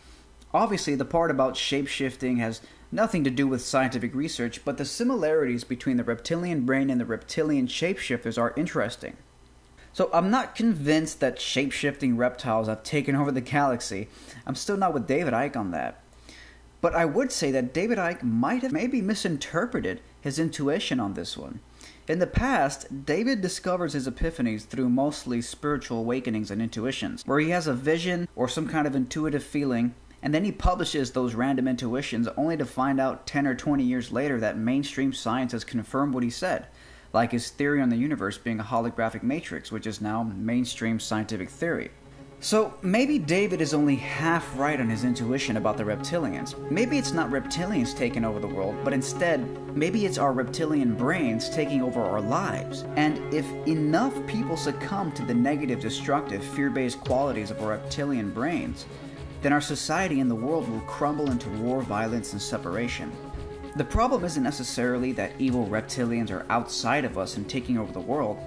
Obviously, 0.51 0.95
the 0.95 1.05
part 1.05 1.29
about 1.29 1.53
shapeshifting 1.53 2.39
has 2.39 2.61
nothing 2.91 3.23
to 3.23 3.29
do 3.29 3.47
with 3.47 3.61
scientific 3.61 4.15
research, 4.15 4.65
but 4.65 4.79
the 4.79 4.83
similarities 4.83 5.63
between 5.63 5.97
the 5.97 6.03
reptilian 6.03 6.65
brain 6.65 6.89
and 6.89 6.99
the 6.99 7.05
reptilian 7.05 7.67
shapeshifters 7.67 8.41
are 8.41 8.55
interesting. 8.57 9.15
So 9.93 10.09
I'm 10.11 10.31
not 10.31 10.55
convinced 10.55 11.19
that 11.19 11.37
shapeshifting 11.37 12.17
reptiles 12.17 12.67
have 12.67 12.81
taken 12.81 13.15
over 13.15 13.31
the 13.31 13.41
galaxy. 13.41 14.09
I'm 14.47 14.55
still 14.55 14.75
not 14.75 14.91
with 14.91 15.05
David 15.05 15.35
Icke 15.35 15.55
on 15.55 15.69
that. 15.69 16.02
But 16.83 16.95
I 16.95 17.05
would 17.05 17.31
say 17.31 17.49
that 17.51 17.73
David 17.73 17.97
Icke 17.97 18.23
might 18.23 18.61
have 18.61 18.73
maybe 18.73 19.01
misinterpreted 19.01 20.01
his 20.19 20.37
intuition 20.37 20.99
on 20.99 21.13
this 21.13 21.37
one. 21.37 21.61
In 22.09 22.19
the 22.19 22.27
past, 22.27 23.05
David 23.05 23.39
discovers 23.39 23.93
his 23.93 24.05
epiphanies 24.05 24.65
through 24.65 24.89
mostly 24.89 25.41
spiritual 25.41 25.99
awakenings 25.99 26.51
and 26.51 26.61
intuitions, 26.61 27.23
where 27.25 27.39
he 27.39 27.51
has 27.51 27.67
a 27.67 27.73
vision 27.73 28.27
or 28.35 28.49
some 28.49 28.67
kind 28.67 28.85
of 28.85 28.97
intuitive 28.97 29.45
feeling 29.45 29.95
and 30.21 30.33
then 30.33 30.43
he 30.43 30.51
publishes 30.51 31.11
those 31.11 31.35
random 31.35 31.69
intuitions 31.69 32.27
only 32.35 32.57
to 32.57 32.65
find 32.65 32.99
out 32.99 33.25
10 33.27 33.47
or 33.47 33.55
20 33.55 33.81
years 33.81 34.11
later 34.11 34.37
that 34.41 34.57
mainstream 34.57 35.13
science 35.13 35.53
has 35.53 35.63
confirmed 35.63 36.13
what 36.13 36.23
he 36.23 36.29
said, 36.29 36.67
like 37.13 37.31
his 37.31 37.49
theory 37.49 37.81
on 37.81 37.89
the 37.89 37.97
universe 37.97 38.37
being 38.37 38.59
a 38.59 38.63
holographic 38.63 39.23
matrix, 39.23 39.71
which 39.71 39.87
is 39.87 40.01
now 40.01 40.23
mainstream 40.23 40.99
scientific 40.99 41.49
theory. 41.49 41.91
So 42.43 42.73
maybe 42.81 43.19
David 43.19 43.61
is 43.61 43.73
only 43.73 43.95
half 43.95 44.45
right 44.59 44.77
on 44.77 44.89
his 44.89 45.05
intuition 45.05 45.55
about 45.55 45.77
the 45.77 45.85
reptilians. 45.85 46.59
Maybe 46.69 46.97
it's 46.97 47.13
not 47.13 47.29
reptilians 47.29 47.95
taking 47.95 48.25
over 48.25 48.41
the 48.41 48.49
world, 48.49 48.75
but 48.83 48.91
instead, 48.91 49.47
maybe 49.73 50.05
it's 50.05 50.17
our 50.17 50.33
reptilian 50.33 50.93
brains 50.93 51.49
taking 51.49 51.81
over 51.81 52.01
our 52.01 52.19
lives. 52.19 52.83
And 52.97 53.33
if 53.33 53.45
enough 53.65 54.13
people 54.27 54.57
succumb 54.57 55.13
to 55.13 55.23
the 55.23 55.33
negative, 55.33 55.79
destructive, 55.79 56.43
fear 56.43 56.69
based 56.69 56.99
qualities 56.99 57.49
of 57.49 57.61
our 57.61 57.69
reptilian 57.69 58.29
brains, 58.29 58.87
then 59.41 59.53
our 59.53 59.61
society 59.61 60.19
and 60.19 60.29
the 60.29 60.35
world 60.35 60.67
will 60.67 60.81
crumble 60.81 61.31
into 61.31 61.47
war, 61.61 61.81
violence, 61.81 62.33
and 62.33 62.41
separation. 62.41 63.09
The 63.77 63.85
problem 63.85 64.25
isn't 64.25 64.43
necessarily 64.43 65.13
that 65.13 65.31
evil 65.39 65.65
reptilians 65.67 66.29
are 66.29 66.45
outside 66.49 67.05
of 67.05 67.17
us 67.17 67.37
and 67.37 67.49
taking 67.49 67.77
over 67.77 67.93
the 67.93 68.01
world. 68.01 68.37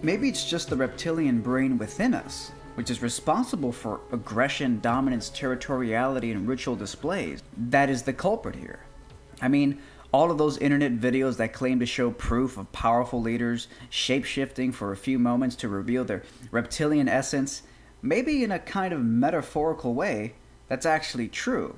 Maybe 0.00 0.28
it's 0.28 0.48
just 0.48 0.70
the 0.70 0.76
reptilian 0.76 1.40
brain 1.40 1.76
within 1.76 2.14
us, 2.14 2.52
which 2.74 2.90
is 2.90 3.02
responsible 3.02 3.72
for 3.72 4.00
aggression, 4.12 4.80
dominance, 4.80 5.30
territoriality, 5.30 6.32
and 6.32 6.48
ritual 6.48 6.76
displays, 6.76 7.42
that 7.56 7.90
is 7.90 8.02
the 8.02 8.12
culprit 8.12 8.56
here. 8.56 8.80
I 9.40 9.48
mean, 9.48 9.80
all 10.12 10.30
of 10.30 10.38
those 10.38 10.58
internet 10.58 10.98
videos 10.98 11.36
that 11.38 11.52
claim 11.52 11.80
to 11.80 11.86
show 11.86 12.10
proof 12.10 12.56
of 12.56 12.70
powerful 12.72 13.20
leaders 13.20 13.68
shapeshifting 13.90 14.72
for 14.74 14.92
a 14.92 14.96
few 14.96 15.18
moments 15.18 15.56
to 15.56 15.68
reveal 15.68 16.04
their 16.04 16.22
reptilian 16.50 17.08
essence 17.08 17.62
maybe 18.02 18.42
in 18.42 18.50
a 18.50 18.58
kind 18.58 18.92
of 18.92 19.00
metaphorical 19.00 19.94
way, 19.94 20.34
that's 20.68 20.84
actually 20.84 21.28
true. 21.28 21.76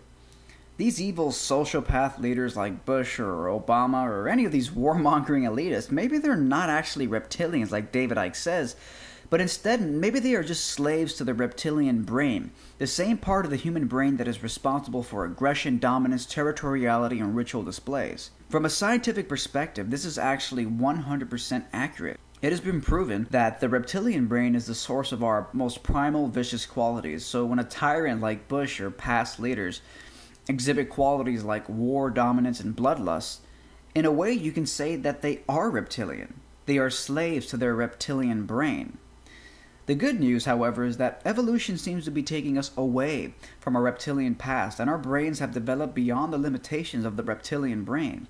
These 0.77 1.01
evil 1.01 1.31
sociopath 1.31 2.19
leaders 2.19 2.57
like 2.57 2.85
Bush 2.85 3.21
or 3.21 3.47
Obama 3.47 4.05
or 4.07 4.29
any 4.29 4.45
of 4.45 4.51
these 4.51 4.71
warmongering 4.85 5.49
elitists, 5.49 5.93
maybe 5.93 6.19
they're 6.19 6.35
not 6.35 6.69
actually 6.69 7.07
reptilians 7.07 7.71
like 7.71 7.93
David 7.93 8.19
Icke 8.19 8.35
says, 8.35 8.75
but 9.31 9.41
instead, 9.41 9.81
maybe 9.81 10.19
they 10.19 10.35
are 10.35 10.43
just 10.43 10.67
slaves 10.67 11.15
to 11.15 11.25
the 11.25 11.33
reptilian 11.33 12.03
brain, 12.03 12.51
the 12.79 12.87
same 12.87 13.17
part 13.17 13.45
of 13.45 13.51
the 13.51 13.57
human 13.57 13.87
brain 13.87 14.17
that 14.19 14.29
is 14.29 14.43
responsible 14.43 15.03
for 15.03 15.25
aggression, 15.25 15.79
dominance, 15.79 16.27
territoriality, 16.27 17.21
and 17.21 17.35
ritual 17.35 17.63
displays. 17.63 18.31
From 18.49 18.65
a 18.65 18.71
scientific 18.71 19.29
perspective, 19.29 19.91
this 19.91 20.05
is 20.05 20.19
actually 20.19 20.67
100% 20.67 21.65
accurate. 21.73 22.21
It 22.43 22.51
has 22.51 22.61
been 22.61 22.81
proven 22.81 23.27
that 23.31 23.61
the 23.61 23.69
reptilian 23.69 24.27
brain 24.27 24.55
is 24.55 24.67
the 24.67 24.75
source 24.75 25.13
of 25.13 25.25
our 25.25 25.49
most 25.53 25.83
primal 25.83 26.29
vicious 26.29 26.67
qualities. 26.67 27.25
So 27.25 27.47
when 27.47 27.59
a 27.59 27.65
tyrant 27.65 28.21
like 28.21 28.49
Bush 28.49 28.81
or 28.81 28.91
past 28.91 29.41
leaders 29.41 29.81
exhibit 30.49 30.91
qualities 30.91 31.43
like 31.43 31.69
war, 31.69 32.11
dominance, 32.11 32.61
and 32.61 32.77
bloodlust, 32.77 33.39
in 33.95 34.05
a 34.05 34.13
way 34.13 34.33
you 34.33 34.53
can 34.53 34.67
say 34.67 34.97
that 34.97 35.23
they 35.23 35.43
are 35.49 35.71
reptilian. 35.71 36.41
They 36.67 36.79
are 36.79 36.91
slaves 36.91 37.47
to 37.47 37.57
their 37.57 37.75
reptilian 37.75 38.47
brain. 38.47 38.99
The 39.87 39.95
good 39.95 40.19
news, 40.19 40.47
however, 40.47 40.85
is 40.85 40.97
that 40.97 41.21
evolution 41.27 41.77
seems 41.77 42.07
to 42.07 42.11
be 42.11 42.23
taking 42.23 42.57
us 42.57 42.71
away 42.77 43.35
from 43.61 43.77
our 43.77 43.83
reptilian 43.83 44.35
past, 44.35 44.81
and 44.81 44.89
our 44.89 44.97
brains 44.97 45.41
have 45.41 45.53
developed 45.53 45.95
beyond 45.95 46.33
the 46.33 46.39
limitations 46.39 47.05
of 47.05 47.17
the 47.17 47.23
reptilian 47.23 47.85
brain. 47.85 48.27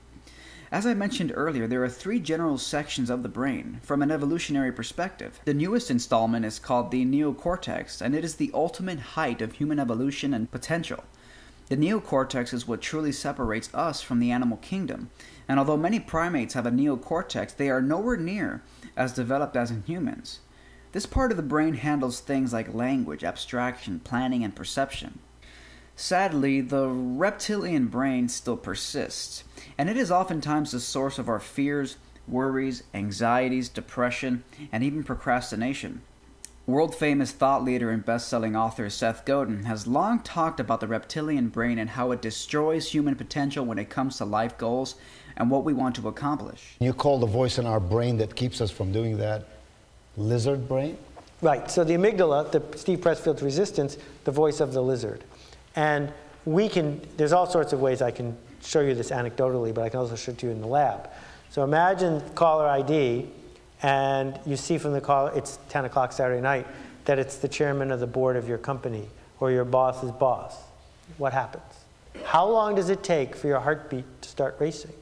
As 0.72 0.84
I 0.84 0.94
mentioned 0.94 1.32
earlier, 1.36 1.68
there 1.68 1.84
are 1.84 1.88
three 1.88 2.18
general 2.18 2.58
sections 2.58 3.08
of 3.08 3.22
the 3.22 3.28
brain 3.28 3.78
from 3.84 4.02
an 4.02 4.10
evolutionary 4.10 4.72
perspective. 4.72 5.38
The 5.44 5.54
newest 5.54 5.88
installment 5.88 6.44
is 6.44 6.58
called 6.58 6.90
the 6.90 7.04
neocortex, 7.04 8.00
and 8.00 8.16
it 8.16 8.24
is 8.24 8.34
the 8.34 8.50
ultimate 8.52 8.98
height 8.98 9.40
of 9.40 9.52
human 9.52 9.78
evolution 9.78 10.34
and 10.34 10.50
potential. 10.50 11.04
The 11.68 11.76
neocortex 11.76 12.52
is 12.52 12.68
what 12.68 12.82
truly 12.82 13.10
separates 13.12 13.72
us 13.72 14.02
from 14.02 14.20
the 14.20 14.30
animal 14.30 14.58
kingdom, 14.58 15.10
and 15.48 15.58
although 15.58 15.78
many 15.78 15.98
primates 15.98 16.54
have 16.54 16.66
a 16.66 16.70
neocortex, 16.70 17.56
they 17.56 17.70
are 17.70 17.80
nowhere 17.80 18.18
near 18.18 18.62
as 18.96 19.14
developed 19.14 19.56
as 19.56 19.70
in 19.70 19.82
humans. 19.82 20.40
This 20.92 21.06
part 21.06 21.30
of 21.30 21.36
the 21.36 21.42
brain 21.42 21.74
handles 21.74 22.20
things 22.20 22.52
like 22.52 22.72
language, 22.72 23.24
abstraction, 23.24 24.00
planning, 24.00 24.44
and 24.44 24.54
perception. 24.54 25.18
Sadly, 25.96 26.60
the 26.60 26.88
reptilian 26.88 27.86
brain 27.86 28.28
still 28.28 28.56
persists, 28.56 29.44
and 29.78 29.88
it 29.88 29.96
is 29.96 30.10
oftentimes 30.10 30.72
the 30.72 30.80
source 30.80 31.18
of 31.18 31.28
our 31.28 31.40
fears, 31.40 31.96
worries, 32.28 32.82
anxieties, 32.92 33.68
depression, 33.68 34.44
and 34.70 34.84
even 34.84 35.02
procrastination. 35.02 36.02
World 36.66 36.94
famous 36.94 37.30
thought 37.30 37.62
leader 37.62 37.90
and 37.90 38.02
best 38.02 38.28
selling 38.28 38.56
author 38.56 38.88
Seth 38.88 39.26
Godin 39.26 39.64
has 39.64 39.86
long 39.86 40.20
talked 40.20 40.58
about 40.58 40.80
the 40.80 40.86
reptilian 40.86 41.48
brain 41.48 41.78
and 41.78 41.90
how 41.90 42.10
it 42.10 42.22
destroys 42.22 42.90
human 42.90 43.16
potential 43.16 43.66
when 43.66 43.78
it 43.78 43.90
comes 43.90 44.16
to 44.16 44.24
life 44.24 44.56
goals 44.56 44.94
and 45.36 45.50
what 45.50 45.62
we 45.62 45.74
want 45.74 45.94
to 45.96 46.08
accomplish. 46.08 46.76
You 46.80 46.94
call 46.94 47.18
the 47.18 47.26
voice 47.26 47.58
in 47.58 47.66
our 47.66 47.80
brain 47.80 48.16
that 48.16 48.34
keeps 48.34 48.62
us 48.62 48.70
from 48.70 48.92
doing 48.92 49.18
that 49.18 49.46
lizard 50.16 50.66
brain? 50.66 50.96
Right. 51.42 51.70
So 51.70 51.84
the 51.84 51.92
amygdala, 51.92 52.50
the 52.50 52.78
Steve 52.78 53.00
Pressfield's 53.00 53.42
resistance, 53.42 53.98
the 54.24 54.30
voice 54.32 54.60
of 54.60 54.72
the 54.72 54.82
lizard. 54.82 55.22
And 55.76 56.14
we 56.46 56.70
can, 56.70 56.98
there's 57.18 57.32
all 57.32 57.46
sorts 57.46 57.74
of 57.74 57.82
ways 57.82 58.00
I 58.00 58.10
can 58.10 58.34
show 58.62 58.80
you 58.80 58.94
this 58.94 59.10
anecdotally, 59.10 59.74
but 59.74 59.82
I 59.82 59.90
can 59.90 60.00
also 60.00 60.16
show 60.16 60.32
it 60.32 60.38
to 60.38 60.46
you 60.46 60.52
in 60.52 60.62
the 60.62 60.66
lab. 60.66 61.10
So 61.50 61.62
imagine 61.62 62.22
caller 62.34 62.66
ID, 62.66 63.28
and 63.84 64.40
you 64.46 64.56
see 64.56 64.78
from 64.78 64.94
the 64.94 65.00
call, 65.00 65.26
it's 65.26 65.58
10 65.68 65.84
o'clock 65.84 66.10
Saturday 66.10 66.40
night, 66.40 66.66
that 67.04 67.18
it's 67.18 67.36
the 67.36 67.48
chairman 67.48 67.90
of 67.90 68.00
the 68.00 68.06
board 68.06 68.34
of 68.34 68.48
your 68.48 68.56
company 68.56 69.10
or 69.40 69.50
your 69.50 69.66
boss's 69.66 70.10
boss. 70.10 70.56
What 71.18 71.34
happens? 71.34 71.84
How 72.24 72.48
long 72.48 72.76
does 72.76 72.88
it 72.88 73.02
take 73.02 73.36
for 73.36 73.46
your 73.46 73.60
heartbeat 73.60 74.06
to 74.22 74.28
start 74.30 74.56
racing? 74.58 74.92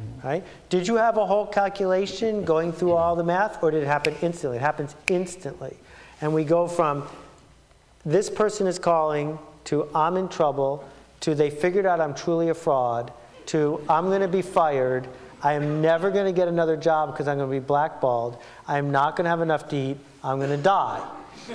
Mm-hmm. 0.00 0.28
Right? 0.28 0.44
Did 0.68 0.86
you 0.86 0.94
have 0.94 1.16
a 1.16 1.26
whole 1.26 1.46
calculation 1.46 2.44
going 2.44 2.72
through 2.72 2.92
all 2.92 3.16
the 3.16 3.24
math, 3.24 3.60
or 3.60 3.72
did 3.72 3.82
it 3.82 3.88
happen 3.88 4.14
instantly? 4.22 4.58
It 4.58 4.60
happens 4.60 4.94
instantly. 5.08 5.76
And 6.20 6.32
we 6.32 6.44
go 6.44 6.68
from 6.68 7.08
this 8.06 8.30
person 8.30 8.68
is 8.68 8.78
calling 8.78 9.36
to 9.64 9.88
I'm 9.96 10.16
in 10.16 10.28
trouble, 10.28 10.88
to 11.22 11.34
they 11.34 11.50
figured 11.50 11.86
out 11.86 12.00
I'm 12.00 12.14
truly 12.14 12.50
a 12.50 12.54
fraud, 12.54 13.12
to 13.46 13.84
I'm 13.88 14.04
going 14.04 14.20
to 14.20 14.28
be 14.28 14.42
fired, 14.42 15.08
I 15.42 15.54
am 15.54 15.80
never 15.80 16.10
going 16.10 16.26
to 16.26 16.32
get 16.32 16.48
another 16.48 16.76
job 16.76 17.12
because 17.12 17.28
I'm 17.28 17.38
going 17.38 17.50
to 17.50 17.60
be 17.60 17.64
blackballed, 17.64 18.38
I'm 18.66 18.90
not 18.90 19.16
going 19.16 19.24
to 19.24 19.30
have 19.30 19.40
enough 19.40 19.68
to 19.68 19.76
eat, 19.76 19.98
I'm 20.22 20.38
going 20.38 20.50
to 20.50 20.56
die. 20.56 21.06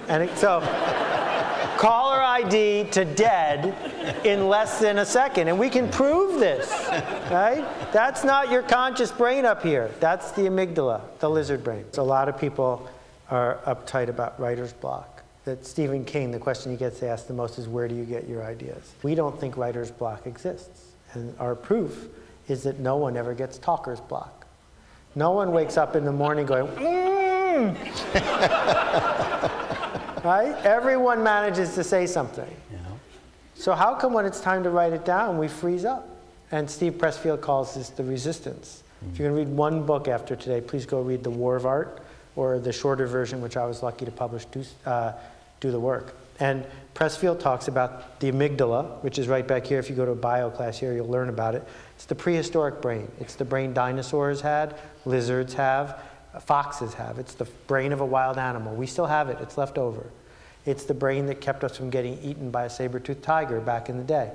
And 0.08 0.24
it, 0.24 0.38
so, 0.38 0.62
caller 1.78 2.22
ID 2.22 2.90
to 2.92 3.06
dead 3.06 4.26
in 4.26 4.48
less 4.48 4.80
than 4.80 5.00
a 5.00 5.06
second. 5.06 5.50
And 5.50 5.60
we 5.60 5.70
can 5.70 5.90
prove 5.90 6.40
this, 6.40 6.72
right? 7.30 7.66
That's 7.92 8.24
not 8.24 8.50
your 8.50 8.64
conscious 8.64 9.12
brain 9.12 9.46
up 9.46 9.62
here. 9.62 9.92
That's 10.00 10.32
the 10.32 10.44
amygdala, 10.44 11.02
the 11.20 11.30
lizard 11.30 11.64
brain. 11.64 11.86
So 11.92 12.02
a 12.02 12.06
lot 12.06 12.30
of 12.30 12.40
people 12.40 12.90
are 13.30 13.60
uptight 13.66 14.08
about 14.08 14.40
writer's 14.40 14.74
block 14.74 15.14
that 15.46 15.66
Stephen 15.66 16.06
King, 16.06 16.32
the 16.32 16.40
question 16.40 16.72
he 16.72 16.78
gets 16.78 17.04
asked 17.04 17.28
the 17.28 17.34
most 17.34 17.60
is 17.60 17.68
where 17.68 17.88
do 17.88 17.96
you 17.96 18.06
get 18.06 18.28
your 18.28 18.44
ideas? 18.44 18.94
We 19.04 19.14
don't 19.16 19.38
think 19.40 19.58
writer's 19.58 19.92
block 19.92 20.26
exists. 20.26 20.92
And 21.14 21.36
our 21.38 21.54
proof 21.54 22.08
is 22.48 22.64
that 22.64 22.80
no 22.80 22.98
one 22.98 23.18
ever 23.18 23.34
gets 23.34 23.58
talker's 23.58 24.00
block. 24.00 24.46
No 25.16 25.32
one 25.32 25.52
wakes 25.52 25.78
up 25.78 25.96
in 25.96 26.06
the 26.06 26.12
morning 26.12 26.46
going, 26.46 26.68
mm. 26.68 27.76
right? 30.24 30.56
Everyone 30.66 31.24
manages 31.24 31.76
to 31.76 31.84
say 31.84 32.08
something. 32.08 32.50
Yeah. 32.72 32.80
So 33.56 33.74
how 33.74 33.96
come 33.96 34.14
when 34.14 34.26
it's 34.26 34.42
time 34.42 34.64
to 34.64 34.70
write 34.70 34.94
it 34.94 35.06
down, 35.06 35.38
we 35.38 35.48
freeze 35.48 35.86
up? 35.86 36.10
And 36.52 36.70
Steve 36.70 36.94
Pressfield 36.94 37.42
calls 37.42 37.76
this 37.76 37.90
the 37.90 38.04
resistance. 38.04 38.84
If 39.12 39.20
you're 39.20 39.30
going 39.30 39.46
to 39.46 39.50
read 39.50 39.58
one 39.58 39.86
book 39.86 40.08
after 40.08 40.36
today, 40.36 40.62
please 40.62 40.86
go 40.86 41.02
read 41.02 41.24
The 41.24 41.30
War 41.30 41.56
of 41.56 41.66
Art 41.66 42.02
or 42.36 42.60
the 42.60 42.72
shorter 42.72 43.06
version, 43.06 43.42
which 43.42 43.58
I 43.58 43.66
was 43.66 43.84
lucky 43.84 44.06
to 44.06 44.12
publish, 44.12 44.46
Do, 44.46 44.64
uh, 44.86 45.14
Do 45.60 45.72
the 45.72 45.80
Work. 45.80 46.16
And 46.40 46.66
Pressfield 46.96 47.40
talks 47.40 47.68
about 47.68 48.20
the 48.20 48.32
amygdala, 48.32 49.04
which 49.04 49.20
is 49.20 49.28
right 49.28 49.48
back 49.48 49.66
here. 49.66 49.80
If 49.80 49.90
you 49.90 49.96
go 49.96 50.06
to 50.06 50.12
a 50.12 50.16
bio 50.16 50.50
class 50.50 50.80
here, 50.80 50.94
you'll 50.94 51.10
learn 51.10 51.30
about 51.30 51.56
it. 51.56 51.68
It's 52.04 52.10
the 52.10 52.16
prehistoric 52.16 52.82
brain. 52.82 53.10
It's 53.22 53.36
the 53.36 53.46
brain 53.46 53.74
dinosaurs 53.74 54.42
had, 54.42 54.78
lizards 55.06 55.54
have, 55.54 56.02
foxes 56.42 56.94
have. 56.96 57.18
It's 57.18 57.34
the 57.34 57.46
brain 57.66 57.94
of 57.94 58.02
a 58.02 58.06
wild 58.06 58.38
animal. 58.38 58.76
We 58.76 58.88
still 58.88 59.06
have 59.06 59.30
it, 59.30 59.38
it's 59.40 59.58
left 59.58 59.78
over. 59.78 60.06
It's 60.66 60.84
the 60.84 60.94
brain 60.94 61.28
that 61.28 61.40
kept 61.40 61.64
us 61.64 61.78
from 61.78 61.90
getting 61.90 62.22
eaten 62.22 62.52
by 62.52 62.66
a 62.66 62.70
saber-toothed 62.70 63.24
tiger 63.24 63.62
back 63.62 63.88
in 63.88 63.98
the 63.98 64.04
day. 64.04 64.34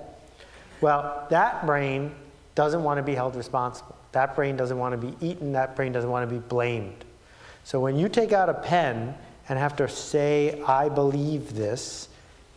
Well, 0.81 1.27
that 1.29 1.67
brain 1.67 2.15
doesn't 2.55 2.83
want 2.83 2.97
to 2.97 3.03
be 3.03 3.15
held 3.15 3.37
responsible. 3.37 3.97
That 4.13 4.35
brain 4.35 4.57
doesn't 4.57 4.79
want 4.79 4.99
to 4.99 5.07
be 5.07 5.15
eaten. 5.21 5.53
That 5.53 5.77
brain 5.77 5.93
doesn't 5.93 6.09
want 6.09 6.27
to 6.27 6.35
be 6.35 6.41
blamed. 6.41 7.05
So 7.65 7.81
when 7.81 7.99
you 7.99 8.09
take 8.09 8.33
out 8.33 8.49
a 8.49 8.55
pen 8.55 9.15
and 9.51 9.59
have 9.59 9.77
to 9.77 9.91
say, 9.91 10.63
I 10.63 10.89
believe 10.89 11.53
this, 11.55 12.09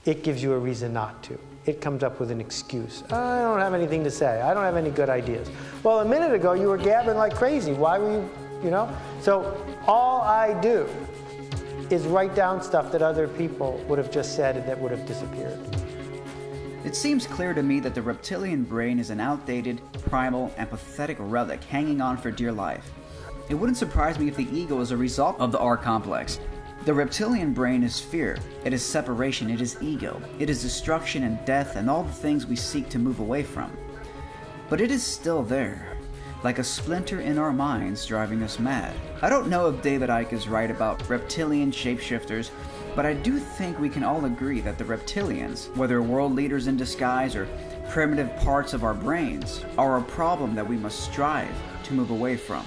it 0.06 0.24
gives 0.24 0.42
you 0.42 0.54
a 0.54 0.58
reason 0.58 0.94
not 0.94 1.22
to. 1.24 1.38
It 1.66 1.80
comes 1.80 2.04
up 2.04 2.20
with 2.20 2.32
an 2.32 2.42
excuse. 2.42 3.04
I 3.12 3.42
don't 3.42 3.60
have 3.60 3.76
anything 3.76 4.04
to 4.04 4.12
say. 4.12 4.42
I 4.42 4.54
don't 4.54 4.64
have 4.64 4.78
any 4.78 4.90
good 4.90 5.10
ideas. 5.10 5.50
Well, 5.84 6.00
a 6.00 6.06
minute 6.06 6.34
ago, 6.34 6.54
you 6.54 6.68
were 6.68 6.78
gabbing 6.78 7.18
like 7.18 7.36
crazy. 7.36 7.74
Why 7.74 8.00
were 8.00 8.12
you, 8.12 8.30
you 8.64 8.72
know? 8.72 8.90
So 9.22 9.64
all 9.86 10.22
I 10.22 10.60
do 10.60 10.90
is 11.92 12.08
write 12.08 12.34
down 12.34 12.64
stuff 12.64 12.92
that 12.94 13.04
other 13.04 13.28
people 13.28 13.84
would 13.88 14.00
have 14.00 14.12
just 14.12 14.36
said 14.36 14.58
and 14.58 14.68
that 14.68 14.80
would 14.80 14.92
have 14.92 15.06
disappeared. 15.06 15.60
It 16.84 16.96
seems 16.96 17.28
clear 17.28 17.54
to 17.54 17.62
me 17.62 17.80
that 17.82 17.94
the 17.94 18.02
reptilian 18.02 18.64
brain 18.64 18.98
is 18.98 19.12
an 19.12 19.20
outdated, 19.20 19.82
primal, 20.10 20.52
and 20.58 20.68
pathetic 20.68 21.18
relic 21.20 21.64
hanging 21.66 22.02
on 22.02 22.18
for 22.18 22.32
dear 22.32 22.52
life. 22.52 22.92
It 23.50 23.54
wouldn't 23.54 23.78
surprise 23.78 24.18
me 24.18 24.30
if 24.30 24.36
the 24.36 24.48
ego 24.52 24.80
is 24.80 24.90
a 24.90 24.98
result 24.98 25.40
of 25.40 25.52
the 25.52 25.60
R 25.60 25.78
complex. 25.78 26.40
The 26.84 26.94
reptilian 26.96 27.54
brain 27.54 27.84
is 27.84 28.00
fear, 28.00 28.40
it 28.66 28.74
is 28.74 28.84
separation, 28.84 29.52
it 29.52 29.62
is 29.62 29.78
ego, 29.84 30.20
it 30.40 30.50
is 30.50 30.64
destruction 30.64 31.22
and 31.26 31.44
death 31.46 31.76
and 31.76 31.88
all 31.88 32.02
the 32.02 32.12
things 32.12 32.48
we 32.48 32.56
seek 32.56 32.90
to 32.90 32.98
move 32.98 33.20
away 33.20 33.44
from. 33.44 33.72
But 34.68 34.82
it 34.82 34.90
is 34.90 35.04
still 35.04 35.44
there, 35.44 35.96
like 36.44 36.58
a 36.58 36.64
splinter 36.64 37.22
in 37.22 37.38
our 37.38 37.54
minds 37.54 38.08
driving 38.08 38.42
us 38.42 38.58
mad. 38.58 38.96
I 39.22 39.30
don't 39.30 39.48
know 39.48 39.70
if 39.70 39.84
David 39.84 40.10
Icke 40.10 40.34
is 40.34 40.48
right 40.48 40.72
about 40.72 41.08
reptilian 41.08 41.70
shapeshifters, 41.72 42.50
but 42.96 43.06
I 43.06 43.14
do 43.14 43.38
think 43.38 43.78
we 43.78 43.88
can 43.88 44.04
all 44.04 44.26
agree 44.26 44.60
that 44.62 44.80
the 44.80 44.84
reptilians, 44.84 45.68
whether 45.78 46.02
world 46.02 46.34
leaders 46.34 46.66
in 46.66 46.78
disguise 46.78 47.36
or 47.36 47.48
primitive 47.92 48.36
parts 48.38 48.74
of 48.74 48.84
our 48.84 48.96
brains, 48.96 49.64
are 49.78 50.00
a 50.00 50.02
problem 50.02 50.56
that 50.56 50.68
we 50.68 50.78
must 50.78 51.02
strive 51.02 51.54
to 51.84 51.94
move 51.94 52.10
away 52.10 52.38
from. 52.38 52.66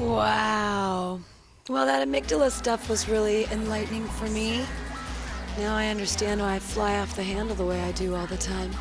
Wow. 0.00 1.20
Well, 1.68 1.84
that 1.84 2.08
amygdala 2.08 2.50
stuff 2.50 2.88
was 2.88 3.10
really 3.10 3.44
enlightening 3.52 4.06
for 4.06 4.26
me. 4.30 4.64
Now 5.58 5.76
I 5.76 5.88
understand 5.88 6.40
why 6.40 6.54
I 6.54 6.58
fly 6.58 6.98
off 6.98 7.14
the 7.14 7.22
handle 7.22 7.54
the 7.54 7.66
way 7.66 7.78
I 7.82 7.92
do 7.92 8.14
all 8.14 8.26
the 8.26 8.38
time. 8.38 8.70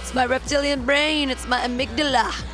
it's 0.00 0.12
my 0.14 0.26
reptilian 0.26 0.84
brain, 0.84 1.30
it's 1.30 1.46
my 1.46 1.60
amygdala. 1.60 2.44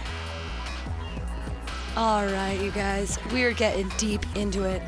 All 1.97 2.27
right, 2.27 2.61
you 2.61 2.71
guys, 2.73 3.19
we're 3.33 3.55
getting 3.55 3.89
deep 3.97 4.21
into 4.37 4.65
it. 4.65 4.83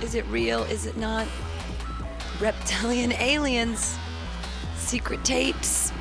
Is 0.00 0.14
it 0.14 0.24
real? 0.28 0.62
Is 0.62 0.86
it 0.86 0.96
not? 0.96 1.26
Reptilian 2.40 3.12
aliens, 3.12 3.98
secret 4.76 5.22
tapes. 5.26 5.92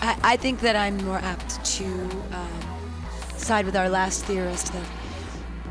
I, 0.00 0.16
I 0.22 0.36
think 0.36 0.60
that 0.60 0.76
I'm 0.76 0.96
more 0.98 1.18
apt 1.18 1.64
to 1.64 1.84
um, 2.30 2.69
side 3.50 3.66
with 3.66 3.74
our 3.74 3.88
last 3.88 4.24
theorist 4.26 4.72
that 4.72 4.86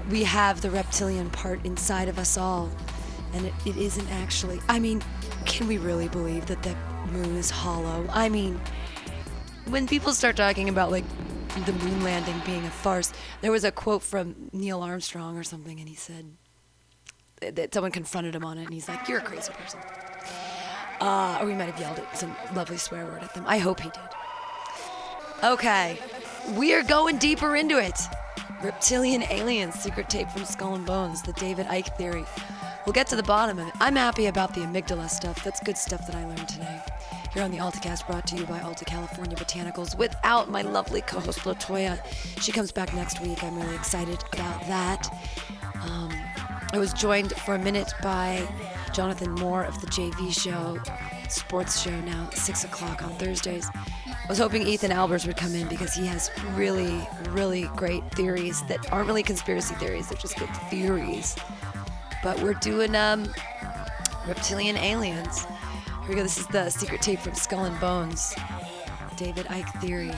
we 0.10 0.22
have 0.22 0.60
the 0.60 0.70
reptilian 0.70 1.30
part 1.30 1.66
inside 1.66 2.10
of 2.10 2.20
us 2.20 2.38
all, 2.38 2.70
and 3.32 3.46
it, 3.46 3.54
it 3.66 3.78
isn't 3.78 4.12
actually. 4.12 4.60
I 4.68 4.80
mean, 4.80 5.02
can 5.46 5.66
we 5.66 5.78
really 5.78 6.10
believe 6.10 6.48
that 6.48 6.62
the 6.62 6.76
moon 7.14 7.38
is 7.38 7.50
hollow? 7.50 8.06
I 8.12 8.28
mean, 8.28 8.60
when 9.70 9.88
people 9.88 10.12
start 10.12 10.36
talking 10.36 10.68
about 10.68 10.92
like 10.92 11.06
the 11.66 11.72
moon 11.72 12.04
landing 12.04 12.36
being 12.46 12.66
a 12.66 12.70
farce, 12.70 13.14
there 13.40 13.50
was 13.50 13.64
a 13.64 13.72
quote 13.72 14.04
from 14.04 14.50
Neil 14.52 14.82
Armstrong 14.82 15.38
or 15.38 15.44
something, 15.46 15.80
and 15.80 15.88
he 15.88 15.96
said 15.96 16.26
that 17.40 17.74
someone 17.74 17.94
confronted 17.94 18.36
him 18.36 18.44
on 18.44 18.58
it, 18.58 18.66
and 18.66 18.74
he's 18.74 18.90
like, 18.90 19.08
"You're 19.08 19.20
a 19.20 19.22
crazy 19.22 19.54
person." 19.54 19.80
Uh, 21.00 21.38
or 21.40 21.46
we 21.46 21.54
might 21.54 21.70
have 21.70 21.80
yelled 21.80 22.00
at 22.00 22.18
some 22.18 22.36
lovely 22.54 22.76
swear 22.76 23.06
word 23.06 23.24
at 23.24 23.34
them. 23.34 23.46
I 23.48 23.58
hope 23.58 23.80
he 23.80 23.90
did. 23.90 24.02
Okay, 25.42 25.98
we 26.58 26.74
are 26.74 26.84
going 26.84 27.18
deeper 27.18 27.56
into 27.56 27.78
it. 27.78 28.00
Reptilian 28.64 29.24
aliens, 29.24 29.76
secret 29.76 30.10
tape 30.10 30.30
from 30.30 30.46
Skull 30.46 30.76
and 30.76 30.86
Bones, 30.86 31.22
the 31.22 31.34
David 31.34 31.68
Icke 31.68 31.96
theory. 31.98 32.26
We'll 32.86 32.94
get 32.94 33.08
to 33.08 33.16
the 33.16 33.24
bottom 33.24 33.60
of 33.60 33.68
it. 33.68 33.74
I'm 33.80 33.96
happy 33.96 34.26
about 34.26 34.54
the 34.54 34.62
amygdala 34.62 35.10
stuff. 35.10 35.44
That's 35.44 35.60
good 35.60 35.78
stuff 35.78 36.08
that 36.08 36.16
I 36.16 36.26
learned 36.26 36.48
today. 36.48 36.82
Here 37.34 37.44
on 37.44 37.52
the 37.52 37.58
AltaCast, 37.58 38.08
brought 38.08 38.26
to 38.28 38.36
you 38.36 38.46
by 38.46 38.60
Alta 38.62 38.84
California 38.86 39.38
Botanicals, 39.38 39.98
without 39.98 40.50
my 40.50 40.62
lovely 40.62 41.02
co-host 41.02 41.40
Latoya. 41.40 42.00
She 42.42 42.52
comes 42.52 42.72
back 42.72 42.94
next 42.96 43.22
week. 43.22 43.44
I'm 43.44 43.56
really 43.56 43.76
excited 43.76 44.24
about 44.34 44.66
that. 44.68 45.08
Um, 45.84 46.12
I 46.74 46.80
was 46.80 46.94
joined 46.94 47.34
for 47.34 47.56
a 47.56 47.60
minute 47.60 47.94
by 48.02 48.48
Jonathan 48.94 49.32
Moore 49.36 49.64
of 49.64 49.80
the 49.82 49.88
JV 49.88 50.34
show, 50.34 50.80
sports 51.30 51.80
show 51.80 51.98
now, 52.02 52.30
6 52.32 52.64
o'clock 52.64 53.04
on 53.04 53.12
Thursdays. 53.12 53.70
I 54.30 54.32
was 54.32 54.38
hoping 54.38 54.68
Ethan 54.68 54.92
Albers 54.92 55.26
would 55.26 55.38
come 55.38 55.56
in 55.56 55.68
because 55.70 55.96
he 55.96 56.06
has 56.06 56.30
really, 56.54 57.02
really 57.30 57.64
great 57.76 58.04
theories 58.12 58.62
that 58.68 58.94
aren't 58.94 59.08
really 59.08 59.24
conspiracy 59.24 59.74
theories, 59.74 60.08
they're 60.08 60.20
just 60.20 60.38
good 60.38 60.56
theories. 60.70 61.36
But 62.22 62.40
we're 62.40 62.54
doing 62.54 62.96
um, 62.96 63.28
reptilian 64.28 64.78
aliens. 64.78 65.46
Here 65.46 66.10
we 66.10 66.14
go. 66.14 66.22
This 66.22 66.38
is 66.38 66.46
the 66.46 66.70
secret 66.70 67.02
tape 67.02 67.18
from 67.18 67.34
Skull 67.34 67.66
and 67.66 67.80
Bones, 67.80 68.36
David 69.18 69.48
Icke 69.48 69.82
theory. 69.82 70.12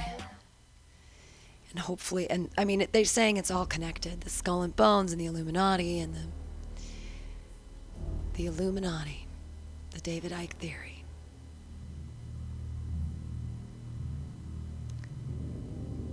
And 1.69 1.79
hopefully, 1.79 2.29
and 2.29 2.49
I 2.57 2.65
mean, 2.65 2.85
they're 2.91 3.05
saying 3.05 3.37
it's 3.37 3.49
all 3.49 3.65
connected 3.65 4.19
the 4.19 4.29
Skull 4.29 4.61
and 4.61 4.75
Bones 4.75 5.13
and 5.13 5.21
the 5.21 5.25
Illuminati 5.27 5.99
and 6.01 6.13
the 6.13 6.27
the 8.33 8.45
Illuminati, 8.47 9.25
the 9.91 10.01
David 10.01 10.33
Icke 10.33 10.51
theory. 10.55 10.90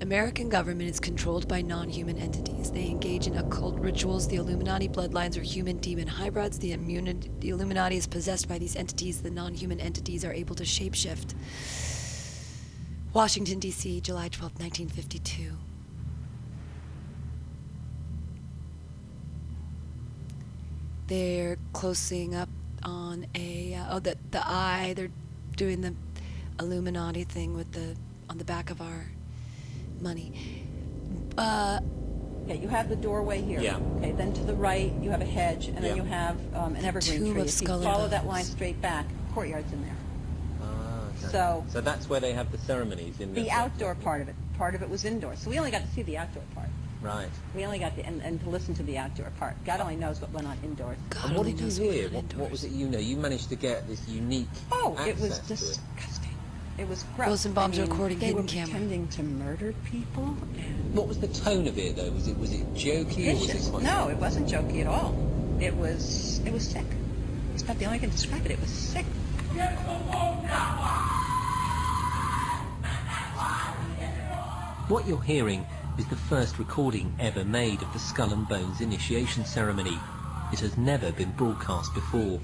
American 0.01 0.49
government 0.49 0.89
is 0.89 1.01
controlled 1.01 1.49
by 1.49 1.61
non-human 1.61 2.19
entities. 2.19 2.70
They 2.70 2.87
engage 2.87 3.27
in 3.27 3.37
occult 3.37 3.75
rituals. 3.81 4.29
The 4.29 4.37
Illuminati 4.37 4.89
bloodlines 4.89 5.37
are 5.37 5.43
human 5.43 5.79
demon 5.79 6.07
hybrids. 6.07 6.59
The, 6.61 6.70
immuni- 6.70 7.29
the 7.41 7.49
Illuminati 7.49 7.97
is 7.97 8.07
possessed 8.07 8.49
by 8.49 8.59
these 8.59 8.77
entities. 8.77 9.23
The 9.23 9.31
non-human 9.31 9.81
entities 9.81 10.25
are 10.25 10.33
able 10.33 10.55
to 10.55 10.62
shapeshift. 10.62 11.35
Washington, 13.12 13.59
D.C., 13.59 14.01
July 14.01 14.29
12, 14.29 14.61
1952. 14.61 15.57
They're 21.09 21.57
closing 21.73 22.37
up 22.37 22.51
on 22.85 23.27
a 23.35 23.75
uh, 23.75 23.97
oh 23.97 23.99
the 23.99 24.16
the 24.31 24.47
eye. 24.47 24.93
They're 24.95 25.11
doing 25.57 25.81
the 25.81 25.95
Illuminati 26.61 27.25
thing 27.25 27.55
with 27.55 27.73
the 27.73 27.97
on 28.29 28.37
the 28.37 28.45
back 28.45 28.69
of 28.69 28.83
our 28.83 29.07
money. 30.01 30.33
Uh, 31.37 31.81
Yeah, 32.47 32.55
you 32.55 32.69
have 32.69 32.89
the 32.89 32.97
doorway 32.97 33.43
here. 33.43 33.61
Yeah. 33.61 33.77
Okay, 33.99 34.12
then 34.12 34.33
to 34.33 34.43
the 34.43 34.55
right, 34.55 34.91
you 35.03 35.11
have 35.11 35.20
a 35.20 35.25
hedge, 35.27 35.66
and 35.69 35.77
then 35.77 35.97
Yeah. 35.97 36.03
you 36.03 36.05
have 36.05 36.37
um, 36.57 36.77
an 36.77 36.85
evergreen 36.87 37.19
tomb 37.20 37.33
tree. 37.33 37.41
of 37.43 37.47
If 37.49 37.61
you 37.61 37.66
skull 37.66 37.75
and 37.77 37.85
follow 37.85 38.09
that 38.09 38.23
bones. 38.23 38.33
line 38.33 38.45
straight 38.45 38.81
back, 38.81 39.05
courtyard's 39.35 39.70
in 39.70 39.83
there. 39.83 39.97
Ah, 40.62 41.01
okay. 41.09 41.29
So- 41.31 41.65
so 41.69 41.81
that's 41.83 42.09
where 42.09 42.20
they 42.20 42.33
have 42.33 42.51
the 42.51 42.57
ceremonies 42.59 43.20
in 43.20 43.35
The 43.35 43.51
outdoor 43.51 43.95
part 43.97 44.23
of 44.23 44.29
it, 44.31 44.35
part 44.57 44.75
of 44.75 44.81
it 44.81 44.89
was 44.89 45.05
indoor. 45.05 45.37
So 45.37 45.51
we 45.51 45.59
only 45.59 45.70
got 45.70 45.83
to 45.83 45.89
see 45.89 46.03
the 46.03 46.16
outdoor 46.16 46.43
part. 46.55 46.69
Right. 47.03 47.29
We 47.55 47.66
only 47.66 47.79
got 47.79 47.95
the, 47.97 48.05
and, 48.07 48.23
and 48.23 48.41
to 48.43 48.49
listen 48.49 48.75
to 48.77 48.83
the 48.83 48.97
outdoor 48.97 49.31
part. 49.39 49.55
God 49.66 49.81
only 49.81 49.95
knows 49.97 50.19
what 50.23 50.33
went 50.33 50.47
on 50.47 50.57
indoors. 50.65 50.97
and 51.25 51.37
what 51.37 51.45
did 51.47 51.61
you 51.61 51.69
hear? 51.70 52.09
What, 52.09 52.35
what 52.35 52.51
was 52.51 52.65
it 52.65 52.73
you 52.73 52.89
know? 52.89 52.99
You 52.99 53.16
managed 53.19 53.51
to 53.51 53.57
get 53.57 53.87
this 53.87 54.09
unique 54.09 54.49
Oh, 54.73 54.97
it 55.07 55.15
was 55.20 55.39
access 55.39 55.47
to 55.49 55.53
it. 55.53 55.57
disgusting. 55.59 56.18
It 56.78 56.88
was 56.88 57.05
gross. 57.16 57.28
Rosenbaum's 57.28 57.78
I 57.78 57.82
mean, 57.82 57.90
recording 57.90 58.18
they 58.20 58.26
hidden 58.26 58.42
were 58.42 58.48
camera. 58.48 58.70
pretending 58.70 59.09
to 59.09 59.22
murder 59.24 59.74
people. 59.84 60.26
What 60.92 61.09
was 61.09 61.18
the 61.18 61.28
tone 61.28 61.66
of 61.66 61.76
it 61.76 61.96
though? 61.96 62.10
Was 62.12 62.28
it 62.28 62.38
was 62.38 62.52
it 62.52 62.72
jokey 62.74 63.28
or 63.28 63.34
was 63.34 63.48
it 63.48 63.52
Vicious. 63.52 63.68
quite 63.68 63.82
No, 63.82 64.09
it 64.09 64.16
wasn't 64.16 64.48
jokey 64.48 64.80
at 64.82 64.86
all. 64.86 65.14
It 65.60 65.74
was 65.74 66.38
it 66.46 66.52
was 66.52 66.68
sick. 66.68 66.86
It's 67.55 67.62
about 67.64 67.78
the 67.78 67.86
only 67.86 67.98
way 67.98 68.02
I 68.02 68.06
can 68.06 68.10
describe 68.10 68.46
it. 68.46 68.52
It 68.52 68.60
was 68.60 68.70
sick. 68.70 69.05
What 74.88 75.06
you're 75.06 75.20
hearing 75.20 75.66
is 75.98 76.06
the 76.06 76.16
first 76.16 76.59
recording 76.59 77.14
ever 77.20 77.44
made 77.44 77.82
of 77.82 77.92
the 77.92 77.98
Skull 77.98 78.32
and 78.32 78.48
Bones 78.48 78.80
initiation 78.80 79.44
ceremony. 79.44 79.98
It 80.52 80.60
has 80.60 80.78
never 80.78 81.12
been 81.12 81.32
broadcast 81.32 81.92
before. 81.92 82.40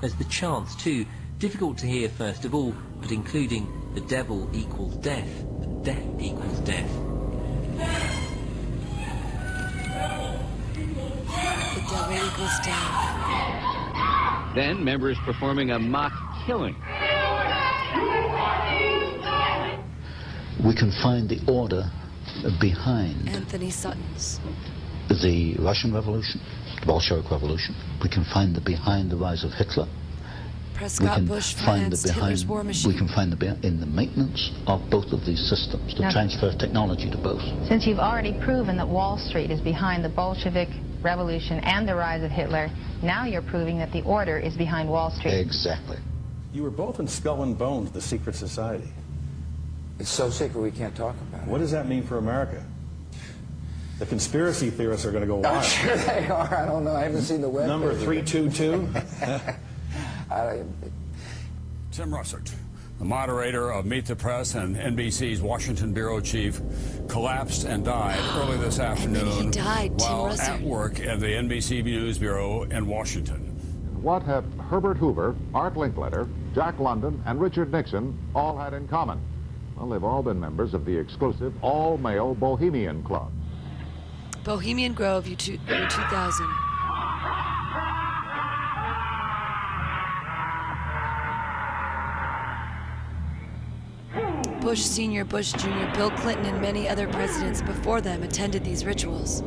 There's 0.00 0.14
the 0.14 0.24
chants 0.24 0.76
too, 0.76 1.06
difficult 1.40 1.78
to 1.78 1.86
hear 1.86 2.08
first 2.08 2.44
of 2.44 2.54
all, 2.54 2.72
but 3.00 3.10
including 3.10 3.66
the 3.94 4.00
devil 4.02 4.48
equals 4.52 4.94
death, 4.96 5.44
and 5.60 5.84
death 5.84 6.04
equals 6.20 6.60
death. 6.60 6.88
The 11.74 11.80
devil 11.90 12.14
equals 12.14 12.58
death. 12.64 14.54
Then 14.54 14.84
members 14.84 15.18
performing 15.24 15.72
a 15.72 15.80
mock 15.80 16.12
killing. 16.46 16.76
We 20.64 20.74
can 20.74 20.92
find 21.02 21.28
the 21.28 21.40
order 21.48 21.90
behind 22.60 23.28
Antony 23.28 23.70
Sutton's. 23.70 24.38
The 25.14 25.54
Russian 25.58 25.92
Revolution, 25.92 26.40
the 26.80 26.86
Bolshevik 26.86 27.30
Revolution. 27.30 27.74
We 28.02 28.08
can 28.08 28.24
find 28.32 28.54
the 28.54 28.60
behind 28.60 29.10
the 29.10 29.16
rise 29.16 29.44
of 29.44 29.52
Hitler. 29.52 29.86
we 31.00 31.06
can 31.08 31.26
Bush 31.26 31.54
find 31.54 31.92
the 31.92 32.00
behind. 32.12 32.48
war 32.48 32.62
machine. 32.62 32.92
We 32.92 32.96
can 32.98 33.08
find 33.08 33.32
the 33.32 33.66
in 33.66 33.80
the 33.80 33.86
maintenance 33.86 34.52
of 34.66 34.88
both 34.90 35.12
of 35.12 35.24
these 35.24 35.40
systems, 35.48 35.94
the 35.94 36.02
Now- 36.02 36.10
transfer 36.10 36.46
of 36.48 36.58
technology 36.58 37.10
to 37.10 37.16
both. 37.16 37.42
Since 37.66 37.86
you've 37.86 37.98
already 37.98 38.32
proven 38.34 38.76
that 38.76 38.88
Wall 38.88 39.18
Street 39.18 39.50
is 39.50 39.60
behind 39.60 40.04
the 40.04 40.08
Bolshevik 40.08 40.68
Revolution 41.02 41.58
and 41.60 41.88
the 41.88 41.94
rise 41.94 42.22
of 42.22 42.30
Hitler, 42.30 42.70
now 43.02 43.24
you're 43.24 43.42
proving 43.42 43.78
that 43.78 43.92
the 43.92 44.02
order 44.02 44.38
is 44.38 44.56
behind 44.56 44.88
Wall 44.88 45.10
Street. 45.10 45.34
Exactly. 45.34 45.96
You 46.52 46.62
were 46.62 46.70
both 46.70 47.00
in 47.00 47.06
Skull 47.08 47.42
and 47.42 47.58
Bones, 47.58 47.90
the 47.90 48.00
secret 48.00 48.34
society. 48.36 48.88
It's 49.98 50.10
so 50.10 50.30
secret 50.30 50.60
we 50.60 50.70
can't 50.70 50.94
talk 50.94 51.16
about 51.28 51.42
it. 51.42 51.48
What 51.48 51.58
does 51.58 51.72
that 51.72 51.88
mean 51.88 52.04
for 52.04 52.18
America? 52.18 52.64
The 53.98 54.06
conspiracy 54.06 54.70
theorists 54.70 55.04
are 55.06 55.10
going 55.10 55.22
to 55.22 55.26
go 55.26 55.38
it. 55.38 55.42
wild. 55.42 55.56
I'm 55.56 55.62
sure 55.64 55.96
they 55.96 56.28
are. 56.28 56.54
I 56.54 56.66
don't 56.66 56.84
know. 56.84 56.94
I 56.94 57.02
haven't 57.04 57.22
seen 57.22 57.40
the 57.40 57.48
web. 57.48 57.66
Number 57.66 57.94
322? 57.94 58.88
I- 60.30 60.62
Tim 61.92 62.10
Russert, 62.10 62.52
the 63.00 63.04
moderator 63.04 63.72
of 63.72 63.84
Meet 63.86 64.06
the 64.06 64.14
Press 64.14 64.54
and 64.54 64.76
NBC's 64.76 65.40
Washington 65.40 65.92
bureau 65.92 66.20
chief, 66.20 66.60
collapsed 67.08 67.64
and 67.64 67.84
died 67.84 68.20
early 68.36 68.56
this 68.58 68.78
afternoon 68.78 69.50
died, 69.50 69.92
while 69.96 70.26
Russert. 70.26 70.48
at 70.48 70.60
work 70.60 71.00
at 71.00 71.18
the 71.18 71.26
NBC 71.26 71.82
News 71.82 72.18
Bureau 72.18 72.62
in 72.64 72.86
Washington. 72.86 73.40
What 74.00 74.22
have 74.24 74.44
Herbert 74.70 74.96
Hoover, 74.98 75.34
Art 75.52 75.74
Linkletter, 75.74 76.28
Jack 76.54 76.78
London, 76.78 77.20
and 77.26 77.40
Richard 77.40 77.72
Nixon 77.72 78.16
all 78.32 78.56
had 78.56 78.74
in 78.74 78.86
common? 78.86 79.20
Well, 79.76 79.88
they've 79.88 80.04
all 80.04 80.22
been 80.22 80.38
members 80.38 80.72
of 80.72 80.84
the 80.84 80.96
exclusive 80.96 81.52
all-male 81.62 82.34
Bohemian 82.36 83.02
Club. 83.02 83.32
Bohemian 84.48 84.94
Grove, 84.94 85.26
year 85.26 85.36
two- 85.36 85.58
year 85.68 85.86
2000. 85.90 86.48
Bush 94.62 94.80
Sr., 94.80 95.26
Bush 95.26 95.52
Jr., 95.52 95.68
Bill 95.92 96.10
Clinton, 96.12 96.46
and 96.46 96.62
many 96.62 96.88
other 96.88 97.06
presidents 97.08 97.60
before 97.60 98.00
them 98.00 98.22
attended 98.22 98.64
these 98.64 98.86
rituals. 98.86 99.42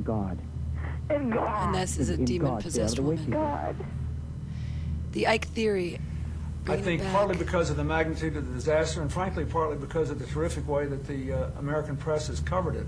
In 0.00 0.04
God. 0.04 0.38
In 1.10 1.28
God. 1.28 1.66
And 1.66 1.74
this 1.74 1.98
is 1.98 2.08
a 2.08 2.14
In- 2.14 2.20
in 2.20 2.24
demon 2.24 2.48
God, 2.52 2.62
possessed 2.62 2.96
they 2.96 3.02
are 3.02 3.04
the 3.04 3.08
woman. 3.08 3.30
God. 3.30 3.76
The 5.12 5.24
Icke 5.24 5.44
theory. 5.44 6.00
I 6.66 6.78
think 6.78 7.02
partly 7.12 7.36
because 7.36 7.68
of 7.68 7.76
the 7.76 7.84
magnitude 7.84 8.34
of 8.36 8.46
the 8.48 8.54
disaster, 8.54 9.02
and 9.02 9.12
frankly, 9.12 9.44
partly 9.44 9.76
because 9.76 10.08
of 10.08 10.18
the 10.18 10.26
terrific 10.26 10.66
way 10.66 10.86
that 10.86 11.06
the 11.06 11.32
uh, 11.32 11.50
American 11.58 11.96
press 11.98 12.28
has 12.28 12.40
covered 12.40 12.76
it, 12.76 12.86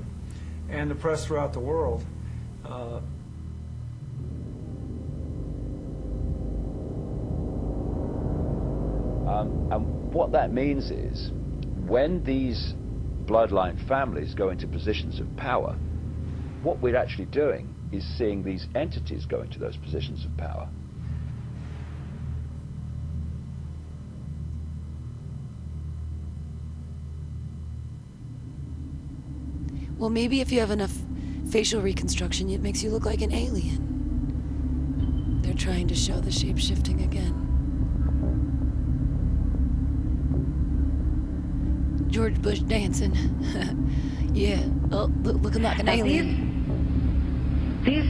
and 0.71 0.91
the 0.91 0.95
press 0.95 1.27
throughout 1.27 1.53
the 1.53 1.61
world. 1.61 2.03
Uh, 2.65 3.01
Um, 9.27 9.69
and 9.73 10.13
what 10.13 10.33
that 10.33 10.53
means 10.53 10.91
is 10.91 11.31
when 11.87 12.23
these 12.25 12.75
bloodline 13.25 13.79
families 13.89 14.35
go 14.35 14.51
into 14.51 14.67
positions 14.67 15.21
of 15.21 15.37
power, 15.37 15.75
what 16.63 16.79
we're 16.81 16.97
actually 16.97 17.27
doing 17.27 17.75
is 17.91 18.05
seeing 18.17 18.43
these 18.43 18.67
entities 18.75 19.27
go 19.27 19.43
into 19.43 19.59
those 19.59 19.77
positions 19.77 20.25
of 20.25 20.37
power. 20.37 20.69
Well, 29.99 30.11
maybe 30.11 30.41
if 30.41 30.51
you 30.51 30.61
have 30.61 30.71
enough 30.73 30.93
facial 31.51 31.81
reconstruction, 31.81 32.51
it 32.51 32.61
makes 32.61 32.83
you 32.83 32.91
look 32.91 33.05
like 33.05 33.23
an 33.23 33.33
alien. 33.33 33.91
They're 35.43 35.55
trying 35.55 35.87
to 35.89 35.95
show 35.95 36.19
the 36.19 36.33
shape 36.33 36.59
shifting 36.59 37.03
again. 37.03 37.39
George 42.09 42.41
Bush 42.43 42.61
dancing. 42.61 43.15
yeah, 44.35 44.63
oh, 44.91 45.11
look, 45.23 45.41
looking 45.43 45.63
like 45.63 45.79
an 45.79 45.89
alien. 45.89 46.52
These 47.85 48.07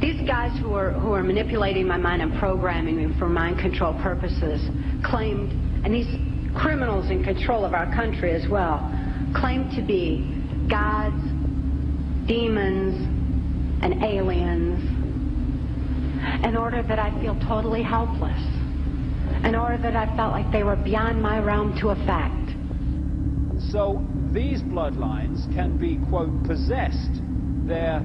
these 0.00 0.26
guys 0.26 0.58
who 0.60 0.72
are 0.74 0.92
who 0.92 1.12
are 1.12 1.22
manipulating 1.22 1.86
my 1.86 1.98
mind 1.98 2.22
and 2.22 2.38
programming 2.38 2.96
me 2.96 3.18
for 3.18 3.28
mind 3.28 3.58
control 3.58 3.92
purposes 4.02 4.66
claimed, 5.04 5.52
and 5.84 5.92
these 5.92 6.08
criminals 6.56 7.10
in 7.10 7.22
control 7.22 7.64
of 7.64 7.74
our 7.74 7.92
country 7.94 8.32
as 8.32 8.48
well, 8.48 8.78
claim 9.34 9.70
to 9.76 9.82
be 9.82 10.24
gods, 10.70 11.22
demons, 12.26 12.96
and 13.82 14.02
aliens. 14.02 14.80
In 16.44 16.56
order 16.56 16.82
that 16.82 16.98
I 16.98 17.10
feel 17.20 17.38
totally 17.46 17.82
helpless. 17.82 18.40
In 19.44 19.54
order 19.54 19.78
that 19.78 19.96
I 19.96 20.06
felt 20.16 20.32
like 20.32 20.50
they 20.52 20.62
were 20.62 20.76
beyond 20.76 21.22
my 21.22 21.40
realm 21.40 21.78
to 21.80 21.90
affect. 21.90 22.50
So 23.70 24.04
these 24.32 24.62
bloodlines 24.62 25.52
can 25.54 25.78
be, 25.78 25.98
quote, 26.08 26.44
possessed, 26.44 27.22
their 27.66 28.04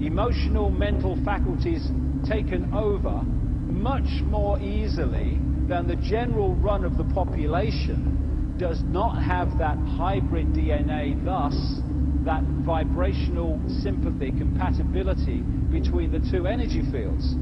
emotional, 0.00 0.70
mental 0.70 1.18
faculties 1.24 1.88
taken 2.28 2.72
over 2.74 3.22
much 3.22 4.22
more 4.24 4.58
easily 4.60 5.38
than 5.68 5.86
the 5.86 5.96
general 5.96 6.54
run 6.56 6.84
of 6.84 6.96
the 6.96 7.04
population 7.14 8.54
does 8.58 8.82
not 8.84 9.22
have 9.22 9.58
that 9.58 9.76
hybrid 9.78 10.48
DNA, 10.48 11.22
thus 11.24 11.54
that 12.24 12.42
vibrational 12.64 13.60
sympathy, 13.82 14.32
compatibility 14.32 15.40
between 15.70 16.10
the 16.10 16.18
two 16.30 16.46
energy 16.46 16.82
fields. 16.90 17.34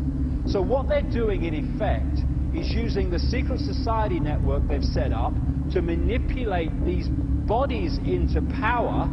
So 0.47 0.61
what 0.61 0.89
they're 0.89 1.03
doing 1.03 1.45
in 1.45 1.55
effect 1.55 2.19
is 2.55 2.71
using 2.71 3.11
the 3.11 3.19
secret 3.19 3.61
society 3.61 4.21
network 4.21 4.67
they've 4.69 4.85
set 4.85 5.13
up 5.13 5.33
to 5.73 5.81
manipulate 5.81 6.71
these 6.85 7.09
bodies 7.09 7.99
into 7.99 8.43
power, 8.61 9.09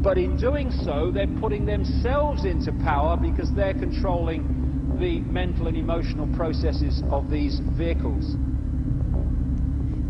but 0.00 0.16
in 0.16 0.36
doing 0.36 0.70
so, 0.70 1.10
they're 1.10 1.26
putting 1.40 1.66
themselves 1.66 2.44
into 2.44 2.72
power 2.84 3.16
because 3.16 3.52
they're 3.52 3.74
controlling 3.74 4.96
the 5.00 5.20
mental 5.20 5.66
and 5.66 5.76
emotional 5.76 6.26
processes 6.36 7.02
of 7.10 7.30
these 7.30 7.58
vehicles. 7.60 8.36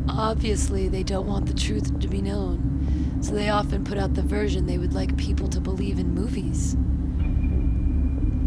Obviously, 0.09 0.89
they 0.89 1.03
don't 1.03 1.27
want 1.27 1.47
the 1.47 1.55
truth 1.55 1.99
to 2.01 2.09
be 2.09 2.21
known, 2.21 3.19
so 3.23 3.33
they 3.33 3.49
often 3.49 3.85
put 3.85 3.99
out 3.99 4.15
the 4.15 4.23
version 4.23 4.67
they 4.67 4.79
would 4.79 4.93
like 4.93 5.17
people 5.17 5.49
to 5.49 5.61
believe 5.61 5.99
in 5.99 6.15
movies. 6.15 6.77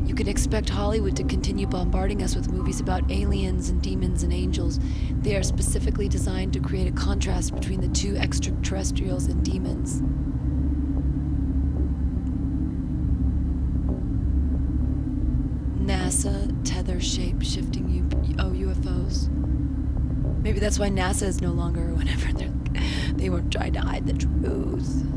You 0.07 0.15
can 0.15 0.27
expect 0.27 0.69
Hollywood 0.69 1.15
to 1.15 1.23
continue 1.23 1.67
bombarding 1.67 2.21
us 2.21 2.35
with 2.35 2.51
movies 2.51 2.79
about 2.79 3.09
aliens 3.09 3.69
and 3.69 3.81
demons 3.81 4.23
and 4.23 4.33
angels. 4.33 4.79
They 5.21 5.35
are 5.35 5.43
specifically 5.43 6.09
designed 6.09 6.53
to 6.53 6.59
create 6.59 6.87
a 6.87 6.91
contrast 6.91 7.53
between 7.53 7.81
the 7.81 7.87
two 7.87 8.17
extraterrestrials 8.17 9.27
and 9.27 9.43
demons. 9.43 10.01
NASA 17.01 17.15
shape 17.15 17.41
shifting 17.41 18.37
oh, 18.39 18.53
U- 18.53 18.67
oh, 18.67 18.73
UFOs. 18.73 19.29
Maybe 20.41 20.59
that's 20.59 20.79
why 20.79 20.89
NASA 20.89 21.23
is 21.23 21.41
no 21.41 21.51
longer. 21.51 21.93
They're 22.33 22.51
They 23.13 23.29
weren't 23.29 23.51
trying 23.51 23.73
to 23.73 23.81
hide 23.81 24.05
the 24.05 24.13
truth. 24.13 25.07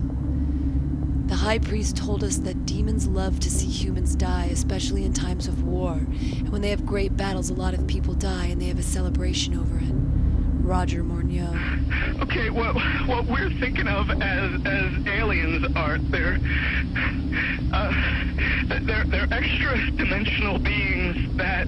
The 1.28 1.36
high 1.36 1.58
priest 1.58 1.96
told 1.96 2.22
us 2.22 2.38
that 2.38 2.66
demons 2.66 3.06
love 3.06 3.40
to 3.40 3.50
see 3.50 3.66
humans 3.66 4.14
die, 4.14 4.48
especially 4.50 5.04
in 5.04 5.12
times 5.12 5.46
of 5.46 5.62
war. 5.64 5.92
And 5.92 6.50
when 6.50 6.62
they 6.62 6.70
have 6.70 6.86
great 6.86 7.16
battles, 7.16 7.50
a 7.50 7.54
lot 7.54 7.74
of 7.74 7.86
people 7.86 8.14
die 8.14 8.46
and 8.46 8.60
they 8.60 8.66
have 8.66 8.78
a 8.78 8.82
celebration 8.82 9.58
over 9.58 9.78
it. 9.78 9.92
Roger 10.64 11.04
Morneau. 11.04 11.52
Okay, 12.22 12.48
what 12.48 12.74
what 13.06 13.26
we're 13.26 13.50
thinking 13.60 13.86
of 13.86 14.08
as 14.10 14.64
as 14.64 15.06
aliens 15.06 15.66
are 15.76 15.98
they're 15.98 16.38
uh, 17.74 17.92
they're 18.86 19.04
they're 19.04 19.28
extra 19.32 19.74
dimensional 19.96 20.58
beings 20.58 21.16
that 21.36 21.66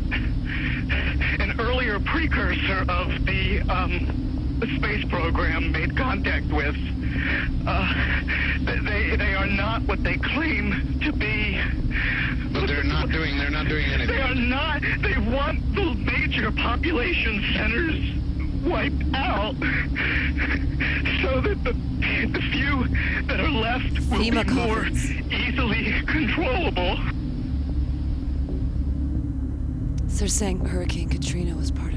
an 1.41 1.61
earlier 1.61 1.99
precursor 1.99 2.85
of 2.89 3.09
the 3.27 3.61
um, 3.69 4.61
space 4.77 5.05
program 5.07 5.73
made 5.73 5.97
contact 5.97 6.47
with. 6.53 6.77
Uh, 7.66 7.93
they 8.85 9.16
they 9.16 9.35
are 9.35 9.49
not 9.49 9.83
what 9.83 10.03
they 10.05 10.16
claim 10.19 11.01
to 11.03 11.12
be. 11.12 11.61
But 12.53 12.69
they're 12.69 12.85
not 12.85 13.11
doing. 13.11 13.37
They're 13.37 13.51
not 13.51 13.66
doing 13.66 13.87
anything. 13.87 14.15
They 14.15 14.23
are 14.23 14.35
not. 14.35 14.83
They 15.03 15.19
want 15.19 15.74
the 15.74 15.95
major 15.95 16.53
population 16.53 17.43
centers 17.53 18.26
wiped 18.66 19.05
out 19.14 19.55
so 21.22 21.40
that 21.40 21.59
the, 21.62 21.72
the 22.32 22.40
few 22.52 22.88
that 23.26 23.40
are 23.40 23.48
left 23.48 23.93
will 24.10 24.18
FEMA 24.18 24.47
be 24.47 24.52
more 24.55 24.74
conference. 24.74 25.10
easily 25.30 26.02
controllable. 26.06 26.98
So 30.09 30.20
they're 30.20 30.28
saying 30.28 30.64
Hurricane 30.64 31.09
Katrina 31.09 31.55
was 31.55 31.70
part 31.70 31.93
of 31.93 31.95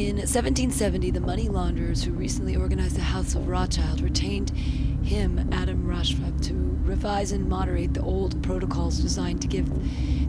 In 0.00 0.16
1770, 0.16 1.10
the 1.10 1.20
money 1.20 1.50
launderers 1.50 2.02
who 2.02 2.12
recently 2.12 2.56
organized 2.56 2.96
the 2.96 3.02
House 3.02 3.34
of 3.34 3.46
Rothschild 3.46 4.00
retained 4.00 4.48
him, 4.48 5.46
Adam 5.52 5.86
Weishaupt, 5.86 6.42
to 6.46 6.54
revise 6.84 7.32
and 7.32 7.46
moderate 7.46 7.92
the 7.92 8.00
old 8.00 8.42
protocols 8.42 8.98
designed 8.98 9.42
to 9.42 9.46
give 9.46 9.68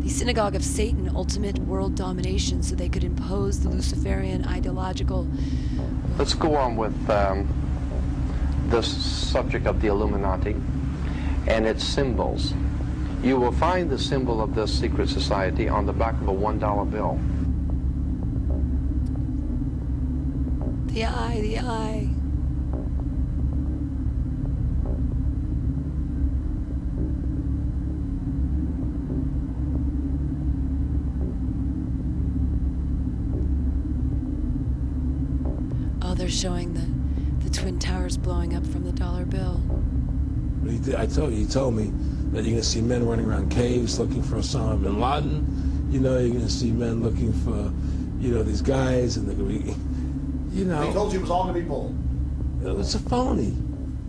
the 0.04 0.10
Synagogue 0.10 0.56
of 0.56 0.64
Satan 0.66 1.10
ultimate 1.16 1.58
world 1.60 1.96
domination 1.96 2.62
so 2.62 2.76
they 2.76 2.90
could 2.90 3.06
impose 3.06 3.62
the 3.62 3.70
Luciferian 3.70 4.46
ideological 4.46 5.26
Let's 6.18 6.34
go 6.34 6.58
on 6.58 6.76
with 6.76 7.10
um, 7.10 7.48
this 8.68 8.86
subject 8.86 9.68
of 9.68 9.82
the 9.82 9.88
Illuminati 9.88 10.58
and 11.48 11.66
its 11.66 11.86
symbols. 11.86 12.54
You 13.24 13.40
will 13.40 13.54
find 13.54 13.90
the 13.90 13.98
symbol 13.98 14.42
of 14.42 14.54
this 14.54 14.78
secret 14.78 15.08
society 15.08 15.70
on 15.70 15.86
the 15.86 15.94
back 15.94 16.16
of 16.16 16.28
a 16.28 16.34
$1 16.34 16.92
bill. 16.92 17.22
The 20.92 21.06
eye, 21.06 21.40
the 21.40 21.60
eye. 21.60 22.10
Oh, 36.02 36.14
they're 36.14 36.30
showing 36.30 36.74
the, 36.74 37.46
the 37.46 37.50
Twin 37.50 37.80
Towers 37.80 38.18
blowing 38.18 38.54
up 38.54 38.68
from 38.68 38.84
the 38.84 38.92
dollar 38.92 39.24
bill. 39.24 39.62
I 40.98 41.06
told 41.06 41.32
you, 41.32 41.38
he 41.38 41.46
told 41.46 41.74
me 41.74 41.94
that 42.32 42.44
you're 42.44 42.52
going 42.52 42.56
to 42.58 42.64
see 42.64 42.82
men 42.82 43.08
running 43.08 43.26
around 43.26 43.50
caves 43.50 43.98
looking 43.98 44.22
for 44.22 44.36
Osama 44.36 44.84
bin 44.84 45.00
Laden. 45.00 45.90
You 45.90 46.02
know, 46.02 46.20
you're 46.20 46.30
going 46.32 46.42
to 46.42 46.52
see 46.52 46.72
men 46.72 47.02
looking 47.02 47.32
for, 47.32 47.72
you 48.20 48.34
know, 48.36 48.44
these 48.44 48.62
guys, 48.62 49.16
and 49.16 49.26
they're 49.26 49.36
going 49.36 49.64
to 49.64 49.74
be, 49.74 49.76
you 50.52 50.66
know. 50.66 50.82
He 50.86 50.94
told 50.94 51.14
you 51.14 51.20
it 51.20 51.22
was 51.22 51.32
all 51.32 51.44
going 51.44 51.56
to 51.56 51.62
be 51.62 51.68
bull. 51.68 51.96
It's 52.80 52.96
a 52.96 53.00
phony. 53.00 53.56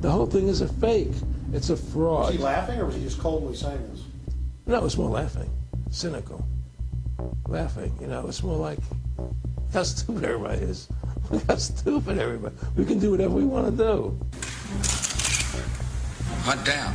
The 0.00 0.10
whole 0.10 0.26
thing 0.26 0.48
is 0.48 0.60
a 0.60 0.68
fake. 0.68 1.12
It's 1.52 1.70
a 1.70 1.76
fraud. 1.76 2.26
Was 2.26 2.34
he 2.34 2.38
laughing 2.38 2.80
or 2.80 2.86
was 2.86 2.94
he 2.94 3.02
just 3.02 3.18
coldly 3.18 3.54
saying 3.54 3.80
this? 3.90 4.02
No, 4.66 4.84
it's 4.84 4.96
more 4.96 5.10
laughing, 5.10 5.50
cynical, 5.90 6.46
laughing. 7.46 7.96
You 8.00 8.06
know, 8.06 8.26
it's 8.26 8.42
more 8.42 8.56
like 8.56 8.78
how 9.72 9.82
stupid 9.82 10.24
everybody 10.24 10.58
is. 10.62 10.88
Look 11.30 11.46
how 11.46 11.56
stupid 11.56 12.18
everybody. 12.18 12.54
We 12.76 12.84
can 12.84 12.98
do 12.98 13.10
whatever 13.12 13.34
we 13.34 13.44
want 13.44 13.66
to 13.66 13.76
do. 13.76 14.18
Hunt 16.44 16.64
down 16.64 16.94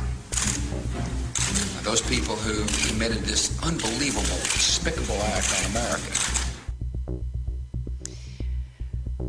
those 1.88 2.02
people 2.02 2.36
who 2.36 2.66
committed 2.86 3.18
this 3.24 3.58
unbelievable, 3.62 4.36
despicable 4.52 5.14
act 5.32 5.48
on 5.58 5.70
America. 5.70 6.37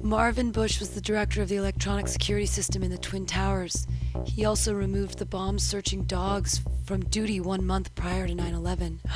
Marvin 0.10 0.50
Bush 0.50 0.80
was 0.80 0.90
the 0.90 1.02
director 1.02 1.44
of 1.44 1.50
the 1.50 1.58
electronic 1.58 2.08
security 2.08 2.48
system 2.48 2.82
in 2.82 2.90
the 2.90 2.98
Twin 2.98 3.28
Towers. 3.28 3.86
He 4.26 4.44
also 4.44 4.74
removed 4.74 5.20
the 5.20 5.26
bomb 5.28 5.60
searching 5.60 6.02
dogs 6.06 6.62
from 6.84 7.02
duty 7.02 7.40
one 7.40 7.64
month 7.64 7.94
prior 7.94 8.26
to 8.26 8.34
9 8.34 8.56
11. 8.56 9.02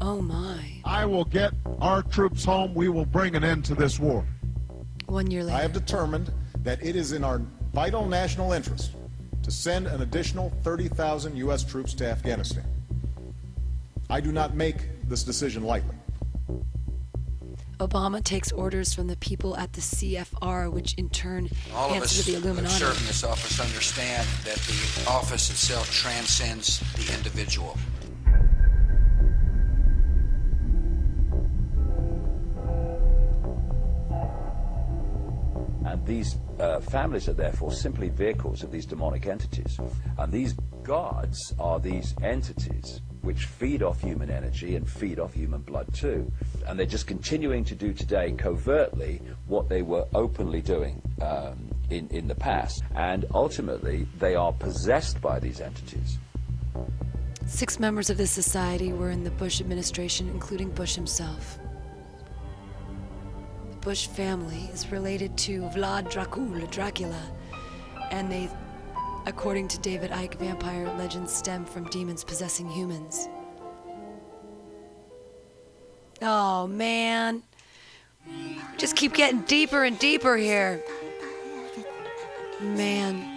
oh 0.00 0.22
my. 0.22 0.80
I 0.86 1.04
will 1.04 1.26
get 1.26 1.52
our 1.78 2.02
troops 2.02 2.42
home. 2.42 2.72
We 2.72 2.88
will 2.88 3.04
bring 3.04 3.36
an 3.36 3.44
end 3.44 3.66
to 3.66 3.74
this 3.74 4.00
war. 4.00 4.24
One 5.04 5.30
year 5.30 5.44
later. 5.44 5.58
I 5.58 5.60
have 5.60 5.74
determined 5.74 6.32
that 6.62 6.82
it 6.82 6.96
is 6.96 7.12
in 7.12 7.22
our 7.22 7.42
vital 7.74 8.06
national 8.06 8.54
interest 8.54 8.92
to 9.42 9.50
send 9.50 9.88
an 9.88 10.00
additional 10.00 10.50
30,000 10.62 11.36
U.S. 11.36 11.64
troops 11.64 11.92
to 11.94 12.06
Afghanistan. 12.06 12.64
I 14.08 14.22
do 14.22 14.32
not 14.32 14.54
make 14.54 14.88
this 15.06 15.22
decision 15.22 15.64
lightly. 15.64 15.96
Obama 17.82 18.22
takes 18.22 18.52
orders 18.52 18.94
from 18.94 19.08
the 19.08 19.16
people 19.16 19.56
at 19.56 19.72
the 19.72 19.80
CFR, 19.80 20.70
which 20.70 20.94
in 20.94 21.08
turn 21.08 21.48
All 21.74 21.92
of 21.92 22.02
us 22.02 22.16
to 22.16 22.24
the 22.24 22.38
who 22.38 22.44
Illuminati. 22.46 22.74
serve 22.74 22.98
in 23.00 23.06
this 23.06 23.24
office 23.24 23.58
understand 23.60 24.26
that 24.44 24.54
the 24.54 25.10
office 25.10 25.50
itself 25.50 25.90
transcends 25.92 26.78
the 26.94 27.12
individual. 27.12 27.76
And 35.84 36.06
these 36.06 36.36
uh, 36.60 36.78
families 36.80 37.28
are 37.28 37.32
therefore 37.32 37.72
simply 37.72 38.10
vehicles 38.10 38.62
of 38.62 38.70
these 38.70 38.86
demonic 38.86 39.26
entities. 39.26 39.78
And 40.18 40.32
these 40.32 40.54
gods 40.82 41.54
are 41.58 41.80
these 41.80 42.14
entities 42.22 43.00
which 43.22 43.46
feed 43.46 43.82
off 43.82 44.00
human 44.00 44.30
energy 44.30 44.74
and 44.74 44.88
feed 44.88 45.18
off 45.20 45.32
human 45.32 45.60
blood 45.62 45.86
too. 45.94 46.30
And 46.66 46.78
they're 46.78 46.86
just 46.86 47.06
continuing 47.06 47.64
to 47.64 47.74
do 47.74 47.92
today 47.92 48.32
covertly 48.32 49.20
what 49.46 49.68
they 49.68 49.82
were 49.82 50.06
openly 50.14 50.60
doing 50.60 51.00
um, 51.22 51.70
in, 51.90 52.08
in 52.08 52.26
the 52.26 52.34
past. 52.34 52.82
And 52.96 53.24
ultimately, 53.32 54.06
they 54.18 54.34
are 54.34 54.52
possessed 54.52 55.20
by 55.20 55.38
these 55.38 55.60
entities. 55.60 56.18
Six 57.46 57.78
members 57.78 58.10
of 58.10 58.16
this 58.16 58.30
society 58.30 58.92
were 58.92 59.10
in 59.10 59.24
the 59.24 59.30
Bush 59.30 59.60
administration, 59.60 60.28
including 60.28 60.70
Bush 60.70 60.94
himself. 60.94 61.58
The 63.70 63.76
Bush 63.78 64.06
family 64.06 64.70
is 64.72 64.90
related 64.90 65.36
to 65.38 65.62
Vlad 65.74 66.10
Dracula, 66.10 66.66
Dracula, 66.68 67.22
and 68.10 68.30
they, 68.30 68.48
according 69.26 69.68
to 69.68 69.78
David 69.78 70.10
Icke, 70.10 70.34
vampire 70.34 70.86
legends 70.98 71.32
stem 71.32 71.64
from 71.64 71.84
demons 71.84 72.24
possessing 72.24 72.68
humans. 72.68 73.28
Oh 76.20 76.66
man, 76.66 77.42
just 78.76 78.96
keep 78.96 79.14
getting 79.14 79.40
deeper 79.42 79.84
and 79.84 79.98
deeper 79.98 80.36
here. 80.36 80.82
Man, 82.60 83.28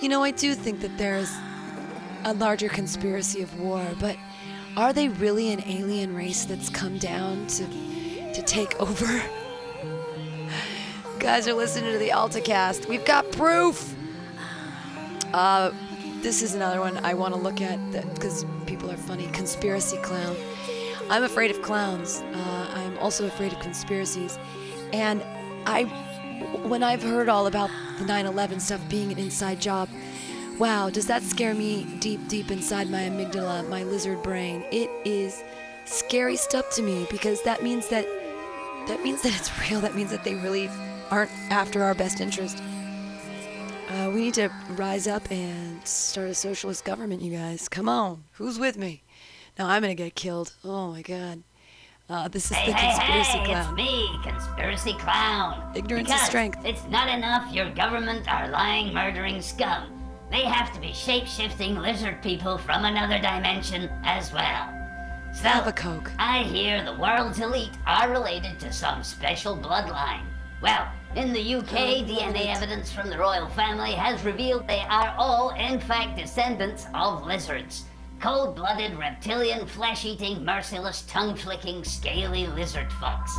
you 0.00 0.08
know, 0.08 0.22
I 0.22 0.30
do 0.30 0.54
think 0.54 0.80
that 0.80 0.96
there 0.96 1.16
is 1.16 1.34
a 2.24 2.34
larger 2.34 2.68
conspiracy 2.68 3.42
of 3.42 3.58
war, 3.58 3.84
but 3.98 4.16
are 4.76 4.92
they 4.92 5.08
really 5.08 5.52
an 5.52 5.62
alien 5.66 6.14
race 6.14 6.44
that's 6.44 6.68
come 6.68 6.98
down 6.98 7.46
to 7.48 7.66
to 8.32 8.42
take 8.42 8.80
over? 8.80 9.22
Guys 11.18 11.48
are 11.48 11.54
listening 11.54 11.92
to 11.92 11.98
the 11.98 12.10
AltaCast. 12.10 12.88
We've 12.88 13.04
got 13.04 13.30
proof. 13.32 13.94
Uh, 15.32 15.72
this 16.22 16.42
is 16.42 16.54
another 16.54 16.80
one 16.80 16.98
I 16.98 17.14
want 17.14 17.34
to 17.34 17.40
look 17.40 17.60
at 17.60 17.78
because 18.14 18.44
people 18.66 18.90
are 18.90 18.96
funny. 18.96 19.26
Conspiracy 19.28 19.96
clown. 19.98 20.36
I'm 21.08 21.24
afraid 21.24 21.50
of 21.50 21.62
clowns. 21.62 22.20
Uh, 22.20 22.70
I'm 22.74 22.98
also 22.98 23.26
afraid 23.26 23.52
of 23.52 23.58
conspiracies, 23.60 24.38
and 24.92 25.22
I, 25.66 25.84
when 26.62 26.82
I've 26.82 27.02
heard 27.02 27.28
all 27.28 27.46
about 27.46 27.70
the 27.98 28.04
9/11 28.04 28.60
stuff 28.60 28.80
being 28.88 29.10
an 29.10 29.18
inside 29.18 29.60
job, 29.60 29.88
Wow, 30.60 30.90
does 30.90 31.06
that 31.06 31.22
scare 31.22 31.54
me 31.54 31.86
deep, 32.00 32.28
deep 32.28 32.50
inside 32.50 32.90
my 32.90 32.98
amygdala, 32.98 33.66
my 33.70 33.82
lizard 33.82 34.22
brain? 34.22 34.62
It 34.70 34.90
is 35.06 35.42
scary 35.86 36.36
stuff 36.36 36.68
to 36.74 36.82
me 36.82 37.06
because 37.10 37.40
that 37.44 37.62
means 37.62 37.88
that 37.88 38.04
that 38.86 39.02
means 39.02 39.22
that 39.22 39.34
it's 39.34 39.50
real. 39.70 39.80
That 39.80 39.94
means 39.94 40.10
that 40.10 40.22
they 40.22 40.34
really 40.34 40.68
aren't 41.10 41.30
after 41.48 41.82
our 41.82 41.94
best 41.94 42.20
interest. 42.20 42.62
Uh, 43.90 44.08
we 44.14 44.20
need 44.22 44.34
to 44.34 44.48
rise 44.76 45.08
up 45.08 45.28
and 45.32 45.84
start 45.86 46.28
a 46.30 46.34
socialist 46.34 46.84
government, 46.84 47.22
you 47.22 47.36
guys. 47.36 47.68
Come 47.68 47.88
on, 47.88 48.22
who's 48.32 48.58
with 48.58 48.76
me? 48.78 49.02
Now 49.58 49.68
I'm 49.68 49.82
gonna 49.82 49.94
get 49.96 50.14
killed. 50.14 50.54
Oh 50.64 50.92
my 50.92 51.02
god. 51.02 51.42
Uh, 52.08 52.28
this 52.28 52.50
is 52.50 52.56
Hey, 52.56 52.66
the 52.70 52.76
hey, 52.76 52.94
conspiracy 52.94 53.38
hey, 53.38 53.44
clown. 53.46 53.66
it's 53.66 53.76
me, 53.76 54.18
Conspiracy 54.24 54.92
Clown. 54.94 55.72
Ignorance 55.76 56.10
is 56.10 56.20
strength. 56.22 56.58
It's 56.64 56.84
not 56.88 57.08
enough 57.08 57.52
your 57.52 57.70
government 57.72 58.28
are 58.32 58.48
lying, 58.48 58.92
murdering 58.92 59.40
scum. 59.40 59.92
They 60.30 60.42
have 60.42 60.72
to 60.74 60.80
be 60.80 60.92
shape-shifting 60.92 61.76
lizard 61.76 62.20
people 62.20 62.58
from 62.58 62.84
another 62.84 63.20
dimension 63.20 63.88
as 64.04 64.32
well. 64.32 64.68
So, 65.32 65.48
Have 65.48 65.68
a 65.68 65.72
Coke. 65.72 66.10
I 66.18 66.42
hear 66.42 66.84
the 66.84 66.94
world's 66.96 67.38
elite 67.38 67.70
are 67.86 68.10
related 68.10 68.58
to 68.60 68.72
some 68.72 69.04
special 69.04 69.56
bloodline. 69.56 70.24
Well, 70.62 70.92
in 71.16 71.32
the 71.32 71.54
UK, 71.54 71.72
oh, 71.72 72.04
DNA 72.04 72.54
evidence 72.54 72.92
from 72.92 73.08
the 73.08 73.18
royal 73.18 73.48
family 73.48 73.92
has 73.92 74.22
revealed 74.24 74.68
they 74.68 74.84
are 74.88 75.14
all, 75.16 75.50
in 75.50 75.80
fact, 75.80 76.18
descendants 76.18 76.86
of 76.94 77.24
lizards. 77.24 77.84
Cold 78.20 78.54
blooded, 78.54 78.98
reptilian, 78.98 79.66
flesh 79.66 80.04
eating, 80.04 80.44
merciless, 80.44 81.02
tongue 81.02 81.34
flicking, 81.34 81.82
scaly 81.82 82.46
lizard 82.48 82.90
fucks. 82.90 83.30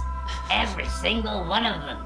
Every 0.50 0.88
single 0.88 1.46
one 1.46 1.66
of 1.66 1.82
them. 1.84 2.06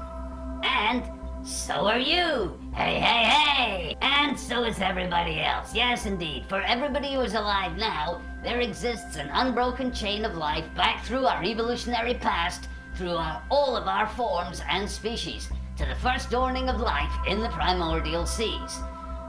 And 0.62 1.02
so 1.46 1.86
are 1.86 1.98
you. 1.98 2.58
Hey, 2.74 3.00
hey, 3.00 3.24
hey! 3.24 3.96
And 4.02 4.38
so 4.38 4.64
is 4.64 4.80
everybody 4.80 5.40
else. 5.40 5.74
Yes, 5.74 6.04
indeed. 6.04 6.44
For 6.48 6.60
everybody 6.60 7.14
who 7.14 7.22
is 7.22 7.34
alive 7.34 7.78
now, 7.78 8.20
there 8.42 8.60
exists 8.60 9.16
an 9.16 9.30
unbroken 9.32 9.92
chain 9.92 10.26
of 10.26 10.34
life 10.34 10.66
back 10.76 11.04
through 11.04 11.24
our 11.24 11.42
evolutionary 11.42 12.14
past, 12.14 12.68
through 12.96 13.16
our, 13.16 13.42
all 13.50 13.76
of 13.76 13.86
our 13.86 14.08
forms 14.08 14.62
and 14.68 14.88
species, 14.88 15.48
to 15.76 15.84
the 15.84 15.94
first 15.96 16.30
dawning 16.30 16.68
of 16.68 16.80
life 16.80 17.12
in 17.26 17.40
the 17.40 17.48
primordial 17.50 18.26
seas. 18.26 18.80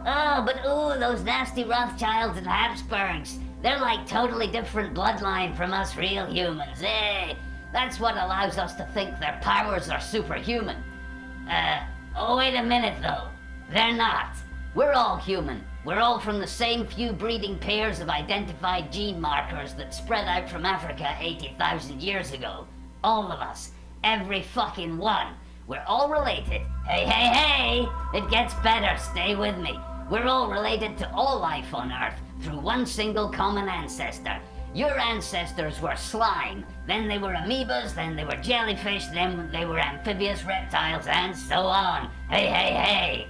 Oh, 0.06 0.42
but 0.46 0.58
ooh, 0.66 0.98
those 1.00 1.24
nasty 1.24 1.64
Rothschilds 1.64 2.38
and 2.38 2.48
Habsburgs. 2.48 3.40
They're 3.62 3.80
like 3.80 4.08
totally 4.08 4.48
different 4.48 4.94
bloodline 4.94 5.56
from 5.58 5.74
us 5.74 5.98
real 5.98 6.26
humans. 6.26 6.82
Eh? 6.82 7.34
That's 7.74 8.00
what 8.00 8.16
allows 8.16 8.58
us 8.58 8.76
to 8.76 8.86
think 8.94 9.20
their 9.20 9.40
powers 9.42 9.90
are 9.90 10.00
superhuman. 10.00 10.78
Uh, 11.50 11.84
oh, 12.16 12.38
wait 12.38 12.56
a 12.56 12.64
minute 12.64 12.96
though. 13.02 13.28
They're 13.72 13.94
not. 13.94 14.36
We're 14.76 14.94
all 14.94 15.18
human. 15.18 15.64
We're 15.84 16.00
all 16.00 16.20
from 16.20 16.40
the 16.40 16.48
same 16.48 16.86
few 16.86 17.12
breeding 17.12 17.58
pairs 17.58 18.00
of 18.00 18.10
identified 18.10 18.92
gene 18.92 19.20
markers 19.20 19.74
that 19.74 19.94
spread 19.94 20.28
out 20.28 20.50
from 20.50 20.66
Africa 20.66 21.18
80,000 21.20 22.02
years 22.02 22.32
ago. 22.32 22.68
All 23.08 23.32
of 23.32 23.40
us. 23.40 23.72
Every 24.04 24.42
fucking 24.42 24.98
one. 24.98 25.28
We're 25.66 25.86
all 25.88 26.10
related. 26.10 26.64
Hey, 26.86 27.06
hey, 27.06 27.28
hey! 27.40 27.88
It 28.14 28.30
gets 28.30 28.54
better. 28.56 29.02
Stay 29.02 29.34
with 29.34 29.58
me. 29.60 29.80
We're 30.12 30.28
all 30.28 30.52
related 30.52 30.98
to 30.98 31.10
all 31.14 31.40
life 31.40 31.74
on 31.74 31.90
Earth 31.90 32.20
through 32.42 32.60
one 32.60 32.86
single 32.86 33.30
common 33.30 33.70
ancestor. 33.70 34.42
Your 34.76 35.00
ancestors 35.00 35.80
were 35.80 35.96
slime, 35.96 36.66
then 36.86 37.08
they 37.08 37.18
were 37.18 37.32
amoebas, 37.32 37.96
then 37.96 38.18
they 38.18 38.26
were 38.26 38.44
jellyfish, 38.44 39.06
then 39.14 39.50
they 39.54 39.66
were 39.66 39.80
amphibious 39.80 40.44
reptiles, 40.44 41.08
and 41.08 41.34
so 41.34 41.62
on. 41.62 42.10
Hey, 42.30 42.48
hey, 42.48 42.74
hey! 42.74 43.28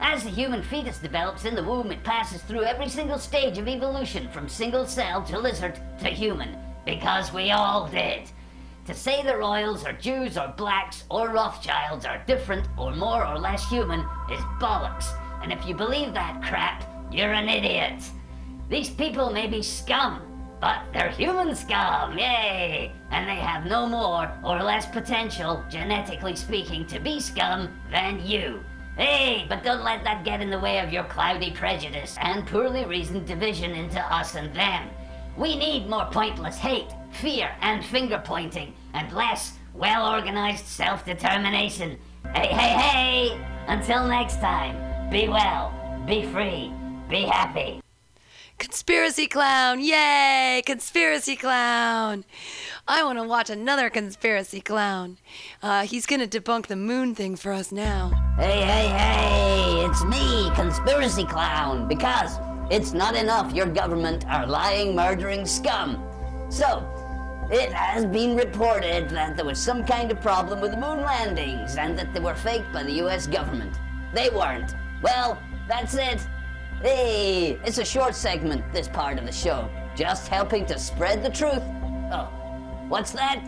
As 0.00 0.24
the 0.24 0.30
human 0.30 0.64
fetus 0.64 0.98
develops 0.98 1.44
in 1.44 1.54
the 1.54 1.62
womb, 1.62 1.92
it 1.92 2.02
passes 2.02 2.42
through 2.42 2.64
every 2.64 2.88
single 2.88 3.20
stage 3.20 3.56
of 3.56 3.68
evolution 3.68 4.28
from 4.30 4.48
single 4.48 4.84
cell 4.84 5.22
to 5.22 5.38
lizard 5.38 5.78
to 6.00 6.08
human. 6.08 6.58
Because 6.84 7.32
we 7.32 7.52
all 7.52 7.86
did. 7.86 8.28
To 8.86 8.94
say 8.94 9.22
the 9.22 9.36
royals 9.36 9.86
or 9.86 9.92
Jews 9.92 10.36
or 10.36 10.52
blacks 10.56 11.04
or 11.08 11.28
Rothschilds 11.28 12.04
are 12.04 12.24
different 12.26 12.66
or 12.76 12.92
more 12.92 13.24
or 13.24 13.38
less 13.38 13.68
human 13.68 14.00
is 14.28 14.40
bollocks. 14.60 15.06
And 15.40 15.52
if 15.52 15.64
you 15.64 15.74
believe 15.74 16.12
that 16.14 16.42
crap, 16.42 16.84
you're 17.12 17.32
an 17.32 17.48
idiot. 17.48 18.02
These 18.68 18.90
people 18.90 19.30
may 19.30 19.46
be 19.46 19.62
scum, 19.62 20.22
but 20.60 20.82
they're 20.92 21.10
human 21.10 21.54
scum, 21.54 22.18
yay! 22.18 22.92
And 23.10 23.28
they 23.28 23.36
have 23.36 23.66
no 23.66 23.86
more 23.86 24.32
or 24.42 24.60
less 24.60 24.86
potential, 24.86 25.62
genetically 25.70 26.34
speaking, 26.34 26.84
to 26.86 26.98
be 26.98 27.20
scum 27.20 27.68
than 27.90 28.24
you. 28.26 28.64
Hey, 28.96 29.46
but 29.48 29.62
don't 29.62 29.84
let 29.84 30.02
that 30.04 30.24
get 30.24 30.40
in 30.40 30.50
the 30.50 30.58
way 30.58 30.80
of 30.80 30.92
your 30.92 31.04
cloudy 31.04 31.52
prejudice 31.52 32.16
and 32.20 32.46
poorly 32.46 32.84
reasoned 32.84 33.26
division 33.26 33.70
into 33.72 34.00
us 34.12 34.34
and 34.34 34.52
them. 34.54 34.90
We 35.36 35.56
need 35.56 35.88
more 35.88 36.06
pointless 36.06 36.58
hate, 36.58 36.90
fear, 37.12 37.50
and 37.60 37.84
finger 37.84 38.20
pointing, 38.24 38.74
and 38.94 39.12
less 39.12 39.54
well 39.74 40.12
organized 40.12 40.66
self 40.66 41.04
determination. 41.04 41.98
Hey, 42.34 42.48
hey, 42.48 42.78
hey! 42.78 43.46
Until 43.68 44.06
next 44.06 44.36
time, 44.40 45.10
be 45.10 45.28
well, 45.28 45.72
be 46.06 46.24
free, 46.26 46.72
be 47.08 47.22
happy. 47.22 47.80
Conspiracy 48.58 49.26
clown! 49.26 49.80
Yay! 49.80 50.62
Conspiracy 50.64 51.36
clown! 51.36 52.24
I 52.86 53.02
want 53.02 53.18
to 53.18 53.24
watch 53.24 53.50
another 53.50 53.90
conspiracy 53.90 54.60
clown. 54.60 55.18
Uh, 55.62 55.82
he's 55.82 56.06
gonna 56.06 56.28
debunk 56.28 56.66
the 56.66 56.76
moon 56.76 57.14
thing 57.14 57.34
for 57.36 57.52
us 57.52 57.72
now. 57.72 58.10
Hey, 58.38 58.62
hey, 58.62 58.88
hey! 58.88 59.84
It's 59.84 60.04
me, 60.04 60.50
Conspiracy 60.54 61.24
Clown, 61.24 61.88
because 61.88 62.38
it's 62.70 62.92
not 62.92 63.16
enough 63.16 63.52
your 63.52 63.66
government 63.66 64.24
are 64.26 64.46
lying, 64.46 64.94
murdering 64.94 65.44
scum. 65.44 66.02
So, 66.48 66.86
it 67.50 67.72
has 67.72 68.06
been 68.06 68.36
reported 68.36 69.10
that 69.10 69.36
there 69.36 69.44
was 69.44 69.58
some 69.58 69.84
kind 69.84 70.10
of 70.10 70.20
problem 70.20 70.60
with 70.60 70.70
the 70.70 70.76
moon 70.76 71.00
landings 71.02 71.76
and 71.76 71.98
that 71.98 72.12
they 72.14 72.20
were 72.20 72.34
faked 72.34 72.72
by 72.72 72.82
the 72.82 72.92
US 73.04 73.26
government. 73.26 73.74
They 74.14 74.30
weren't. 74.30 74.74
Well, 75.02 75.40
that's 75.68 75.94
it. 75.94 76.26
Hey, 76.82 77.58
it's 77.64 77.78
a 77.78 77.84
short 77.84 78.14
segment, 78.14 78.64
this 78.72 78.88
part 78.88 79.18
of 79.18 79.26
the 79.26 79.32
show. 79.32 79.68
Just 79.94 80.28
helping 80.28 80.66
to 80.66 80.78
spread 80.78 81.22
the 81.22 81.30
truth. 81.30 81.62
Oh, 82.12 82.28
what's 82.88 83.12
that? 83.12 83.42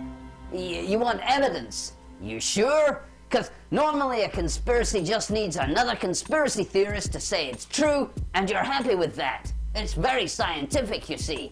Y- 0.52 0.84
you 0.86 0.98
want 0.98 1.20
evidence? 1.24 1.94
You 2.20 2.40
sure? 2.40 3.02
Because 3.28 3.50
normally 3.70 4.22
a 4.22 4.28
conspiracy 4.28 5.02
just 5.02 5.30
needs 5.30 5.56
another 5.56 5.96
conspiracy 5.96 6.62
theorist 6.62 7.12
to 7.12 7.20
say 7.20 7.48
it's 7.48 7.64
true, 7.64 8.10
and 8.34 8.48
you're 8.48 8.62
happy 8.62 8.94
with 8.94 9.16
that. 9.16 9.52
It's 9.74 9.94
very 9.94 10.28
scientific, 10.28 11.10
you 11.10 11.18
see. 11.18 11.50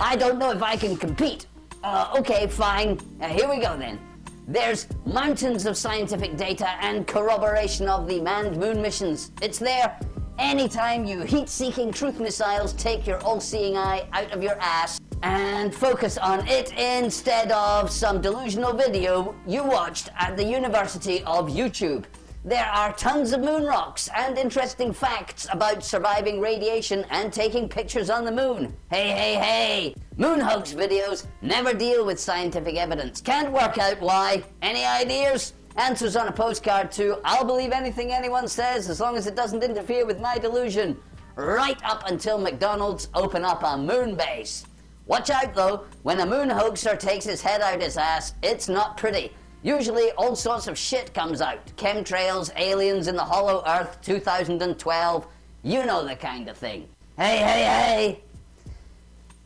I 0.00 0.16
don't 0.16 0.38
know 0.38 0.50
if 0.50 0.62
I 0.62 0.76
can 0.76 0.96
compete. 0.96 1.46
Uh, 1.84 2.08
okay, 2.16 2.46
fine. 2.46 2.98
Uh, 3.20 3.28
here 3.28 3.46
we 3.46 3.58
go 3.58 3.76
then. 3.76 4.00
There's 4.48 4.86
mountains 5.04 5.66
of 5.66 5.76
scientific 5.76 6.34
data 6.38 6.66
and 6.80 7.06
corroboration 7.06 7.90
of 7.90 8.08
the 8.08 8.22
manned 8.22 8.56
moon 8.56 8.80
missions. 8.80 9.32
It's 9.42 9.58
there. 9.58 9.98
Anytime 10.38 11.04
you 11.04 11.20
heat 11.20 11.50
seeking 11.50 11.92
truth 11.92 12.18
missiles 12.18 12.72
take 12.72 13.06
your 13.06 13.22
all 13.22 13.38
seeing 13.38 13.76
eye 13.76 14.08
out 14.14 14.32
of 14.32 14.42
your 14.42 14.56
ass 14.60 14.98
and 15.22 15.74
focus 15.74 16.16
on 16.16 16.48
it 16.48 16.72
instead 16.72 17.52
of 17.52 17.90
some 17.90 18.22
delusional 18.22 18.72
video 18.72 19.34
you 19.46 19.62
watched 19.62 20.08
at 20.18 20.38
the 20.38 20.44
University 20.44 21.22
of 21.24 21.50
YouTube. 21.50 22.04
There 22.46 22.66
are 22.66 22.92
tons 22.92 23.32
of 23.32 23.40
moon 23.40 23.64
rocks 23.64 24.10
and 24.14 24.36
interesting 24.36 24.92
facts 24.92 25.46
about 25.50 25.82
surviving 25.82 26.40
radiation 26.40 27.06
and 27.08 27.32
taking 27.32 27.70
pictures 27.70 28.10
on 28.10 28.26
the 28.26 28.32
moon. 28.32 28.76
Hey, 28.90 29.12
hey, 29.12 29.34
hey! 29.36 29.94
Moon 30.18 30.40
hoax 30.40 30.74
videos 30.74 31.26
never 31.40 31.72
deal 31.72 32.04
with 32.04 32.20
scientific 32.20 32.76
evidence. 32.76 33.22
Can't 33.22 33.50
work 33.50 33.78
out 33.78 33.98
why. 33.98 34.44
Any 34.60 34.84
ideas? 34.84 35.54
Answers 35.76 36.16
on 36.16 36.28
a 36.28 36.32
postcard 36.32 36.92
to 36.92 37.18
I'll 37.24 37.46
believe 37.46 37.72
anything 37.72 38.12
anyone 38.12 38.46
says 38.46 38.90
as 38.90 39.00
long 39.00 39.16
as 39.16 39.26
it 39.26 39.36
doesn't 39.36 39.64
interfere 39.64 40.04
with 40.04 40.20
my 40.20 40.36
delusion. 40.36 40.98
Right 41.36 41.82
up 41.82 42.06
until 42.10 42.36
McDonald's 42.36 43.08
open 43.14 43.42
up 43.42 43.62
a 43.62 43.78
moon 43.78 44.16
base. 44.16 44.66
Watch 45.06 45.30
out 45.30 45.54
though, 45.54 45.86
when 46.02 46.20
a 46.20 46.26
moon 46.26 46.50
hoaxer 46.50 46.94
takes 46.94 47.24
his 47.24 47.40
head 47.40 47.62
out 47.62 47.80
his 47.80 47.96
ass, 47.96 48.34
it's 48.42 48.68
not 48.68 48.98
pretty. 48.98 49.32
Usually 49.64 50.10
all 50.18 50.36
sorts 50.36 50.66
of 50.66 50.76
shit 50.76 51.14
comes 51.14 51.40
out. 51.40 51.64
Chemtrails, 51.76 52.50
aliens 52.54 53.08
in 53.08 53.16
the 53.16 53.24
hollow 53.24 53.62
earth 53.66 53.98
2012. 54.02 55.26
You 55.62 55.86
know 55.86 56.06
the 56.06 56.14
kind 56.14 56.50
of 56.50 56.58
thing. 56.58 56.86
Hey, 57.16 57.38
hey, 57.38 57.64
hey! 57.64 58.20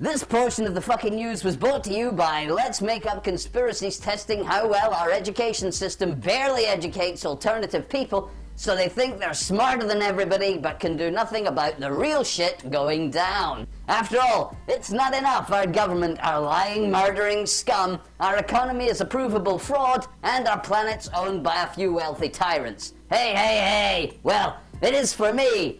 This 0.00 0.24
portion 0.24 0.66
of 0.66 0.74
the 0.74 0.80
fucking 0.80 1.14
news 1.14 1.44
was 1.44 1.56
brought 1.56 1.84
to 1.84 1.94
you 1.94 2.10
by 2.10 2.46
Let's 2.46 2.82
Make 2.82 3.06
Up 3.06 3.22
Conspiracies 3.22 4.00
testing 4.00 4.42
how 4.42 4.66
well 4.66 4.92
our 4.92 5.12
education 5.12 5.70
system 5.70 6.18
barely 6.18 6.64
educates 6.64 7.24
alternative 7.24 7.88
people 7.88 8.28
so 8.58 8.74
they 8.74 8.88
think 8.88 9.18
they're 9.18 9.32
smarter 9.32 9.86
than 9.86 10.02
everybody 10.02 10.58
but 10.58 10.80
can 10.80 10.96
do 10.96 11.12
nothing 11.12 11.46
about 11.46 11.78
the 11.78 11.92
real 11.92 12.24
shit 12.24 12.68
going 12.72 13.08
down. 13.08 13.68
After 13.86 14.18
all, 14.20 14.56
it's 14.66 14.90
not 14.90 15.14
enough 15.14 15.52
our 15.52 15.64
government 15.64 16.18
are 16.24 16.40
lying, 16.40 16.90
murdering 16.90 17.46
scum, 17.46 18.00
our 18.18 18.36
economy 18.38 18.86
is 18.86 19.00
a 19.00 19.04
provable 19.04 19.60
fraud, 19.60 20.08
and 20.24 20.48
our 20.48 20.58
planet's 20.58 21.08
owned 21.14 21.44
by 21.44 21.62
a 21.62 21.68
few 21.68 21.92
wealthy 21.92 22.28
tyrants. 22.28 22.94
Hey, 23.10 23.32
hey, 23.32 23.58
hey! 23.60 24.18
Well, 24.24 24.56
it 24.82 24.92
is 24.92 25.14
for 25.14 25.32
me. 25.32 25.78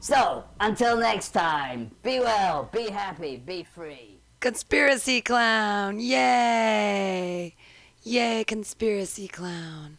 So, 0.00 0.42
until 0.58 0.96
next 0.96 1.30
time, 1.30 1.92
be 2.02 2.18
well, 2.18 2.68
be 2.72 2.90
happy, 2.90 3.36
be 3.36 3.62
free. 3.62 4.18
Conspiracy 4.40 5.20
clown! 5.20 6.00
Yay! 6.00 7.54
Yay, 8.02 8.42
conspiracy 8.42 9.28
clown. 9.28 9.98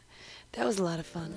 That 0.53 0.65
was 0.65 0.79
a 0.79 0.83
lot 0.83 0.99
of 0.99 1.05
fun. 1.05 1.35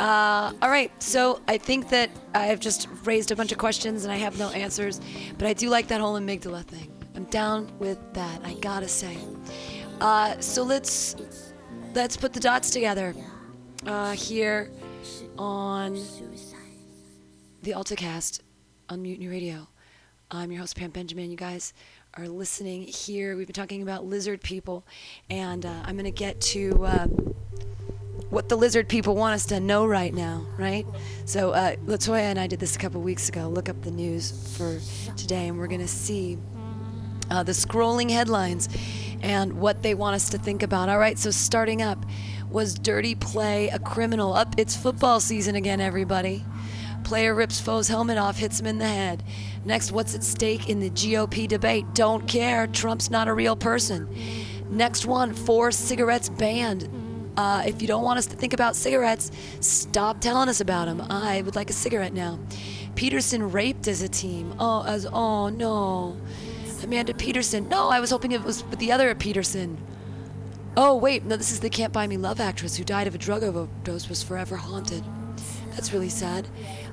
Uh, 0.00 0.52
all 0.62 0.70
right, 0.70 0.90
so 1.02 1.40
I 1.46 1.58
think 1.58 1.90
that 1.90 2.10
I've 2.34 2.60
just 2.60 2.88
raised 3.04 3.30
a 3.30 3.36
bunch 3.36 3.52
of 3.52 3.58
questions 3.58 4.04
and 4.04 4.12
I 4.12 4.16
have 4.16 4.38
no 4.38 4.48
answers, 4.50 5.00
but 5.38 5.46
I 5.46 5.52
do 5.52 5.68
like 5.68 5.88
that 5.88 6.00
whole 6.00 6.18
amygdala 6.18 6.64
thing. 6.64 6.90
I'm 7.14 7.24
down 7.24 7.70
with 7.78 7.98
that. 8.14 8.40
I 8.42 8.54
gotta 8.54 8.88
say. 8.88 9.16
Uh, 10.00 10.40
so 10.40 10.62
let's 10.62 11.14
let's 11.94 12.16
put 12.16 12.32
the 12.32 12.40
dots 12.40 12.70
together 12.70 13.14
uh, 13.86 14.12
here 14.12 14.70
on 15.38 15.94
the 17.62 17.72
AltaCast 17.72 18.40
on 18.88 19.02
Mutiny 19.02 19.28
Radio. 19.28 19.68
I'm 20.30 20.50
your 20.50 20.62
host 20.62 20.74
Pam 20.74 20.90
Benjamin. 20.90 21.30
You 21.30 21.36
guys 21.36 21.74
are 22.14 22.26
listening 22.26 22.82
here. 22.82 23.36
We've 23.36 23.46
been 23.46 23.54
talking 23.54 23.82
about 23.82 24.06
lizard 24.06 24.40
people, 24.40 24.86
and 25.28 25.66
uh, 25.66 25.82
I'm 25.84 25.96
gonna 25.96 26.10
get 26.10 26.40
to. 26.40 26.84
What 28.32 28.48
the 28.48 28.56
lizard 28.56 28.88
people 28.88 29.14
want 29.14 29.34
us 29.34 29.44
to 29.48 29.60
know 29.60 29.84
right 29.84 30.14
now, 30.14 30.46
right? 30.56 30.86
So 31.26 31.50
uh, 31.50 31.76
Latoya 31.84 32.20
and 32.20 32.40
I 32.40 32.46
did 32.46 32.60
this 32.60 32.74
a 32.74 32.78
couple 32.78 33.02
weeks 33.02 33.28
ago. 33.28 33.46
Look 33.46 33.68
up 33.68 33.82
the 33.82 33.90
news 33.90 34.56
for 34.56 34.80
today, 35.18 35.48
and 35.48 35.58
we're 35.58 35.66
going 35.66 35.82
to 35.82 35.86
see 35.86 36.38
uh, 37.30 37.42
the 37.42 37.52
scrolling 37.52 38.10
headlines 38.10 38.70
and 39.20 39.60
what 39.60 39.82
they 39.82 39.92
want 39.92 40.14
us 40.14 40.30
to 40.30 40.38
think 40.38 40.62
about. 40.62 40.88
All 40.88 40.98
right, 40.98 41.18
so 41.18 41.30
starting 41.30 41.82
up 41.82 42.06
was 42.50 42.72
dirty 42.72 43.14
play 43.14 43.68
a 43.68 43.78
criminal? 43.78 44.32
Up, 44.32 44.54
it's 44.56 44.74
football 44.74 45.20
season 45.20 45.54
again, 45.54 45.82
everybody. 45.82 46.42
Player 47.04 47.34
rips 47.34 47.60
foe's 47.60 47.88
helmet 47.88 48.16
off, 48.16 48.38
hits 48.38 48.58
him 48.58 48.66
in 48.66 48.78
the 48.78 48.88
head. 48.88 49.22
Next, 49.66 49.92
what's 49.92 50.14
at 50.14 50.24
stake 50.24 50.70
in 50.70 50.80
the 50.80 50.88
GOP 50.88 51.46
debate? 51.46 51.84
Don't 51.92 52.26
care. 52.26 52.66
Trump's 52.66 53.10
not 53.10 53.28
a 53.28 53.34
real 53.34 53.56
person. 53.56 54.08
Next 54.70 55.04
one, 55.04 55.34
four 55.34 55.70
cigarettes 55.70 56.30
banned. 56.30 56.88
Uh, 57.36 57.62
if 57.66 57.80
you 57.80 57.88
don't 57.88 58.04
want 58.04 58.18
us 58.18 58.26
to 58.26 58.36
think 58.36 58.52
about 58.52 58.76
cigarettes, 58.76 59.30
stop 59.60 60.20
telling 60.20 60.48
us 60.48 60.60
about 60.60 60.86
them. 60.86 61.00
I 61.10 61.42
would 61.42 61.56
like 61.56 61.70
a 61.70 61.74
cigarette 61.74 62.12
now. 62.12 62.38
Peterson 62.94 63.50
raped 63.50 63.88
as 63.88 64.02
a 64.02 64.08
team. 64.08 64.54
Oh, 64.58 64.84
as 64.84 65.06
oh 65.06 65.48
no, 65.48 66.16
Amanda 66.82 67.14
Peterson. 67.14 67.68
No, 67.68 67.88
I 67.88 68.00
was 68.00 68.10
hoping 68.10 68.32
it 68.32 68.42
was 68.42 68.64
with 68.64 68.78
the 68.78 68.92
other 68.92 69.14
Peterson. 69.14 69.78
Oh 70.76 70.96
wait, 70.96 71.24
no, 71.24 71.36
this 71.36 71.52
is 71.52 71.60
the 71.60 71.70
Can't 71.70 71.92
Buy 71.92 72.06
Me 72.06 72.16
Love 72.16 72.40
actress 72.40 72.76
who 72.76 72.84
died 72.84 73.06
of 73.06 73.14
a 73.14 73.18
drug 73.18 73.42
overdose 73.42 74.08
was 74.08 74.22
forever 74.22 74.56
haunted. 74.56 75.04
That's 75.70 75.92
really 75.92 76.10
sad. 76.10 76.48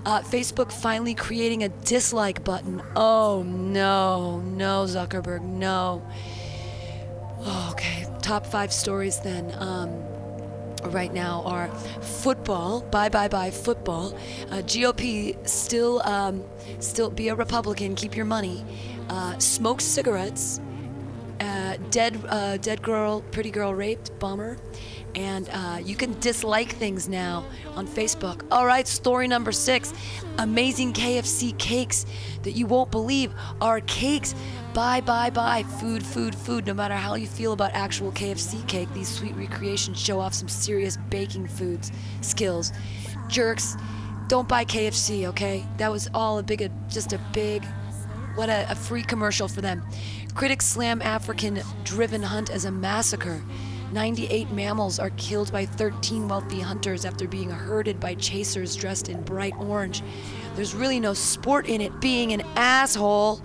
Uh, 0.05 0.21
Facebook 0.21 0.71
finally 0.71 1.13
creating 1.13 1.63
a 1.63 1.69
dislike 1.69 2.43
button. 2.45 2.81
Oh 2.95 3.43
no, 3.43 4.39
no 4.39 4.85
Zuckerberg, 4.85 5.41
no. 5.41 6.01
Oh, 7.41 7.69
okay, 7.71 8.05
top 8.21 8.45
five 8.45 8.71
stories 8.71 9.19
then. 9.19 9.53
Um, 9.57 9.91
right 10.85 11.13
now 11.13 11.43
are 11.45 11.67
football. 12.01 12.81
Bye 12.81 13.09
bye 13.09 13.27
bye 13.27 13.51
football. 13.51 14.15
Uh, 14.49 14.61
GOP 14.63 15.47
still 15.47 16.01
um, 16.03 16.43
still 16.79 17.09
be 17.09 17.29
a 17.29 17.35
Republican. 17.35 17.95
Keep 17.95 18.15
your 18.15 18.25
money. 18.25 18.65
Uh, 19.09 19.37
smoke 19.39 19.81
cigarettes. 19.81 20.59
Uh, 21.39 21.77
dead 21.89 22.19
uh, 22.27 22.57
dead 22.57 22.81
girl, 22.81 23.21
pretty 23.31 23.51
girl 23.51 23.73
raped. 23.73 24.17
Bummer. 24.19 24.57
And 25.15 25.49
uh, 25.51 25.79
you 25.83 25.95
can 25.95 26.19
dislike 26.19 26.73
things 26.73 27.09
now 27.09 27.43
on 27.75 27.87
Facebook. 27.87 28.43
All 28.51 28.65
right, 28.65 28.87
story 28.87 29.27
number 29.27 29.51
six. 29.51 29.91
Amazing 30.37 30.93
KFC 30.93 31.57
cakes 31.57 32.05
that 32.43 32.51
you 32.51 32.67
won't 32.67 32.91
believe 32.91 33.33
are 33.59 33.81
cakes 33.81 34.35
Bye, 34.73 35.01
bye, 35.01 35.31
bye. 35.31 35.63
Food, 35.63 36.05
food, 36.05 36.35
food. 36.35 36.67
No 36.67 36.75
matter 36.75 36.93
how 36.93 37.15
you 37.15 37.25
feel 37.25 37.53
about 37.53 37.71
actual 37.73 38.11
KFC 38.11 38.65
cake, 38.67 38.87
these 38.93 39.07
sweet 39.07 39.35
recreations 39.35 39.99
show 39.99 40.19
off 40.19 40.33
some 40.33 40.47
serious 40.47 40.97
baking 41.09 41.47
foods 41.47 41.91
skills. 42.21 42.71
Jerks, 43.27 43.75
don't 44.27 44.47
buy 44.47 44.65
KFC, 44.65 45.25
okay? 45.25 45.65
That 45.77 45.91
was 45.91 46.07
all 46.13 46.37
a 46.37 46.43
big, 46.43 46.71
just 46.87 47.13
a 47.13 47.19
big, 47.33 47.65
what 48.35 48.49
a, 48.49 48.69
a 48.71 48.75
free 48.75 49.01
commercial 49.01 49.47
for 49.47 49.61
them. 49.61 49.83
Critics 50.35 50.67
slam 50.67 51.01
African 51.01 51.61
driven 51.83 52.21
hunt 52.21 52.51
as 52.51 52.65
a 52.65 52.71
massacre. 52.71 53.41
98 53.91 54.51
mammals 54.51 54.99
are 54.99 55.09
killed 55.11 55.51
by 55.51 55.65
13 55.65 56.27
wealthy 56.27 56.59
hunters 56.59 57.05
after 57.05 57.27
being 57.27 57.49
herded 57.49 57.99
by 57.99 58.13
chasers 58.13 58.75
dressed 58.75 59.09
in 59.09 59.23
bright 59.23 59.55
orange. 59.57 60.03
There's 60.55 60.75
really 60.75 60.99
no 60.99 61.15
sport 61.15 61.65
in 61.67 61.81
it 61.81 61.99
being 61.99 62.33
an 62.33 62.41
asshole. 62.55 63.41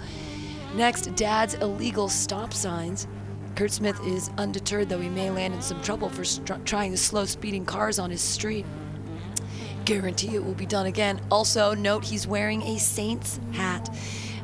Next, 0.75 1.15
Dad's 1.15 1.55
illegal 1.55 2.09
stop 2.09 2.53
signs. 2.53 3.07
Kurt 3.55 3.71
Smith 3.71 4.01
is 4.05 4.31
undeterred, 4.39 4.89
though 4.89 4.99
he 4.99 5.09
may 5.09 5.31
land 5.31 5.55
in 5.55 5.63
some 5.63 5.81
trouble 5.83 6.09
for 6.09 6.25
trying 6.65 6.91
to 6.91 6.97
slow 6.97 7.25
speeding 7.25 7.65
cars 7.65 8.01
on 8.01 8.11
his 8.11 8.21
street. 8.21 8.67
Guarantee 9.85 10.35
it 10.35 10.45
will 10.45 10.55
be 10.55 10.67
done 10.67 10.87
again. 10.87 11.21
Also, 11.31 11.75
note 11.75 12.05
he's 12.05 12.27
wearing 12.27 12.63
a 12.63 12.79
Saints 12.79 13.39
hat. 13.53 13.89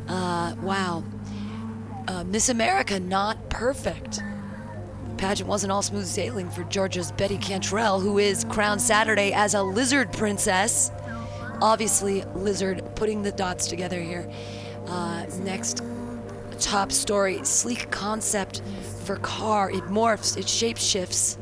Uh, 0.06 0.54
wow. 0.62 1.02
Uh, 2.06 2.22
Miss 2.24 2.48
America, 2.48 3.00
not 3.00 3.50
perfect. 3.50 4.20
Pageant 5.16 5.48
wasn't 5.48 5.72
all 5.72 5.82
smooth 5.82 6.06
sailing 6.06 6.48
for 6.48 6.62
Georgia's 6.64 7.10
Betty 7.12 7.38
Cantrell, 7.38 7.98
who 7.98 8.18
is 8.18 8.44
crowned 8.44 8.80
Saturday 8.80 9.32
as 9.32 9.54
a 9.54 9.62
lizard 9.62 10.12
princess. 10.12 10.92
Obviously, 11.60 12.22
lizard, 12.34 12.82
putting 12.94 13.22
the 13.22 13.32
dots 13.32 13.66
together 13.66 14.00
here. 14.00 14.30
Uh, 14.86 15.26
next, 15.42 15.82
top 16.60 16.92
story 16.92 17.42
sleek 17.44 17.90
concept 17.90 18.62
for 19.04 19.16
car. 19.16 19.70
It 19.70 19.84
morphs 19.84 20.36
it 20.36 20.48
shape 20.48 20.76
shifts 20.76 21.38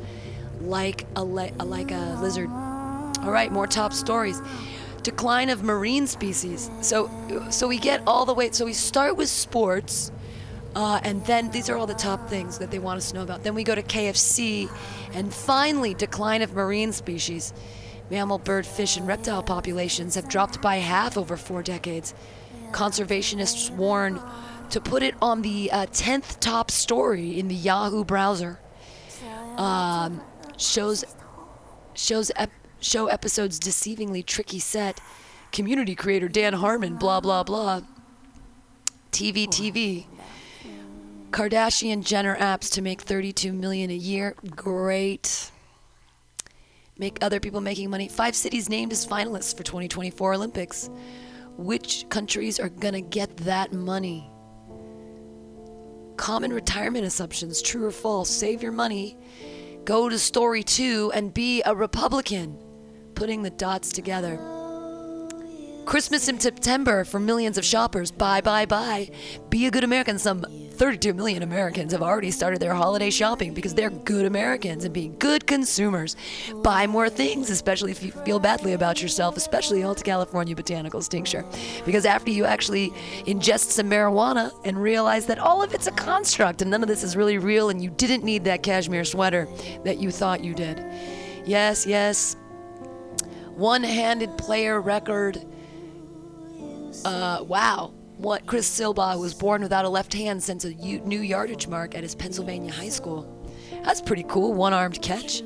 like 0.61 1.07
a 1.17 1.25
le- 1.25 1.53
like 1.59 1.91
a 1.91 2.19
lizard. 2.21 2.49
All 2.49 3.31
right 3.31 3.51
more 3.51 3.67
top 3.67 3.93
stories. 3.93 4.41
Decline 5.03 5.49
of 5.51 5.63
marine 5.63 6.07
species. 6.07 6.71
So 6.81 7.11
so 7.51 7.69
we 7.69 7.79
get 7.79 8.03
all 8.07 8.25
the 8.25 8.35
way 8.35 8.51
so 8.53 8.65
we 8.65 8.73
start 8.73 9.17
with 9.17 9.29
sports 9.29 10.13
uh, 10.75 11.01
and 11.03 11.25
then 11.25 11.51
these 11.51 11.69
are 11.69 11.77
all 11.77 11.87
the 11.87 11.95
top 11.95 12.29
things 12.29 12.59
that 12.59 12.71
they 12.71 12.79
want 12.79 12.99
us 12.99 13.11
to 13.11 13.17
know 13.17 13.23
about. 13.23 13.43
Then 13.43 13.55
we 13.55 13.65
go 13.65 13.75
to 13.75 13.83
kfc 13.83 14.71
and 15.13 15.33
finally 15.33 15.95
decline 15.95 16.43
of 16.43 16.53
marine 16.55 16.93
species. 16.93 17.53
Mammal 18.11 18.39
bird 18.39 18.65
fish 18.65 18.97
and 18.97 19.07
reptile 19.07 19.43
populations 19.43 20.15
have 20.15 20.29
dropped 20.29 20.63
by 20.63 20.77
half 20.77 21.19
over 21.19 21.37
four 21.37 21.63
decades. 21.63 22.15
Conservationists 22.71 23.71
warn 23.71 24.21
to 24.71 24.81
put 24.81 25.03
it 25.03 25.15
on 25.23 25.43
the 25.43 25.71
uh, 25.71 25.87
10th 25.87 26.41
top 26.41 26.71
story 26.71 27.39
in 27.39 27.49
the 27.49 27.55
Yahoo 27.55 28.05
browser. 28.05 28.61
Um, 29.57 30.21
shows 30.57 31.05
shows 31.95 32.31
ep- 32.37 32.53
show 32.81 33.09
episodes 33.09 33.59
deceivingly 33.59 34.25
tricky 34.25 34.61
set. 34.61 35.01
Community 35.51 35.95
creator 35.95 36.29
Dan 36.29 36.53
Harmon, 36.53 36.97
blah 36.97 37.21
blah 37.21 37.43
blah. 37.43 37.81
TV 39.11 39.49
TV. 39.49 40.07
Kardashian 41.31 42.05
Jenner 42.05 42.37
apps 42.37 42.71
to 42.73 42.83
make 42.83 43.03
32 43.03 43.53
million 43.53 43.91
a 43.91 43.95
year. 43.95 44.35
Great. 44.51 45.51
Make 46.97 47.19
other 47.21 47.39
people 47.39 47.61
making 47.61 47.91
money. 47.91 48.09
Five 48.09 48.35
cities 48.35 48.69
named 48.69 48.93
as 48.93 49.07
finalists 49.07 49.57
for 49.57 49.63
2024 49.63 50.35
Olympics. 50.35 50.89
Which 51.57 52.09
countries 52.09 52.59
are 52.61 52.69
gonna 52.69 53.01
get 53.01 53.37
that 53.39 53.73
money? 53.73 54.31
Common 56.19 56.53
retirement 56.53 57.07
assumptions 57.07 57.63
true 57.63 57.87
or 57.87 57.91
false 57.91 58.29
save 58.29 58.63
your 58.63 58.73
money 58.73 59.17
go 59.85 60.09
to 60.09 60.19
story 60.19 60.63
two 60.63 61.11
and 61.15 61.33
be 61.33 61.63
a 61.65 61.75
republican 61.75 62.59
putting 63.15 63.43
the 63.43 63.51
dots 63.51 63.91
together. 63.91 64.39
Christmas 65.87 66.29
in 66.29 66.39
september 66.39 67.05
for 67.05 67.19
millions 67.19 67.57
of 67.57 67.65
shoppers 67.65 68.11
bye 68.11 68.41
bye 68.41 68.67
bye. 68.67 69.11
Be 69.49 69.67
a 69.67 69.71
good 69.71 69.85
american 69.85 70.19
some 70.19 70.45
32 70.79 71.13
million 71.13 71.43
Americans 71.43 71.91
have 71.91 72.03
already 72.03 72.31
started 72.31 72.61
their 72.61 72.73
holiday 72.73 73.11
shopping 73.11 73.53
because 73.53 73.75
they're 73.75 73.91
good 73.91 74.25
Americans 74.25 74.85
and 74.85 74.95
being 74.95 75.17
good 75.19 75.45
consumers. 75.45 76.15
Buy 76.63 76.87
more 76.87 77.11
things, 77.11 77.51
especially 77.51 77.91
if 77.91 78.01
you 78.01 78.13
feel 78.13 78.39
badly 78.39 78.75
about 78.75 79.03
yourself, 79.03 79.37
especially 79.37 79.83
Alta 79.83 80.05
California 80.05 80.55
Botanicals 80.55 81.09
tincture. 81.09 81.45
Because 81.85 82.07
after 82.07 82.31
you 82.31 82.45
actually 82.45 82.91
ingest 83.27 83.73
some 83.73 83.91
marijuana 83.91 84.53
and 84.65 84.81
realize 84.81 85.27
that 85.27 85.41
all 85.41 85.65
of 85.65 85.75
it's 85.75 85.89
a 85.89 85.93
construct 85.93 86.63
and 86.63 86.71
none 86.71 86.83
of 86.83 86.89
this 86.89 87.03
is 87.03 87.17
really 87.17 87.39
real 87.39 87.71
and 87.71 87.83
you 87.83 87.91
didn't 87.91 88.23
need 88.23 88.45
that 88.45 88.63
cashmere 88.63 89.05
sweater 89.05 89.49
that 89.85 89.99
you 89.99 90.13
thought 90.13 90.45
you 90.45 90.55
did. 90.55 90.79
Yes, 91.45 91.87
yes. 91.87 92.37
One 93.57 93.83
handed 93.83 94.39
player 94.39 94.81
record. 94.81 95.45
Uh, 97.05 97.43
wow 97.43 97.98
what 98.19 98.47
Chris 98.47 98.69
Silba 98.69 99.19
was 99.19 99.33
born 99.33 99.63
without 99.63 99.85
a 99.85 99.89
left 99.89 100.13
hand 100.13 100.43
since 100.43 100.65
a 100.65 100.71
new 100.71 101.21
yardage 101.21 101.69
mark 101.69 101.95
at 101.95 102.03
his 102.03 102.15
Pennsylvania 102.15 102.73
high 102.73 102.89
school. 102.89 103.27
That's 103.85 104.01
pretty 104.01 104.25
cool. 104.25 104.53
One 104.55 104.73
armed 104.73 105.01
catch. 105.01 105.43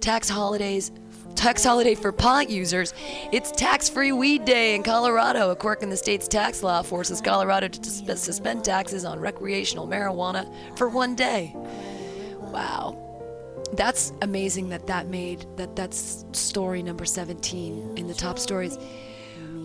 Tax 0.00 0.28
holidays. 0.28 0.92
Tax 1.34 1.64
holiday 1.64 1.94
for 1.94 2.12
pot 2.12 2.50
users. 2.50 2.92
It's 3.32 3.50
tax 3.50 3.88
free 3.88 4.12
weed 4.12 4.44
day 4.44 4.74
in 4.74 4.82
Colorado. 4.82 5.50
A 5.50 5.56
quirk 5.56 5.82
in 5.82 5.88
the 5.88 5.96
state's 5.96 6.28
tax 6.28 6.62
law 6.62 6.82
forces 6.82 7.22
Colorado 7.22 7.68
to 7.68 8.16
suspend 8.16 8.64
taxes 8.64 9.04
on 9.06 9.18
recreational 9.18 9.88
marijuana 9.88 10.52
for 10.76 10.88
one 10.88 11.14
day. 11.14 11.52
Wow. 12.52 12.98
That's 13.72 14.12
amazing 14.20 14.68
that 14.68 14.86
that 14.88 15.06
made 15.06 15.46
that 15.56 15.74
that's 15.74 16.26
story 16.32 16.82
number 16.82 17.06
17 17.06 17.96
in 17.96 18.06
the 18.06 18.14
top 18.14 18.38
stories. 18.38 18.76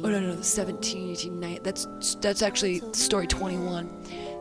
Oh 0.03 0.09
no, 0.09 0.19
no, 0.19 0.41
17, 0.41 1.11
18, 1.11 1.39
19. 1.39 1.63
That's 1.63 2.15
that's 2.15 2.41
actually 2.41 2.81
story 2.93 3.27
21. 3.27 3.89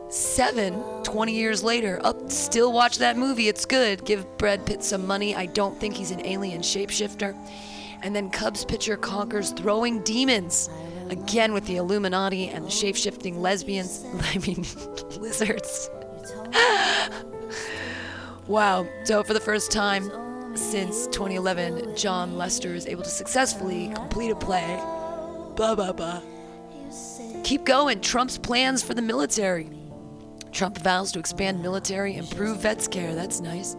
Seven, 0.09 0.81
20 1.03 1.33
years 1.33 1.63
later, 1.63 1.99
up, 2.03 2.31
still 2.31 2.71
watch 2.71 2.97
that 2.99 3.17
movie. 3.17 3.49
It's 3.49 3.65
good. 3.65 4.05
Give 4.05 4.25
Brad 4.37 4.65
Pitt 4.65 4.83
some 4.83 5.05
money. 5.05 5.35
I 5.35 5.47
don't 5.47 5.77
think 5.79 5.95
he's 5.95 6.11
an 6.11 6.25
alien 6.25 6.61
shapeshifter. 6.61 7.35
And 8.03 8.15
then 8.15 8.29
Cubs 8.29 8.63
pitcher 8.63 8.95
conquers 8.95 9.51
throwing 9.51 10.01
demons. 10.03 10.69
Again 11.09 11.53
with 11.53 11.65
the 11.65 11.77
Illuminati 11.77 12.49
and 12.49 12.65
the 12.65 12.69
shape-shifting 12.69 13.41
lesbians. 13.41 14.05
I 14.21 14.37
mean, 14.39 14.65
lizards. 15.19 15.89
wow. 18.47 18.87
So 19.03 19.23
for 19.23 19.33
the 19.33 19.39
first 19.39 19.71
time 19.71 20.55
since 20.55 21.07
2011, 21.07 21.95
Jon 21.95 22.37
Lester 22.37 22.75
is 22.75 22.85
able 22.87 23.03
to 23.03 23.09
successfully 23.09 23.91
complete 23.93 24.31
a 24.31 24.35
play. 24.35 24.79
Blah, 25.57 25.73
blah, 25.73 25.91
blah. 25.91 26.21
Keep 27.43 27.65
going. 27.65 27.99
Trump's 27.99 28.37
plans 28.37 28.83
for 28.83 28.93
the 28.93 29.01
military. 29.01 29.71
Trump 30.51 30.77
vows 30.77 31.11
to 31.11 31.19
expand 31.19 31.61
military, 31.63 32.15
improve 32.15 32.61
vets 32.61 32.87
care. 32.87 33.15
That's 33.15 33.41
nice. 33.41 33.75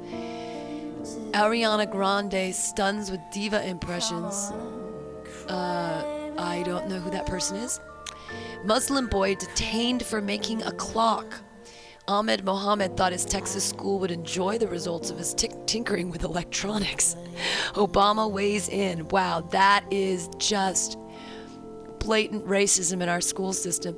Ariana 1.32 1.88
Grande 1.88 2.52
stuns 2.52 3.12
with 3.12 3.20
diva 3.32 3.64
impressions. 3.64 4.50
Uh, 5.48 6.32
I 6.36 6.64
don't 6.64 6.88
know 6.88 6.98
who 6.98 7.10
that 7.10 7.26
person 7.26 7.56
is. 7.58 7.80
Muslim 8.64 9.06
boy 9.06 9.36
detained 9.36 10.04
for 10.04 10.20
making 10.20 10.62
a 10.64 10.72
clock. 10.72 11.40
Ahmed 12.08 12.44
Mohammed 12.44 12.96
thought 12.96 13.12
his 13.12 13.24
Texas 13.24 13.64
school 13.64 14.00
would 14.00 14.10
enjoy 14.10 14.58
the 14.58 14.66
results 14.66 15.10
of 15.10 15.18
his 15.18 15.32
t- 15.32 15.50
tinkering 15.66 16.10
with 16.10 16.24
electronics. 16.24 17.14
Obama 17.74 18.28
weighs 18.28 18.68
in. 18.68 19.06
Wow, 19.08 19.42
that 19.52 19.84
is 19.90 20.28
just 20.38 20.98
blatant 21.98 22.46
racism 22.46 23.02
in 23.02 23.08
our 23.08 23.20
school 23.20 23.52
system. 23.52 23.96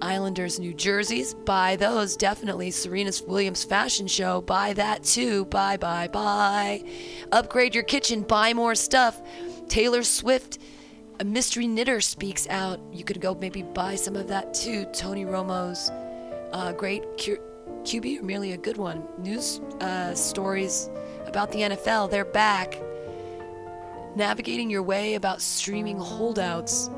Islanders, 0.00 0.58
New 0.58 0.74
Jersey's, 0.74 1.34
buy 1.34 1.76
those 1.76 2.16
definitely. 2.16 2.70
Serena 2.70 3.10
Williams 3.26 3.64
fashion 3.64 4.06
show, 4.06 4.40
buy 4.40 4.72
that 4.74 5.02
too. 5.02 5.44
Buy, 5.46 5.76
buy, 5.76 6.08
buy. 6.08 6.84
Upgrade 7.32 7.74
your 7.74 7.84
kitchen, 7.84 8.22
buy 8.22 8.54
more 8.54 8.74
stuff. 8.74 9.20
Taylor 9.68 10.02
Swift, 10.02 10.58
a 11.20 11.24
mystery 11.24 11.66
knitter 11.66 12.00
speaks 12.00 12.46
out. 12.48 12.80
You 12.92 13.04
could 13.04 13.20
go 13.20 13.34
maybe 13.34 13.62
buy 13.62 13.96
some 13.96 14.16
of 14.16 14.28
that 14.28 14.54
too. 14.54 14.84
Tony 14.92 15.24
Romo's 15.24 15.90
uh, 16.52 16.72
great 16.72 17.02
QB, 17.16 18.20
or 18.20 18.22
merely 18.22 18.52
a 18.52 18.56
good 18.56 18.76
one. 18.76 19.04
News 19.18 19.60
uh, 19.80 20.14
stories 20.14 20.88
about 21.26 21.50
the 21.52 21.60
NFL, 21.60 22.10
they're 22.10 22.24
back. 22.24 22.80
Navigating 24.14 24.70
your 24.70 24.82
way 24.82 25.14
about 25.14 25.42
streaming 25.42 25.98
holdouts. 25.98 26.90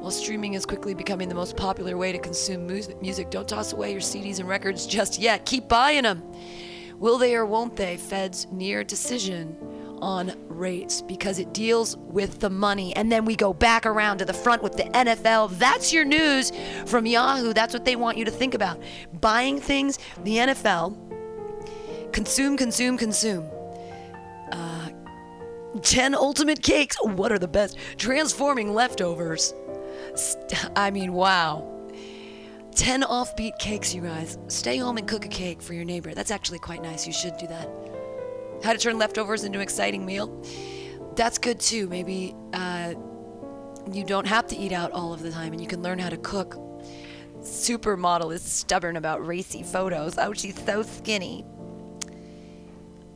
While 0.00 0.10
streaming 0.10 0.54
is 0.54 0.64
quickly 0.64 0.94
becoming 0.94 1.28
the 1.28 1.34
most 1.34 1.58
popular 1.58 1.98
way 1.98 2.10
to 2.10 2.18
consume 2.18 2.66
music, 2.66 3.28
don't 3.30 3.46
toss 3.46 3.74
away 3.74 3.92
your 3.92 4.00
CDs 4.00 4.40
and 4.40 4.48
records 4.48 4.86
just 4.86 5.18
yet. 5.18 5.44
Keep 5.44 5.68
buying 5.68 6.04
them. 6.04 6.22
Will 6.98 7.18
they 7.18 7.34
or 7.34 7.44
won't 7.44 7.76
they? 7.76 7.98
Fed's 7.98 8.46
near 8.50 8.82
decision 8.82 9.58
on 10.00 10.32
rates 10.48 11.02
because 11.02 11.38
it 11.38 11.52
deals 11.52 11.98
with 11.98 12.40
the 12.40 12.48
money. 12.48 12.96
And 12.96 13.12
then 13.12 13.26
we 13.26 13.36
go 13.36 13.52
back 13.52 13.84
around 13.84 14.18
to 14.18 14.24
the 14.24 14.32
front 14.32 14.62
with 14.62 14.74
the 14.78 14.84
NFL. 14.84 15.58
That's 15.58 15.92
your 15.92 16.06
news 16.06 16.50
from 16.86 17.04
Yahoo. 17.04 17.52
That's 17.52 17.74
what 17.74 17.84
they 17.84 17.96
want 17.96 18.16
you 18.16 18.24
to 18.24 18.30
think 18.30 18.54
about. 18.54 18.80
Buying 19.20 19.60
things, 19.60 19.98
the 20.24 20.36
NFL, 20.36 20.96
consume, 22.12 22.56
consume, 22.56 22.96
consume. 22.96 23.50
Uh, 24.50 24.88
10 25.82 26.14
ultimate 26.14 26.62
cakes. 26.62 26.96
What 27.02 27.32
are 27.32 27.38
the 27.38 27.48
best? 27.48 27.76
Transforming 27.98 28.72
leftovers. 28.72 29.52
I 30.76 30.90
mean, 30.90 31.12
wow. 31.12 31.66
10 32.74 33.02
offbeat 33.02 33.58
cakes, 33.58 33.94
you 33.94 34.02
guys. 34.02 34.38
Stay 34.48 34.76
home 34.76 34.96
and 34.96 35.06
cook 35.06 35.24
a 35.24 35.28
cake 35.28 35.60
for 35.60 35.74
your 35.74 35.84
neighbor. 35.84 36.14
That's 36.14 36.30
actually 36.30 36.60
quite 36.60 36.82
nice. 36.82 37.06
You 37.06 37.12
should 37.12 37.36
do 37.36 37.46
that. 37.48 37.68
How 38.62 38.72
to 38.72 38.78
turn 38.78 38.98
leftovers 38.98 39.44
into 39.44 39.58
an 39.58 39.62
exciting 39.62 40.04
meal. 40.06 40.44
That's 41.16 41.38
good 41.38 41.58
too. 41.58 41.88
Maybe 41.88 42.34
uh, 42.52 42.94
you 43.90 44.04
don't 44.04 44.26
have 44.26 44.46
to 44.48 44.56
eat 44.56 44.72
out 44.72 44.92
all 44.92 45.12
of 45.12 45.22
the 45.22 45.30
time 45.30 45.52
and 45.52 45.60
you 45.60 45.66
can 45.66 45.82
learn 45.82 45.98
how 45.98 46.08
to 46.08 46.16
cook. 46.18 46.54
Supermodel 47.40 48.32
is 48.34 48.42
stubborn 48.42 48.96
about 48.96 49.26
racy 49.26 49.62
photos. 49.62 50.18
Oh, 50.18 50.32
she's 50.32 50.62
so 50.64 50.82
skinny. 50.82 51.44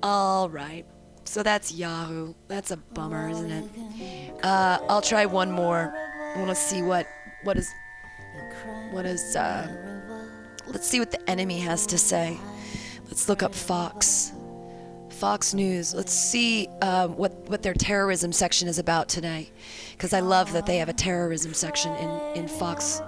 All 0.03 0.49
right. 0.49 0.87
So 1.25 1.43
that's 1.43 1.73
Yahoo. 1.73 2.35
That's 2.49 2.71
a 2.71 2.77
bummer, 2.77 3.29
isn't 3.31 3.51
it? 3.51 3.65
Uh, 4.43 4.79
I'll 4.89 5.03
try 5.03 5.27
one 5.27 5.51
more. 5.51 5.95
I 6.35 6.39
want 6.39 6.49
to 6.49 6.57
see 6.57 6.83
what 6.83 7.07
what 7.45 7.57
is 7.57 7.73
what 8.91 9.07
is 9.07 9.37
uh, 9.37 9.69
let's 10.67 10.89
see 10.89 10.99
what 10.99 11.13
the 11.13 11.31
enemy 11.31 11.61
has 11.61 11.87
to 11.87 11.99
say. 11.99 12.39
Let's 13.07 13.29
look 13.29 13.43
up 13.43 13.55
Fox. 13.55 14.33
Fox 15.11 15.55
News. 15.55 15.95
Let's 15.95 16.13
see 16.13 16.69
uh, 16.83 17.07
what 17.07 17.33
what 17.49 17.63
their 17.63 17.75
terrorism 17.75 18.33
section 18.33 18.67
is 18.67 18.81
about 18.81 19.09
today, 19.09 19.51
because 19.93 20.13
I 20.13 20.21
love 20.21 20.53
that 20.55 20.67
they 20.67 20.79
have 20.79 20.89
a 20.89 20.93
terrorism 20.93 21.55
section 21.55 21.95
in 21.97 22.43
in 22.43 22.49
Fox. 22.49 23.01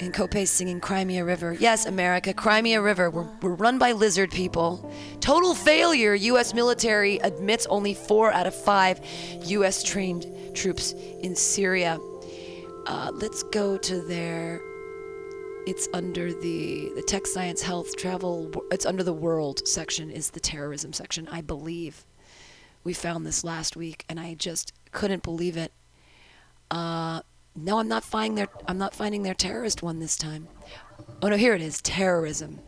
In 0.00 0.10
Cope 0.10 0.46
singing 0.46 0.80
Crimea 0.80 1.24
River. 1.24 1.52
Yes, 1.52 1.86
America, 1.86 2.34
Crimea 2.34 2.82
River. 2.82 3.10
We're, 3.10 3.28
we're 3.40 3.54
run 3.54 3.78
by 3.78 3.92
lizard 3.92 4.32
people. 4.32 4.92
Total 5.20 5.54
failure. 5.54 6.14
U.S. 6.14 6.52
military 6.52 7.18
admits 7.18 7.64
only 7.66 7.94
four 7.94 8.32
out 8.32 8.48
of 8.48 8.56
five 8.56 9.00
U.S. 9.44 9.84
trained 9.84 10.26
troops 10.52 10.92
in 11.22 11.36
Syria. 11.36 12.00
Uh, 12.86 13.10
let's 13.14 13.42
go 13.42 13.76
to 13.78 14.00
their. 14.00 14.60
It's 15.66 15.88
under 15.94 16.34
the 16.34 16.92
the 16.94 17.02
tech, 17.02 17.26
science, 17.26 17.62
health, 17.62 17.96
travel. 17.96 18.52
It's 18.70 18.84
under 18.84 19.02
the 19.02 19.12
world 19.12 19.66
section. 19.66 20.10
Is 20.10 20.30
the 20.30 20.40
terrorism 20.40 20.92
section? 20.92 21.28
I 21.28 21.40
believe. 21.40 22.04
We 22.82 22.92
found 22.92 23.24
this 23.24 23.44
last 23.44 23.76
week, 23.76 24.04
and 24.10 24.20
I 24.20 24.34
just 24.34 24.74
couldn't 24.92 25.22
believe 25.22 25.56
it. 25.56 25.72
Uh, 26.70 27.22
no, 27.56 27.78
I'm 27.78 27.88
not 27.88 28.04
finding 28.04 28.34
their. 28.34 28.48
I'm 28.68 28.78
not 28.78 28.94
finding 28.94 29.22
their 29.22 29.34
terrorist 29.34 29.82
one 29.82 30.00
this 30.00 30.16
time. 30.16 30.48
Oh 31.22 31.28
no, 31.28 31.36
here 31.36 31.54
it 31.54 31.62
is. 31.62 31.80
Terrorism. 31.80 32.60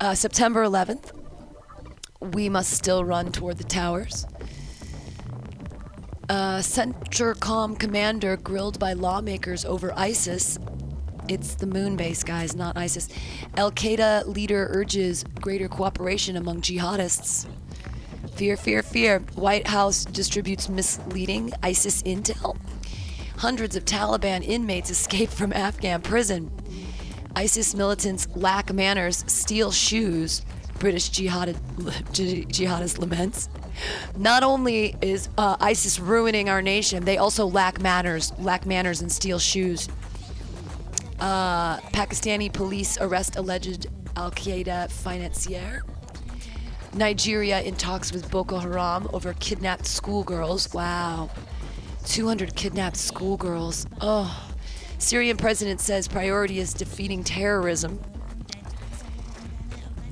Uh, 0.00 0.14
September 0.14 0.62
11th. 0.62 1.10
We 2.20 2.48
must 2.48 2.72
still 2.72 3.04
run 3.04 3.32
toward 3.32 3.58
the 3.58 3.64
towers. 3.64 4.26
Uh, 6.28 6.58
CENTCOM 6.58 7.78
commander 7.78 8.36
grilled 8.36 8.80
by 8.80 8.94
lawmakers 8.94 9.64
over 9.64 9.92
ISIS. 9.96 10.58
It's 11.28 11.54
the 11.54 11.66
moon 11.66 11.96
base, 11.96 12.24
guys, 12.24 12.56
not 12.56 12.76
ISIS. 12.76 13.08
Al 13.56 13.70
Qaeda 13.70 14.26
leader 14.26 14.66
urges 14.72 15.24
greater 15.40 15.68
cooperation 15.68 16.36
among 16.36 16.62
jihadists. 16.62 17.46
Fear, 18.34 18.56
fear, 18.56 18.82
fear. 18.82 19.20
White 19.36 19.68
House 19.68 20.04
distributes 20.04 20.68
misleading 20.68 21.52
ISIS 21.62 22.02
intel. 22.02 22.56
Hundreds 23.38 23.76
of 23.76 23.84
Taliban 23.84 24.42
inmates 24.42 24.90
escape 24.90 25.30
from 25.30 25.52
Afghan 25.52 26.02
prison. 26.02 26.50
ISIS 27.36 27.72
militants 27.74 28.26
lack 28.34 28.72
manners, 28.72 29.22
steal 29.28 29.70
shoes. 29.70 30.42
British 30.78 31.08
jihad, 31.08 31.54
jihadist 32.12 32.98
laments. 32.98 33.48
Not 34.16 34.42
only 34.42 34.96
is 35.02 35.28
uh, 35.38 35.56
ISIS 35.60 35.98
ruining 35.98 36.48
our 36.48 36.62
nation, 36.62 37.04
they 37.04 37.18
also 37.18 37.46
lack 37.46 37.80
manners, 37.80 38.32
lack 38.38 38.66
manners 38.66 39.00
and 39.00 39.10
steal 39.10 39.38
shoes. 39.38 39.88
Uh, 41.20 41.78
Pakistani 41.92 42.52
police 42.52 42.98
arrest 43.00 43.36
alleged 43.36 43.86
Al 44.16 44.30
Qaeda 44.30 44.90
financier. 44.90 45.82
Nigeria 46.94 47.60
in 47.60 47.74
talks 47.76 48.12
with 48.12 48.30
Boko 48.30 48.58
Haram 48.58 49.08
over 49.12 49.34
kidnapped 49.34 49.86
schoolgirls. 49.86 50.72
Wow. 50.72 51.30
200 52.06 52.54
kidnapped 52.54 52.96
schoolgirls. 52.96 53.86
Oh. 54.00 54.48
Syrian 54.98 55.36
president 55.36 55.80
says 55.80 56.08
priority 56.08 56.58
is 56.58 56.72
defeating 56.72 57.22
terrorism. 57.22 58.00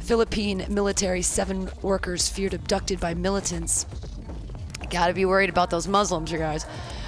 Philippine 0.05 0.67
military, 0.69 1.23
seven 1.23 1.71
workers 1.81 2.29
feared 2.29 2.53
abducted 2.53 3.01
by 3.01 3.15
militants. 3.15 3.87
Gotta 4.91 5.15
be 5.15 5.25
worried 5.25 5.49
about 5.49 5.71
those 5.71 5.89
Muslims, 5.89 6.31
you 6.31 6.37
guys. 6.37 6.67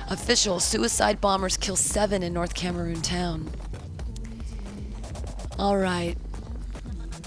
Official 0.09 0.61
suicide 0.61 1.21
bombers 1.21 1.59
kill 1.59 1.77
seven 1.77 2.23
in 2.23 2.33
North 2.33 2.55
Cameroon 2.55 3.03
town. 3.03 3.51
All 5.59 5.77
right. 5.77 6.17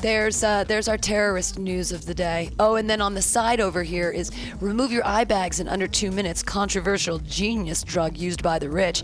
There's 0.02 0.44
uh, 0.44 0.64
there's 0.64 0.88
our 0.88 0.98
terrorist 0.98 1.60
news 1.60 1.92
of 1.92 2.08
the 2.08 2.16
day. 2.16 2.50
Oh, 2.58 2.76
and 2.76 2.90
then 2.90 3.00
on 3.00 3.14
the 3.14 3.22
side 3.22 3.60
over 3.60 3.84
here 3.84 4.10
is 4.10 4.32
remove 4.60 4.92
your 4.92 5.06
eye 5.06 5.24
bags 5.24 5.60
in 5.60 5.68
under 5.68 5.88
two 5.88 6.10
minutes. 6.10 6.42
Controversial 6.42 7.20
genius 7.20 7.84
drug 7.84 8.18
used 8.18 8.42
by 8.42 8.58
the 8.58 8.72
rich. 8.72 9.04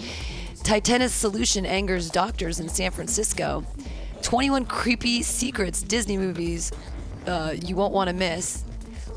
Titanus 0.64 1.12
solution 1.12 1.64
angers 1.64 2.10
doctors 2.10 2.60
in 2.60 2.70
San 2.70 2.90
Francisco. 2.90 3.64
21 4.26 4.66
creepy 4.66 5.22
secrets 5.22 5.84
Disney 5.84 6.18
movies 6.18 6.72
uh, 7.28 7.54
you 7.64 7.76
won't 7.76 7.94
want 7.94 8.10
to 8.10 8.16
miss. 8.16 8.64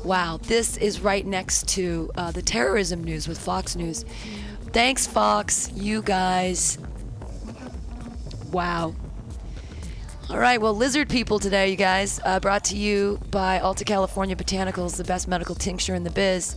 Wow, 0.03 0.37
this 0.43 0.77
is 0.77 1.01
right 1.01 1.25
next 1.25 1.67
to 1.69 2.11
uh, 2.15 2.31
the 2.31 2.43
terrorism 2.43 3.03
news 3.03 3.27
with 3.27 3.39
Fox 3.39 3.75
News. 3.75 4.05
Thanks, 4.71 5.07
Fox. 5.07 5.71
You 5.73 6.03
guys. 6.03 6.77
Wow. 8.51 8.93
All 10.29 10.37
right, 10.37 10.61
well, 10.61 10.75
lizard 10.75 11.09
people 11.09 11.39
today, 11.39 11.71
you 11.71 11.75
guys. 11.75 12.19
Uh, 12.23 12.39
brought 12.39 12.63
to 12.65 12.77
you 12.77 13.19
by 13.31 13.59
Alta 13.59 13.83
California 13.83 14.35
Botanicals, 14.35 14.95
the 14.95 15.03
best 15.03 15.27
medical 15.27 15.55
tincture 15.55 15.95
in 15.95 16.03
the 16.03 16.11
biz. 16.11 16.55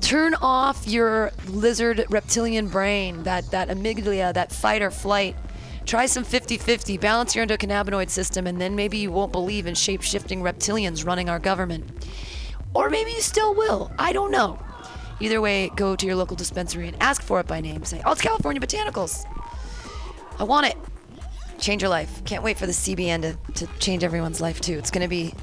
Turn 0.00 0.34
off 0.34 0.86
your 0.86 1.32
lizard 1.48 2.04
reptilian 2.08 2.68
brain, 2.68 3.24
that, 3.24 3.50
that 3.50 3.68
amygdala, 3.68 4.32
that 4.34 4.52
fight 4.52 4.80
or 4.80 4.92
flight. 4.92 5.34
Try 5.86 6.06
some 6.06 6.24
50 6.24 6.58
50, 6.58 6.98
balance 6.98 7.34
your 7.34 7.46
endocannabinoid 7.46 8.10
system, 8.10 8.46
and 8.46 8.60
then 8.60 8.74
maybe 8.74 8.98
you 8.98 9.10
won't 9.10 9.32
believe 9.32 9.66
in 9.66 9.74
shape 9.74 10.02
shifting 10.02 10.42
reptilians 10.42 11.06
running 11.06 11.30
our 11.30 11.38
government. 11.38 12.06
Or 12.74 12.90
maybe 12.90 13.12
you 13.12 13.20
still 13.20 13.54
will. 13.54 13.90
I 13.98 14.12
don't 14.12 14.30
know. 14.30 14.58
Either 15.20 15.40
way, 15.40 15.70
go 15.76 15.96
to 15.96 16.04
your 16.04 16.16
local 16.16 16.36
dispensary 16.36 16.88
and 16.88 17.00
ask 17.00 17.22
for 17.22 17.40
it 17.40 17.46
by 17.46 17.60
name. 17.60 17.84
Say, 17.84 18.00
Alta 18.02 18.22
California 18.22 18.60
Botanicals. 18.60 19.24
I 20.38 20.44
want 20.44 20.66
it 20.66 20.76
change 21.58 21.82
your 21.82 21.88
life. 21.88 22.24
Can't 22.24 22.42
wait 22.42 22.58
for 22.58 22.66
the 22.66 22.72
CBN 22.72 23.22
to, 23.22 23.52
to 23.54 23.78
change 23.78 24.04
everyone's 24.04 24.40
life 24.40 24.60
too. 24.60 24.78
It's 24.78 24.90
gonna 24.90 25.08
be, 25.08 25.34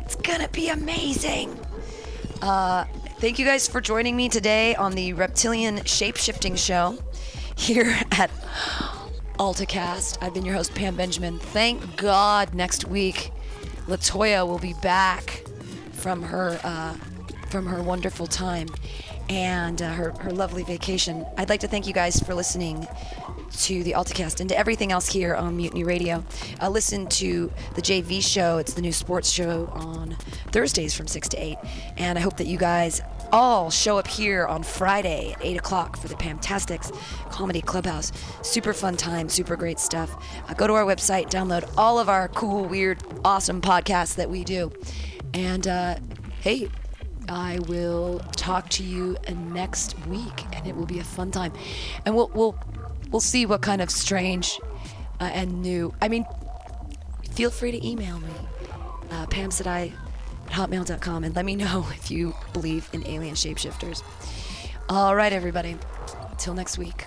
it's 0.00 0.16
gonna 0.16 0.48
be 0.48 0.68
amazing. 0.68 1.58
Uh, 2.40 2.84
thank 3.18 3.38
you 3.38 3.46
guys 3.46 3.68
for 3.68 3.80
joining 3.80 4.16
me 4.16 4.28
today 4.28 4.74
on 4.74 4.92
the 4.92 5.12
Reptilian 5.12 5.84
Shape 5.84 6.16
Shifting 6.16 6.56
Show 6.56 6.98
here 7.56 7.96
at 8.12 8.30
AltaCast. 9.42 10.18
I've 10.20 10.32
been 10.32 10.44
your 10.44 10.54
host 10.54 10.72
Pam 10.72 10.94
Benjamin. 10.94 11.40
Thank 11.40 11.96
God 11.96 12.54
next 12.54 12.86
week 12.86 13.32
Latoya 13.88 14.46
will 14.46 14.60
be 14.60 14.74
back 14.74 15.44
from 15.90 16.22
her 16.22 16.60
uh, 16.62 16.94
from 17.50 17.66
her 17.66 17.82
wonderful 17.82 18.28
time 18.28 18.68
and 19.28 19.82
uh, 19.82 19.92
her, 19.94 20.12
her 20.20 20.30
lovely 20.30 20.62
vacation. 20.62 21.26
I'd 21.36 21.48
like 21.48 21.58
to 21.60 21.66
thank 21.66 21.88
you 21.88 21.92
guys 21.92 22.20
for 22.20 22.34
listening 22.34 22.86
to 23.62 23.82
the 23.82 23.92
AltaCast 23.92 24.38
and 24.38 24.48
to 24.48 24.56
everything 24.56 24.92
else 24.92 25.08
here 25.08 25.34
on 25.34 25.56
Mutiny 25.56 25.82
Radio. 25.82 26.24
Uh, 26.60 26.68
listen 26.68 27.08
to 27.08 27.52
the 27.74 27.82
JV 27.82 28.22
show. 28.22 28.58
It's 28.58 28.74
the 28.74 28.80
new 28.80 28.92
sports 28.92 29.28
show 29.28 29.66
on 29.72 30.16
Thursdays 30.52 30.94
from 30.94 31.08
6 31.08 31.28
to 31.30 31.36
8. 31.36 31.58
And 31.96 32.16
I 32.16 32.22
hope 32.22 32.36
that 32.36 32.46
you 32.46 32.58
guys 32.58 33.02
all 33.32 33.70
show 33.70 33.98
up 33.98 34.06
here 34.06 34.46
on 34.46 34.62
Friday 34.62 35.32
at 35.32 35.44
8 35.44 35.56
o'clock 35.56 35.96
for 35.96 36.08
the 36.08 36.14
Pamtastics 36.14 36.94
Comedy 37.30 37.62
Clubhouse. 37.62 38.12
Super 38.42 38.72
fun 38.72 38.96
time, 38.96 39.28
super 39.28 39.56
great 39.56 39.80
stuff. 39.80 40.14
Uh, 40.48 40.54
go 40.54 40.66
to 40.66 40.74
our 40.74 40.84
website, 40.84 41.30
download 41.30 41.68
all 41.76 41.98
of 41.98 42.08
our 42.08 42.28
cool, 42.28 42.66
weird, 42.66 43.02
awesome 43.24 43.60
podcasts 43.60 44.14
that 44.16 44.28
we 44.28 44.44
do. 44.44 44.70
And 45.34 45.66
uh, 45.66 45.96
hey, 46.40 46.68
I 47.28 47.58
will 47.66 48.18
talk 48.36 48.68
to 48.70 48.84
you 48.84 49.16
next 49.34 49.96
week, 50.06 50.44
and 50.54 50.66
it 50.66 50.76
will 50.76 50.86
be 50.86 50.98
a 50.98 51.04
fun 51.04 51.30
time. 51.30 51.52
And 52.04 52.14
we'll 52.14 52.30
we'll 52.34 52.58
we'll 53.10 53.20
see 53.20 53.46
what 53.46 53.62
kind 53.62 53.80
of 53.80 53.90
strange 53.90 54.60
uh, 55.20 55.24
and 55.32 55.62
new. 55.62 55.94
I 56.02 56.08
mean, 56.08 56.26
feel 57.30 57.50
free 57.50 57.70
to 57.70 57.86
email 57.86 58.18
me, 58.18 58.32
uh, 59.10 59.26
Pam 59.26 59.50
said 59.50 59.66
I 59.66 59.92
hotmail.com, 60.52 61.24
and 61.24 61.34
let 61.34 61.44
me 61.44 61.56
know 61.56 61.86
if 61.94 62.10
you 62.10 62.34
believe 62.52 62.88
in 62.92 63.06
alien 63.06 63.34
shapeshifters. 63.34 64.02
All 64.88 65.16
right, 65.16 65.32
everybody. 65.32 65.76
Till 66.38 66.54
next 66.54 66.78
week. 66.78 67.06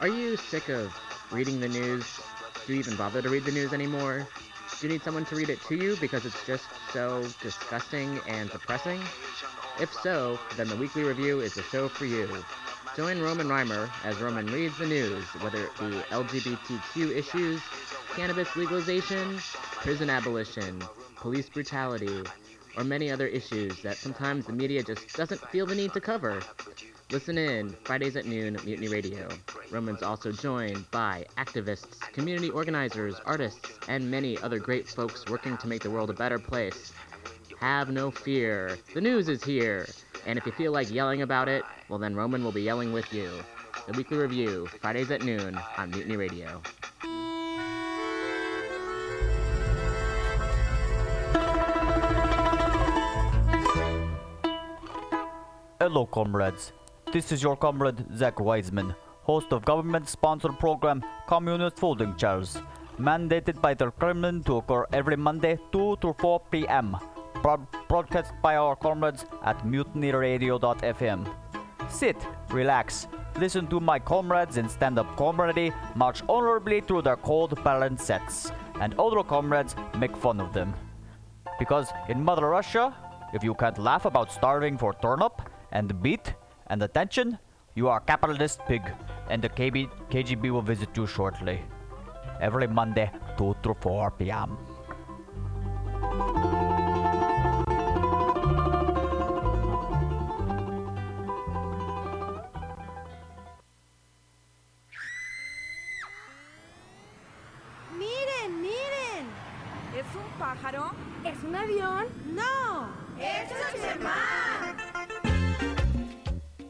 Are 0.00 0.08
you 0.08 0.36
sick 0.36 0.68
of 0.68 0.94
reading 1.30 1.60
the 1.60 1.68
news? 1.68 2.20
Do 2.66 2.72
you 2.72 2.78
even 2.78 2.96
bother 2.96 3.22
to 3.22 3.28
read 3.28 3.44
the 3.44 3.52
news 3.52 3.72
anymore? 3.72 4.28
Do 4.80 4.86
you 4.86 4.88
need 4.88 5.02
someone 5.02 5.24
to 5.26 5.36
read 5.36 5.50
it 5.50 5.62
to 5.62 5.76
you 5.76 5.96
because 5.96 6.24
it's 6.24 6.42
just 6.44 6.70
so 6.92 7.32
disgusting 7.40 8.20
and 8.26 8.50
depressing? 8.50 9.08
If 9.78 9.92
so, 9.92 10.40
then 10.56 10.68
the 10.68 10.76
Weekly 10.76 11.04
Review 11.04 11.40
is 11.40 11.54
the 11.54 11.62
show 11.62 11.88
for 11.88 12.06
you. 12.06 12.44
Join 12.96 13.20
Roman 13.20 13.48
Reimer 13.48 13.90
as 14.04 14.20
Roman 14.20 14.50
reads 14.50 14.78
the 14.78 14.86
news, 14.86 15.34
whether 15.40 15.64
it 15.64 15.78
be 15.78 16.02
LGBTQ 16.10 17.16
issues, 17.16 17.62
cannabis 18.14 18.54
legalization, 18.56 19.42
prison 19.80 20.08
abolition, 20.08 20.86
police 21.16 21.48
brutality, 21.48 22.22
or 22.76 22.84
many 22.84 23.10
other 23.10 23.26
issues 23.26 23.80
that 23.82 23.96
sometimes 23.96 24.46
the 24.46 24.52
media 24.52 24.82
just 24.82 25.14
doesn't 25.14 25.40
feel 25.48 25.66
the 25.66 25.74
need 25.74 25.92
to 25.92 26.00
cover. 26.00 26.42
Listen 27.10 27.38
in 27.38 27.70
Fridays 27.84 28.16
at 28.16 28.24
noon 28.24 28.56
Mutiny 28.64 28.88
Radio. 28.88 29.28
Roman's 29.70 30.02
also 30.02 30.32
joined 30.32 30.90
by 30.90 31.26
activists, 31.36 32.00
community 32.12 32.50
organizers, 32.50 33.20
artists, 33.26 33.78
and 33.88 34.10
many 34.10 34.38
other 34.38 34.58
great 34.58 34.88
folks 34.88 35.24
working 35.28 35.56
to 35.58 35.68
make 35.68 35.82
the 35.82 35.90
world 35.90 36.10
a 36.10 36.14
better 36.14 36.38
place. 36.38 36.92
Have 37.60 37.90
no 37.90 38.10
fear. 38.10 38.78
The 38.94 39.00
news 39.00 39.28
is 39.28 39.44
here. 39.44 39.86
And 40.26 40.38
if 40.38 40.46
you 40.46 40.52
feel 40.52 40.72
like 40.72 40.90
yelling 40.90 41.22
about 41.22 41.48
it, 41.48 41.62
well 41.88 41.98
then 41.98 42.16
Roman 42.16 42.42
will 42.42 42.52
be 42.52 42.62
yelling 42.62 42.92
with 42.92 43.12
you. 43.12 43.30
The 43.86 43.92
Weekly 43.92 44.16
Review, 44.16 44.66
Fridays 44.80 45.10
at 45.10 45.22
noon 45.22 45.60
on 45.76 45.90
Mutiny 45.90 46.16
Radio. 46.16 46.62
Hello, 55.80 56.06
comrades. 56.06 56.72
This 57.12 57.32
is 57.32 57.42
your 57.42 57.56
comrade 57.56 58.06
Zach 58.16 58.38
Wiseman, 58.38 58.94
host 59.22 59.52
of 59.52 59.64
government-sponsored 59.64 60.56
program 60.60 61.04
Communist 61.26 61.78
Folding 61.78 62.14
Chairs, 62.14 62.56
mandated 62.96 63.60
by 63.60 63.74
the 63.74 63.90
Kremlin 63.90 64.44
to 64.44 64.58
occur 64.58 64.86
every 64.92 65.16
Monday 65.16 65.58
2 65.72 65.96
to 66.00 66.14
4 66.20 66.40
p.m. 66.52 66.96
Broad- 67.42 67.66
broadcast 67.88 68.32
by 68.40 68.54
our 68.54 68.76
comrades 68.76 69.26
at 69.42 69.58
mutinyradio.fm. 69.66 71.28
Sit, 71.90 72.16
relax, 72.50 73.08
listen 73.40 73.66
to 73.66 73.80
my 73.80 73.98
comrades 73.98 74.58
in 74.58 74.68
stand-up 74.68 75.16
comedy 75.16 75.72
march 75.96 76.22
honorably 76.28 76.82
through 76.82 77.02
their 77.02 77.16
cold 77.16 77.62
barren 77.64 77.98
sets, 77.98 78.52
and 78.80 78.94
other 78.94 79.24
comrades 79.24 79.74
make 79.98 80.16
fun 80.16 80.40
of 80.40 80.52
them. 80.52 80.72
Because 81.58 81.88
in 82.08 82.22
Mother 82.22 82.48
Russia, 82.48 82.94
if 83.32 83.42
you 83.42 83.54
can't 83.54 83.78
laugh 83.78 84.04
about 84.04 84.30
starving 84.30 84.78
for 84.78 84.94
turnip 85.02 85.32
and 85.74 85.88
the 85.88 85.94
beat 85.94 86.34
and 86.68 86.82
attention, 86.82 87.38
you 87.74 87.88
are 87.88 87.98
a 87.98 88.00
capitalist 88.00 88.60
pig, 88.66 88.82
and 89.28 89.42
the 89.42 89.48
KB- 89.48 89.90
KGB 90.10 90.50
will 90.50 90.62
visit 90.62 90.96
you 90.96 91.06
shortly. 91.06 91.60
Every 92.40 92.66
Monday, 92.66 93.10
2 93.36 93.56
to 93.62 93.74
4 93.74 94.10
p.m. 94.12 94.56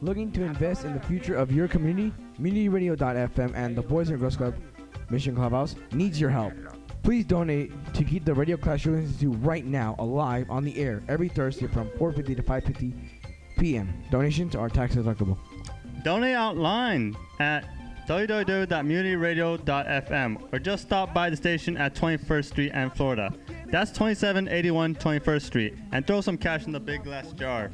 Looking 0.05 0.31
to 0.33 0.43
invest 0.43 0.85
in 0.85 0.93
the 0.93 0.99
future 0.99 1.35
of 1.35 1.51
your 1.51 1.67
community? 1.67 2.13
MutinyRadio.fm 2.39 3.55
and 3.55 3.75
the 3.75 3.81
Boys 3.81 4.11
and 4.11 4.19
Girls 4.19 4.37
Club 4.37 4.53
Mission 5.09 5.35
Clubhouse 5.35 5.73
needs 5.93 6.21
your 6.21 6.29
help. 6.29 6.53
Please 7.01 7.25
donate 7.25 7.71
to 7.95 8.03
keep 8.03 8.23
the 8.23 8.31
Radio 8.31 8.55
Class 8.55 8.85
Radio 8.85 9.01
Institute 9.01 9.35
right 9.39 9.65
now 9.65 9.95
alive 9.97 10.45
on 10.51 10.63
the 10.63 10.77
air 10.77 11.01
every 11.07 11.27
Thursday 11.27 11.65
from 11.65 11.89
4:50 11.97 12.35
to 12.35 12.43
5:50 12.43 12.93
p.m. 13.57 13.91
Donations 14.11 14.55
are 14.55 14.69
tax 14.69 14.93
deductible. 14.93 15.39
Donate 16.03 16.37
online 16.37 17.17
at 17.39 17.67
www.mutinyradio.fm 18.07 20.53
or 20.53 20.59
just 20.59 20.83
stop 20.83 21.15
by 21.15 21.31
the 21.31 21.35
station 21.35 21.77
at 21.77 21.95
21st 21.95 22.45
Street 22.45 22.69
and 22.75 22.93
Florida. 22.93 23.33
That's 23.71 23.89
2781 23.89 24.97
21st 24.97 25.41
Street 25.41 25.73
and 25.91 26.05
throw 26.05 26.21
some 26.21 26.37
cash 26.37 26.67
in 26.67 26.73
the 26.73 26.79
big 26.79 27.03
glass 27.03 27.31
jar. 27.31 27.71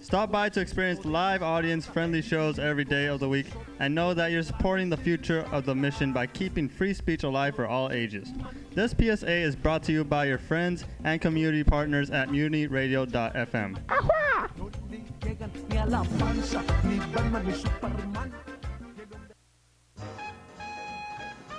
Stop 0.00 0.30
by 0.30 0.48
to 0.48 0.60
experience 0.60 1.04
live 1.04 1.42
audience 1.42 1.84
friendly 1.84 2.22
shows 2.22 2.58
every 2.58 2.84
day 2.84 3.06
of 3.06 3.20
the 3.20 3.28
week 3.28 3.46
and 3.80 3.94
know 3.94 4.14
that 4.14 4.30
you're 4.30 4.42
supporting 4.42 4.88
the 4.88 4.96
future 4.96 5.46
of 5.50 5.66
the 5.66 5.74
mission 5.74 6.12
by 6.12 6.26
keeping 6.26 6.68
free 6.68 6.94
speech 6.94 7.24
alive 7.24 7.56
for 7.56 7.66
all 7.66 7.90
ages. 7.90 8.32
This 8.74 8.92
PSA 8.92 9.30
is 9.30 9.56
brought 9.56 9.82
to 9.84 9.92
you 9.92 10.04
by 10.04 10.26
your 10.26 10.38
friends 10.38 10.84
and 11.04 11.20
community 11.20 11.64
partners 11.64 12.10
at 12.10 12.28
mutinyradio.fm. 12.28 13.78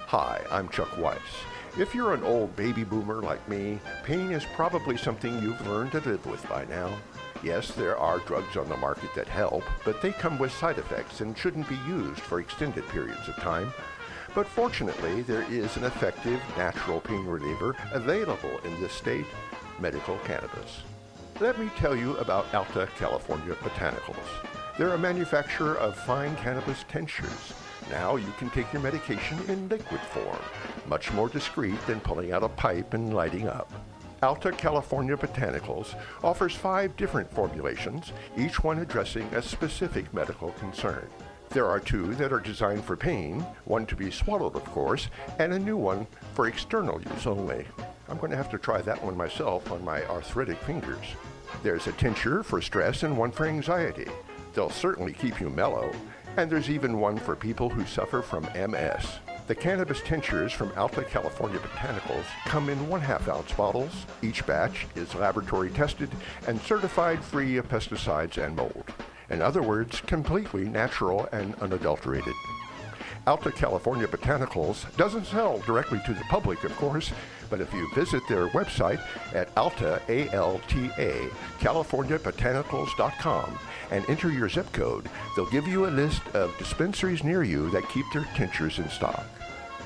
Hi, 0.07 0.41
I'm 0.49 0.69
Chuck 0.69 0.97
Weiss. 0.97 1.19
If 1.77 1.93
you're 1.93 2.13
an 2.13 2.23
old 2.23 2.55
baby 2.55 2.83
boomer 2.83 3.21
like 3.21 3.47
me, 3.47 3.79
pain 4.03 4.31
is 4.31 4.43
probably 4.55 4.97
something 4.97 5.39
you've 5.41 5.65
learned 5.67 5.91
to 5.91 5.99
live 5.99 6.25
with 6.25 6.47
by 6.49 6.65
now. 6.65 6.97
Yes, 7.41 7.71
there 7.71 7.97
are 7.97 8.19
drugs 8.19 8.57
on 8.57 8.67
the 8.67 8.75
market 8.75 9.13
that 9.15 9.27
help, 9.27 9.63
but 9.85 10.01
they 10.01 10.11
come 10.11 10.37
with 10.37 10.51
side 10.51 10.77
effects 10.77 11.21
and 11.21 11.37
shouldn't 11.37 11.69
be 11.69 11.79
used 11.87 12.19
for 12.19 12.41
extended 12.41 12.85
periods 12.89 13.29
of 13.29 13.35
time. 13.37 13.71
But 14.35 14.45
fortunately, 14.45 15.21
there 15.21 15.43
is 15.49 15.77
an 15.77 15.85
effective 15.85 16.41
natural 16.57 16.99
pain 16.99 17.25
reliever 17.25 17.75
available 17.93 18.59
in 18.65 18.79
this 18.81 18.91
state, 18.91 19.25
medical 19.79 20.17
cannabis. 20.25 20.81
Let 21.39 21.57
me 21.57 21.71
tell 21.77 21.95
you 21.95 22.17
about 22.17 22.53
Alta 22.53 22.89
California 22.97 23.55
Botanicals. 23.55 24.17
They're 24.77 24.93
a 24.93 24.97
manufacturer 24.97 25.75
of 25.77 25.95
fine 25.95 26.35
cannabis 26.35 26.83
tinctures. 26.89 27.53
Now 27.89 28.17
you 28.17 28.31
can 28.37 28.49
take 28.49 28.71
your 28.73 28.81
medication 28.81 29.39
in 29.47 29.69
liquid 29.69 30.01
form, 30.01 30.39
much 30.87 31.11
more 31.13 31.29
discreet 31.29 31.79
than 31.87 32.01
pulling 32.01 32.33
out 32.33 32.43
a 32.43 32.49
pipe 32.49 32.93
and 32.93 33.13
lighting 33.13 33.47
up. 33.47 33.71
Alta 34.21 34.51
California 34.51 35.15
Botanicals 35.15 35.95
offers 36.23 36.53
five 36.53 36.95
different 36.97 37.31
formulations, 37.31 38.11
each 38.37 38.63
one 38.63 38.79
addressing 38.79 39.23
a 39.33 39.41
specific 39.41 40.13
medical 40.13 40.51
concern. 40.53 41.07
There 41.49 41.65
are 41.65 41.79
two 41.79 42.13
that 42.15 42.33
are 42.33 42.39
designed 42.39 42.83
for 42.83 42.95
pain, 42.95 43.39
one 43.65 43.85
to 43.87 43.95
be 43.95 44.11
swallowed, 44.11 44.55
of 44.55 44.65
course, 44.65 45.07
and 45.39 45.53
a 45.53 45.59
new 45.59 45.77
one 45.77 46.05
for 46.33 46.47
external 46.47 47.01
use 47.01 47.25
only. 47.25 47.65
I'm 48.09 48.17
going 48.17 48.31
to 48.31 48.37
have 48.37 48.51
to 48.51 48.57
try 48.57 48.81
that 48.81 49.03
one 49.03 49.15
myself 49.15 49.71
on 49.71 49.83
my 49.83 50.03
arthritic 50.05 50.57
fingers. 50.59 51.15
There's 51.63 51.87
a 51.87 51.93
tincture 51.93 52.43
for 52.43 52.61
stress 52.61 53.03
and 53.03 53.17
one 53.17 53.31
for 53.31 53.45
anxiety. 53.45 54.07
They'll 54.53 54.69
certainly 54.69 55.13
keep 55.13 55.39
you 55.39 55.49
mellow. 55.49 55.91
And 56.37 56.51
there's 56.51 56.69
even 56.69 56.99
one 56.99 57.17
for 57.17 57.35
people 57.35 57.69
who 57.69 57.85
suffer 57.85 58.21
from 58.21 58.43
MS. 58.55 59.19
The 59.49 59.55
cannabis 59.55 60.01
tinctures 60.01 60.53
from 60.53 60.71
Alta 60.77 61.03
California 61.03 61.57
Botanicals 61.57 62.25
come 62.45 62.69
in 62.69 62.87
one 62.87 63.01
half 63.01 63.27
ounce 63.27 63.51
bottles. 63.51 64.05
Each 64.21 64.45
batch 64.45 64.85
is 64.93 65.15
laboratory 65.15 65.71
tested 65.71 66.11
and 66.45 66.61
certified 66.61 67.23
free 67.23 67.57
of 67.57 67.67
pesticides 67.67 68.37
and 68.37 68.55
mold. 68.55 68.83
In 69.31 69.41
other 69.41 69.63
words, 69.63 70.01
completely 70.01 70.65
natural 70.65 71.27
and 71.31 71.55
unadulterated. 71.61 72.35
Alta 73.25 73.51
California 73.51 74.07
Botanicals 74.07 74.85
doesn't 74.97 75.25
sell 75.25 75.57
directly 75.61 75.99
to 76.05 76.13
the 76.13 76.23
public, 76.29 76.63
of 76.63 76.75
course, 76.75 77.11
but 77.49 77.59
if 77.59 77.73
you 77.73 77.89
visit 77.95 78.21
their 78.29 78.49
website 78.49 79.01
at 79.33 79.49
alta, 79.57 79.99
A-L-T-A, 80.09 81.27
californiabotanicals.com 81.59 83.57
and 83.89 84.07
enter 84.07 84.31
your 84.31 84.47
zip 84.47 84.71
code, 84.73 85.09
they'll 85.35 85.49
give 85.49 85.67
you 85.67 85.87
a 85.87 85.89
list 85.89 86.21
of 86.35 86.55
dispensaries 86.59 87.23
near 87.23 87.41
you 87.41 87.71
that 87.71 87.89
keep 87.89 88.05
their 88.13 88.27
tinctures 88.35 88.77
in 88.77 88.87
stock. 88.89 89.25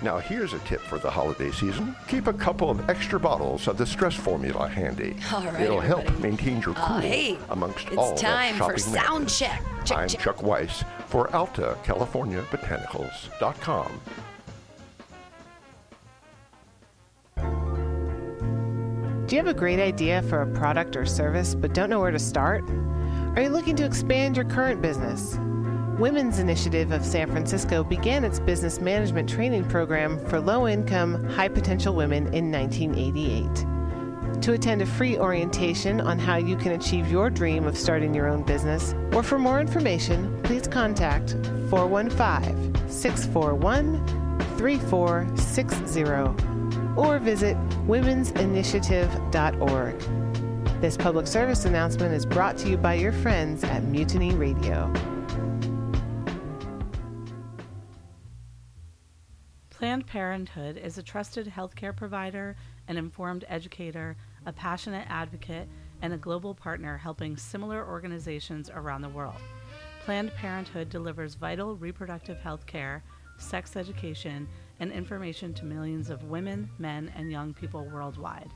Now 0.02 0.18
here's 0.18 0.53
a 0.53 0.60
tip 0.60 0.82
for 0.82 0.98
the 0.99 1.10
holiday 1.10 1.52
season. 1.52 1.95
Keep 2.07 2.28
a 2.28 2.34
couple 2.34 2.70
of 2.70 2.90
extra 2.90 3.20
bottles 3.20 3.68
of 3.68 3.78
the 3.78 3.86
stress 3.86 4.14
formula 4.15 4.68
handy. 4.68 5.15
All 5.34 5.44
right, 5.45 5.61
It'll 5.61 5.80
help 5.80 6.02
everybody. 6.06 6.24
maintain 6.30 6.56
your 6.61 6.74
cool 6.76 6.95
Uh, 6.98 7.02
hey, 7.02 7.38
amongst 7.49 7.88
it's 7.88 7.98
all 7.98 8.15
time 8.15 8.56
for 8.56 8.78
sound 8.78 9.30
check. 9.30 9.61
Check, 9.86 9.98
I'm 9.98 10.10
check. 10.10 10.20
Chuck 10.22 10.44
Weiss 10.44 10.84
for 11.07 11.34
Alta 11.36 11.78
California 11.84 12.41
Botanicals.com. 12.52 14.02
Do 19.26 19.38
you 19.38 19.41
have 19.41 19.48
a 19.48 19.57
great 19.57 19.80
idea 19.80 20.22
for 20.24 20.41
a 20.41 20.48
product 20.53 20.95
or 20.98 21.06
service 21.06 21.56
but 21.56 21.74
don't 21.74 21.90
know 21.90 21.99
where 22.02 22.11
to 22.11 22.20
start? 22.20 22.64
Are 23.36 23.41
you 23.41 23.49
looking 23.49 23.76
to 23.78 23.86
expand 23.86 24.36
your 24.36 24.45
current 24.45 24.82
business? 24.82 25.38
Women's 25.99 26.40
Initiative 26.40 26.91
of 26.91 27.06
San 27.06 27.30
Francisco 27.30 27.84
began 27.84 28.24
its 28.24 28.40
business 28.40 28.82
management 28.82 29.30
training 29.30 29.65
program 29.65 30.18
for 30.26 30.40
low 30.40 30.68
income, 30.68 31.24
high 31.26 31.49
potential 31.49 31.94
women 31.94 32.34
in 32.34 32.52
1988. 32.52 34.41
To 34.41 34.53
attend 34.53 34.82
a 34.82 34.88
free 34.88 35.20
orientation 35.20 36.02
on 36.02 36.18
how 36.18 36.38
you 36.38 36.57
can 36.57 36.72
achieve 36.72 37.11
your 37.11 37.30
dream 37.30 37.68
of 37.68 37.78
starting 37.78 38.11
your 38.11 38.28
own 38.28 38.41
business, 38.41 38.95
or 39.14 39.22
for 39.22 39.38
more 39.38 39.61
information, 39.61 40.41
please 40.41 40.68
contact 40.68 41.38
415 41.70 42.90
641 42.90 44.03
3460 44.57 46.03
or 46.99 47.20
visit 47.20 47.56
womensinitiative.org. 47.86 50.82
This 50.82 50.98
public 50.98 51.28
service 51.28 51.65
announcement 51.65 52.15
is 52.15 52.26
brought 52.26 52.57
to 52.57 52.68
you 52.68 52.78
by 52.78 52.95
your 52.95 53.11
friends 53.11 53.64
at 53.64 53.84
Mutiny 53.84 54.34
Radio. 54.34 54.91
Planned 59.84 60.07
Parenthood 60.07 60.77
is 60.77 60.97
a 60.97 61.03
trusted 61.03 61.45
healthcare 61.45 61.93
provider, 61.93 62.55
an 62.88 62.95
informed 62.95 63.43
educator, 63.49 64.15
a 64.45 64.53
passionate 64.53 65.05
advocate, 65.10 65.68
and 66.01 66.14
a 66.14 66.18
global 66.18 66.55
partner 66.55 66.95
helping 66.95 67.35
similar 67.35 67.85
organizations 67.85 68.69
around 68.73 69.01
the 69.01 69.10
world. 69.10 69.41
Planned 70.05 70.34
Parenthood 70.35 70.88
delivers 70.88 71.35
vital 71.35 71.76
reproductive 71.76 72.39
health 72.39 72.65
care, 72.65 73.03
sex 73.38 73.76
education, 73.76 74.47
and 74.80 74.89
information 74.89 75.53
to 75.55 75.65
millions 75.65 76.10
of 76.10 76.23
women, 76.23 76.69
men, 76.80 77.11
and 77.18 77.30
young 77.30 77.53
people 77.53 77.84
worldwide. 77.84 78.51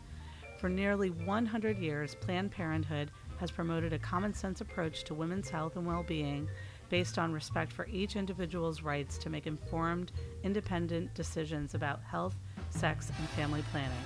For 0.61 0.69
nearly 0.69 1.09
100 1.09 1.77
years, 1.77 2.15
Planned 2.15 2.51
Parenthood 2.51 3.11
has 3.41 3.51
promoted 3.51 3.91
a 3.91 3.99
common 3.99 4.33
sense 4.33 4.61
approach 4.61 5.03
to 5.03 5.13
women's 5.13 5.49
health 5.49 5.75
and 5.75 5.85
well 5.85 6.03
being 6.03 6.47
based 6.89 7.17
on 7.17 7.33
respect 7.33 7.71
for 7.71 7.87
each 7.87 8.15
individual's 8.15 8.81
rights 8.81 9.17
to 9.19 9.29
make 9.29 9.47
informed, 9.47 10.11
independent 10.43 11.13
decisions 11.13 11.73
about 11.73 12.01
health, 12.03 12.35
sex, 12.69 13.11
and 13.17 13.29
family 13.29 13.63
planning. 13.71 13.97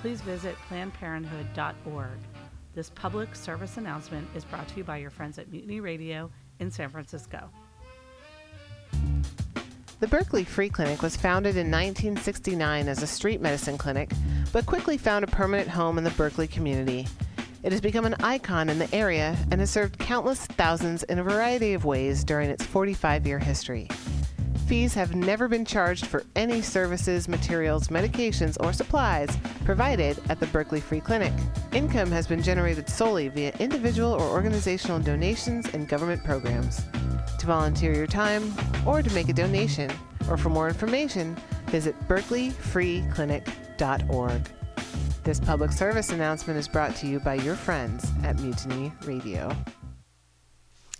Please 0.00 0.20
visit 0.20 0.56
PlannedParenthood.org. 0.68 2.18
This 2.74 2.90
public 2.90 3.34
service 3.34 3.76
announcement 3.78 4.28
is 4.34 4.44
brought 4.44 4.68
to 4.68 4.76
you 4.76 4.84
by 4.84 4.98
your 4.98 5.10
friends 5.10 5.38
at 5.38 5.50
Mutiny 5.50 5.80
Radio 5.80 6.30
in 6.60 6.70
San 6.70 6.90
Francisco. 6.90 7.48
The 9.98 10.06
Berkeley 10.06 10.44
Free 10.44 10.68
Clinic 10.68 11.00
was 11.00 11.16
founded 11.16 11.56
in 11.56 11.70
1969 11.70 12.86
as 12.86 13.02
a 13.02 13.06
street 13.06 13.40
medicine 13.40 13.78
clinic, 13.78 14.10
but 14.52 14.66
quickly 14.66 14.98
found 14.98 15.24
a 15.24 15.26
permanent 15.26 15.68
home 15.68 15.96
in 15.96 16.04
the 16.04 16.10
Berkeley 16.10 16.46
community. 16.46 17.06
It 17.66 17.72
has 17.72 17.80
become 17.80 18.04
an 18.04 18.14
icon 18.22 18.68
in 18.68 18.78
the 18.78 18.94
area 18.94 19.36
and 19.50 19.60
has 19.60 19.70
served 19.70 19.98
countless 19.98 20.46
thousands 20.46 21.02
in 21.02 21.18
a 21.18 21.24
variety 21.24 21.74
of 21.74 21.84
ways 21.84 22.22
during 22.22 22.48
its 22.48 22.64
45 22.64 23.26
year 23.26 23.40
history. 23.40 23.88
Fees 24.68 24.94
have 24.94 25.16
never 25.16 25.48
been 25.48 25.64
charged 25.64 26.06
for 26.06 26.22
any 26.36 26.62
services, 26.62 27.26
materials, 27.26 27.88
medications, 27.88 28.56
or 28.60 28.72
supplies 28.72 29.36
provided 29.64 30.16
at 30.28 30.38
the 30.38 30.46
Berkeley 30.46 30.78
Free 30.78 31.00
Clinic. 31.00 31.32
Income 31.72 32.12
has 32.12 32.28
been 32.28 32.40
generated 32.40 32.88
solely 32.88 33.26
via 33.26 33.52
individual 33.58 34.12
or 34.12 34.22
organizational 34.22 35.00
donations 35.00 35.66
and 35.74 35.88
government 35.88 36.22
programs. 36.22 36.82
To 37.40 37.46
volunteer 37.46 37.92
your 37.92 38.06
time 38.06 38.54
or 38.86 39.02
to 39.02 39.12
make 39.12 39.28
a 39.28 39.32
donation, 39.32 39.90
or 40.30 40.36
for 40.36 40.50
more 40.50 40.68
information, 40.68 41.36
visit 41.66 41.96
berkeleyfreeclinic.org. 42.06 44.55
This 45.26 45.40
public 45.40 45.72
service 45.72 46.10
announcement 46.10 46.56
is 46.56 46.68
brought 46.68 46.94
to 46.98 47.06
you 47.08 47.18
by 47.18 47.34
your 47.34 47.56
friends 47.56 48.08
at 48.22 48.38
Mutiny 48.38 48.92
Radio. 49.02 49.50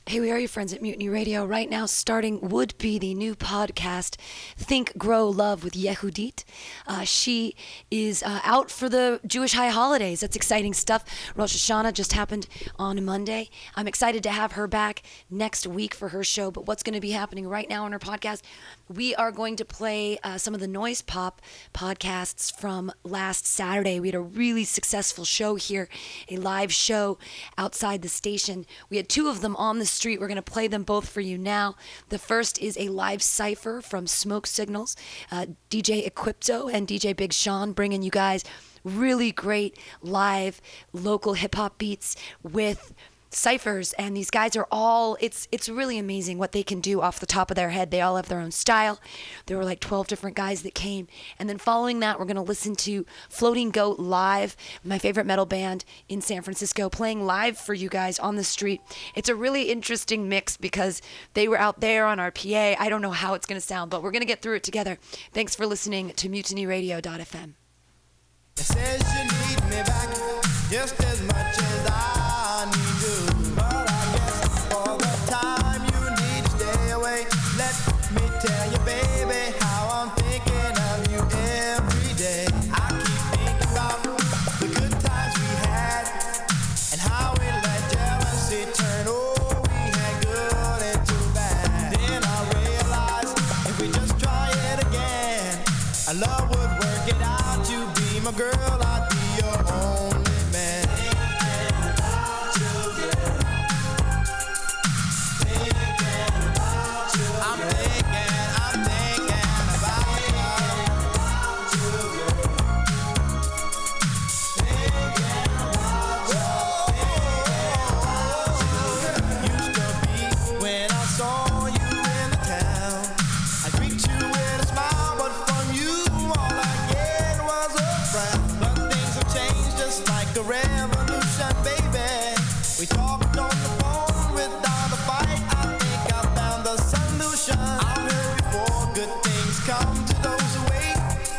Hey, 0.08 0.18
we 0.18 0.32
are 0.32 0.38
your 0.38 0.48
friends 0.48 0.72
at 0.72 0.82
Mutiny 0.82 1.08
Radio. 1.08 1.44
Right 1.44 1.70
now, 1.70 1.86
starting 1.86 2.40
would 2.40 2.76
be 2.78 2.98
the 2.98 3.14
new 3.14 3.36
podcast, 3.36 4.16
Think, 4.56 4.98
Grow, 4.98 5.28
Love 5.28 5.62
with 5.62 5.74
Yehudit. 5.74 6.44
Uh, 6.88 7.02
she 7.02 7.54
is 7.90 8.24
uh, 8.24 8.40
out 8.44 8.68
for 8.70 8.88
the 8.88 9.20
Jewish 9.26 9.52
high 9.52 9.68
holidays. 9.68 10.20
That's 10.20 10.36
exciting 10.36 10.74
stuff. 10.74 11.04
Rosh 11.36 11.56
Hashanah 11.56 11.92
just 11.92 12.12
happened 12.12 12.48
on 12.80 13.04
Monday. 13.04 13.48
I'm 13.74 13.88
excited 13.88 14.22
to 14.24 14.30
have 14.30 14.52
her 14.52 14.66
back 14.66 15.02
next 15.30 15.68
week 15.68 15.94
for 15.94 16.08
her 16.08 16.22
show. 16.22 16.50
But 16.50 16.66
what's 16.66 16.82
going 16.84 16.94
to 16.94 17.00
be 17.00 17.10
happening 17.10 17.48
right 17.48 17.68
now 17.68 17.84
on 17.84 17.92
her 17.92 18.00
podcast? 18.00 18.42
We 18.88 19.16
are 19.16 19.32
going 19.32 19.56
to 19.56 19.64
play 19.64 20.16
uh, 20.22 20.38
some 20.38 20.54
of 20.54 20.60
the 20.60 20.68
Noise 20.68 21.02
Pop 21.02 21.42
podcasts 21.74 22.56
from 22.56 22.92
last 23.02 23.44
Saturday. 23.44 23.98
We 23.98 24.06
had 24.08 24.14
a 24.14 24.20
really 24.20 24.62
successful 24.62 25.24
show 25.24 25.56
here, 25.56 25.88
a 26.30 26.36
live 26.36 26.72
show 26.72 27.18
outside 27.58 28.02
the 28.02 28.08
station. 28.08 28.64
We 28.88 28.96
had 28.96 29.08
two 29.08 29.28
of 29.28 29.40
them 29.40 29.56
on 29.56 29.80
the 29.80 29.86
street. 29.86 30.20
We're 30.20 30.28
going 30.28 30.36
to 30.36 30.42
play 30.42 30.68
them 30.68 30.84
both 30.84 31.08
for 31.08 31.20
you 31.20 31.36
now. 31.36 31.74
The 32.10 32.18
first 32.18 32.60
is 32.60 32.78
a 32.78 32.88
live 32.88 33.22
cipher 33.22 33.80
from 33.80 34.06
Smoke 34.06 34.46
Signals, 34.46 34.94
uh, 35.32 35.46
DJ 35.68 36.08
Equipto 36.08 36.72
and 36.72 36.86
DJ 36.86 37.16
Big 37.16 37.32
Sean 37.32 37.72
bringing 37.72 38.02
you 38.02 38.12
guys 38.12 38.44
really 38.86 39.32
great 39.32 39.76
live 40.00 40.60
local 40.92 41.34
hip 41.34 41.56
hop 41.56 41.76
beats 41.76 42.14
with 42.42 42.94
ciphers 43.36 43.92
and 43.94 44.16
these 44.16 44.30
guys 44.30 44.56
are 44.56 44.66
all 44.70 45.16
it's 45.20 45.46
it's 45.52 45.68
really 45.68 45.98
amazing 45.98 46.38
what 46.38 46.52
they 46.52 46.62
can 46.62 46.80
do 46.80 47.00
off 47.00 47.20
the 47.20 47.26
top 47.26 47.50
of 47.50 47.54
their 47.54 47.70
head. 47.70 47.90
They 47.90 48.00
all 48.00 48.16
have 48.16 48.28
their 48.28 48.40
own 48.40 48.50
style. 48.50 48.98
There 49.46 49.56
were 49.56 49.64
like 49.64 49.80
12 49.80 50.06
different 50.08 50.36
guys 50.36 50.62
that 50.62 50.74
came. 50.74 51.06
And 51.38 51.48
then 51.48 51.58
following 51.58 52.00
that 52.00 52.18
we're 52.18 52.24
going 52.24 52.36
to 52.36 52.42
listen 52.42 52.74
to 52.76 53.04
floating 53.28 53.70
goat 53.70 53.98
live 53.98 54.56
my 54.82 54.98
favorite 54.98 55.26
metal 55.26 55.46
band 55.46 55.84
in 56.08 56.20
san 56.20 56.42
francisco 56.42 56.88
playing 56.88 57.24
live 57.24 57.58
for 57.58 57.74
you 57.74 57.88
guys 57.88 58.18
on 58.18 58.36
the 58.36 58.44
street. 58.44 58.80
It's 59.14 59.28
a 59.28 59.34
really 59.34 59.70
interesting 59.70 60.28
mix 60.28 60.56
because 60.56 61.02
they 61.34 61.46
were 61.48 61.58
out 61.58 61.80
there 61.80 62.06
on 62.06 62.18
our 62.18 62.30
pa 62.30 62.74
i 62.78 62.88
don't 62.88 63.02
know 63.02 63.10
how 63.10 63.34
it's 63.34 63.46
going 63.46 63.60
to 63.60 63.66
sound 63.66 63.90
but 63.90 64.02
we're 64.02 64.10
going 64.10 64.20
to 64.20 64.26
get 64.26 64.42
through 64.42 64.56
it 64.56 64.62
together. 64.62 64.98
Thanks 65.32 65.54
for 65.54 65.66
listening 65.66 66.10
to 66.10 66.28
mutinyradio.fm 66.28 67.54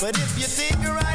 But 0.07 0.17
if 0.19 0.39
you 0.39 0.45
think 0.45 0.81
you're 0.81 0.93
right 0.93 1.06